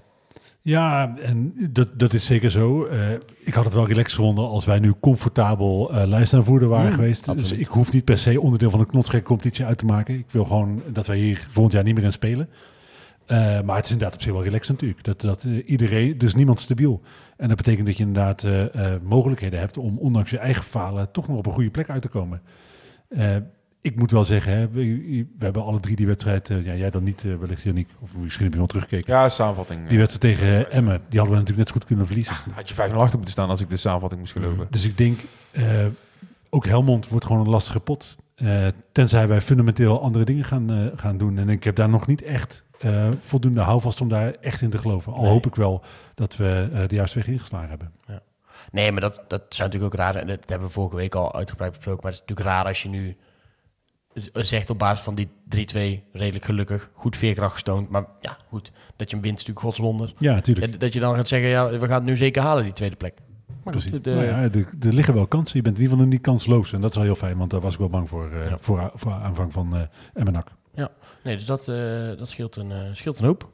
Ja, 0.62 1.16
en 1.18 1.54
dat, 1.72 2.00
dat 2.00 2.14
is 2.14 2.26
zeker 2.26 2.52
zo. 2.52 2.86
Eh, 2.86 3.12
ik 3.40 3.54
had 3.54 3.66
het 3.66 3.74
wel 3.74 3.88
relaxed 3.88 4.14
gevonden 4.14 4.48
als 4.48 4.66
wij 4.66 4.80
nu 4.80 4.94
comfortabel 5.00 5.94
eh 5.94 6.08
lijstaanvoerder 6.08 6.68
waren 6.68 6.90
Mm, 6.90 6.96
geweest. 6.96 7.36
Dus 7.36 7.52
ik 7.52 7.68
hoef 7.68 7.92
niet 7.92 8.06
per 8.06 8.18
se 8.18 8.42
onderdeel 8.42 8.70
van 8.70 8.80
de 8.80 8.86
knotsgekke 8.86 9.26
competitie 9.26 9.66
uit 9.66 9.78
te 9.78 9.86
maken. 9.86 10.18
Ik 10.18 10.32
wil 10.32 10.46
gewoon 10.46 10.82
dat 10.88 11.08
wij 11.08 11.18
hier 11.18 11.48
volgend 11.50 11.74
jaar 11.74 11.84
niet 11.84 11.96
meer 11.96 12.04
in 12.04 12.12
spelen. 12.12 12.50
Eh, 13.26 13.62
maar 13.62 13.76
het 13.76 13.86
is 13.86 13.92
inderdaad 13.92 14.16
op 14.16 14.22
zich 14.22 14.32
wel 14.32 14.44
relaxed 14.44 14.72
natuurlijk. 14.72 15.04
Dat, 15.04 15.22
dat 15.22 15.44
eh, 15.44 15.70
iedereen, 15.70 16.18
dus 16.18 16.36
niemand 16.36 16.60
stabiel. 16.60 17.02
En 17.38 17.48
dat 17.48 17.58
betekent 17.58 17.86
dat 17.86 17.98
je 17.98 18.04
inderdaad 18.04 18.44
eh, 18.44 18.94
mogelijkheden 19.04 19.60
hebt 19.60 19.78
om 19.78 19.98
ondanks 19.98 20.30
je 20.30 20.38
eigen 20.38 20.64
falen 20.64 21.12
toch 21.12 21.28
nog 21.28 21.38
op 21.38 21.46
een 21.46 21.54
goede 21.54 21.70
plek 21.70 21.90
uit 21.90 22.02
te 22.02 22.08
komen. 22.08 22.42
Ik 23.82 23.96
moet 23.96 24.12
wel 24.12 24.24
zeggen, 24.24 24.54
hè, 24.58 24.70
we, 24.70 24.82
we 25.38 25.44
hebben 25.44 25.64
alle 25.64 25.80
drie 25.80 25.96
die 25.96 26.08
wedstrijd, 26.08 26.48
ja, 26.48 26.74
jij 26.74 26.90
dan 26.90 27.04
niet, 27.04 27.22
wellicht 27.40 27.62
Janiek, 27.62 27.90
of 28.00 28.16
misschien 28.16 28.44
heb 28.44 28.52
je 28.52 28.58
wel 28.58 28.68
teruggekeken. 28.68 29.14
Ja, 29.14 29.30
samenvatting. 29.30 29.88
Die 29.88 29.98
wedstrijd 29.98 30.38
tegen 30.38 30.72
Emmen, 30.72 31.02
die 31.10 31.20
hadden 31.20 31.38
we 31.38 31.44
natuurlijk 31.44 31.58
net 31.58 31.68
zo 31.68 31.74
goed 31.74 31.86
kunnen 31.86 32.06
verliezen. 32.06 32.36
Had 32.54 32.70
je 32.70 32.76
5-0 32.76 32.78
achter 32.78 32.96
moeten 32.96 33.32
staan 33.32 33.50
als 33.50 33.62
ik 33.62 33.70
de 33.70 33.78
samenvatting 33.78 34.22
moest 34.22 34.34
geloven. 34.34 34.68
Dus 34.70 34.86
ik 34.86 34.98
denk, 34.98 35.20
ook 36.50 36.66
Helmond 36.66 37.08
wordt 37.08 37.26
gewoon 37.26 37.42
een 37.42 37.50
lastige 37.50 37.80
pot. 37.80 38.16
Tenzij 38.92 39.28
wij 39.28 39.42
fundamenteel 39.42 40.02
andere 40.02 40.26
dingen 40.26 40.46
gaan, 40.46 40.92
gaan 40.96 41.18
doen. 41.18 41.38
En 41.38 41.50
ik 41.50 41.64
heb 41.64 41.76
daar 41.76 41.90
nog 41.90 42.08
niet 42.08 42.22
echt 42.22 42.63
eh, 42.84 43.10
voldoende 43.20 43.62
houvast 43.62 44.02
om 44.02 44.08
daar 44.10 44.32
echt 44.32 44.62
in 44.62 44.70
te 44.70 44.78
geloven. 44.78 45.14
Al 45.14 45.22
Nee. 45.22 45.32
hoop 45.32 45.46
ik 45.46 45.56
wel 45.56 45.84
dat 46.16 46.36
we 46.36 46.70
eh, 46.74 46.82
de 46.88 46.96
juiste 46.96 47.18
weg 47.20 47.28
ingeslagen 47.28 47.70
hebben. 47.70 47.92
Nee, 48.72 48.92
maar 48.92 49.02
dat, 49.02 49.22
dat 49.28 49.44
zou 49.50 49.70
natuurlijk 49.70 49.94
ook 49.94 50.00
raar 50.00 50.14
zijn. 50.14 50.28
Dat 50.28 50.50
hebben 50.50 50.68
we 50.68 50.74
vorige 50.74 50.96
week 50.96 51.16
al 51.16 51.36
uitgebreid 51.36 51.72
besproken. 51.72 52.02
Maar 52.04 52.12
het 52.12 52.22
is 52.22 52.28
natuurlijk 52.28 52.56
raar 52.58 52.66
als 52.66 52.84
je 52.84 52.90
nu 52.90 53.18
zegt 54.34 54.70
op 54.70 54.80
basis 54.80 55.04
van 55.04 55.16
die 55.16 55.28
3-2 55.28 56.04
redelijk 56.14 56.46
gelukkig, 56.46 56.90
goed 56.94 57.18
veerkracht 57.18 57.56
getoond. 57.56 57.90
Maar 57.90 58.06
ja, 58.22 58.38
goed, 58.50 58.72
dat 58.96 59.10
je 59.10 59.16
hem 59.16 59.24
wint 59.26 59.38
is 59.40 59.46
natuurlijk 59.46 59.60
godswonder. 59.66 60.14
Ja, 60.18 60.34
natuurlijk. 60.34 60.72
Ja, 60.74 60.78
dat 60.78 60.94
je 60.94 61.00
dan 61.00 61.16
gaat 61.16 61.28
zeggen, 61.28 61.50
ja, 61.50 61.70
we 61.70 61.80
gaan 61.88 61.90
het 61.96 62.04
nu 62.04 62.16
zeker 62.16 62.42
halen, 62.42 62.64
die 62.64 62.74
tweede 62.74 62.96
plek. 62.96 63.18
Maar 63.64 63.74
Precies. 63.74 63.92
goed, 63.92 64.04
de- 64.04 64.14
Nou 64.14 64.26
ja, 64.26 64.42
er, 64.42 64.94
liggen 64.94 65.14
wel 65.14 65.28
kansen. 65.28 65.58
Je 65.58 65.62
bent 65.64 65.76
in 65.76 65.82
ieder 65.82 65.98
geval 65.98 66.12
niet 66.12 66.22
kansloos. 66.22 66.74
En 66.74 66.82
dat 66.82 66.90
is 66.90 66.96
wel 66.96 67.06
heel 67.06 67.16
fijn, 67.16 67.38
want 67.38 67.52
daar 67.52 67.62
was 67.62 67.74
ik 67.74 67.80
wel 67.80 67.90
bang 67.90 68.10
voor, 68.10 68.32
eh, 68.32 68.50
Ja. 68.50 68.58
voor, 68.60 68.92
voor 68.96 69.12
aanvang 69.12 69.54
van 69.54 69.76
uh, 69.76 69.82
Emmenak. 70.14 70.52
Nee, 71.24 71.36
dus 71.36 71.46
dat, 71.46 71.68
eh, 71.68 71.76
dat 72.18 72.28
scheelt, 72.30 72.56
een, 72.56 72.72
eh, 72.72 72.78
scheelt 72.94 73.20
een 73.20 73.26
hoop. 73.26 73.50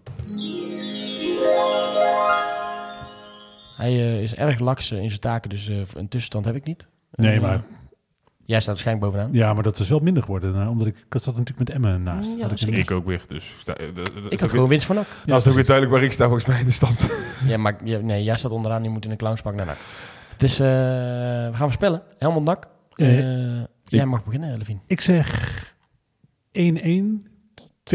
Hij 3.78 3.90
eh, 3.90 4.24
is 4.24 4.36
erg 4.36 4.60
laks 4.60 4.92
in 4.92 5.08
zijn 5.10 5.20
taken, 5.20 5.50
dus 5.50 5.68
eh, 5.68 5.76
een 5.78 6.08
tussenstand 6.08 6.46
heb 6.46 6.56
ik 6.56 6.64
niet. 6.66 6.88
Nee, 7.12 7.40
maar, 7.42 7.64
Jij 8.46 8.60
staat 8.60 8.74
waarschijnlijk 8.74 9.12
bovenaan. 9.12 9.34
ja, 9.34 9.54
maar 9.54 9.64
dat 9.64 9.80
is 9.80 9.90
wel 9.90 10.00
minder 10.00 10.24
geworden. 10.24 10.54
nou, 10.54 10.70
omdat 10.70 10.88
ik, 10.88 10.96
ik 10.98 11.22
zat 11.22 11.26
natuurlijk 11.38 11.58
met 11.58 11.70
Emmen 11.70 12.04
naast. 12.04 12.38
Ja, 12.38 12.48
Had 12.48 12.62
ik 12.62 12.68
Ik 12.70 12.92
ook 12.92 13.06
weer. 13.06 13.24
Dus 13.28 13.44
sta- 13.60 13.76
Ik 14.30 14.40
had 14.40 14.50
gewoon 14.50 14.70
winst 14.70 14.86
van 14.86 14.96
NAC. 14.96 15.06
weer- 15.08 15.22
Nou, 15.26 15.40
is 15.42 15.48
ook 15.48 15.54
weer 15.54 15.66
duidelijk 15.66 15.96
waar 15.96 16.06
ik 16.06 16.12
sta 16.12 16.24
volgens 16.26 16.46
mij 16.46 16.60
in 16.60 16.66
de 16.66 16.72
stand. 16.72 17.08
Ja, 17.48 17.58
maar 17.58 17.76
ja, 17.84 18.00
nee, 18.00 18.24
jij 18.24 18.38
staat 18.38 18.52
onderaan, 18.52 18.84
je 18.84 18.90
moet 18.90 19.06
in 19.06 19.12
een 19.12 19.18
clownspak 19.18 19.54
naar 19.56 19.66
NAC. 19.66 19.78
Het 20.32 20.44
is, 20.44 20.60
eh, 20.60 20.68
we 20.68 21.50
gaan 21.54 21.58
voorspellen. 21.58 22.02
Helmond 22.18 22.46
NAC. 22.46 22.68
Jij 23.86 24.06
mag 24.06 24.24
beginnen, 24.24 24.58
Levine. 24.58 24.80
Ik 24.88 25.02
zeg 25.02 25.74
1-1, 26.52 27.28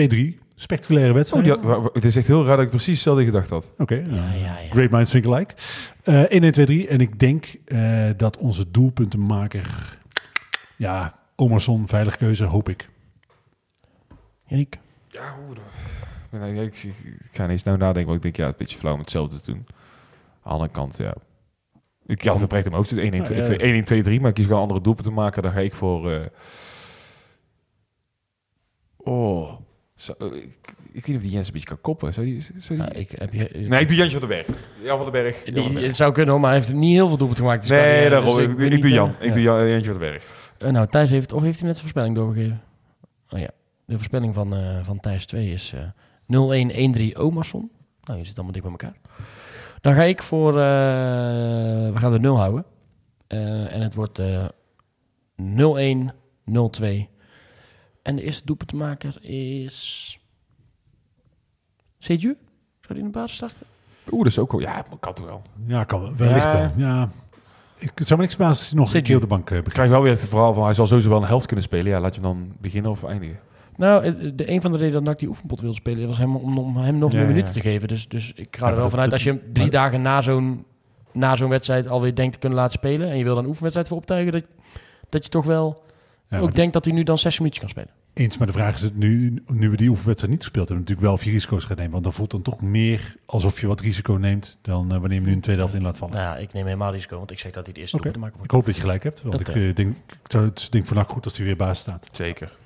2-3. 0.00 0.42
Spectaculaire 0.54 1.10
Oh, 1.10 1.16
wedstrijd. 1.16 1.60
wa- 1.60 1.88
het 1.92 2.04
is 2.04 2.16
echt 2.16 2.26
heel 2.26 2.44
raar 2.44 2.56
dat 2.56 2.64
ik 2.64 2.70
precies 2.70 2.94
hetzelfde 2.94 3.24
gedacht 3.24 3.50
had. 3.50 3.72
Oké. 3.78 3.94
Ja, 3.94 4.02
eh, 4.32 4.40
ja, 4.42 4.58
ja. 4.58 4.70
Great 4.70 4.90
minds 4.90 5.10
think 5.10 5.26
alike. 5.26 5.54
Eh 6.02 6.20
1, 6.22 6.42
1, 6.42 6.52
2, 6.52 6.66
3. 6.66 6.88
En 6.88 7.00
ik 7.00 7.18
denk 7.18 7.54
eh, 7.64 8.10
dat 8.16 8.36
onze 8.38 8.70
doelpuntenmaker... 8.70 9.98
Ja, 10.76 11.18
Omerson, 11.36 11.88
veilige 11.88 12.16
keuze, 12.16 12.44
hoop 12.44 12.68
ik. 12.68 12.88
Yannick. 14.46 14.78
Ja, 15.08 15.36
hoe 15.46 15.54
dan? 15.54 15.64
Ik, 16.64 16.74
ga 17.32 17.42
niet 17.42 17.50
eens 17.50 17.62
nou 17.62 17.78
nadenken, 17.78 18.04
want 18.12 18.16
ik 18.16 18.22
denk, 18.22 18.36
ja, 18.36 18.46
het 18.46 18.52
is 18.54 18.58
een 18.60 18.64
beetje 18.66 18.78
flauw 18.78 18.92
om 18.94 19.00
hetzelfde 19.00 19.40
te 19.40 19.50
doen. 19.52 19.66
Aan 19.66 19.72
de 20.42 20.48
andere 20.48 20.70
kant, 20.70 20.96
ja. 20.96 21.14
Ik 22.06 22.22
had 22.22 22.34
het 22.34 22.42
oprecht 22.44 22.64
in 22.64 22.70
mijn 22.70 22.82
hoofd, 22.84 22.96
1, 22.98 23.12
1, 23.12 23.22
2, 23.22 23.38
Ja, 23.38 23.44
2, 23.44 23.58
ja. 23.58 23.64
1, 23.64 23.74
1, 23.74 23.84
2, 23.84 24.02
3, 24.02 24.20
maar 24.20 24.28
ik 24.28 24.34
kies 24.34 24.46
gewoon 24.46 24.60
andere 24.60 24.80
doelpunten 24.80 25.12
te 25.14 25.18
maken. 25.20 25.42
Dan 25.42 25.52
ga 25.52 25.60
ik 25.60 25.74
voor... 25.74 26.12
eh, 26.12 26.26
Oh... 28.96 29.52
Zo, 29.96 30.12
eh, 30.18 30.26
ik, 30.26 30.58
ik 30.92 30.92
weet 30.92 31.06
niet 31.06 31.16
of 31.16 31.22
die 31.22 31.30
Jens 31.30 31.46
een 31.46 31.52
beetje 31.52 31.68
kan 31.68 31.80
koppen. 31.80 32.14
Zou 32.14 32.26
die, 32.26 32.40
zou 32.58 32.78
die... 32.80 32.88
Ja, 32.88 32.92
ik 32.92 33.10
heb 33.10 33.32
je, 33.32 33.48
Nee, 33.68 33.80
ik 33.80 33.88
doe 33.88 33.96
Jantje 33.96 34.18
van 34.18 34.28
den 34.28 34.44
Berg. 34.44 34.58
Jan 34.82 34.96
van 35.02 35.12
den 35.12 35.22
Berg. 35.22 35.34
Jan 35.36 35.44
van 35.44 35.54
den 35.54 35.62
die, 35.64 35.72
Berg. 35.72 35.86
het 35.86 35.96
zou 35.96 36.12
kunnen, 36.12 36.30
hoor, 36.32 36.40
maar 36.40 36.50
hij 36.50 36.60
heeft 36.60 36.72
niet 36.72 36.94
heel 36.94 37.08
veel 37.08 37.16
doelpunten 37.16 37.44
gemaakt. 37.44 37.68
dus 37.68 37.76
kan 37.76 37.86
Nee, 37.86 38.04
eh, 38.04 38.10
daarom. 38.10 38.34
dus 38.34 38.44
ik, 38.44 38.50
ik 38.50 38.70
niet, 38.70 38.80
doe 38.80 38.90
eh, 38.90 38.96
Jan. 38.96 39.10
Ik 39.10 39.26
ja. 39.26 39.32
doe 39.32 39.42
Jan, 39.42 39.68
Jantje 39.68 39.90
van 39.90 40.00
den 40.00 40.10
Berg. 40.10 40.24
Eh, 40.58 40.70
nou, 40.70 40.86
Thijs 40.88 41.10
heeft, 41.10 41.32
of 41.32 41.42
heeft 41.42 41.58
hij 41.58 41.66
net 41.68 41.76
zijn 41.76 41.90
voorspelling 41.90 42.16
doorgegeven? 42.16 42.62
Oh 43.28 43.38
ja, 43.38 43.50
de 43.84 43.94
voorspelling 43.94 44.34
van, 44.34 44.54
eh, 44.54 44.78
van 44.82 45.00
Thijs 45.00 45.26
2 45.26 45.52
is 45.52 45.72
eh 45.74 45.80
0-1-1-3 46.26 47.16
Omarsson. 47.18 47.70
Nou, 48.04 48.18
je 48.18 48.24
zit 48.24 48.34
allemaal 48.34 48.52
dik 48.52 48.62
bij 48.62 48.70
elkaar. 48.70 48.96
Dan 49.80 49.94
ga 49.94 50.02
ik 50.02 50.22
voor, 50.22 50.50
eh, 50.50 50.56
we 51.92 51.94
gaan 51.94 52.12
de 52.12 52.20
0 52.20 52.36
houden. 52.38 52.64
Eh, 53.26 53.74
en 53.74 53.80
het 53.80 53.94
wordt 53.94 54.18
eh 54.18 54.44
0-1, 55.36 56.12
0-2. 56.44 57.08
En 58.04 58.16
de 58.16 58.22
eerste 58.22 58.44
doelpuntenmaker 58.44 59.16
is... 59.30 60.18
Seju? 61.98 62.36
Zou 62.80 62.94
die 62.94 62.98
in 62.98 63.04
de 63.04 63.10
basis 63.18 63.34
starten? 63.36 63.66
Oeh, 64.10 64.22
dat 64.22 64.32
is 64.32 64.38
ook 64.38 64.52
wel... 64.52 64.60
Ja, 64.60 64.84
kan 65.00 65.14
toch 65.14 65.24
wel. 65.26 65.42
Ja, 65.66 65.84
kan 65.84 66.00
wel. 66.00 66.14
Wellicht 66.16 66.44
Ja. 66.50 66.58
wel. 66.58 66.70
Ja. 66.76 67.08
Ik 67.78 67.90
zou 67.94 68.20
me 68.20 68.26
niks 68.26 68.36
hij 68.68 68.76
nog 68.78 68.94
een 68.94 69.02
keer 69.02 69.14
op 69.14 69.20
de 69.20 69.26
bank 69.28 69.50
eh, 69.50 69.58
Ik 69.58 69.64
krijg 69.64 69.90
wel 69.90 70.02
weer 70.02 70.10
het 70.12 70.28
verhaal 70.28 70.54
van 70.54 70.64
hij 70.64 70.74
zal 70.74 70.86
sowieso 70.86 71.08
wel 71.08 71.18
een 71.22 71.26
helft 71.28 71.46
kunnen 71.46 71.64
spelen. 71.64 71.86
Ja, 71.92 72.00
laat 72.00 72.14
je 72.14 72.20
hem 72.20 72.30
dan 72.30 72.52
beginnen 72.60 72.90
of 72.90 73.04
eindigen. 73.04 73.38
Nou, 73.76 74.04
eh, 74.04 74.30
de, 74.34 74.50
een 74.50 74.60
van 74.60 74.70
de 74.72 74.76
redenen 74.78 74.98
dat 75.04 75.08
NAC 75.12 75.18
die 75.18 75.28
oefenpot 75.28 75.60
wilde 75.60 75.76
spelen... 75.76 76.06
was 76.08 76.18
hem, 76.18 76.36
om, 76.36 76.58
om 76.58 76.76
hem 76.76 76.98
nog 76.98 77.12
Ja, 77.12 77.16
meer 77.18 77.26
ja. 77.26 77.32
minuten 77.32 77.52
te 77.54 77.60
geven. 77.60 77.88
Dus, 77.88 78.08
dus 78.08 78.32
ik 78.34 78.56
ga 78.56 78.68
er 78.68 78.76
wel 78.76 78.90
vanuit... 78.90 79.10
dat- 79.10 79.18
als 79.18 79.22
je 79.22 79.30
hem 79.30 79.40
drie 79.52 79.70
maar- 79.70 79.74
dagen 79.74 80.02
na 80.02 80.22
zo'n, 80.22 80.64
na 81.12 81.36
zo'n 81.36 81.48
wedstrijd 81.48 81.88
alweer 81.88 82.14
denkt 82.14 82.32
te 82.32 82.38
kunnen 82.38 82.58
laten 82.58 82.78
spelen... 82.78 83.10
en 83.10 83.16
je 83.18 83.24
wil 83.24 83.34
dan 83.34 83.42
een 83.42 83.48
oefenwedstrijd 83.48 83.88
voor 83.88 83.96
optuigen... 83.98 84.32
dat, 84.32 84.44
dat 85.08 85.24
je 85.24 85.30
toch 85.30 85.44
wel 85.44 85.82
Ja, 86.28 86.38
ook 86.38 86.54
denkt 86.54 86.72
dat 86.72 86.84
hij 86.84 86.94
nu 86.94 87.02
dan 87.02 87.18
zes 87.18 87.38
minuutjes 87.38 87.60
kan 87.64 87.70
spelen. 87.70 87.90
Eens, 88.14 88.38
maar 88.38 88.46
de 88.46 88.52
vraag 88.52 88.74
is 88.74 88.80
het 88.82 88.96
nu, 88.96 89.42
nu 89.46 89.70
we 89.70 89.76
die 89.76 89.88
oefenwedstrijd 89.88 90.32
niet 90.32 90.42
gespeeld 90.42 90.68
hebben, 90.68 90.84
natuurlijk 90.86 91.06
wel 91.06 91.16
of 91.16 91.24
je 91.24 91.30
risico's 91.30 91.64
gaat 91.64 91.76
nemen. 91.76 91.92
Want 91.92 92.04
dan 92.04 92.12
voelt 92.12 92.32
het 92.32 92.44
dan 92.44 92.54
toch 92.54 92.62
meer 92.62 93.16
alsof 93.26 93.60
je 93.60 93.66
wat 93.66 93.80
risico 93.80 94.12
neemt 94.12 94.58
dan 94.62 94.84
eh, 94.84 94.90
wanneer 94.90 95.08
je 95.10 95.14
hem 95.14 95.24
nu 95.24 95.30
in 95.30 95.36
de 95.36 95.42
tweede 95.42 95.60
helft 95.60 95.76
in 95.76 95.82
laat 95.82 95.96
vallen. 95.96 96.14
Nou 96.14 96.26
ja, 96.26 96.36
ik 96.36 96.52
neem 96.52 96.64
helemaal 96.64 96.92
risico... 96.92 97.16
want 97.16 97.30
ik 97.30 97.38
zeg 97.38 97.52
dat 97.52 97.64
hij 97.64 97.74
de 97.74 97.80
eerste 97.80 97.96
Oké. 97.96 98.04
doelpunt 98.04 98.24
maken 98.32 98.44
Ik 98.44 98.50
hoop 98.50 98.64
dat 98.66 98.74
je 98.74 98.80
gelijk 98.80 99.02
hebt, 99.02 99.22
want 99.22 99.38
Dat, 99.38 99.48
ik 99.48 99.54
eh. 99.54 99.74
denk, 99.74 99.96
ik 100.06 100.30
zou 100.30 100.44
het 100.44 100.66
denk 100.70 100.86
vandaag 100.86 101.06
goed 101.08 101.24
als 101.24 101.36
hij 101.36 101.46
weer 101.46 101.56
baas 101.56 101.78
staat. 101.78 102.08
Zeker. 102.12 102.56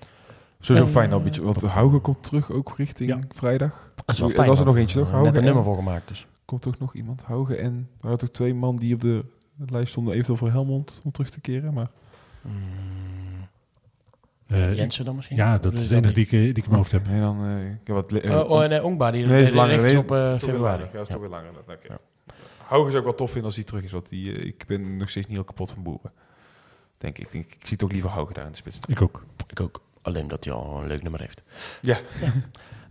Sowieso 0.61 0.87
Eh, 0.87 0.93
fijn, 0.93 1.13
al 1.13 1.19
een 1.19 1.25
beetje, 1.25 1.43
want 1.43 1.63
Hauge 1.63 1.99
komt 1.99 2.23
terug 2.23 2.51
ook 2.51 2.75
richting 2.77 3.11
Ja. 3.11 3.19
vrijdag. 3.35 3.93
Dat 3.95 4.15
is 4.15 4.19
wel 4.21 4.29
En 4.29 4.35
fijn. 4.35 4.49
was 4.49 4.59
er 4.59 4.65
nog 4.65 4.77
eentje, 4.77 4.99
toch? 4.99 5.09
Hauge 5.11 5.25
Net 5.25 5.33
een 5.35 5.39
en- 5.41 5.45
nummer 5.47 5.65
voor 5.65 5.75
gemaakt, 5.77 6.09
dus. 6.09 6.27
Komt 6.45 6.63
toch 6.63 6.79
nog 6.79 6.95
iemand? 6.95 7.23
Hauge 7.23 7.57
en... 7.57 7.73
Er 7.73 7.99
waren 8.01 8.19
toch 8.19 8.31
twee 8.31 8.55
man 8.55 8.77
die 8.77 8.95
op 8.95 9.01
de 9.01 9.25
lijst 9.67 9.91
stonden, 9.91 10.13
eventueel 10.13 10.39
voor 10.39 10.51
Helmond, 10.51 11.01
om 11.05 11.11
terug 11.11 11.31
te 11.31 11.41
keren. 11.41 11.75
Maar 11.75 11.91
Mm, 12.43 12.53
Eh, 14.49 14.75
Jensen 14.77 15.05
dan 15.05 15.17
misschien? 15.17 15.37
ja, 15.37 15.59
dat 15.59 15.73
is 15.73 15.89
de 15.89 15.97
enige 15.97 16.15
die 16.15 16.25
ik, 16.25 16.33
eh, 16.33 16.39
die 16.39 16.49
ik 16.49 16.57
in 16.57 16.63
mijn 16.67 16.77
hoofd 16.77 16.93
heb. 16.93 17.07
Nee, 17.09 17.21
dan... 17.21 17.45
eh, 17.45 17.71
ik 17.71 17.81
heb 17.87 17.97
wat... 17.97 18.13
eh, 18.13 18.39
Oh, 18.39 18.51
oh, 18.51 18.63
en 18.65 18.73
uh, 18.73 18.85
Ongba, 18.85 19.11
die 19.11 19.27
Nee, 19.27 19.39
dat 19.39 19.49
is 19.49 19.55
langer. 19.55 19.81
Nee, 19.81 19.99
op 19.99 20.13
eh, 20.13 20.39
februari. 20.39 20.83
Ja, 20.83 20.89
dat 20.93 21.01
is 21.01 21.07
Ja. 21.09 21.13
toch 21.13 21.21
weer 21.21 21.31
langer. 21.31 21.47
inderdaad. 21.49 21.77
Oké. 21.77 21.99
Hauge 22.67 22.89
is 22.89 22.95
ook 22.95 23.05
wel 23.05 23.15
tof 23.15 23.27
vinden 23.27 23.45
als 23.47 23.55
hij 23.57 23.65
terug 23.65 23.83
is, 23.83 23.93
want 23.93 24.09
die, 24.09 24.33
ik 24.33 24.65
ben 24.67 24.97
nog 24.97 25.09
steeds 25.09 25.27
niet 25.27 25.37
heel 25.37 25.45
kapot 25.45 25.71
van 25.71 25.83
boeren. 25.83 26.13
Denk 26.99 27.19
ik. 27.19 27.25
Ik, 27.27 27.33
denk, 27.33 27.53
ik 27.53 27.67
zie 27.67 27.77
toch 27.77 27.91
liever 27.91 28.11
Hauge 28.11 28.33
daar 28.33 28.45
in 28.45 28.51
de 28.51 28.57
spits. 28.57 28.79
Ik 28.87 29.03
ook. 29.03 29.25
Ik 29.47 29.61
ook. 29.61 29.83
Alleen 30.03 30.23
omdat 30.23 30.45
hij 30.45 30.53
al 30.55 30.81
een 30.81 30.87
leuk 30.87 31.03
nummer 31.03 31.21
heeft. 31.21 31.43
Ja. 31.83 31.99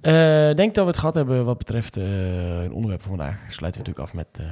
Eh, 0.01 0.55
denk 0.55 0.73
dat 0.75 0.83
we 0.83 0.89
het 0.91 0.99
gehad 0.99 1.13
hebben 1.15 1.45
wat 1.45 1.57
betreft 1.57 1.97
eh 1.97 2.63
een 2.63 2.71
onderwerp 2.71 3.01
van 3.01 3.09
vandaag. 3.17 3.35
Sluiten 3.49 3.81
we 3.83 3.87
natuurlijk 3.89 3.99
af 3.99 4.13
met 4.13 4.27
eh. 4.31 4.45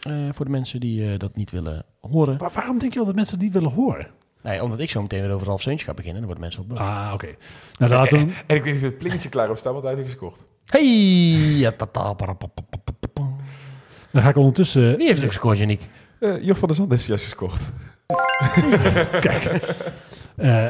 Eh, 0.00 0.32
voor 0.32 0.44
de 0.44 0.50
mensen 0.50 0.80
die 0.80 1.12
eh, 1.12 1.18
dat 1.18 1.36
niet 1.36 1.50
willen 1.50 1.84
horen. 2.00 2.36
Maar 2.40 2.50
waarom 2.54 2.78
denk 2.78 2.92
je 2.92 2.98
wel 2.98 3.06
dat 3.06 3.14
mensen 3.14 3.34
het 3.34 3.44
niet 3.44 3.52
willen 3.54 3.72
horen? 3.72 4.06
Nee, 4.46 4.62
omdat 4.62 4.80
ik 4.80 4.90
zo 4.90 5.02
meteen 5.02 5.20
weer 5.20 5.30
over 5.32 5.46
half 5.46 5.62
Seuntje 5.62 5.86
ga 5.86 5.94
beginnen. 5.94 6.22
Dan 6.22 6.26
worden 6.26 6.42
mensen 6.42 6.60
wat 6.60 6.78
boos. 6.78 6.86
Ah, 6.86 7.10
oké. 7.12 7.26
Nou, 7.26 7.36
dan 7.90 7.90
laten 7.90 8.18
we... 8.18 8.32
En 8.46 8.56
ik 8.56 8.62
weet 8.64 8.74
niet 8.74 8.82
of 8.82 8.88
het 8.88 8.98
plingetje 8.98 9.28
klaar 9.28 9.50
op 9.50 9.56
staat, 9.56 9.72
want 9.72 9.84
hij 9.84 9.94
heeft 9.94 10.06
gescoord. 10.06 10.46
Hey! 10.64 10.82
Ja, 11.58 11.72
tata, 11.72 12.12
para, 12.12 12.32
pa, 12.32 12.46
pa, 12.46 12.62
pa, 12.70 12.78
pa, 13.00 13.08
pa. 13.12 13.22
Dan 14.10 14.22
ga 14.22 14.28
ik 14.28 14.36
ondertussen... 14.36 14.96
Wie 14.96 15.06
heeft 15.06 15.22
er 15.22 15.28
gescoord, 15.28 15.58
Janiek? 15.58 15.88
Eh 16.20 16.42
Joch 16.42 16.58
van 16.58 16.68
der 16.68 16.76
Zand 16.76 16.90
heeft 16.90 17.06
juist 17.06 17.24
gescoord. 17.24 17.60
Eh, 20.36 20.66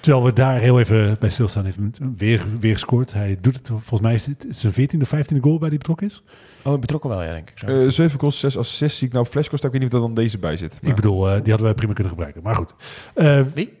terwijl 0.00 0.24
we 0.24 0.32
daar 0.32 0.58
heel 0.60 0.80
even 0.80 1.16
bij 1.20 1.30
stilstaan, 1.30 1.64
heeft 1.64 1.76
hij 1.76 2.08
weer, 2.16 2.44
weer 2.60 2.72
gescoord. 2.72 3.12
Hij 3.12 3.36
doet 3.40 3.56
het, 3.56 3.66
volgens 3.68 4.00
mij 4.00 4.14
is 4.14 4.26
het 4.26 4.46
zijn 4.48 4.72
14e 4.72 5.00
of 5.00 5.12
15e 5.14 5.40
goal 5.40 5.58
bij 5.58 5.68
die 5.68 5.78
betrokken 5.78 6.06
is. 6.06 6.22
Oh, 6.64 6.78
betrokken 6.80 7.10
wel, 7.10 7.22
ja, 7.22 7.32
denk 7.32 7.50
ik. 7.50 7.58
Zo. 7.58 7.66
Eh 7.66 7.88
7 7.90 8.18
goals, 8.20 8.38
6 8.38 8.56
assists. 8.58 8.98
Zie 8.98 9.06
ik 9.06 9.12
nou 9.12 9.24
op 9.24 9.30
flashcost. 9.30 9.64
Ik 9.64 9.70
weet 9.70 9.80
niet 9.80 9.88
of 9.90 9.94
er 9.94 10.00
dan 10.06 10.14
deze 10.14 10.38
bij 10.38 10.56
zit. 10.56 10.78
maar- 10.82 10.90
Ik 10.90 10.96
bedoel, 10.96 11.26
eh, 11.28 11.32
die 11.32 11.48
hadden 11.48 11.62
wij 11.62 11.74
prima 11.74 11.92
kunnen 11.92 12.12
gebruiken. 12.12 12.42
Maar 12.42 12.54
goed. 12.56 12.74
Eh 13.14 13.40
Wie? 13.54 13.72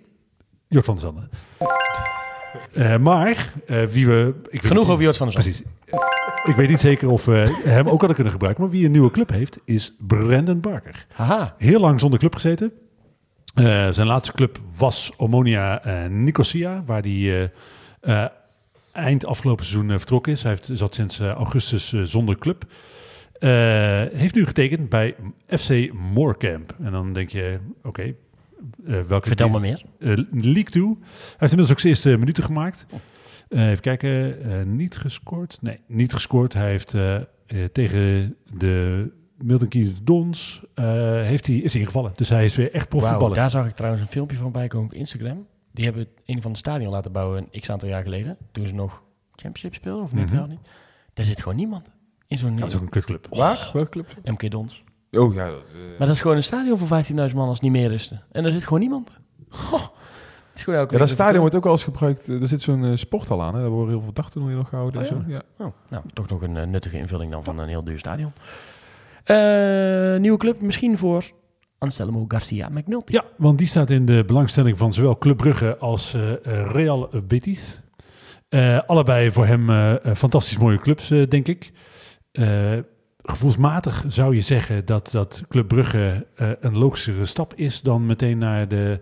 Jort 0.68 0.84
van 0.84 0.94
der 0.94 1.04
Zanden. 1.04 1.30
Eh, 2.72 2.96
maar, 2.96 3.52
eh, 3.66 3.82
wie 3.84 4.06
we... 4.06 4.34
Ik 4.48 4.60
Genoeg 4.62 4.82
niet- 4.82 4.92
over 4.92 5.04
Jort 5.04 5.16
van 5.16 5.28
der 5.30 5.42
Zand. 5.42 5.54
Precies. 5.56 5.72
Ik 6.44 6.56
weet 6.56 6.68
niet 6.68 6.80
zeker 6.80 7.08
of 7.10 7.24
we 7.24 7.60
hem 7.64 7.84
ook 7.86 7.98
hadden 7.98 8.14
kunnen 8.14 8.32
gebruiken. 8.32 8.62
Maar 8.62 8.72
wie 8.72 8.84
een 8.84 8.90
nieuwe 8.90 9.10
club 9.10 9.30
heeft, 9.30 9.58
is 9.64 9.96
Brandon 9.98 10.60
Barker. 10.60 11.06
Haha. 11.12 11.54
Heel 11.58 11.80
lang 11.80 12.00
zonder 12.00 12.18
club 12.18 12.34
gezeten. 12.34 12.72
Eh, 13.54 13.90
zijn 13.90 14.06
laatste 14.06 14.32
club 14.32 14.58
was 14.76 15.12
Omonia 15.16 15.82
eh, 15.82 16.10
Nicosia, 16.10 16.82
waar 16.86 17.02
hij 17.02 17.50
eh, 18.00 18.24
eind 18.92 19.26
afgelopen 19.26 19.64
seizoen 19.64 19.90
vertrokken 19.90 20.32
is. 20.32 20.42
Hij 20.42 20.50
heeft, 20.50 20.70
zat 20.72 20.94
sinds 20.94 21.18
augustus 21.20 21.92
zonder 22.04 22.38
club. 22.38 22.64
Heeft 24.12 24.34
nu 24.34 24.46
getekend 24.46 24.88
bij 24.88 25.14
FC 25.46 25.92
Moorcamp. 25.92 26.74
En 26.82 26.92
dan 26.92 27.12
denk 27.12 27.28
je, 27.28 27.58
oké, 27.82 28.14
welke... 29.08 29.26
Vertel 29.26 29.48
me 29.48 29.60
meer. 29.60 29.82
eh, 29.98 30.16
League 30.32 30.64
2. 30.64 30.82
Hij 30.84 30.96
heeft 31.28 31.40
inmiddels 31.40 31.70
ook 31.70 31.80
zijn 31.80 31.92
eerste 31.92 32.16
minuten 32.16 32.44
gemaakt. 32.44 32.86
Eh, 33.48 33.68
even 33.68 33.80
kijken, 33.80 34.76
niet 34.76 34.96
gescoord. 34.96 35.58
Nee, 35.60 35.80
niet 35.86 36.12
gescoord. 36.12 36.52
Hij 36.52 36.70
heeft 36.70 36.94
tegen 37.72 38.36
de 38.58 39.10
Milton 39.42 39.68
Keynes 39.68 40.02
Dons 40.02 40.62
eh, 40.74 40.84
heeft 41.22 41.46
hij, 41.46 41.56
is 41.56 41.72
hij 41.72 41.80
ingevallen. 41.80 42.12
Dus 42.14 42.28
hij 42.28 42.44
is 42.44 42.56
weer 42.56 42.72
echt 42.72 42.88
profvoetballer. 42.88 43.36
daar 43.36 43.50
zag 43.50 43.66
ik 43.66 43.74
trouwens 43.74 44.02
een 44.02 44.08
filmpje 44.08 44.36
van 44.36 44.52
bij 44.52 44.66
komen 44.68 44.86
op 44.86 44.92
Instagram. 44.94 45.46
Die 45.72 45.84
hebben 45.84 46.06
een 46.26 46.42
van 46.42 46.52
de 46.52 46.58
stadion 46.58 46.90
laten 46.92 47.12
bouwen 47.12 47.46
een 47.50 47.60
x 47.60 47.70
aantal 47.70 47.88
jaar 47.88 48.02
geleden. 48.02 48.36
Toen 48.52 48.66
ze 48.66 48.74
nog 48.74 49.02
Championship 49.34 49.74
speelden, 49.74 50.04
of 50.04 50.12
niet 50.12 50.26
Mhm. 50.26 50.36
wel 50.36 50.46
niet. 50.46 50.60
Daar 51.14 51.26
zit 51.26 51.40
gewoon 51.42 51.56
niemand 51.56 51.90
in 52.26 52.38
zo'n 52.38 52.56
dat 52.56 52.68
is 52.68 52.74
ook 52.74 52.80
een 52.80 52.88
kutclub. 52.88 53.26
Waar? 53.30 53.70
Welke 53.72 53.90
club? 53.90 54.06
MK 54.24 54.50
Dons. 54.50 54.82
Oh 55.12 55.34
ja, 55.34 55.46
dat, 55.50 55.62
eh, 55.72 55.98
Maar 55.98 56.06
dat 56.06 56.16
is 56.16 56.20
gewoon 56.20 56.36
een 56.36 56.44
stadion 56.44 56.78
voor 56.78 56.86
15.000 56.86 57.36
man 57.38 57.48
als 57.48 57.60
niet 57.60 57.72
meer 57.72 57.92
is. 57.92 58.12
En 58.32 58.42
daar 58.42 58.52
zit 58.52 58.64
gewoon 58.64 58.80
niemand. 58.80 59.10
Goh. 59.48 59.80
Het 59.80 60.58
is 60.58 60.62
gewoon 60.64 60.78
elke 60.80 60.92
ja, 60.92 60.98
dat 61.00 61.08
stadion 61.08 61.40
wordt 61.40 61.54
ook 61.54 61.62
wel 61.64 61.72
eens 61.72 61.84
gebruikt. 61.84 62.28
eh, 62.28 62.40
Er 62.42 62.48
zit 62.48 62.60
zo'n 62.62 62.84
eh, 62.84 62.96
sporthal 62.96 63.42
aan. 63.42 63.54
Hè? 63.54 63.60
Daar 63.60 63.70
worden 63.70 63.94
heel 63.94 64.02
veel 64.02 64.12
dagtoernooien 64.12 64.58
nog 64.58 64.68
gehouden. 64.68 65.00
Oh, 65.02 65.08
en 65.10 65.14
ja. 65.16 65.22
zo. 65.24 65.30
Ja. 65.58 65.64
Oh, 65.66 65.72
nou, 65.88 66.02
toch 66.12 66.28
nog 66.28 66.42
een 66.42 66.70
nuttige 66.70 66.98
invulling 66.98 67.32
dan 67.32 67.44
van 67.44 67.58
een 67.58 67.68
heel 67.68 67.84
duur 67.84 67.98
stadion. 67.98 68.32
Eh, 69.30 70.20
nieuwe 70.20 70.38
club 70.38 70.60
misschien 70.60 70.98
voor 70.98 71.24
Anselmo 71.78 72.24
Garcia 72.28 72.68
McNulty. 72.68 73.12
Ja, 73.12 73.24
want 73.36 73.58
die 73.58 73.66
staat 73.66 73.90
in 73.90 74.06
de 74.06 74.24
belangstelling 74.24 74.78
van 74.78 74.92
zowel 74.92 75.18
Club 75.18 75.36
Brugge 75.36 75.76
als 75.78 76.14
eh, 76.14 76.20
Real 76.72 77.10
Betis. 77.24 77.80
Eh, 78.48 78.78
allebei 78.86 79.30
voor 79.30 79.46
hem 79.46 79.66
fantastisch 80.16 80.58
mooie 80.58 80.78
clubs, 80.78 81.08
denk 81.08 81.48
ik. 81.48 81.72
Gevoelsmatig 83.22 84.04
zou 84.08 84.34
je 84.34 84.40
zeggen 84.40 84.86
dat, 84.86 85.10
dat 85.10 85.42
Club 85.48 85.68
Brugge 85.68 86.26
een 86.60 86.78
logischere 86.78 87.26
stap 87.26 87.54
is 87.54 87.82
dan 87.82 88.06
meteen 88.06 88.38
naar, 88.38 88.68
de, 88.68 89.00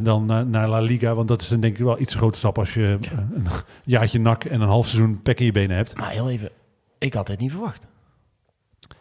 dan 0.00 0.26
naar, 0.26 0.46
naar 0.46 0.68
La 0.68 0.80
Liga. 0.80 1.14
Want 1.14 1.28
dat 1.28 1.40
is 1.40 1.50
een, 1.50 1.60
denk 1.60 1.78
ik 1.78 1.84
wel 1.84 2.00
iets 2.00 2.14
grote 2.14 2.38
stap 2.38 2.58
als 2.58 2.74
je 2.74 2.98
een 3.34 3.46
jaartje 3.84 4.20
nak 4.20 4.44
en 4.44 4.60
een 4.60 4.68
half 4.68 4.86
seizoen 4.86 5.22
pek 5.22 5.38
in 5.38 5.46
je 5.46 5.52
benen 5.52 5.76
hebt. 5.76 5.96
Maar 5.96 6.10
heel 6.10 6.30
even, 6.30 6.50
ik 6.98 7.14
had 7.14 7.28
het 7.28 7.38
niet 7.38 7.50
verwacht. 7.50 7.88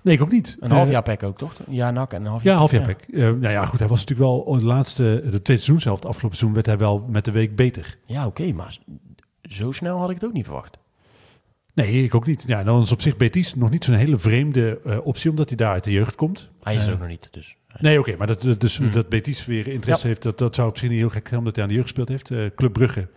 Nee, 0.02 0.16
ik 0.16 0.22
ook 0.22 0.32
niet. 0.32 0.58
Een 0.60 0.72
half 0.72 0.86
Eh, 0.86 0.92
jaar 0.92 1.04
pek 1.04 1.24
ook, 1.24 1.38
toch? 1.38 1.54
Een 1.68 1.74
jaar 1.74 1.94
nak 1.94 2.14
en 2.14 2.22
een 2.22 2.28
half 2.28 2.44
Ja, 2.44 2.50
jaar 2.50 2.58
half 2.60 2.72
jaar 2.72 2.86
pek. 2.86 3.06
Eh, 3.14 3.20
nou 3.22 3.50
ja, 3.50 3.66
goed, 3.66 3.80
hij 3.80 3.88
was 3.88 4.00
natuurlijk 4.00 4.30
wel 4.30 4.56
de 4.60 4.66
laatste, 4.66 5.04
de 5.04 5.42
tweede 5.42 5.44
seizoen 5.64 5.80
zelf, 5.80 5.96
afgelopen 6.06 6.38
seizoen, 6.38 6.54
werd 6.54 6.66
hij 6.66 6.78
wel 6.78 7.06
met 7.10 7.26
de 7.26 7.32
week 7.32 7.56
beter. 7.56 7.98
Ja, 8.06 8.26
oké, 8.26 8.52
maar 8.54 8.78
zo 9.42 9.72
snel 9.72 9.98
had 9.98 10.10
ik 10.10 10.16
het 10.16 10.26
ook 10.26 10.34
niet 10.34 10.46
verwacht. 10.46 10.78
Nee, 11.74 12.04
ik 12.04 12.16
ook 12.16 12.26
niet. 12.26 12.44
Ja, 12.48 12.64
dan 12.64 12.82
is 12.82 12.92
op 12.92 13.02
zich 13.02 13.18
Betis 13.18 13.56
nog 13.56 13.70
niet 13.70 13.84
zo'n 13.84 13.96
hele 13.96 14.20
vreemde 14.20 14.80
eh, 14.86 14.98
optie, 15.04 15.30
omdat 15.30 15.48
hij 15.48 15.58
daar 15.58 15.72
uit 15.74 15.84
de 15.84 15.92
jeugd 15.92 16.16
komt. 16.16 16.50
Hij 16.64 16.76
is 16.76 16.86
er 16.86 16.94
ook 16.94 17.00
nog 17.00 17.08
niet, 17.08 17.28
dus... 17.32 17.56
Nee, 17.80 18.00
oké, 18.00 18.16
maar 18.18 18.28
dat, 18.28 18.42
dus, 18.58 18.78
Hmm. 18.78 18.92
dat 18.92 19.10
Betis 19.10 19.46
weer 19.46 19.68
interesse 19.68 20.08
heeft, 20.08 20.22
dat, 20.22 20.38
dat 20.38 20.56
zou 20.56 20.68
op 20.70 20.78
zich 20.78 20.90
niet 20.90 20.98
heel 20.98 21.10
gek 21.10 21.28
zijn, 21.28 21.40
omdat 21.40 21.54
hij 21.56 21.64
aan 21.64 21.70
de 21.70 21.76
jeugd 21.76 21.88
gespeeld 21.96 22.10
heeft. 22.10 22.56
Club 22.56 22.74
Brugge, 22.74 23.08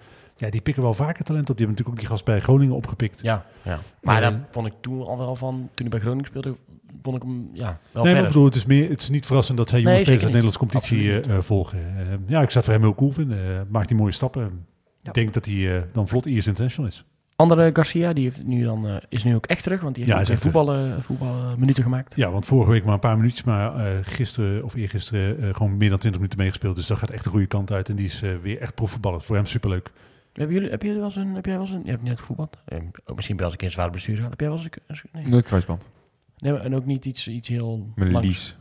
ja, 0.45 0.51
die 0.51 0.61
pikken 0.61 0.83
wel 0.83 0.95
vaker 0.95 1.25
talent 1.25 1.51
op. 1.51 1.57
Die 1.57 1.67
hebben 1.67 1.69
natuurlijk 1.85 1.89
ook 1.89 1.99
die 1.99 2.09
gast 2.09 2.25
bij 2.25 2.41
Groningen 2.41 2.75
opgepikt. 2.75 3.23
Ja, 3.23 3.47
ja. 3.63 3.79
Maar 4.03 4.23
Eh, 4.23 4.29
daar 4.31 4.41
vond 4.51 4.67
ik 4.67 4.73
toen 4.81 5.07
al 5.07 5.19
wel 5.19 5.35
van, 5.37 5.55
toen 5.55 5.71
hij 5.75 5.89
bij 5.89 6.01
Groningen 6.01 6.25
speelde, 6.27 6.55
vond 7.03 7.17
ik 7.17 7.23
hem, 7.23 7.51
ja, 7.53 7.65
wel 7.65 8.03
nee, 8.03 8.03
maar 8.03 8.05
verder. 8.13 8.27
bedoel, 8.27 8.45
het 8.45 8.55
is, 8.55 8.67
meer, 8.67 8.89
het 8.91 9.03
is 9.03 9.09
niet 9.09 9.27
verrassend 9.27 9.59
dat 9.59 9.69
zij 9.69 9.79
jonge 9.81 9.93
Nee, 9.93 10.01
spelers 10.03 10.25
uit 10.25 10.33
de 10.33 10.39
Nederlandse 10.41 10.59
competitie 10.77 11.21
eh, 11.21 11.37
eh, 11.37 11.43
volgen. 11.43 11.79
Eh, 11.79 12.05
ja, 12.27 12.43
ik 12.43 12.51
zou 12.51 12.55
het 12.55 12.65
voor 12.65 12.73
hem 12.73 12.83
heel 12.83 12.95
cool 12.95 13.13
vinden. 13.13 13.39
Eh, 13.39 13.61
maakt 13.69 13.89
hij 13.89 13.99
mooie 13.99 14.13
stappen. 14.13 14.67
Ik 15.03 15.15
denk 15.15 15.35
dat 15.35 15.45
hij 15.45 15.77
eh, 15.77 15.83
dan 15.93 16.09
vlot 16.09 16.27
Ierse 16.27 16.49
international 16.49 16.91
is. 16.91 17.05
Andere 17.37 17.71
Garcia, 17.73 18.13
die 18.13 18.25
heeft 18.25 18.43
nu 18.45 18.65
dan, 18.65 18.87
eh, 18.87 18.97
is 19.09 19.25
nu 19.25 19.35
ook 19.35 19.47
echt 19.47 19.63
terug, 19.63 19.81
want 19.81 19.95
die 19.95 20.05
heeft 20.05 20.17
Ja, 20.29 20.35
is 20.35 20.41
voetballen, 20.41 21.03
voetballen 21.03 21.59
minuten 21.59 21.83
gemaakt. 21.83 22.13
Ja, 22.17 22.31
want 22.31 22.47
vorige 22.47 22.71
week 22.71 22.85
maar 22.85 22.95
een 22.95 23.01
paar 23.01 23.17
minuutjes, 23.17 23.45
maar 23.45 23.77
eh, 23.77 23.99
gisteren 24.03 24.65
of 24.65 24.75
eergisteren 24.75 25.43
eh, 25.43 25.55
gewoon 25.55 25.77
meer 25.77 25.89
dan 25.89 25.99
20 25.99 26.21
minuten 26.21 26.39
meegespeeld. 26.39 26.77
Dus 26.77 26.87
dat 26.87 26.99
gaat 26.99 27.11
echt 27.11 27.25
de 27.25 27.31
goede 27.31 27.47
kant 27.47 27.73
uit. 27.73 27.89
En 27.89 27.97
die 27.97 28.05
is 28.07 28.23
eh, 28.23 28.31
weer 28.43 28.59
echt 28.61 28.75
profvoetballer. 28.75 29.21
Voor 29.21 29.37
hem 29.37 29.47
superleuk. 29.47 29.91
Hebben 30.33 30.55
jullie, 30.57 30.71
heb, 30.71 30.83
jullie 30.83 30.97
wel 30.99 31.07
eens 31.07 31.17
een, 31.17 31.35
heb 31.35 31.45
jij 31.47 31.55
wel 31.55 31.65
eens 31.65 31.75
een, 31.75 31.85
je 31.85 31.91
hebt 31.91 32.03
net 32.03 32.21
gevoetbald? 32.21 32.57
Eh, 32.65 32.79
ook 33.05 33.17
misschien 33.17 33.37
wel 33.37 33.45
eens 33.45 33.53
een 33.55 33.59
keer 33.59 33.69
een 33.69 33.75
zware 33.75 33.91
blessure 33.91 34.17
gehad. 34.17 34.31
Heb 34.31 34.41
jij 34.41 34.49
wel 34.49 34.59
eens 34.59 34.69
een, 35.03 35.09
nee. 35.13 35.27
Nooit 35.29 35.45
kruisband. 35.45 35.91
nee, 36.39 36.53
maar- 36.53 36.61
en 36.61 36.75
ook 36.75 36.85
niet 36.85 37.05
iets, 37.05 37.29
iets 37.29 37.49
heel 37.49 37.93
Mijn 37.95 38.13
langs? 38.13 38.27
lies. 38.27 38.57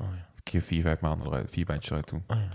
Oh, 0.00 0.06
ja. 0.10 0.12
Een 0.16 0.42
keer 0.42 0.62
vier, 0.62 0.82
vijf 0.82 1.00
maanden 1.00 1.26
eruit. 1.26 1.50
Vier 1.50 1.64
bandjes 1.64 1.90
eruit 1.90 2.06
toen. 2.06 2.22
Oh, 2.26 2.36
ja. 2.36 2.48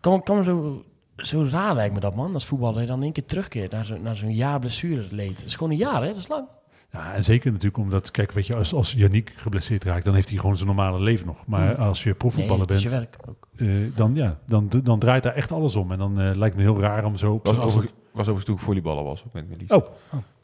Kan, 0.00 0.22
kan 0.22 0.36
me 0.36 0.44
zo, 0.44 0.84
zo 1.16 1.46
raar 1.50 1.74
lijkt 1.74 1.94
me 1.94 2.00
dat, 2.00 2.14
man. 2.14 2.34
Als 2.34 2.46
voetballer 2.46 2.86
dan 2.86 2.96
in 2.96 3.02
één 3.02 3.12
keer 3.12 3.24
terugkeert 3.24 3.72
naar 3.72 3.84
zo'n 3.84 4.02
naar 4.02 4.16
zo'n 4.16 4.34
jaar 4.34 4.58
blessure 4.58 5.06
leed. 5.10 5.36
Dat 5.36 5.46
is 5.46 5.54
gewoon 5.54 5.70
een 5.70 5.76
jaar, 5.78 6.00
hè? 6.02 6.06
Dat 6.08 6.16
is 6.16 6.28
lang. 6.28 6.48
Ja, 6.92 7.14
en 7.14 7.24
zeker 7.24 7.50
natuurlijk 7.50 7.78
omdat, 7.82 8.10
kijk, 8.10 8.32
weet 8.32 8.46
je, 8.46 8.54
als, 8.56 8.74
als 8.74 8.92
Yannick 8.92 9.32
geblesseerd 9.36 9.84
raakt, 9.84 10.04
dan 10.04 10.14
heeft 10.14 10.28
hij 10.28 10.38
gewoon 10.38 10.54
zijn 10.56 10.66
normale 10.66 11.00
leven 11.00 11.26
nog. 11.26 11.46
Maar 11.46 11.74
Hmm. 11.74 11.84
als 11.84 12.02
je 12.02 12.14
profvoetballer 12.14 12.60
het 12.60 12.70
is 12.70 12.82
je 12.82 12.88
bent, 12.88 13.00
werk 13.10 13.28
ook. 13.28 13.48
eh, 13.56 13.68
dan, 13.94 14.14
ja, 14.14 14.38
dan, 14.46 14.70
dan 14.82 14.98
draait 14.98 15.22
daar 15.22 15.34
echt 15.34 15.52
alles 15.52 15.76
om. 15.76 15.92
En 15.92 15.98
dan 15.98 16.20
eh, 16.20 16.30
lijkt 16.36 16.56
me 16.56 16.62
heel 16.62 16.80
raar 16.80 17.04
om 17.04 17.16
zo 17.16 17.32
op 17.32 17.46
Was, 17.46 17.54
zo'n 17.54 17.64
over, 17.64 17.80
was 17.80 17.90
overigens 18.12 18.44
toen 18.44 18.54
ik 18.54 18.60
volleyballer 18.60 19.04
was. 19.04 19.24
Ook 19.26 19.32
met 19.32 19.48
mijn 19.48 19.58
lies. 19.60 19.70
Oh, 19.70 19.86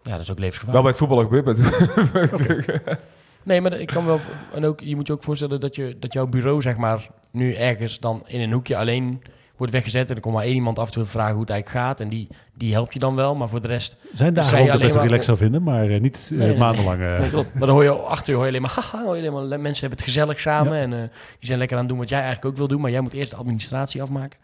Ja, 0.03 0.11
dat 0.13 0.21
is 0.21 0.31
ook 0.31 0.39
Wel 0.39 0.45
levensgevaarlijk. 0.45 0.83
bij 0.83 0.91
het 0.91 0.97
voetballen 0.97 1.25
gebeurd. 1.25 2.13
Maar 2.13 2.29
toen- 2.87 2.97
Nee, 3.43 3.61
maar 3.61 3.73
ik 3.73 3.87
kan 3.87 4.07
wel... 4.07 4.19
En 4.55 4.65
ook, 4.65 4.81
je 4.81 4.97
moet 4.97 5.07
je 5.07 5.13
ook 5.13 5.23
voorstellen 5.23 5.61
dat, 5.61 5.75
je, 5.77 5.97
dat 6.01 6.13
jouw 6.13 6.27
bureau, 6.27 6.63
zeg 6.63 6.77
maar, 6.77 7.09
nu 7.31 7.55
ergens 7.55 8.01
dan 8.01 8.23
in 8.27 8.41
een 8.41 8.53
hoekje 8.53 8.77
alleen 8.77 9.23
wordt 9.57 9.73
weggezet. 9.73 10.09
En 10.11 10.15
er 10.15 10.21
komt 10.21 10.35
maar 10.35 10.45
één 10.45 10.55
iemand 10.55 10.79
af 10.79 10.87
en 10.87 10.93
toe 10.93 11.05
vragen 11.05 11.33
hoe 11.33 11.41
het 11.41 11.51
eigenlijk 11.51 11.85
gaat. 11.85 12.01
En 12.01 12.09
die, 12.09 12.29
die 12.55 12.73
helpt 12.73 12.93
je 12.93 12.99
dan 12.99 13.15
wel. 13.15 13.35
Maar 13.35 13.49
voor 13.49 13.61
de 13.61 13.69
rest... 13.69 13.97
zijn 14.13 14.35
daar 14.35 14.45
Zij 14.45 14.61
ook 14.61 14.67
dat 14.67 14.77
best 14.79 14.87
wel 14.89 14.95
maar- 14.97 15.05
relaxed 15.05 15.25
zou 15.25 15.39
vinden, 15.39 15.63
maar 15.63 15.89
eh, 15.89 16.01
niet 16.01 16.29
eh, 16.33 16.39
Nee, 16.39 16.49
nee, 16.49 16.57
maandenlang. 16.59 17.01
eh. 17.03 17.19
Nee, 17.19 17.31
klopt. 17.31 17.55
Maar 17.55 17.67
dan 17.67 17.77
hoor 17.77 17.85
je 17.85 17.91
achter 17.93 18.27
je 18.33 18.35
hoor 18.35 18.43
je 18.43 18.49
alleen 18.51 18.63
maar... 18.63 18.71
Haha, 18.91 19.05
hoor 19.05 19.17
je 19.17 19.29
alleen 19.29 19.49
maar 19.49 19.61
mensen 19.61 19.81
hebben 19.81 19.99
het 19.99 20.03
gezellig 20.09 20.41
samen. 20.41 20.79
En 20.79 20.91
die 20.91 21.47
zijn 21.47 21.59
lekker 21.59 21.77
aan 21.77 21.83
het 21.83 21.91
doen 21.93 22.01
wat 22.01 22.09
jij 22.09 22.19
eigenlijk 22.21 22.49
ook 22.51 22.57
wil 22.57 22.69
doen. 22.69 22.81
Maar 22.81 22.91
jij 22.91 23.01
moet 23.01 23.13
eerst 23.13 23.31
de 23.31 23.37
administratie 23.37 24.03
afmaken. 24.03 24.39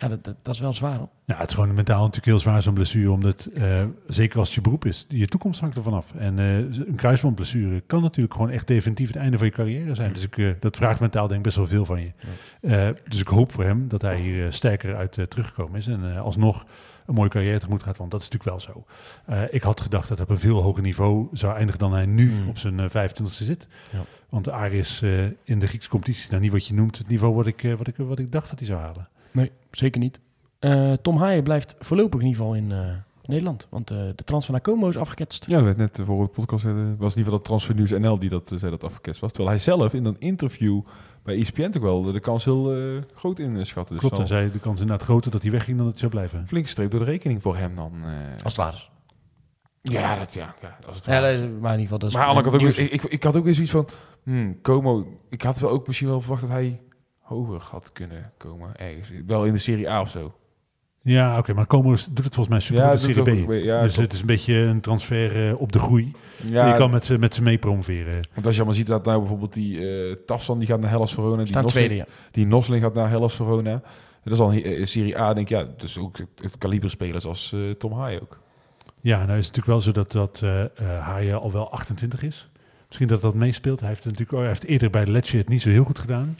Ja, 0.00 0.08
dat, 0.08 0.24
dat, 0.24 0.34
dat 0.42 0.54
is 0.54 0.60
wel 0.60 0.72
zwaar, 0.72 0.96
hoor. 0.96 1.08
Ja, 1.24 1.36
het 1.36 1.48
is 1.48 1.54
gewoon 1.54 1.74
mentaal 1.74 1.98
natuurlijk 1.98 2.26
heel 2.26 2.38
zwaar 2.38 2.62
zo'n 2.62 2.74
blessure, 2.74 3.10
omdat 3.10 3.44
eh, 3.54 3.84
zeker 4.08 4.38
als 4.38 4.46
het 4.48 4.56
je 4.56 4.60
beroep 4.60 4.84
is, 4.84 5.06
je 5.08 5.26
toekomst 5.26 5.60
hangt 5.60 5.76
ervan 5.76 5.92
af. 5.94 6.14
En 6.18 6.38
eh, 6.38 6.56
een 6.56 6.94
kruisbandblessure 6.96 7.80
kan 7.86 8.02
natuurlijk 8.02 8.34
gewoon 8.34 8.50
echt 8.50 8.66
definitief 8.66 9.06
het 9.06 9.16
einde 9.16 9.36
van 9.36 9.46
je 9.46 9.52
carrière 9.52 9.94
zijn. 9.94 10.12
Dus 10.12 10.22
ik, 10.22 10.38
eh, 10.38 10.50
dat 10.60 10.76
vraagt 10.76 11.00
mentaal 11.00 11.26
denk 11.26 11.38
ik 11.38 11.44
best 11.44 11.56
wel 11.56 11.66
veel 11.66 11.84
van 11.84 12.00
je. 12.00 12.12
Dus 13.08 13.20
ik 13.20 13.28
hoop 13.28 13.52
voor 13.52 13.64
hem 13.64 13.88
dat 13.88 14.02
hij 14.02 14.16
hier 14.16 14.52
sterker 14.52 14.96
uit 14.96 15.18
teruggekomen 15.28 15.78
is 15.78 15.86
en 15.86 16.16
alsnog 16.16 16.64
een 17.06 17.14
mooie 17.14 17.28
carrière 17.28 17.58
tegemoet 17.58 17.82
gaat. 17.82 17.96
Want 17.96 18.10
dat 18.10 18.22
is 18.22 18.28
natuurlijk 18.28 18.64
wel 18.64 18.74
zo. 18.74 18.84
Ik 19.50 19.62
had 19.62 19.80
gedacht 19.80 20.08
dat 20.08 20.18
hij 20.18 20.26
op 20.26 20.32
een 20.32 20.40
veel 20.40 20.62
hoger 20.62 20.82
niveau 20.82 21.28
zou 21.32 21.54
eindigen 21.56 21.78
dan 21.78 21.92
hij 21.92 22.06
nu 22.06 22.30
Mm. 22.30 22.48
op 22.48 22.58
zijn 22.58 22.80
eh, 22.80 22.88
25e 22.90 23.44
zit. 23.44 23.66
Ja. 23.92 23.98
Want 24.28 24.48
Arie 24.50 24.78
is 24.78 25.00
eh, 25.02 25.24
in 25.24 25.58
de 25.58 25.66
Griekse 25.66 25.88
competitie 25.88 26.30
nou 26.30 26.42
niet 26.42 26.52
wat 26.52 26.66
je 26.66 26.74
noemt 26.74 26.98
het 26.98 27.08
niveau 27.08 27.34
wat 27.34 27.46
ik, 27.46 27.74
wat 27.78 27.86
ik, 27.86 27.94
wat 27.96 28.18
ik 28.18 28.32
dacht 28.32 28.50
dat 28.50 28.58
hij 28.58 28.68
zou 28.68 28.80
halen. 28.80 29.08
Nee, 29.30 29.50
zeker 29.70 30.00
niet. 30.00 30.20
Eh, 30.58 30.92
Tom 30.92 31.16
Haaien 31.16 31.42
blijft 31.42 31.74
voorlopig 31.78 32.20
in 32.20 32.26
ieder 32.26 32.40
geval 32.42 32.56
in 32.56 32.72
eh, 32.72 32.78
Nederland. 33.24 33.66
Want 33.70 33.90
eh, 33.90 33.96
de 33.96 34.24
transfer 34.24 34.52
naar 34.52 34.62
Como 34.62 34.88
is 34.88 34.96
afgeketst. 34.96 35.46
Ja, 35.46 35.54
dat 35.56 35.64
werd 35.64 35.76
net 35.76 36.00
voor 36.04 36.22
de 36.22 36.28
podcast 36.28 36.64
was 36.64 36.72
in 36.74 36.78
ieder 36.78 37.08
geval 37.14 37.30
dat 37.30 37.44
Transfer 37.44 37.74
News 37.74 37.90
NL 37.90 38.18
die 38.18 38.28
dat 38.30 38.52
zei 38.56 38.70
dat 38.70 38.84
afgeketst 38.84 39.20
was. 39.20 39.30
Terwijl 39.30 39.50
hij 39.54 39.62
zelf 39.64 39.94
in 39.94 40.04
een 40.04 40.16
interview 40.18 40.80
bij 41.22 41.38
ESPN 41.38 41.70
toch 41.70 41.82
wel 41.82 42.02
de 42.02 42.20
kans 42.20 42.44
heel 42.44 42.74
groot 43.14 43.38
inschatte. 43.38 43.92
Dus 43.92 44.00
Klopt, 44.02 44.16
hij 44.16 44.26
zei 44.26 44.52
de 44.52 44.58
kans 44.58 44.80
inderdaad 44.80 45.06
groter 45.06 45.30
dat 45.30 45.42
hij 45.42 45.50
wegging 45.50 45.76
dan 45.76 45.86
dat 45.86 46.00
hij 46.00 46.00
zou 46.00 46.12
blijven. 46.12 46.38
een 46.38 46.48
flinke 46.48 46.68
streep 46.68 46.90
door 46.90 47.00
de 47.00 47.06
rekening 47.06 47.42
voor 47.42 47.56
hem 47.56 47.74
dan. 47.76 47.92
eh. 48.04 48.12
Als 48.32 48.42
het 48.42 48.56
waar 48.56 48.74
is. 48.74 48.90
ja, 49.82 50.16
dat, 50.18 50.34
ja, 50.34 50.54
ja, 50.62 50.78
als 50.86 50.96
het 50.96 51.04
Ja, 51.04 51.12
waar 51.12 51.20
dat 51.20 51.30
is. 51.30 51.38
is- 51.40 51.46
maar 51.60 51.74
in 51.74 51.80
ieder 51.80 51.82
geval, 51.82 51.98
dat 51.98 52.08
is 52.08 52.14
Maar 52.14 52.78
ik, 52.78 52.92
ik, 52.92 53.02
ik 53.04 53.22
had 53.22 53.36
ook 53.36 53.44
weer 53.44 53.54
zoiets 53.54 53.72
van, 53.72 53.88
hmm, 54.22 54.60
Como, 54.62 55.18
ik 55.28 55.42
had 55.42 55.58
wel 55.58 55.70
ook 55.70 55.86
misschien 55.86 56.08
wel 56.08 56.20
verwacht 56.20 56.40
dat 56.42 56.50
hij 56.50 56.80
hoger 57.36 57.60
had 57.70 57.92
kunnen 57.92 58.32
komen 58.36 58.76
ergens. 58.76 59.10
Wel 59.26 59.44
in 59.44 59.52
de 59.52 59.58
Serie 59.58 59.90
A 59.90 60.00
of 60.00 60.10
zo. 60.10 60.34
Ja, 61.02 61.38
oké, 61.38 61.52
maar 61.52 61.66
Como 61.66 61.92
is- 61.92 62.04
doet 62.06 62.24
het 62.24 62.34
volgens 62.34 62.48
mij 62.48 62.60
super 62.60 62.82
Ja, 62.82 62.90
in 62.90 62.96
doet 62.96 63.24
Serie 63.24 63.44
B. 63.44 63.48
ook- 63.50 63.54
ja, 63.64 63.82
dus 63.82 63.96
het 63.96 64.12
is 64.12 64.20
een 64.20 64.26
beetje 64.26 64.54
een 64.54 64.80
transfer 64.80 65.48
eh, 65.48 65.60
op 65.60 65.72
de 65.72 65.78
groei. 65.78 66.12
Ja, 66.44 66.68
je 66.68 66.74
kan 66.76 66.90
met 66.90 67.04
ze 67.04 67.18
met 67.18 67.34
ze 67.34 67.42
mee 67.42 67.58
promoveren. 67.58 68.20
want 68.34 68.46
als 68.46 68.54
je 68.54 68.60
allemaal 68.60 68.78
ziet 68.78 68.86
dat 68.86 69.04
nou 69.04 69.18
bijvoorbeeld 69.18 69.52
die 69.52 69.88
eh 70.08 70.16
Tafsan 70.26 70.58
die 70.58 70.66
gaat 70.66 70.80
naar 70.80 70.90
Hellas 70.90 71.14
Verona, 71.14 71.36
die 71.44 71.52
Nosling, 71.52 71.70
tweede, 71.70 71.94
ja. 71.94 72.06
die 72.30 72.46
Nosling 72.46 72.82
gaat 72.82 72.94
naar 72.94 73.08
Hellas 73.10 73.34
Verona. 73.34 73.82
Dat 74.24 74.32
is 74.32 74.38
al 74.40 74.52
een 74.52 74.62
eh, 74.62 74.84
Serie 74.86 75.18
A, 75.18 75.34
denk 75.34 75.50
ik, 75.50 75.58
ja, 75.58 75.66
dus 75.76 75.98
ook 75.98 76.16
het, 76.40 76.58
kaliber 76.58 76.90
spelers 76.90 77.26
als 77.26 77.52
eh, 77.52 77.70
Tom 77.70 77.92
Haaien 77.92 78.22
ook. 78.22 78.38
Ja, 79.00 79.24
nou 79.26 79.38
is 79.38 79.46
het 79.46 79.56
natuurlijk 79.56 79.66
wel 79.66 79.80
zo 79.80 79.92
dat, 79.92 80.12
dat 80.12 80.42
Haaien 81.00 81.40
al 81.40 81.52
wel 81.52 81.70
28 81.72 82.22
is. 82.22 82.48
Misschien 82.86 83.08
dat 83.08 83.20
dat 83.20 83.34
meespeelt. 83.34 83.80
Hij 83.80 83.88
heeft, 83.88 84.04
natuurlijk, 84.04 84.32
oh, 84.32 84.38
hij 84.38 84.48
heeft 84.48 84.64
eerder 84.64 84.90
bij 84.90 85.06
Lecce 85.06 85.36
het 85.36 85.48
niet 85.48 85.62
zo 85.62 85.68
heel 85.68 85.84
goed 85.84 85.98
gedaan. 85.98 86.36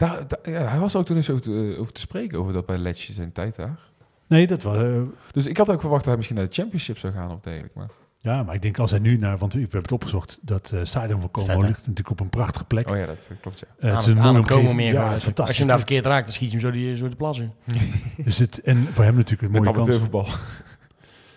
Daar, 0.00 0.26
daar- 0.28 0.50
ja, 0.52 0.60
hij 0.68 0.78
was 0.78 0.92
er 0.94 1.00
ook 1.00 1.06
toen 1.06 1.16
eens 1.16 1.30
over 1.30 1.42
te, 1.42 1.76
over 1.78 1.92
te 1.92 2.00
spreken 2.00 2.38
over 2.38 2.52
dat 2.52 2.66
bij 2.66 2.78
Letje 2.78 3.12
zijn 3.12 3.32
tijd 3.32 3.56
daar. 3.56 3.78
Nee, 4.26 4.46
dat 4.46 4.62
was... 4.62 4.76
eh, 4.76 5.00
Dus 5.30 5.46
ik 5.46 5.56
had 5.56 5.70
ook 5.70 5.80
verwacht 5.80 5.98
dat 6.00 6.08
hij 6.08 6.16
misschien 6.16 6.36
naar 6.36 6.46
de 6.48 6.54
Championship 6.54 6.98
zou 6.98 7.12
gaan 7.12 7.30
of 7.30 7.40
dergelijke. 7.40 7.78
Maar... 7.78 7.88
ja, 8.18 8.42
maar 8.42 8.54
ik 8.54 8.62
denk 8.62 8.78
als 8.78 8.90
hij 8.90 9.00
nu 9.00 9.16
naar... 9.18 9.38
Want 9.38 9.52
we 9.52 9.58
hebben 9.60 9.80
het 9.82 9.92
opgezocht. 9.92 10.38
Dat 10.40 10.70
eh 10.74 10.80
stadion 10.84 11.20
van 11.20 11.30
Como 11.30 11.60
ligt 11.60 11.78
natuurlijk 11.78 12.10
op 12.10 12.20
een 12.20 12.28
prachtige 12.28 12.64
plek. 12.64 12.90
Oh 12.90 12.96
ja, 12.96 13.06
dat 13.06 13.30
klopt 13.40 13.58
ja. 13.60 13.66
Eh, 13.78 13.88
Aan 13.88 13.94
het 13.96 14.06
is 14.06 14.12
een 14.12 14.62
mooie 14.62 14.74
meer. 14.74 14.92
Ja, 14.92 15.06
is 15.06 15.12
Als 15.12 15.22
fantastisch. 15.22 15.54
je 15.54 15.60
hem 15.62 15.68
daar 15.70 15.78
verkeerd 15.78 16.06
raakt, 16.06 16.24
dan 16.24 16.34
schiet 16.34 16.50
je 16.50 16.56
hem 16.58 16.66
zo, 16.66 16.72
die, 16.72 16.96
zo 16.96 17.08
de 17.08 17.16
plas 17.16 17.38
in. 17.38 17.52
Dus 18.24 18.38
het, 18.38 18.60
en 18.62 18.86
voor 18.92 19.04
hem 19.04 19.14
natuurlijk 19.14 19.42
een 19.42 19.50
Met 19.62 19.74
mooie 19.74 19.76
kans. 19.76 19.88
amateurvoetbal. 19.88 20.26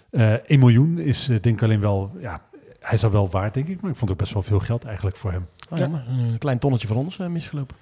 Eh 0.10 0.34
1 0.50 0.60
miljoen 0.60 0.98
is 1.00 1.30
eh, 1.30 1.42
denk 1.42 1.56
ik 1.56 1.64
alleen 1.64 1.80
wel... 1.80 2.12
Ja, 2.20 2.42
hij 2.80 2.94
is 2.94 3.04
al 3.04 3.12
wel 3.12 3.30
waard, 3.30 3.54
denk 3.54 3.68
ik. 3.68 3.82
Maar 3.82 3.92
ik 3.92 3.98
vond 3.98 4.10
het 4.10 4.12
ook 4.12 4.18
best 4.18 4.34
wel 4.34 4.44
veel 4.44 4.60
geld 4.60 4.84
eigenlijk 4.86 5.18
voor 5.18 5.32
hem. 5.32 5.48
Oh, 5.70 5.78
ja, 5.78 5.88
maar 5.88 6.04
een 6.08 6.38
klein 6.38 6.60
tonnetje 6.60 6.88
van 6.88 6.98
ons 6.98 7.20
eh, 7.20 7.28
misgelopen. 7.28 7.76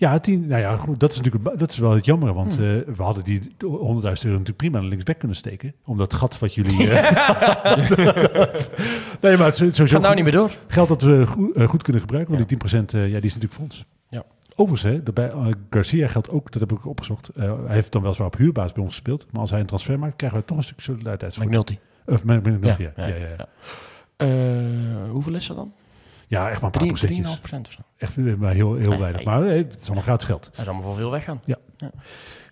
Ja, 0.00 0.18
tien, 0.18 0.46
nou 0.46 0.60
ja, 0.60 0.76
goed, 0.76 1.00
dat 1.00 1.10
is 1.10 1.16
natuurlijk 1.16 1.58
dat 1.58 1.70
is 1.70 1.78
wel 1.78 1.90
het 1.94 2.04
jammer, 2.04 2.32
want 2.34 2.56
Hmm. 2.56 2.64
eh, 2.64 2.94
we 2.96 3.02
hadden 3.02 3.24
die 3.24 3.40
100.000 3.40 3.50
euro 3.64 4.38
natuurlijk 4.38 4.56
prima 4.56 4.78
naar 4.78 4.88
linksback 4.88 5.18
kunnen 5.18 5.36
steken, 5.36 5.74
om 5.84 5.96
dat 5.96 6.14
gat 6.14 6.38
wat 6.38 6.54
jullie. 6.54 6.90
eh, 6.90 8.54
nee, 9.20 9.36
maar 9.36 9.46
het 9.46 9.56
sowieso 9.56 9.86
Gaat 9.86 10.00
nou 10.00 10.14
niet 10.14 10.24
meer 10.24 10.32
door. 10.32 10.50
geld 10.66 10.88
dat 10.88 11.02
we 11.02 11.26
goed, 11.26 11.56
eh, 11.56 11.68
goed 11.68 11.82
kunnen 11.82 12.00
gebruiken, 12.02 12.34
want 12.34 12.48
die 12.48 12.58
10% 12.58 12.94
eh, 12.94 13.00
ja, 13.08 13.14
die 13.20 13.30
is 13.30 13.34
natuurlijk 13.34 13.60
ons. 13.60 13.84
Ja. 14.08 14.24
Overigens, 14.54 14.92
hè, 14.94 15.02
dat 15.02 15.14
bij 15.14 15.32
Garcia 15.70 16.08
geldt 16.08 16.30
ook, 16.30 16.52
dat 16.52 16.60
heb 16.60 16.72
ik 16.72 16.86
opgezocht. 16.86 17.30
hij 17.36 17.54
heeft 17.66 17.92
dan 17.92 18.02
weliswaar 18.02 18.26
op 18.26 18.36
huurbasis 18.36 18.72
bij 18.72 18.82
ons 18.82 18.92
gespeeld, 18.92 19.26
maar 19.30 19.40
als 19.40 19.50
hij 19.50 19.60
een 19.60 19.66
transfer 19.66 19.98
maakt, 19.98 20.16
krijgen 20.16 20.38
we 20.38 20.44
toch 20.44 20.56
een 20.56 20.64
stuk 20.64 20.80
solidariteitsvoor. 20.80 21.46
McNulty. 21.46 21.78
Of 22.06 22.24
met, 22.24 22.44
Ja, 22.60 22.76
ja, 22.78 23.06
ja, 23.06 23.48
ja, 24.18 25.06
hoeveel 25.10 25.34
is 25.34 25.46
dat 25.46 25.56
dan? 25.56 25.72
Ja, 26.28 26.48
echt 26.50 26.60
maar 26.60 26.70
een 26.74 26.78
paar 26.78 26.82
3,5 26.82 26.88
procentjes. 26.88 27.38
procent 27.38 27.66
of 27.66 27.72
zo. 27.72 27.80
Echt 27.96 28.16
maar 28.16 28.52
heel, 28.52 28.74
heel 28.74 28.88
Nee, 28.90 28.98
weinig. 28.98 29.24
nee. 29.24 29.34
Maar 29.34 29.42
eh, 29.48 29.56
het 29.56 29.76
is 29.80 29.84
allemaal 29.86 30.02
gratis 30.02 30.26
geld. 30.26 30.50
Hij 30.52 30.62
is 30.64 30.70
allemaal 30.70 30.86
voor 30.86 30.96
veel 30.96 31.10
weggaan. 31.10 31.40
Ja. 31.44 31.56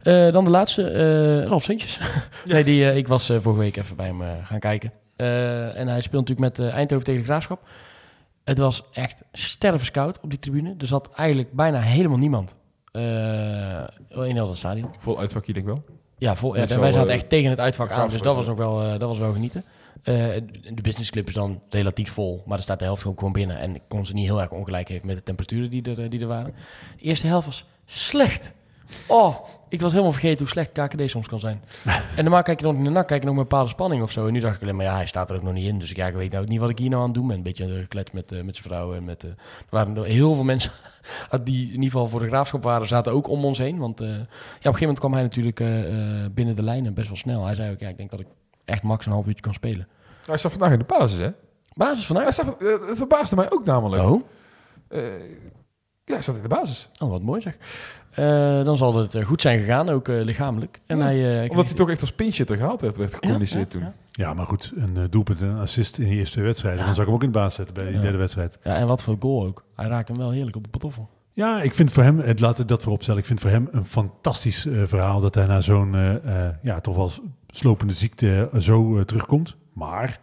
Eh, 0.02 0.32
dan 0.32 0.44
de 0.44 0.50
laatste, 0.50 0.90
eh 0.90 1.48
Ralf 1.48 1.62
Sintjes. 1.62 1.98
nee, 2.44 2.64
die, 2.64 2.90
eh, 2.90 2.96
ik 2.96 3.08
was 3.08 3.26
vorige 3.26 3.60
week 3.60 3.76
even 3.76 3.96
bij 3.96 4.06
hem 4.06 4.22
gaan 4.42 4.58
kijken. 4.58 4.92
Eh, 5.16 5.78
en 5.78 5.88
hij 5.88 6.00
speelt 6.00 6.28
natuurlijk 6.28 6.58
met 6.58 6.68
eh, 6.68 6.74
Eindhoven 6.74 7.04
tegen 7.04 7.20
de 7.20 7.26
Graafschap. 7.26 7.60
Het 8.44 8.58
was 8.58 8.82
echt 8.92 9.22
stervenskoud 9.32 10.20
op 10.20 10.30
die 10.30 10.38
tribune. 10.38 10.74
Er 10.78 10.86
zat 10.86 11.10
eigenlijk 11.14 11.52
bijna 11.52 11.80
helemaal 11.80 12.18
niemand 12.18 12.56
eh, 12.92 13.02
in 14.08 14.34
heel 14.34 14.46
het 14.48 14.56
stadion. 14.56 14.90
Vol 14.98 15.18
uitvakje 15.18 15.52
denk 15.52 15.68
ik 15.68 15.74
wel. 15.74 15.84
Ja, 16.18 16.36
vol, 16.36 16.56
ja, 16.56 16.78
wij 16.78 16.92
zaten 16.92 17.12
echt 17.12 17.28
tegen 17.28 17.50
het 17.50 17.60
uitvak 17.60 17.90
aan, 17.90 18.08
dus 18.08 18.20
dat 18.20 18.34
was, 18.34 18.46
nog 18.46 18.56
wel, 18.56 18.82
eh, 18.82 18.90
dat 18.90 19.08
was 19.08 19.18
wel 19.18 19.32
genieten. 19.32 19.64
Eh, 20.02 20.14
de 20.74 20.82
businessclub 20.82 21.28
is 21.28 21.34
dan 21.34 21.60
relatief 21.70 22.12
vol, 22.12 22.42
maar 22.46 22.56
er 22.56 22.62
staat 22.62 22.78
de 22.78 22.84
helft 22.84 23.02
gewoon, 23.02 23.18
gewoon 23.18 23.32
binnen. 23.32 23.58
En 23.58 23.74
ik 23.74 23.82
kon 23.88 24.06
ze 24.06 24.12
niet 24.12 24.24
heel 24.24 24.40
erg 24.40 24.50
ongelijk 24.50 24.86
geven 24.86 25.06
met 25.06 25.16
de 25.16 25.22
temperaturen 25.22 25.70
die 25.70 25.82
er, 25.82 26.02
eh, 26.02 26.10
die 26.10 26.20
er 26.20 26.26
waren. 26.26 26.54
De 26.96 27.04
eerste 27.04 27.26
helft 27.26 27.46
was 27.46 27.64
slecht. 27.86 28.52
Oh, 29.06 29.36
ik 29.68 29.80
was 29.80 29.90
helemaal 29.92 30.12
vergeten 30.12 30.38
hoe 30.38 30.48
slecht 30.48 30.72
KKD 30.72 31.10
soms 31.10 31.28
kan 31.28 31.40
zijn. 31.40 31.62
en 32.16 32.24
normaal 32.24 32.42
kijk 32.42 32.60
je 32.60 32.66
nog 32.66 32.74
in 32.74 32.94
de 32.94 33.04
kijk 33.04 33.10
nog 33.10 33.34
met 33.34 33.42
een 33.42 33.48
bepaalde 33.48 33.70
spanning 33.70 34.02
of 34.02 34.10
zo. 34.10 34.26
En 34.26 34.32
nu 34.32 34.40
dacht 34.40 34.56
ik 34.56 34.62
alleen 34.62 34.76
maar, 34.76 34.84
ja, 34.84 34.94
hij 34.94 35.06
staat 35.06 35.30
er 35.30 35.36
ook 35.36 35.42
nog 35.42 35.52
niet 35.52 35.66
in. 35.66 35.78
Dus 35.78 35.90
ik, 35.90 35.96
ja, 35.96 36.06
ik 36.06 36.14
weet 36.14 36.30
nou 36.30 36.42
ook 36.42 36.48
niet 36.48 36.60
wat 36.60 36.70
ik 36.70 36.78
hier 36.78 36.88
nou 36.88 37.00
aan 37.00 37.08
het 37.08 37.16
doen 37.16 37.26
ben. 37.26 37.36
Een 37.36 37.42
beetje 37.42 37.68
gekletst 37.80 38.12
met, 38.12 38.32
eh, 38.32 38.42
met 38.42 38.54
zijn 38.56 38.68
vrouw. 38.68 38.94
En 38.94 39.04
met, 39.04 39.22
er 39.22 39.36
waren 39.70 40.04
heel 40.04 40.34
veel 40.34 40.44
mensen 40.44 40.72
die 41.44 41.66
in 41.66 41.72
ieder 41.72 41.90
geval 41.90 42.08
voor 42.08 42.20
de 42.20 42.26
graafschap 42.26 42.62
waren, 42.62 42.86
zaten 42.86 43.12
ook 43.12 43.28
om 43.28 43.44
ons 43.44 43.58
heen. 43.58 43.78
Want 43.78 43.98
ja, 43.98 44.06
op 44.06 44.10
een 44.10 44.26
gegeven 44.56 44.80
moment 44.80 44.98
kwam 44.98 45.12
hij 45.12 45.22
natuurlijk 45.22 45.58
binnen 46.34 46.56
de 46.56 46.62
lijnen 46.62 46.94
best 46.94 47.08
wel 47.08 47.16
snel. 47.16 47.44
Hij 47.44 47.54
zei 47.54 47.72
ook, 47.72 47.80
ja, 47.80 47.88
ik 47.88 47.96
denk 47.96 48.10
dat 48.10 48.20
ik 48.20 48.26
echt 48.66 48.82
max 48.82 49.06
een 49.06 49.12
half 49.12 49.26
uurtje 49.26 49.42
kan 49.42 49.54
spelen. 49.54 49.88
Hij 50.26 50.36
staat 50.38 50.50
vandaag 50.52 50.72
in 50.72 50.78
de 50.78 50.84
basis, 50.84 51.18
hè? 51.18 51.30
Basis 51.74 52.06
Hij 52.08 52.16
vanuit. 52.16 52.32
staat, 52.34 52.62
eh, 52.62 52.88
het 52.88 52.96
verbaasde 52.96 53.36
mij 53.36 53.50
ook 53.52 53.64
namelijk. 53.64 54.02
Oh, 54.02 54.22
Eh, 54.88 55.00
ja, 56.04 56.12
hij 56.14 56.22
staat 56.22 56.36
in 56.36 56.42
de 56.42 56.48
basis. 56.48 56.88
oh, 56.98 57.10
wat 57.10 57.22
mooi 57.22 57.40
zeg. 57.40 57.56
Eh, 58.10 58.64
dan 58.64 58.76
zal 58.76 58.94
het 58.96 59.16
goed 59.24 59.40
zijn 59.40 59.58
gegaan, 59.58 59.88
ook 59.88 60.08
eh, 60.08 60.22
lichamelijk. 60.24 60.80
En 60.86 60.98
Ja, 60.98 61.04
hij, 61.04 61.42
eh, 61.44 61.50
Omdat 61.50 61.66
hij 61.66 61.74
toch 61.74 61.90
echt 61.90 62.00
als 62.00 62.12
pinchitter 62.12 62.56
gehaald 62.56 62.80
werd, 62.80 62.96
werd 62.96 63.14
gecommuniceerd 63.14 63.72
Ja, 63.72 63.78
ja, 63.78 63.84
toen. 63.86 63.94
ja. 64.12 64.24
Ja, 64.28 64.34
maar 64.34 64.46
goed, 64.46 64.72
een 64.76 65.06
doelpunt 65.10 65.40
en 65.40 65.46
een 65.46 65.60
assist 65.60 65.98
in 65.98 66.04
die 66.08 66.18
eerste 66.18 66.32
twee 66.32 66.44
wedstrijden. 66.44 66.80
Ja. 66.80 66.86
Dan 66.86 66.94
zou 66.94 67.06
ik 67.06 67.12
hem 67.12 67.22
ook 67.22 67.26
in 67.26 67.32
de 67.32 67.38
baas 67.38 67.54
zetten 67.54 67.74
bij 67.74 67.84
die 67.84 67.94
Ja. 67.94 68.00
derde 68.00 68.18
wedstrijd. 68.18 68.58
Ja, 68.62 68.74
en 68.76 68.86
wat 68.86 69.02
voor 69.02 69.16
goal 69.20 69.46
ook. 69.46 69.64
Hij 69.74 69.86
raakt 69.86 70.08
hem 70.08 70.16
wel 70.16 70.30
heerlijk 70.30 70.56
op 70.56 70.62
de 70.62 70.68
patoffel. 70.68 71.08
Ja, 71.36 71.62
ik 71.62 71.74
vind 71.74 71.92
voor 71.92 72.02
hem, 72.02 72.18
het, 72.18 72.40
laten 72.40 72.62
we 72.62 72.68
dat 72.68 72.82
vooropstellen, 72.82 73.20
ik 73.20 73.26
vind 73.26 73.40
voor 73.40 73.50
hem 73.50 73.68
een 73.70 73.84
fantastisch 73.84 74.66
eh, 74.66 74.82
verhaal 74.86 75.20
dat 75.20 75.34
hij 75.34 75.46
na 75.46 75.60
zo'n 75.60 75.94
eh, 75.94 76.46
eh, 76.46 76.54
ja, 76.62 76.80
toch 76.80 76.96
wel 76.96 77.10
slopende 77.46 77.92
ziekte 77.92 78.50
zo 78.58 79.04
terugkomt. 79.04 79.56
Maar 79.72 80.18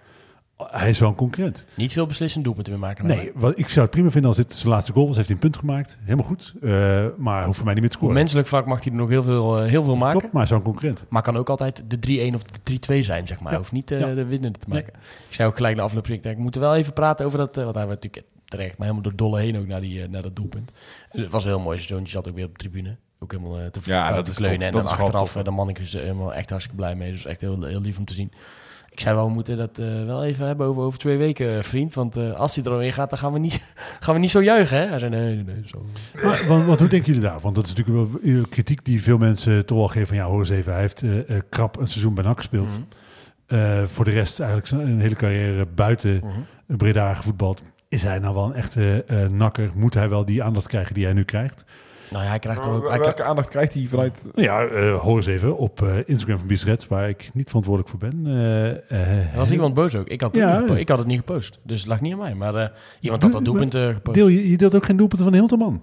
hij 0.57 0.89
is 0.89 0.99
wel 0.99 1.09
een 1.09 1.15
concurrent. 1.15 1.65
Niet 1.75 1.93
veel 1.93 2.05
beslissend 2.05 2.43
doelpunten 2.43 2.73
meer 2.73 2.81
maken. 2.81 3.05
Nee, 3.05 3.31
wat, 3.35 3.59
ik 3.59 3.67
zou 3.67 3.81
het 3.81 3.89
prima 3.89 4.09
vinden 4.09 4.29
als 4.29 4.37
dit 4.39 4.53
zijn 4.55 4.73
laatste 4.73 4.93
goal 4.93 5.07
was. 5.07 5.15
Heeft 5.15 5.27
hij 5.27 5.35
een 5.35 5.41
punt 5.43 5.57
gemaakt. 5.57 5.97
Helemaal 6.03 6.25
goed. 6.25 6.53
Maar 7.17 7.45
hoeft 7.45 7.55
voor 7.57 7.65
mij 7.65 7.73
niet 7.73 7.83
meer 7.83 7.91
te 7.91 7.97
Op 7.97 8.01
scoren. 8.01 8.13
menselijk 8.13 8.47
vlak 8.47 8.65
mag 8.65 8.83
hij 8.83 8.91
er 8.91 8.97
nog 8.97 9.09
heel 9.09 9.23
veel, 9.23 9.61
heel 9.61 9.83
veel 9.83 9.95
maken. 9.95 10.19
Klopt, 10.19 10.33
maar 10.33 10.51
een 10.51 10.61
concurrent. 10.61 11.05
Maar 11.09 11.21
kan 11.21 11.37
ook 11.37 11.49
altijd 11.49 11.83
de 11.87 12.29
3-1 12.31 12.35
of 12.35 12.43
de 12.43 12.79
3-2 13.01 13.05
zijn, 13.05 13.27
zeg 13.27 13.39
maar. 13.39 13.51
Ja. 13.51 13.57
Hoeft 13.57 13.71
niet 13.71 13.89
Ja. 13.89 14.13
de 14.13 14.25
winnende 14.25 14.59
te 14.59 14.69
maken. 14.69 14.93
Ik 15.29 15.35
zei 15.35 15.47
ook 15.47 15.55
gelijk 15.55 15.75
de 15.75 15.81
afgelopen 15.81 16.11
week, 16.11 16.25
ik 16.25 16.37
moet 16.37 16.55
er 16.55 16.61
wel 16.61 16.75
even 16.75 16.93
praten 16.93 17.25
over 17.25 17.37
dat... 17.37 17.55
want 17.55 17.75
hij 17.75 17.85
natuurlijk 17.85 18.23
terecht, 18.57 18.77
maar 18.77 18.87
helemaal 18.87 19.09
door 19.09 19.15
dolle 19.15 19.39
heen 19.39 19.57
ook 19.57 19.67
naar, 19.67 19.81
die, 19.81 20.01
eh, 20.03 20.09
naar 20.09 20.21
dat 20.21 20.35
doelpunt. 20.35 20.71
Dus 21.11 21.21
het 21.21 21.31
was 21.31 21.43
heel 21.43 21.59
mooi. 21.59 21.79
Zoontje 21.79 22.11
zat 22.11 22.29
ook 22.29 22.35
weer 22.35 22.45
op 22.45 22.51
de 22.51 22.57
tribune. 22.69 22.95
Ook 23.19 23.31
helemaal 23.31 23.59
eh, 23.59 23.65
te, 23.65 23.79
Ja, 23.83 24.07
te 24.07 24.13
dat 24.15 24.27
is 24.27 24.35
kleunen. 24.35 24.57
tof. 24.59 24.67
En 24.67 24.73
Dat 24.73 24.83
dan 24.83 24.91
is 24.91 24.97
wel 24.97 25.05
achteraf, 25.05 25.35
eh, 25.35 25.43
de 25.43 25.51
mannetjes 25.51 25.93
eh, 25.93 26.01
helemaal 26.01 26.33
echt 26.33 26.49
hartstikke 26.49 26.77
blij 26.81 26.95
mee. 26.95 27.11
Dus 27.11 27.25
echt 27.25 27.41
heel, 27.41 27.63
heel 27.63 27.81
lief 27.81 27.97
om 27.97 28.05
te 28.05 28.13
zien. 28.13 28.31
Ik 28.89 28.99
zei 28.99 29.15
wel, 29.15 29.25
we 29.27 29.31
moeten 29.33 29.57
dat 29.57 29.77
eh, 29.79 30.05
wel 30.05 30.23
even 30.23 30.45
hebben 30.47 30.65
over, 30.67 30.83
over 30.83 30.99
twee 30.99 31.17
weken, 31.17 31.63
vriend. 31.63 31.93
Want 31.93 32.15
eh, 32.15 32.33
als 32.33 32.55
hij 32.55 32.63
er 32.63 32.71
alweer 32.71 32.93
gaat, 32.93 33.09
dan 33.09 33.19
gaan 33.19 33.33
we 33.33 33.39
niet, 33.39 33.63
gaan 33.99 34.13
we 34.13 34.19
niet 34.19 34.31
zo 34.31 34.41
juichen, 34.43 34.77
hè? 34.77 34.85
Hij 34.87 34.99
zei, 34.99 35.11
nee, 35.11 35.35
nee, 35.35 35.43
nee. 35.43 35.61
Zo. 35.65 35.85
Maar, 36.23 36.45
want, 36.47 36.65
want 36.65 36.79
hoe 36.79 36.87
denken 36.89 37.13
jullie 37.13 37.29
daar? 37.29 37.39
Want 37.39 37.55
dat 37.55 37.65
is 37.65 37.73
natuurlijk 37.73 38.11
wel 38.23 38.45
kritiek 38.49 38.85
die 38.85 39.01
veel 39.03 39.17
mensen 39.17 39.65
toch 39.65 39.77
wel 39.77 39.87
geven 39.87 40.07
van 40.07 40.17
ja, 40.17 40.25
hoor 40.25 40.39
eens 40.39 40.49
even. 40.49 40.71
Hij 40.71 40.81
heeft 40.81 41.01
eh, 41.01 41.35
eh, 41.35 41.41
krap 41.49 41.77
een 41.79 41.87
seizoen 41.87 42.13
bij 42.13 42.23
NAC 42.23 42.37
gespeeld. 42.37 42.69
Mhm. 42.69 42.81
Eh, 43.59 43.83
voor 43.83 44.05
de 44.05 44.11
rest 44.11 44.39
eigenlijk 44.39 44.69
zijn- 44.69 44.81
een 44.81 44.99
hele 44.99 45.15
carrière 45.15 45.65
buiten 45.65 46.21
Mhm. 46.23 46.77
Breda 46.77 47.13
gevoetbald. 47.13 47.61
Is 47.93 48.03
hij 48.03 48.19
nou 48.19 48.33
wel 48.35 48.45
een 48.45 48.53
echte 48.53 49.03
eh, 49.07 49.27
nakker? 49.27 49.71
Moet 49.75 49.93
hij 49.93 50.09
wel 50.09 50.25
die 50.25 50.43
aandacht 50.43 50.67
krijgen 50.67 50.93
die 50.93 51.03
hij 51.03 51.13
nu 51.13 51.23
krijgt? 51.23 51.63
Nou 52.11 52.23
ja, 52.23 52.29
hij 52.29 52.39
krijgt 52.39 52.65
ook... 52.65 52.81
Maar 52.81 52.89
Hij 52.91 52.99
Welke 52.99 53.23
aandacht 53.23 53.47
krijgt 53.49 53.73
hij 53.73 53.85
vanuit... 53.89 54.25
Ja, 54.35 54.63
eh, 54.65 54.95
hoor 54.99 55.15
eens 55.17 55.25
even 55.25 55.57
op 55.57 55.81
eh, 55.81 55.89
Instagram 56.05 56.37
van 56.37 56.47
Biesret, 56.47 56.87
waar 56.87 57.09
ik 57.09 57.29
niet 57.33 57.47
verantwoordelijk 57.47 57.89
voor 57.91 58.09
ben. 58.09 58.21
Eh, 58.25 58.69
eh, 58.69 59.33
Er 59.33 59.37
was 59.37 59.51
iemand 59.51 59.73
boos 59.73 59.95
ook. 59.95 60.07
Ik 60.07 60.21
had, 60.21 60.31
het 60.35 60.41
Ja, 60.43 60.59
niet 60.59 60.69
ik 60.77 60.89
had 60.89 60.97
het 60.97 61.07
niet 61.07 61.17
gepost. 61.17 61.59
Dus 61.63 61.79
het 61.79 61.87
lag 61.87 62.01
niet 62.01 62.13
aan 62.13 62.19
mij. 62.19 62.35
Maar 62.35 62.55
eh, 62.55 62.67
iemand 62.99 63.23
had 63.23 63.31
dat 63.31 63.43
Doe- 63.43 63.53
doelpunt 63.53 63.75
eh, 63.75 63.93
gepost. 63.93 64.15
Deel 64.17 64.27
je, 64.27 64.49
je 64.49 64.57
deelt 64.57 64.75
ook 64.75 64.85
geen 64.85 64.97
doelpunten 64.97 65.25
van 65.27 65.35
Hilterman? 65.37 65.81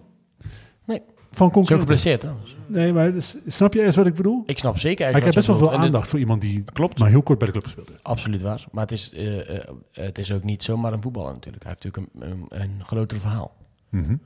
Nee. 1.31 1.39
Van 1.39 1.47
Zo 1.49 1.53
concurrenten? 1.53 1.97
geblesseerd, 1.97 2.23
hè? 2.23 2.29
Nee, 2.67 2.93
maar 2.93 3.13
dus- 3.13 3.37
snap 3.47 3.75
je 3.75 3.83
eens 3.83 3.97
wat 3.97 4.07
ik 4.07 4.15
bedoel? 4.15 4.43
Ik 4.47 4.59
snap 4.59 4.79
zeker 4.79 5.05
Hij 5.05 5.15
krijgt 5.15 5.35
best 5.35 5.47
wel 5.47 5.59
veel 5.59 5.73
aandacht 5.73 6.09
voor 6.09 6.19
iemand 6.19 6.41
die 6.41 6.65
Klopt. 6.73 6.99
maar 6.99 7.09
heel 7.09 7.23
kort 7.23 7.39
bij 7.39 7.47
de 7.47 7.53
club 7.53 7.65
gespeeld 7.65 7.89
heeft. 7.89 8.05
Absoluut 8.05 8.43
waar. 8.43 8.65
Maar 8.73 8.83
het 8.83 8.93
is, 8.93 9.13
eh, 9.13 9.59
eh, 9.59 9.65
het 9.93 10.19
is 10.19 10.33
ook 10.33 10.43
niet 10.45 10.63
zomaar 10.63 10.93
een 10.93 11.03
voetballer 11.03 11.33
natuurlijk. 11.33 11.63
Hij 11.65 11.73
heeft 11.73 11.85
natuurlijk 11.85 12.25
een, 12.25 12.51
een, 12.51 12.63
een 12.63 12.85
groter 12.87 13.21
verhaal. 13.21 13.57
Mhm. 13.89 14.17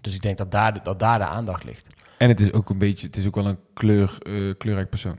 Dus 0.00 0.14
ik 0.14 0.22
denk 0.22 0.38
dat 0.38 0.50
daar, 0.50 0.74
de- 0.74 0.80
dat 0.82 0.98
daar 0.98 1.18
de 1.18 1.24
aandacht 1.24 1.64
ligt. 1.64 1.86
En 2.18 2.28
het 2.28 2.40
is 2.40 2.52
ook 2.52 2.70
een 2.70 2.78
beetje... 2.78 3.06
Het 3.06 3.16
is 3.16 3.26
ook 3.26 3.34
wel 3.34 3.46
een 3.46 3.58
kleur, 3.74 4.16
eh, 4.22 4.54
kleurrijk 4.58 4.88
persoon. 4.90 5.18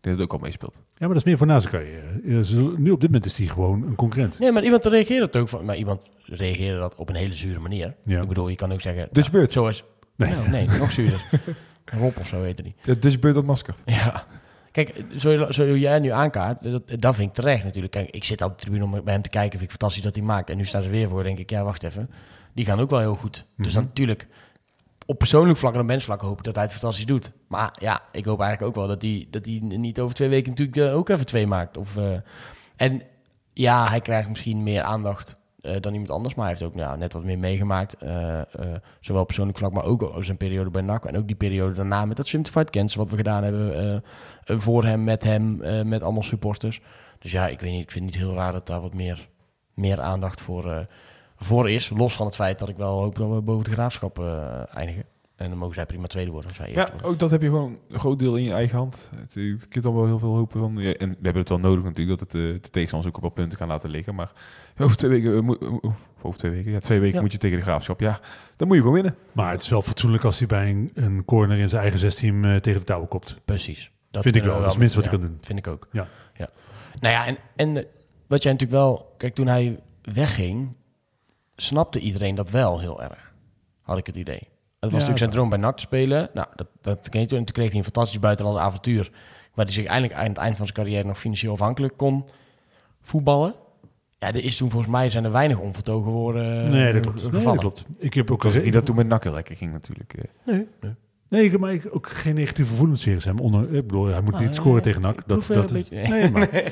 dat 0.00 0.12
het 0.12 0.22
ook 0.22 0.32
al 0.32 0.38
meespeelt. 0.38 0.74
Ja, 0.74 0.82
maar 0.98 1.08
dat 1.08 1.16
is 1.16 1.24
meer 1.24 1.36
voor 1.38 1.46
na 1.46 1.60
zijn 1.60 1.72
carrière. 1.72 2.76
Nu 2.78 2.90
op 2.90 3.00
dit 3.00 3.08
moment 3.10 3.24
is 3.24 3.36
hij 3.38 3.46
gewoon 3.46 3.82
een 3.82 3.94
concurrent. 3.94 4.38
Nee, 4.38 4.52
maar 4.52 4.64
iemand 4.64 4.84
reageert 4.84 5.22
het 5.26 5.36
ook 5.36 5.48
van. 5.48 5.64
Maar 5.64 5.76
iemand 5.76 6.10
reageerde 6.24 6.78
dat 6.78 6.94
op 6.94 7.08
een 7.08 7.14
hele 7.14 7.34
zure 7.34 7.58
manier. 7.58 7.94
Ja. 8.04 8.22
Ik 8.22 8.28
bedoel, 8.28 8.48
je 8.48 8.56
kan 8.56 8.72
ook 8.72 8.80
zeggen. 8.80 9.08
Dus 9.12 9.30
beurt. 9.30 9.52
Zoals. 9.52 9.84
Nee. 10.16 10.34
Nee, 10.34 10.66
nee 10.66 10.78
nog 10.78 10.92
zuurder. 10.92 11.24
Rob 12.00 12.18
of 12.18 12.26
zo 12.26 12.42
heette 12.42 12.62
die. 12.62 12.74
De 12.82 12.98
dus 12.98 13.18
beurt 13.18 13.36
ontmaskerd. 13.36 13.82
Ja. 13.84 14.26
Kijk, 14.70 15.04
zo, 15.16 15.50
zo 15.50 15.76
jij 15.76 15.98
nu 15.98 16.08
aankaart, 16.08 16.62
dat, 16.62 17.00
dat 17.00 17.14
vind 17.14 17.28
ik 17.28 17.34
terecht 17.34 17.64
natuurlijk. 17.64 17.92
Kijk, 17.92 18.10
ik 18.10 18.24
zit 18.24 18.42
op 18.42 18.58
de 18.58 18.64
tribune 18.64 18.84
om 18.84 18.90
bij 18.90 19.12
hem 19.12 19.22
te 19.22 19.28
kijken, 19.28 19.58
vind 19.58 19.62
ik 19.62 19.70
fantastisch 19.70 20.02
dat 20.02 20.14
hij 20.14 20.24
maakt. 20.24 20.50
En 20.50 20.56
nu 20.56 20.64
staan 20.64 20.82
ze 20.82 20.88
weer 20.88 21.08
voor, 21.08 21.22
denk 21.22 21.38
ik, 21.38 21.50
ja, 21.50 21.64
wacht 21.64 21.82
even. 21.82 22.10
Die 22.52 22.64
gaan 22.64 22.80
ook 22.80 22.90
wel 22.90 22.98
heel 22.98 23.14
goed. 23.14 23.44
Dus 23.56 23.72
dan 23.72 23.82
natuurlijk, 23.82 24.26
op 25.06 25.18
persoonlijk 25.18 25.58
vlak 25.58 25.74
en 25.74 25.80
op 25.80 25.86
mensvlak 25.86 26.20
hoop 26.20 26.38
ik 26.38 26.44
dat 26.44 26.54
hij 26.54 26.64
het 26.64 26.72
fantastisch 26.72 27.06
doet. 27.06 27.32
Maar 27.48 27.76
ja, 27.80 28.02
ik 28.12 28.24
hoop 28.24 28.40
eigenlijk 28.40 28.70
ook 28.70 28.84
wel 28.84 28.88
dat 28.94 29.02
hij, 29.02 29.26
dat 29.30 29.44
hij 29.44 29.58
niet 29.62 30.00
over 30.00 30.14
twee 30.14 30.28
weken 30.28 30.50
natuurlijk 30.50 30.76
eh, 30.76 30.96
ook 30.96 31.08
even 31.08 31.26
twee 31.26 31.46
maakt. 31.46 31.76
Of, 31.76 31.96
eh, 31.96 32.16
en 32.76 33.02
ja, 33.52 33.88
hij 33.88 34.00
krijgt 34.00 34.28
misschien 34.28 34.62
meer 34.62 34.82
aandacht 34.82 35.36
dan 35.80 35.92
iemand 35.92 36.10
anders. 36.10 36.34
Maar 36.34 36.46
hij 36.46 36.54
heeft 36.58 36.68
ook 36.70 36.74
nou, 36.74 36.98
net 36.98 37.12
wat 37.12 37.24
meer 37.24 37.38
meegemaakt. 37.38 37.92
eh, 37.94 38.40
eh, 38.40 38.46
zowel 39.00 39.24
persoonlijk 39.24 39.58
vlak, 39.58 39.72
maar 39.72 39.84
ook 39.84 40.14
zijn 40.20 40.36
periode 40.36 40.70
bij 40.70 40.82
NAC. 40.82 41.04
En 41.04 41.16
ook 41.16 41.26
die 41.26 41.36
periode 41.36 41.74
daarna 41.74 42.04
met 42.04 42.16
dat 42.16 42.28
Fight 42.28 42.70
Cancer, 42.70 42.98
wat 42.98 43.10
we 43.10 43.16
gedaan 43.16 43.42
hebben 43.42 43.76
eh, 43.76 43.94
eh, 43.94 44.00
voor 44.58 44.84
hem, 44.84 45.04
met 45.04 45.22
hem, 45.24 45.62
eh, 45.62 45.82
met 45.82 46.02
allemaal 46.02 46.22
supporters. 46.22 46.80
Dus 47.18 47.32
ja, 47.32 47.48
ik 47.48 47.60
weet 47.60 47.70
niet, 47.70 47.82
ik 47.82 47.90
vind 47.90 48.04
het 48.04 48.14
niet 48.14 48.24
heel 48.24 48.34
raar 48.34 48.52
dat 48.52 48.66
daar 48.66 48.80
wat 48.80 48.94
meer, 48.94 49.28
meer 49.74 50.00
aandacht 50.00 50.40
voor, 50.40 50.70
eh, 50.70 50.78
voor 51.36 51.70
is. 51.70 51.88
Los 51.88 52.14
van 52.14 52.26
het 52.26 52.34
feit 52.34 52.58
dat 52.58 52.68
ik 52.68 52.76
wel 52.76 52.98
hoop 53.00 53.16
dat 53.16 53.30
we 53.30 53.40
boven 53.42 53.64
de 53.64 53.70
graafschap 53.70 54.18
eh, 54.18 54.76
eindigen. 54.76 55.04
En 55.36 55.48
dan 55.48 55.58
mogen 55.58 55.74
zij 55.74 55.86
prima 55.86 56.06
tweede 56.06 56.30
worden 56.30 56.48
als 56.48 56.58
zij 56.58 56.70
Ja, 56.70 56.88
worden. 56.90 57.06
ook 57.08 57.18
dat 57.18 57.30
heb 57.30 57.40
je 57.42 57.48
gewoon 57.48 57.78
een 57.88 57.98
groot 57.98 58.18
deel 58.18 58.36
in 58.36 58.42
je 58.44 58.52
eigen 58.52 58.76
hand. 58.76 59.10
Het, 59.16 59.34
je 59.34 59.56
kunt 59.68 59.84
dan 59.84 59.94
wel 59.94 60.06
heel 60.06 60.18
veel 60.18 60.34
hopen 60.34 60.60
van. 60.60 60.76
ja, 60.76 60.92
en 60.92 61.08
we 61.08 61.16
hebben 61.22 61.40
het 61.40 61.48
wel 61.48 61.58
nodig 61.58 61.84
natuurlijk 61.84 62.18
dat 62.18 62.32
het, 62.32 62.42
eh, 62.42 62.62
de 62.62 62.70
tegenstanders 62.70 63.10
ook 63.12 63.16
op 63.16 63.22
wat 63.22 63.34
punten 63.34 63.58
gaan 63.58 63.68
laten 63.68 63.90
liggen. 63.90 64.14
Maar 64.14 64.32
over 64.82 64.96
twee 64.96 65.10
weken, 65.10 65.32
eh, 65.32 65.68
eh, 65.68 65.90
over 66.22 66.38
twee 66.38 66.50
weken, 66.50 66.72
ja, 66.72 66.78
twee 66.78 67.00
weken 67.00 67.14
Ja. 67.16 67.20
moet 67.22 67.32
je 67.32 67.38
tegen 67.38 67.56
de 67.56 67.62
graafschap. 67.62 68.00
Ja, 68.00 68.20
dan 68.56 68.66
moet 68.66 68.76
je 68.76 68.82
gewoon 68.82 68.96
winnen. 69.02 69.16
Maar 69.32 69.50
het 69.50 69.62
is 69.62 69.68
wel 69.68 69.82
fatsoenlijk 69.82 70.24
als 70.24 70.38
hij 70.38 70.46
bij 70.46 70.70
een, 70.70 70.90
een 70.94 71.24
corner 71.24 71.58
in 71.58 71.68
zijn 71.68 71.82
eigen 71.82 72.00
16 72.00 72.44
eh, 72.44 72.56
tegen 72.56 72.78
de 72.80 72.86
touwen 72.86 73.08
kopt. 73.08 73.40
Precies. 73.44 73.90
Dat 74.10 74.22
Vind 74.22 74.36
ik 74.36 74.42
wel. 74.42 74.52
we 74.52 74.58
Dat 74.58 74.66
is 74.66 74.72
het 74.72 74.80
minste 74.82 75.00
wat 75.00 75.06
ja, 75.06 75.12
je 75.12 75.18
kan 75.18 75.26
doen. 75.28 75.38
Vind 75.42 75.58
ik 75.58 75.66
ook. 75.66 75.88
Ja. 75.92 76.06
ja. 76.36 76.48
Nou 77.00 77.14
ja, 77.14 77.26
en, 77.26 77.36
en 77.56 77.84
wat 78.26 78.42
jij 78.42 78.52
natuurlijk 78.52 78.80
wel... 78.80 79.14
Kijk, 79.16 79.34
toen 79.34 79.46
hij 79.46 79.80
wegging, 80.02 80.74
snapte 81.56 81.98
iedereen 82.00 82.34
dat 82.34 82.50
wel 82.50 82.80
heel 82.80 83.02
erg. 83.02 83.32
Had 83.80 83.98
ik 83.98 84.06
het 84.06 84.16
idee. 84.16 84.48
Het 84.86 84.94
was 84.94 85.06
natuurlijk 85.06 85.18
zijn 85.18 85.30
droom 85.30 85.48
bij 85.48 85.58
NAC 85.58 85.76
te 85.76 85.82
spelen. 85.82 86.28
Nou, 86.34 86.46
dat, 86.54 86.66
dat 86.80 87.08
ken 87.08 87.20
je 87.20 87.26
toen. 87.26 87.38
En 87.38 87.44
toen 87.44 87.54
kreeg 87.54 87.68
hij 87.68 87.78
een 87.78 87.84
fantastisch 87.84 88.18
buitenlands 88.18 88.60
avontuur... 88.60 89.10
waar 89.54 89.64
hij 89.64 89.74
zich 89.74 89.84
eindelijk 89.86 90.18
aan 90.20 90.28
het 90.28 90.36
eind 90.36 90.56
van 90.56 90.66
zijn 90.66 90.78
carrière 90.78 91.04
nog 91.08 91.18
financieel 91.18 91.52
afhankelijk 91.52 91.96
kon 91.96 92.24
voetballen. 93.00 93.54
Ja, 94.18 94.26
er 94.28 94.44
is 94.44 94.56
toen 94.56 94.70
volgens 94.70 94.92
mij 94.92 95.10
zijn 95.10 95.24
er 95.24 95.32
weinig 95.32 95.58
onvertogen 95.58 96.12
woorden 96.12 96.70
nee, 96.70 96.92
dat 96.92 97.06
ge- 97.06 97.10
klopt. 97.12 97.32
Nee, 97.32 97.44
dat 97.44 97.56
klopt. 97.58 97.84
Ik 97.98 98.14
heb 98.14 98.30
ook 98.30 98.62
niet 98.62 98.72
dat 98.72 98.84
toen 98.86 98.96
met 98.96 99.06
nakken 99.06 99.32
lekker 99.32 99.56
ging 99.56 99.72
natuurlijk. 99.72 100.14
eh. 100.14 100.22
Nee, 100.44 100.68
nee. 100.80 100.94
Nee, 101.28 101.44
ik 101.44 101.50
heb 101.50 101.60
maar 101.60 101.72
ik- 101.72 101.94
ook 101.96 102.08
geen 102.08 102.34
negatieve 102.34 102.70
gevoelens 102.70 103.02
tegen 103.02 103.22
hem. 103.30 103.38
Onder, 103.38 103.62
ik 103.74 103.86
bedoel, 103.86 104.06
hij 104.06 104.20
moet 104.20 104.34
Ah, 104.34 104.40
niet 104.40 104.54
scoren 104.54 104.82
tegen 104.82 105.02
NAC. 105.02 105.22
Dat, 105.26 105.46
dat, 105.46 105.72
nee, 105.90 106.30
maar, 106.30 106.48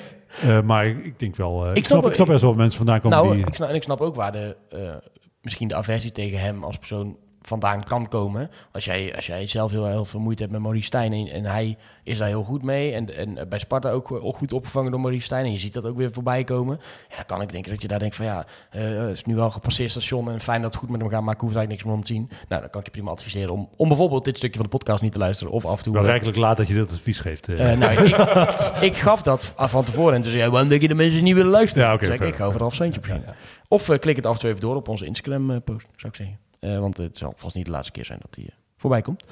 eh, 0.42 0.62
maar 0.62 0.86
ik, 0.86 1.04
ik 1.04 1.18
denk 1.18 1.36
wel... 1.36 1.64
eh, 1.66 1.74
ik, 1.74 1.86
snap- 1.86 1.98
snap, 1.98 2.06
ik 2.08 2.14
snap 2.14 2.26
best 2.26 2.40
wel 2.42 2.54
mensen 2.54 2.76
vandaan 2.76 3.00
komen 3.00 3.18
Nou, 3.18 3.34
die... 3.36 3.46
ik 3.46 3.54
snap, 3.54 3.68
en 3.68 3.74
ik 3.74 3.82
snap 3.82 4.00
ook 4.00 4.14
waar 4.14 4.32
de, 4.32 4.56
eh, 4.70 4.78
misschien 5.42 5.68
de 5.68 5.74
aversie 5.74 6.12
tegen 6.12 6.40
hem 6.40 6.64
als 6.64 6.76
persoon 6.78 7.16
vandaan 7.46 7.84
kan 7.84 8.08
komen. 8.08 8.50
Als 8.72 8.84
jij, 8.84 9.16
als 9.16 9.26
jij 9.26 9.46
zelf 9.46 9.70
heel, 9.70 9.86
heel 9.86 10.04
veel 10.04 10.20
moeite 10.20 10.42
hebt 10.42 10.54
met 10.54 10.62
Maurice 10.62 10.86
Stijn 10.86 11.12
en, 11.12 11.28
en 11.28 11.44
hij 11.44 11.76
is 12.02 12.18
daar 12.18 12.28
heel 12.28 12.42
goed 12.42 12.62
mee. 12.62 12.92
En, 12.92 13.16
en 13.16 13.48
bij 13.48 13.58
Sparta 13.58 13.90
ook, 13.90 14.12
ook 14.12 14.36
goed 14.36 14.52
opgevangen 14.52 14.90
door 14.90 15.00
Maurice 15.00 15.24
Stijn. 15.24 15.44
En 15.44 15.52
je 15.52 15.58
ziet 15.58 15.72
dat 15.72 15.86
ook 15.86 15.96
weer 15.96 16.12
voorbij 16.12 16.44
komen. 16.44 16.80
Ja, 17.08 17.16
dan 17.16 17.24
kan 17.24 17.40
ik 17.42 17.52
denken 17.52 17.70
dat 17.72 17.82
je 17.82 17.88
daar 17.88 17.98
denkt 17.98 18.14
van 18.16 18.24
ja, 18.24 18.46
eh, 18.70 18.82
het 18.82 19.10
is 19.10 19.24
nu 19.24 19.34
wel 19.34 19.44
een 19.44 19.52
gepasseerd 19.52 19.90
station 19.90 20.30
en 20.30 20.40
fijn 20.40 20.62
dat 20.62 20.70
het 20.70 20.80
goed 20.80 20.90
met 20.90 21.00
hem 21.00 21.10
gaat, 21.10 21.22
maar 21.22 21.34
ik 21.34 21.40
hoef 21.40 21.54
eigenlijk 21.54 21.84
niks 21.84 21.94
meer 21.94 22.04
te 22.04 22.12
zien. 22.12 22.28
Nou, 22.48 22.60
dan 22.60 22.70
kan 22.70 22.80
ik 22.80 22.86
je 22.86 22.92
prima 22.92 23.10
adviseren 23.10 23.50
om, 23.52 23.68
om 23.76 23.88
bijvoorbeeld 23.88 24.24
dit 24.24 24.36
stukje 24.36 24.56
van 24.56 24.64
de 24.70 24.76
podcast 24.76 25.02
niet 25.02 25.12
te 25.12 25.18
luisteren 25.18 25.52
of 25.52 25.64
af 25.64 25.78
en 25.78 25.84
toe... 25.84 25.92
wel 25.92 26.02
eh, 26.02 26.08
rijkelijk 26.08 26.36
laat 26.36 26.56
dat 26.56 26.68
je 26.68 26.74
dit 26.74 26.90
advies 26.90 27.20
geeft. 27.20 27.48
eh. 27.48 27.72
eh, 27.72 27.78
nou, 27.78 27.92
ik, 27.92 28.16
ik 28.90 28.96
gaf 28.96 29.22
dat 29.22 29.52
van 29.56 29.84
tevoren 29.84 30.14
en 30.14 30.20
toen 30.20 30.30
zei 30.30 30.42
jij, 30.42 30.50
waarom 30.50 30.68
denk 30.68 30.82
je 30.82 30.88
de 30.88 30.94
mensen 30.94 31.24
niet 31.24 31.34
willen 31.34 31.50
luisteren? 31.50 31.88
Ja, 31.88 31.94
oké, 31.94 32.24
ik, 32.26 32.34
ga 32.34 32.44
over 32.44 32.56
een 32.56 32.60
half 32.60 32.74
centje 32.74 33.00
beginnen. 33.00 33.34
Of 33.68 33.88
eh, 33.88 33.98
klik 33.98 34.16
het 34.16 34.26
af 34.26 34.34
en 34.34 34.40
toe 34.40 34.48
even 34.48 34.60
door 34.60 34.76
op 34.76 34.88
onze 34.88 35.06
Instagram-post, 35.06 35.86
zou 35.96 36.12
ik 36.12 36.16
zeggen. 36.16 36.38
Eh, 36.64 36.78
want 36.78 36.96
het 36.96 37.16
zal 37.16 37.32
vast 37.36 37.54
niet 37.54 37.64
de 37.64 37.70
laatste 37.70 37.92
keer 37.92 38.04
zijn 38.04 38.18
dat 38.22 38.34
die 38.34 38.46
eh, 38.46 38.52
voorbij 38.76 39.02
komt. 39.02 39.24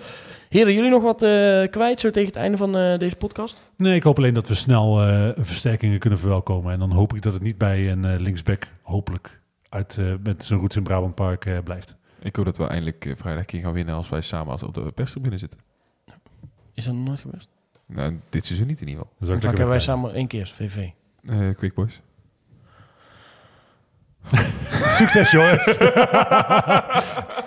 Heren, 0.48 0.74
jullie 0.74 0.90
nog 0.90 1.02
wat 1.02 1.22
eh, 1.22 1.62
kwijt 1.70 2.00
zo 2.00 2.10
tegen 2.10 2.28
het 2.28 2.36
einde 2.36 2.56
van 2.56 2.76
eh, 2.76 2.98
deze 2.98 3.16
podcast? 3.16 3.70
Nee, 3.76 3.94
ik 3.94 4.02
hoop 4.02 4.16
alleen 4.18 4.34
dat 4.34 4.48
we 4.48 4.54
snel 4.54 5.02
eh, 5.02 5.28
versterkingen 5.36 5.98
kunnen 5.98 6.18
verwelkomen. 6.18 6.72
En 6.72 6.78
dan 6.78 6.90
hoop 6.92 7.14
ik 7.14 7.22
dat 7.22 7.32
het 7.32 7.42
niet 7.42 7.58
bij 7.58 7.90
een 7.90 8.04
eh, 8.04 8.20
linksback, 8.20 8.66
hopelijk, 8.82 9.40
uit, 9.68 9.96
eh, 9.98 10.04
met 10.22 10.44
zijn 10.44 10.60
roots 10.60 10.76
in 10.76 10.82
Brabant 10.82 11.14
Park 11.14 11.46
eh, 11.46 11.58
blijft. 11.64 11.96
Ik 12.20 12.36
hoop 12.36 12.44
dat 12.44 12.56
we 12.56 12.66
eindelijk 12.66 13.04
eh, 13.06 13.12
vrijdag 13.16 13.44
keer 13.44 13.60
gaan 13.60 13.72
winnen 13.72 13.94
als 13.94 14.08
wij 14.08 14.20
samen 14.20 14.52
als 14.52 14.62
op 14.62 14.74
de 14.74 14.92
perstribune 14.94 15.38
zitten. 15.38 15.60
Is 16.74 16.84
dat 16.84 16.94
nog 16.94 17.04
nooit 17.04 17.20
gebeurd? 17.20 17.48
Nou, 17.86 18.18
dit 18.28 18.44
seizoen 18.44 18.66
niet 18.66 18.80
in 18.80 18.88
ieder 18.88 19.04
geval. 19.18 19.38
Dan 19.38 19.48
hebben 19.48 19.68
wij 19.68 19.80
samen 19.80 20.14
één 20.14 20.26
keer, 20.26 20.52
VV. 20.54 20.88
Eh 21.26 21.54
Quick 21.54 21.74
Boys. 21.74 22.00
Succes, 24.98 25.30
jongens! 25.30 25.66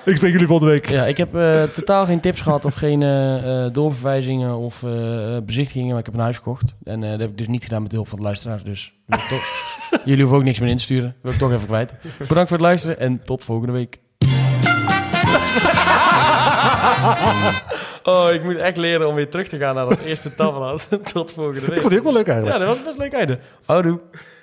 ik 0.05 0.15
spreek 0.15 0.31
jullie 0.31 0.47
volgende 0.47 0.71
week. 0.71 0.89
Ja, 0.89 1.05
ik 1.05 1.17
heb 1.17 1.35
eh, 1.35 1.63
totaal 1.63 2.05
geen 2.05 2.19
tips 2.19 2.41
gehad 2.41 2.65
of 2.65 2.73
geen 2.73 3.01
eh, 3.01 3.65
eh, 3.65 3.73
doorverwijzingen 3.73 4.55
of 4.55 4.83
eh, 4.83 5.37
bezichtigingen, 5.45 5.89
maar 5.89 5.99
ik 5.99 6.05
heb 6.05 6.13
een 6.15 6.19
huis 6.19 6.35
gekocht. 6.37 6.73
En 6.83 7.03
eh, 7.03 7.09
dat 7.09 7.19
heb 7.19 7.29
ik 7.29 7.37
dus 7.37 7.47
niet 7.47 7.63
gedaan 7.63 7.81
met 7.81 7.89
de 7.89 7.95
hulp 7.95 8.07
van 8.09 8.17
de 8.17 8.23
luisteraars, 8.23 8.63
dus 8.63 8.93
ik 9.07 9.41
jullie 10.05 10.19
hoeven 10.21 10.37
ook 10.37 10.43
niks 10.43 10.59
meer 10.59 10.69
in 10.69 10.77
te 10.77 10.83
sturen. 10.83 11.15
Wil 11.21 11.31
ik 11.31 11.37
toch 11.37 11.51
even 11.53 11.67
kwijt. 11.67 11.93
Bedankt 12.27 12.49
voor 12.49 12.57
het 12.57 12.65
luisteren 12.67 12.99
en 12.99 13.21
tot 13.23 13.43
volgende 13.43 13.73
week. 13.73 13.97
Oh, 18.03 18.33
ik 18.33 18.43
moet 18.43 18.55
echt 18.55 18.77
leren 18.77 19.07
om 19.07 19.15
weer 19.15 19.29
terug 19.29 19.47
te 19.47 19.57
gaan 19.57 19.75
naar 19.75 19.85
dat 19.89 19.99
eerste 19.99 20.35
tabblad. 20.35 20.87
Tot 21.13 21.33
volgende 21.33 21.59
Ik 21.61 21.65
week. 21.67 21.77
vond 21.79 21.89
die 21.89 21.97
ook 21.99 22.03
wel 22.05 22.13
leuk 22.13 22.25
Ja, 22.27 22.33
eigenlijk. 22.33 22.65
dat 22.65 22.75
was 22.75 22.85
best 22.85 22.97
leuk 22.97 23.13
einde. 23.13 23.39
Houdoe. 23.65 23.99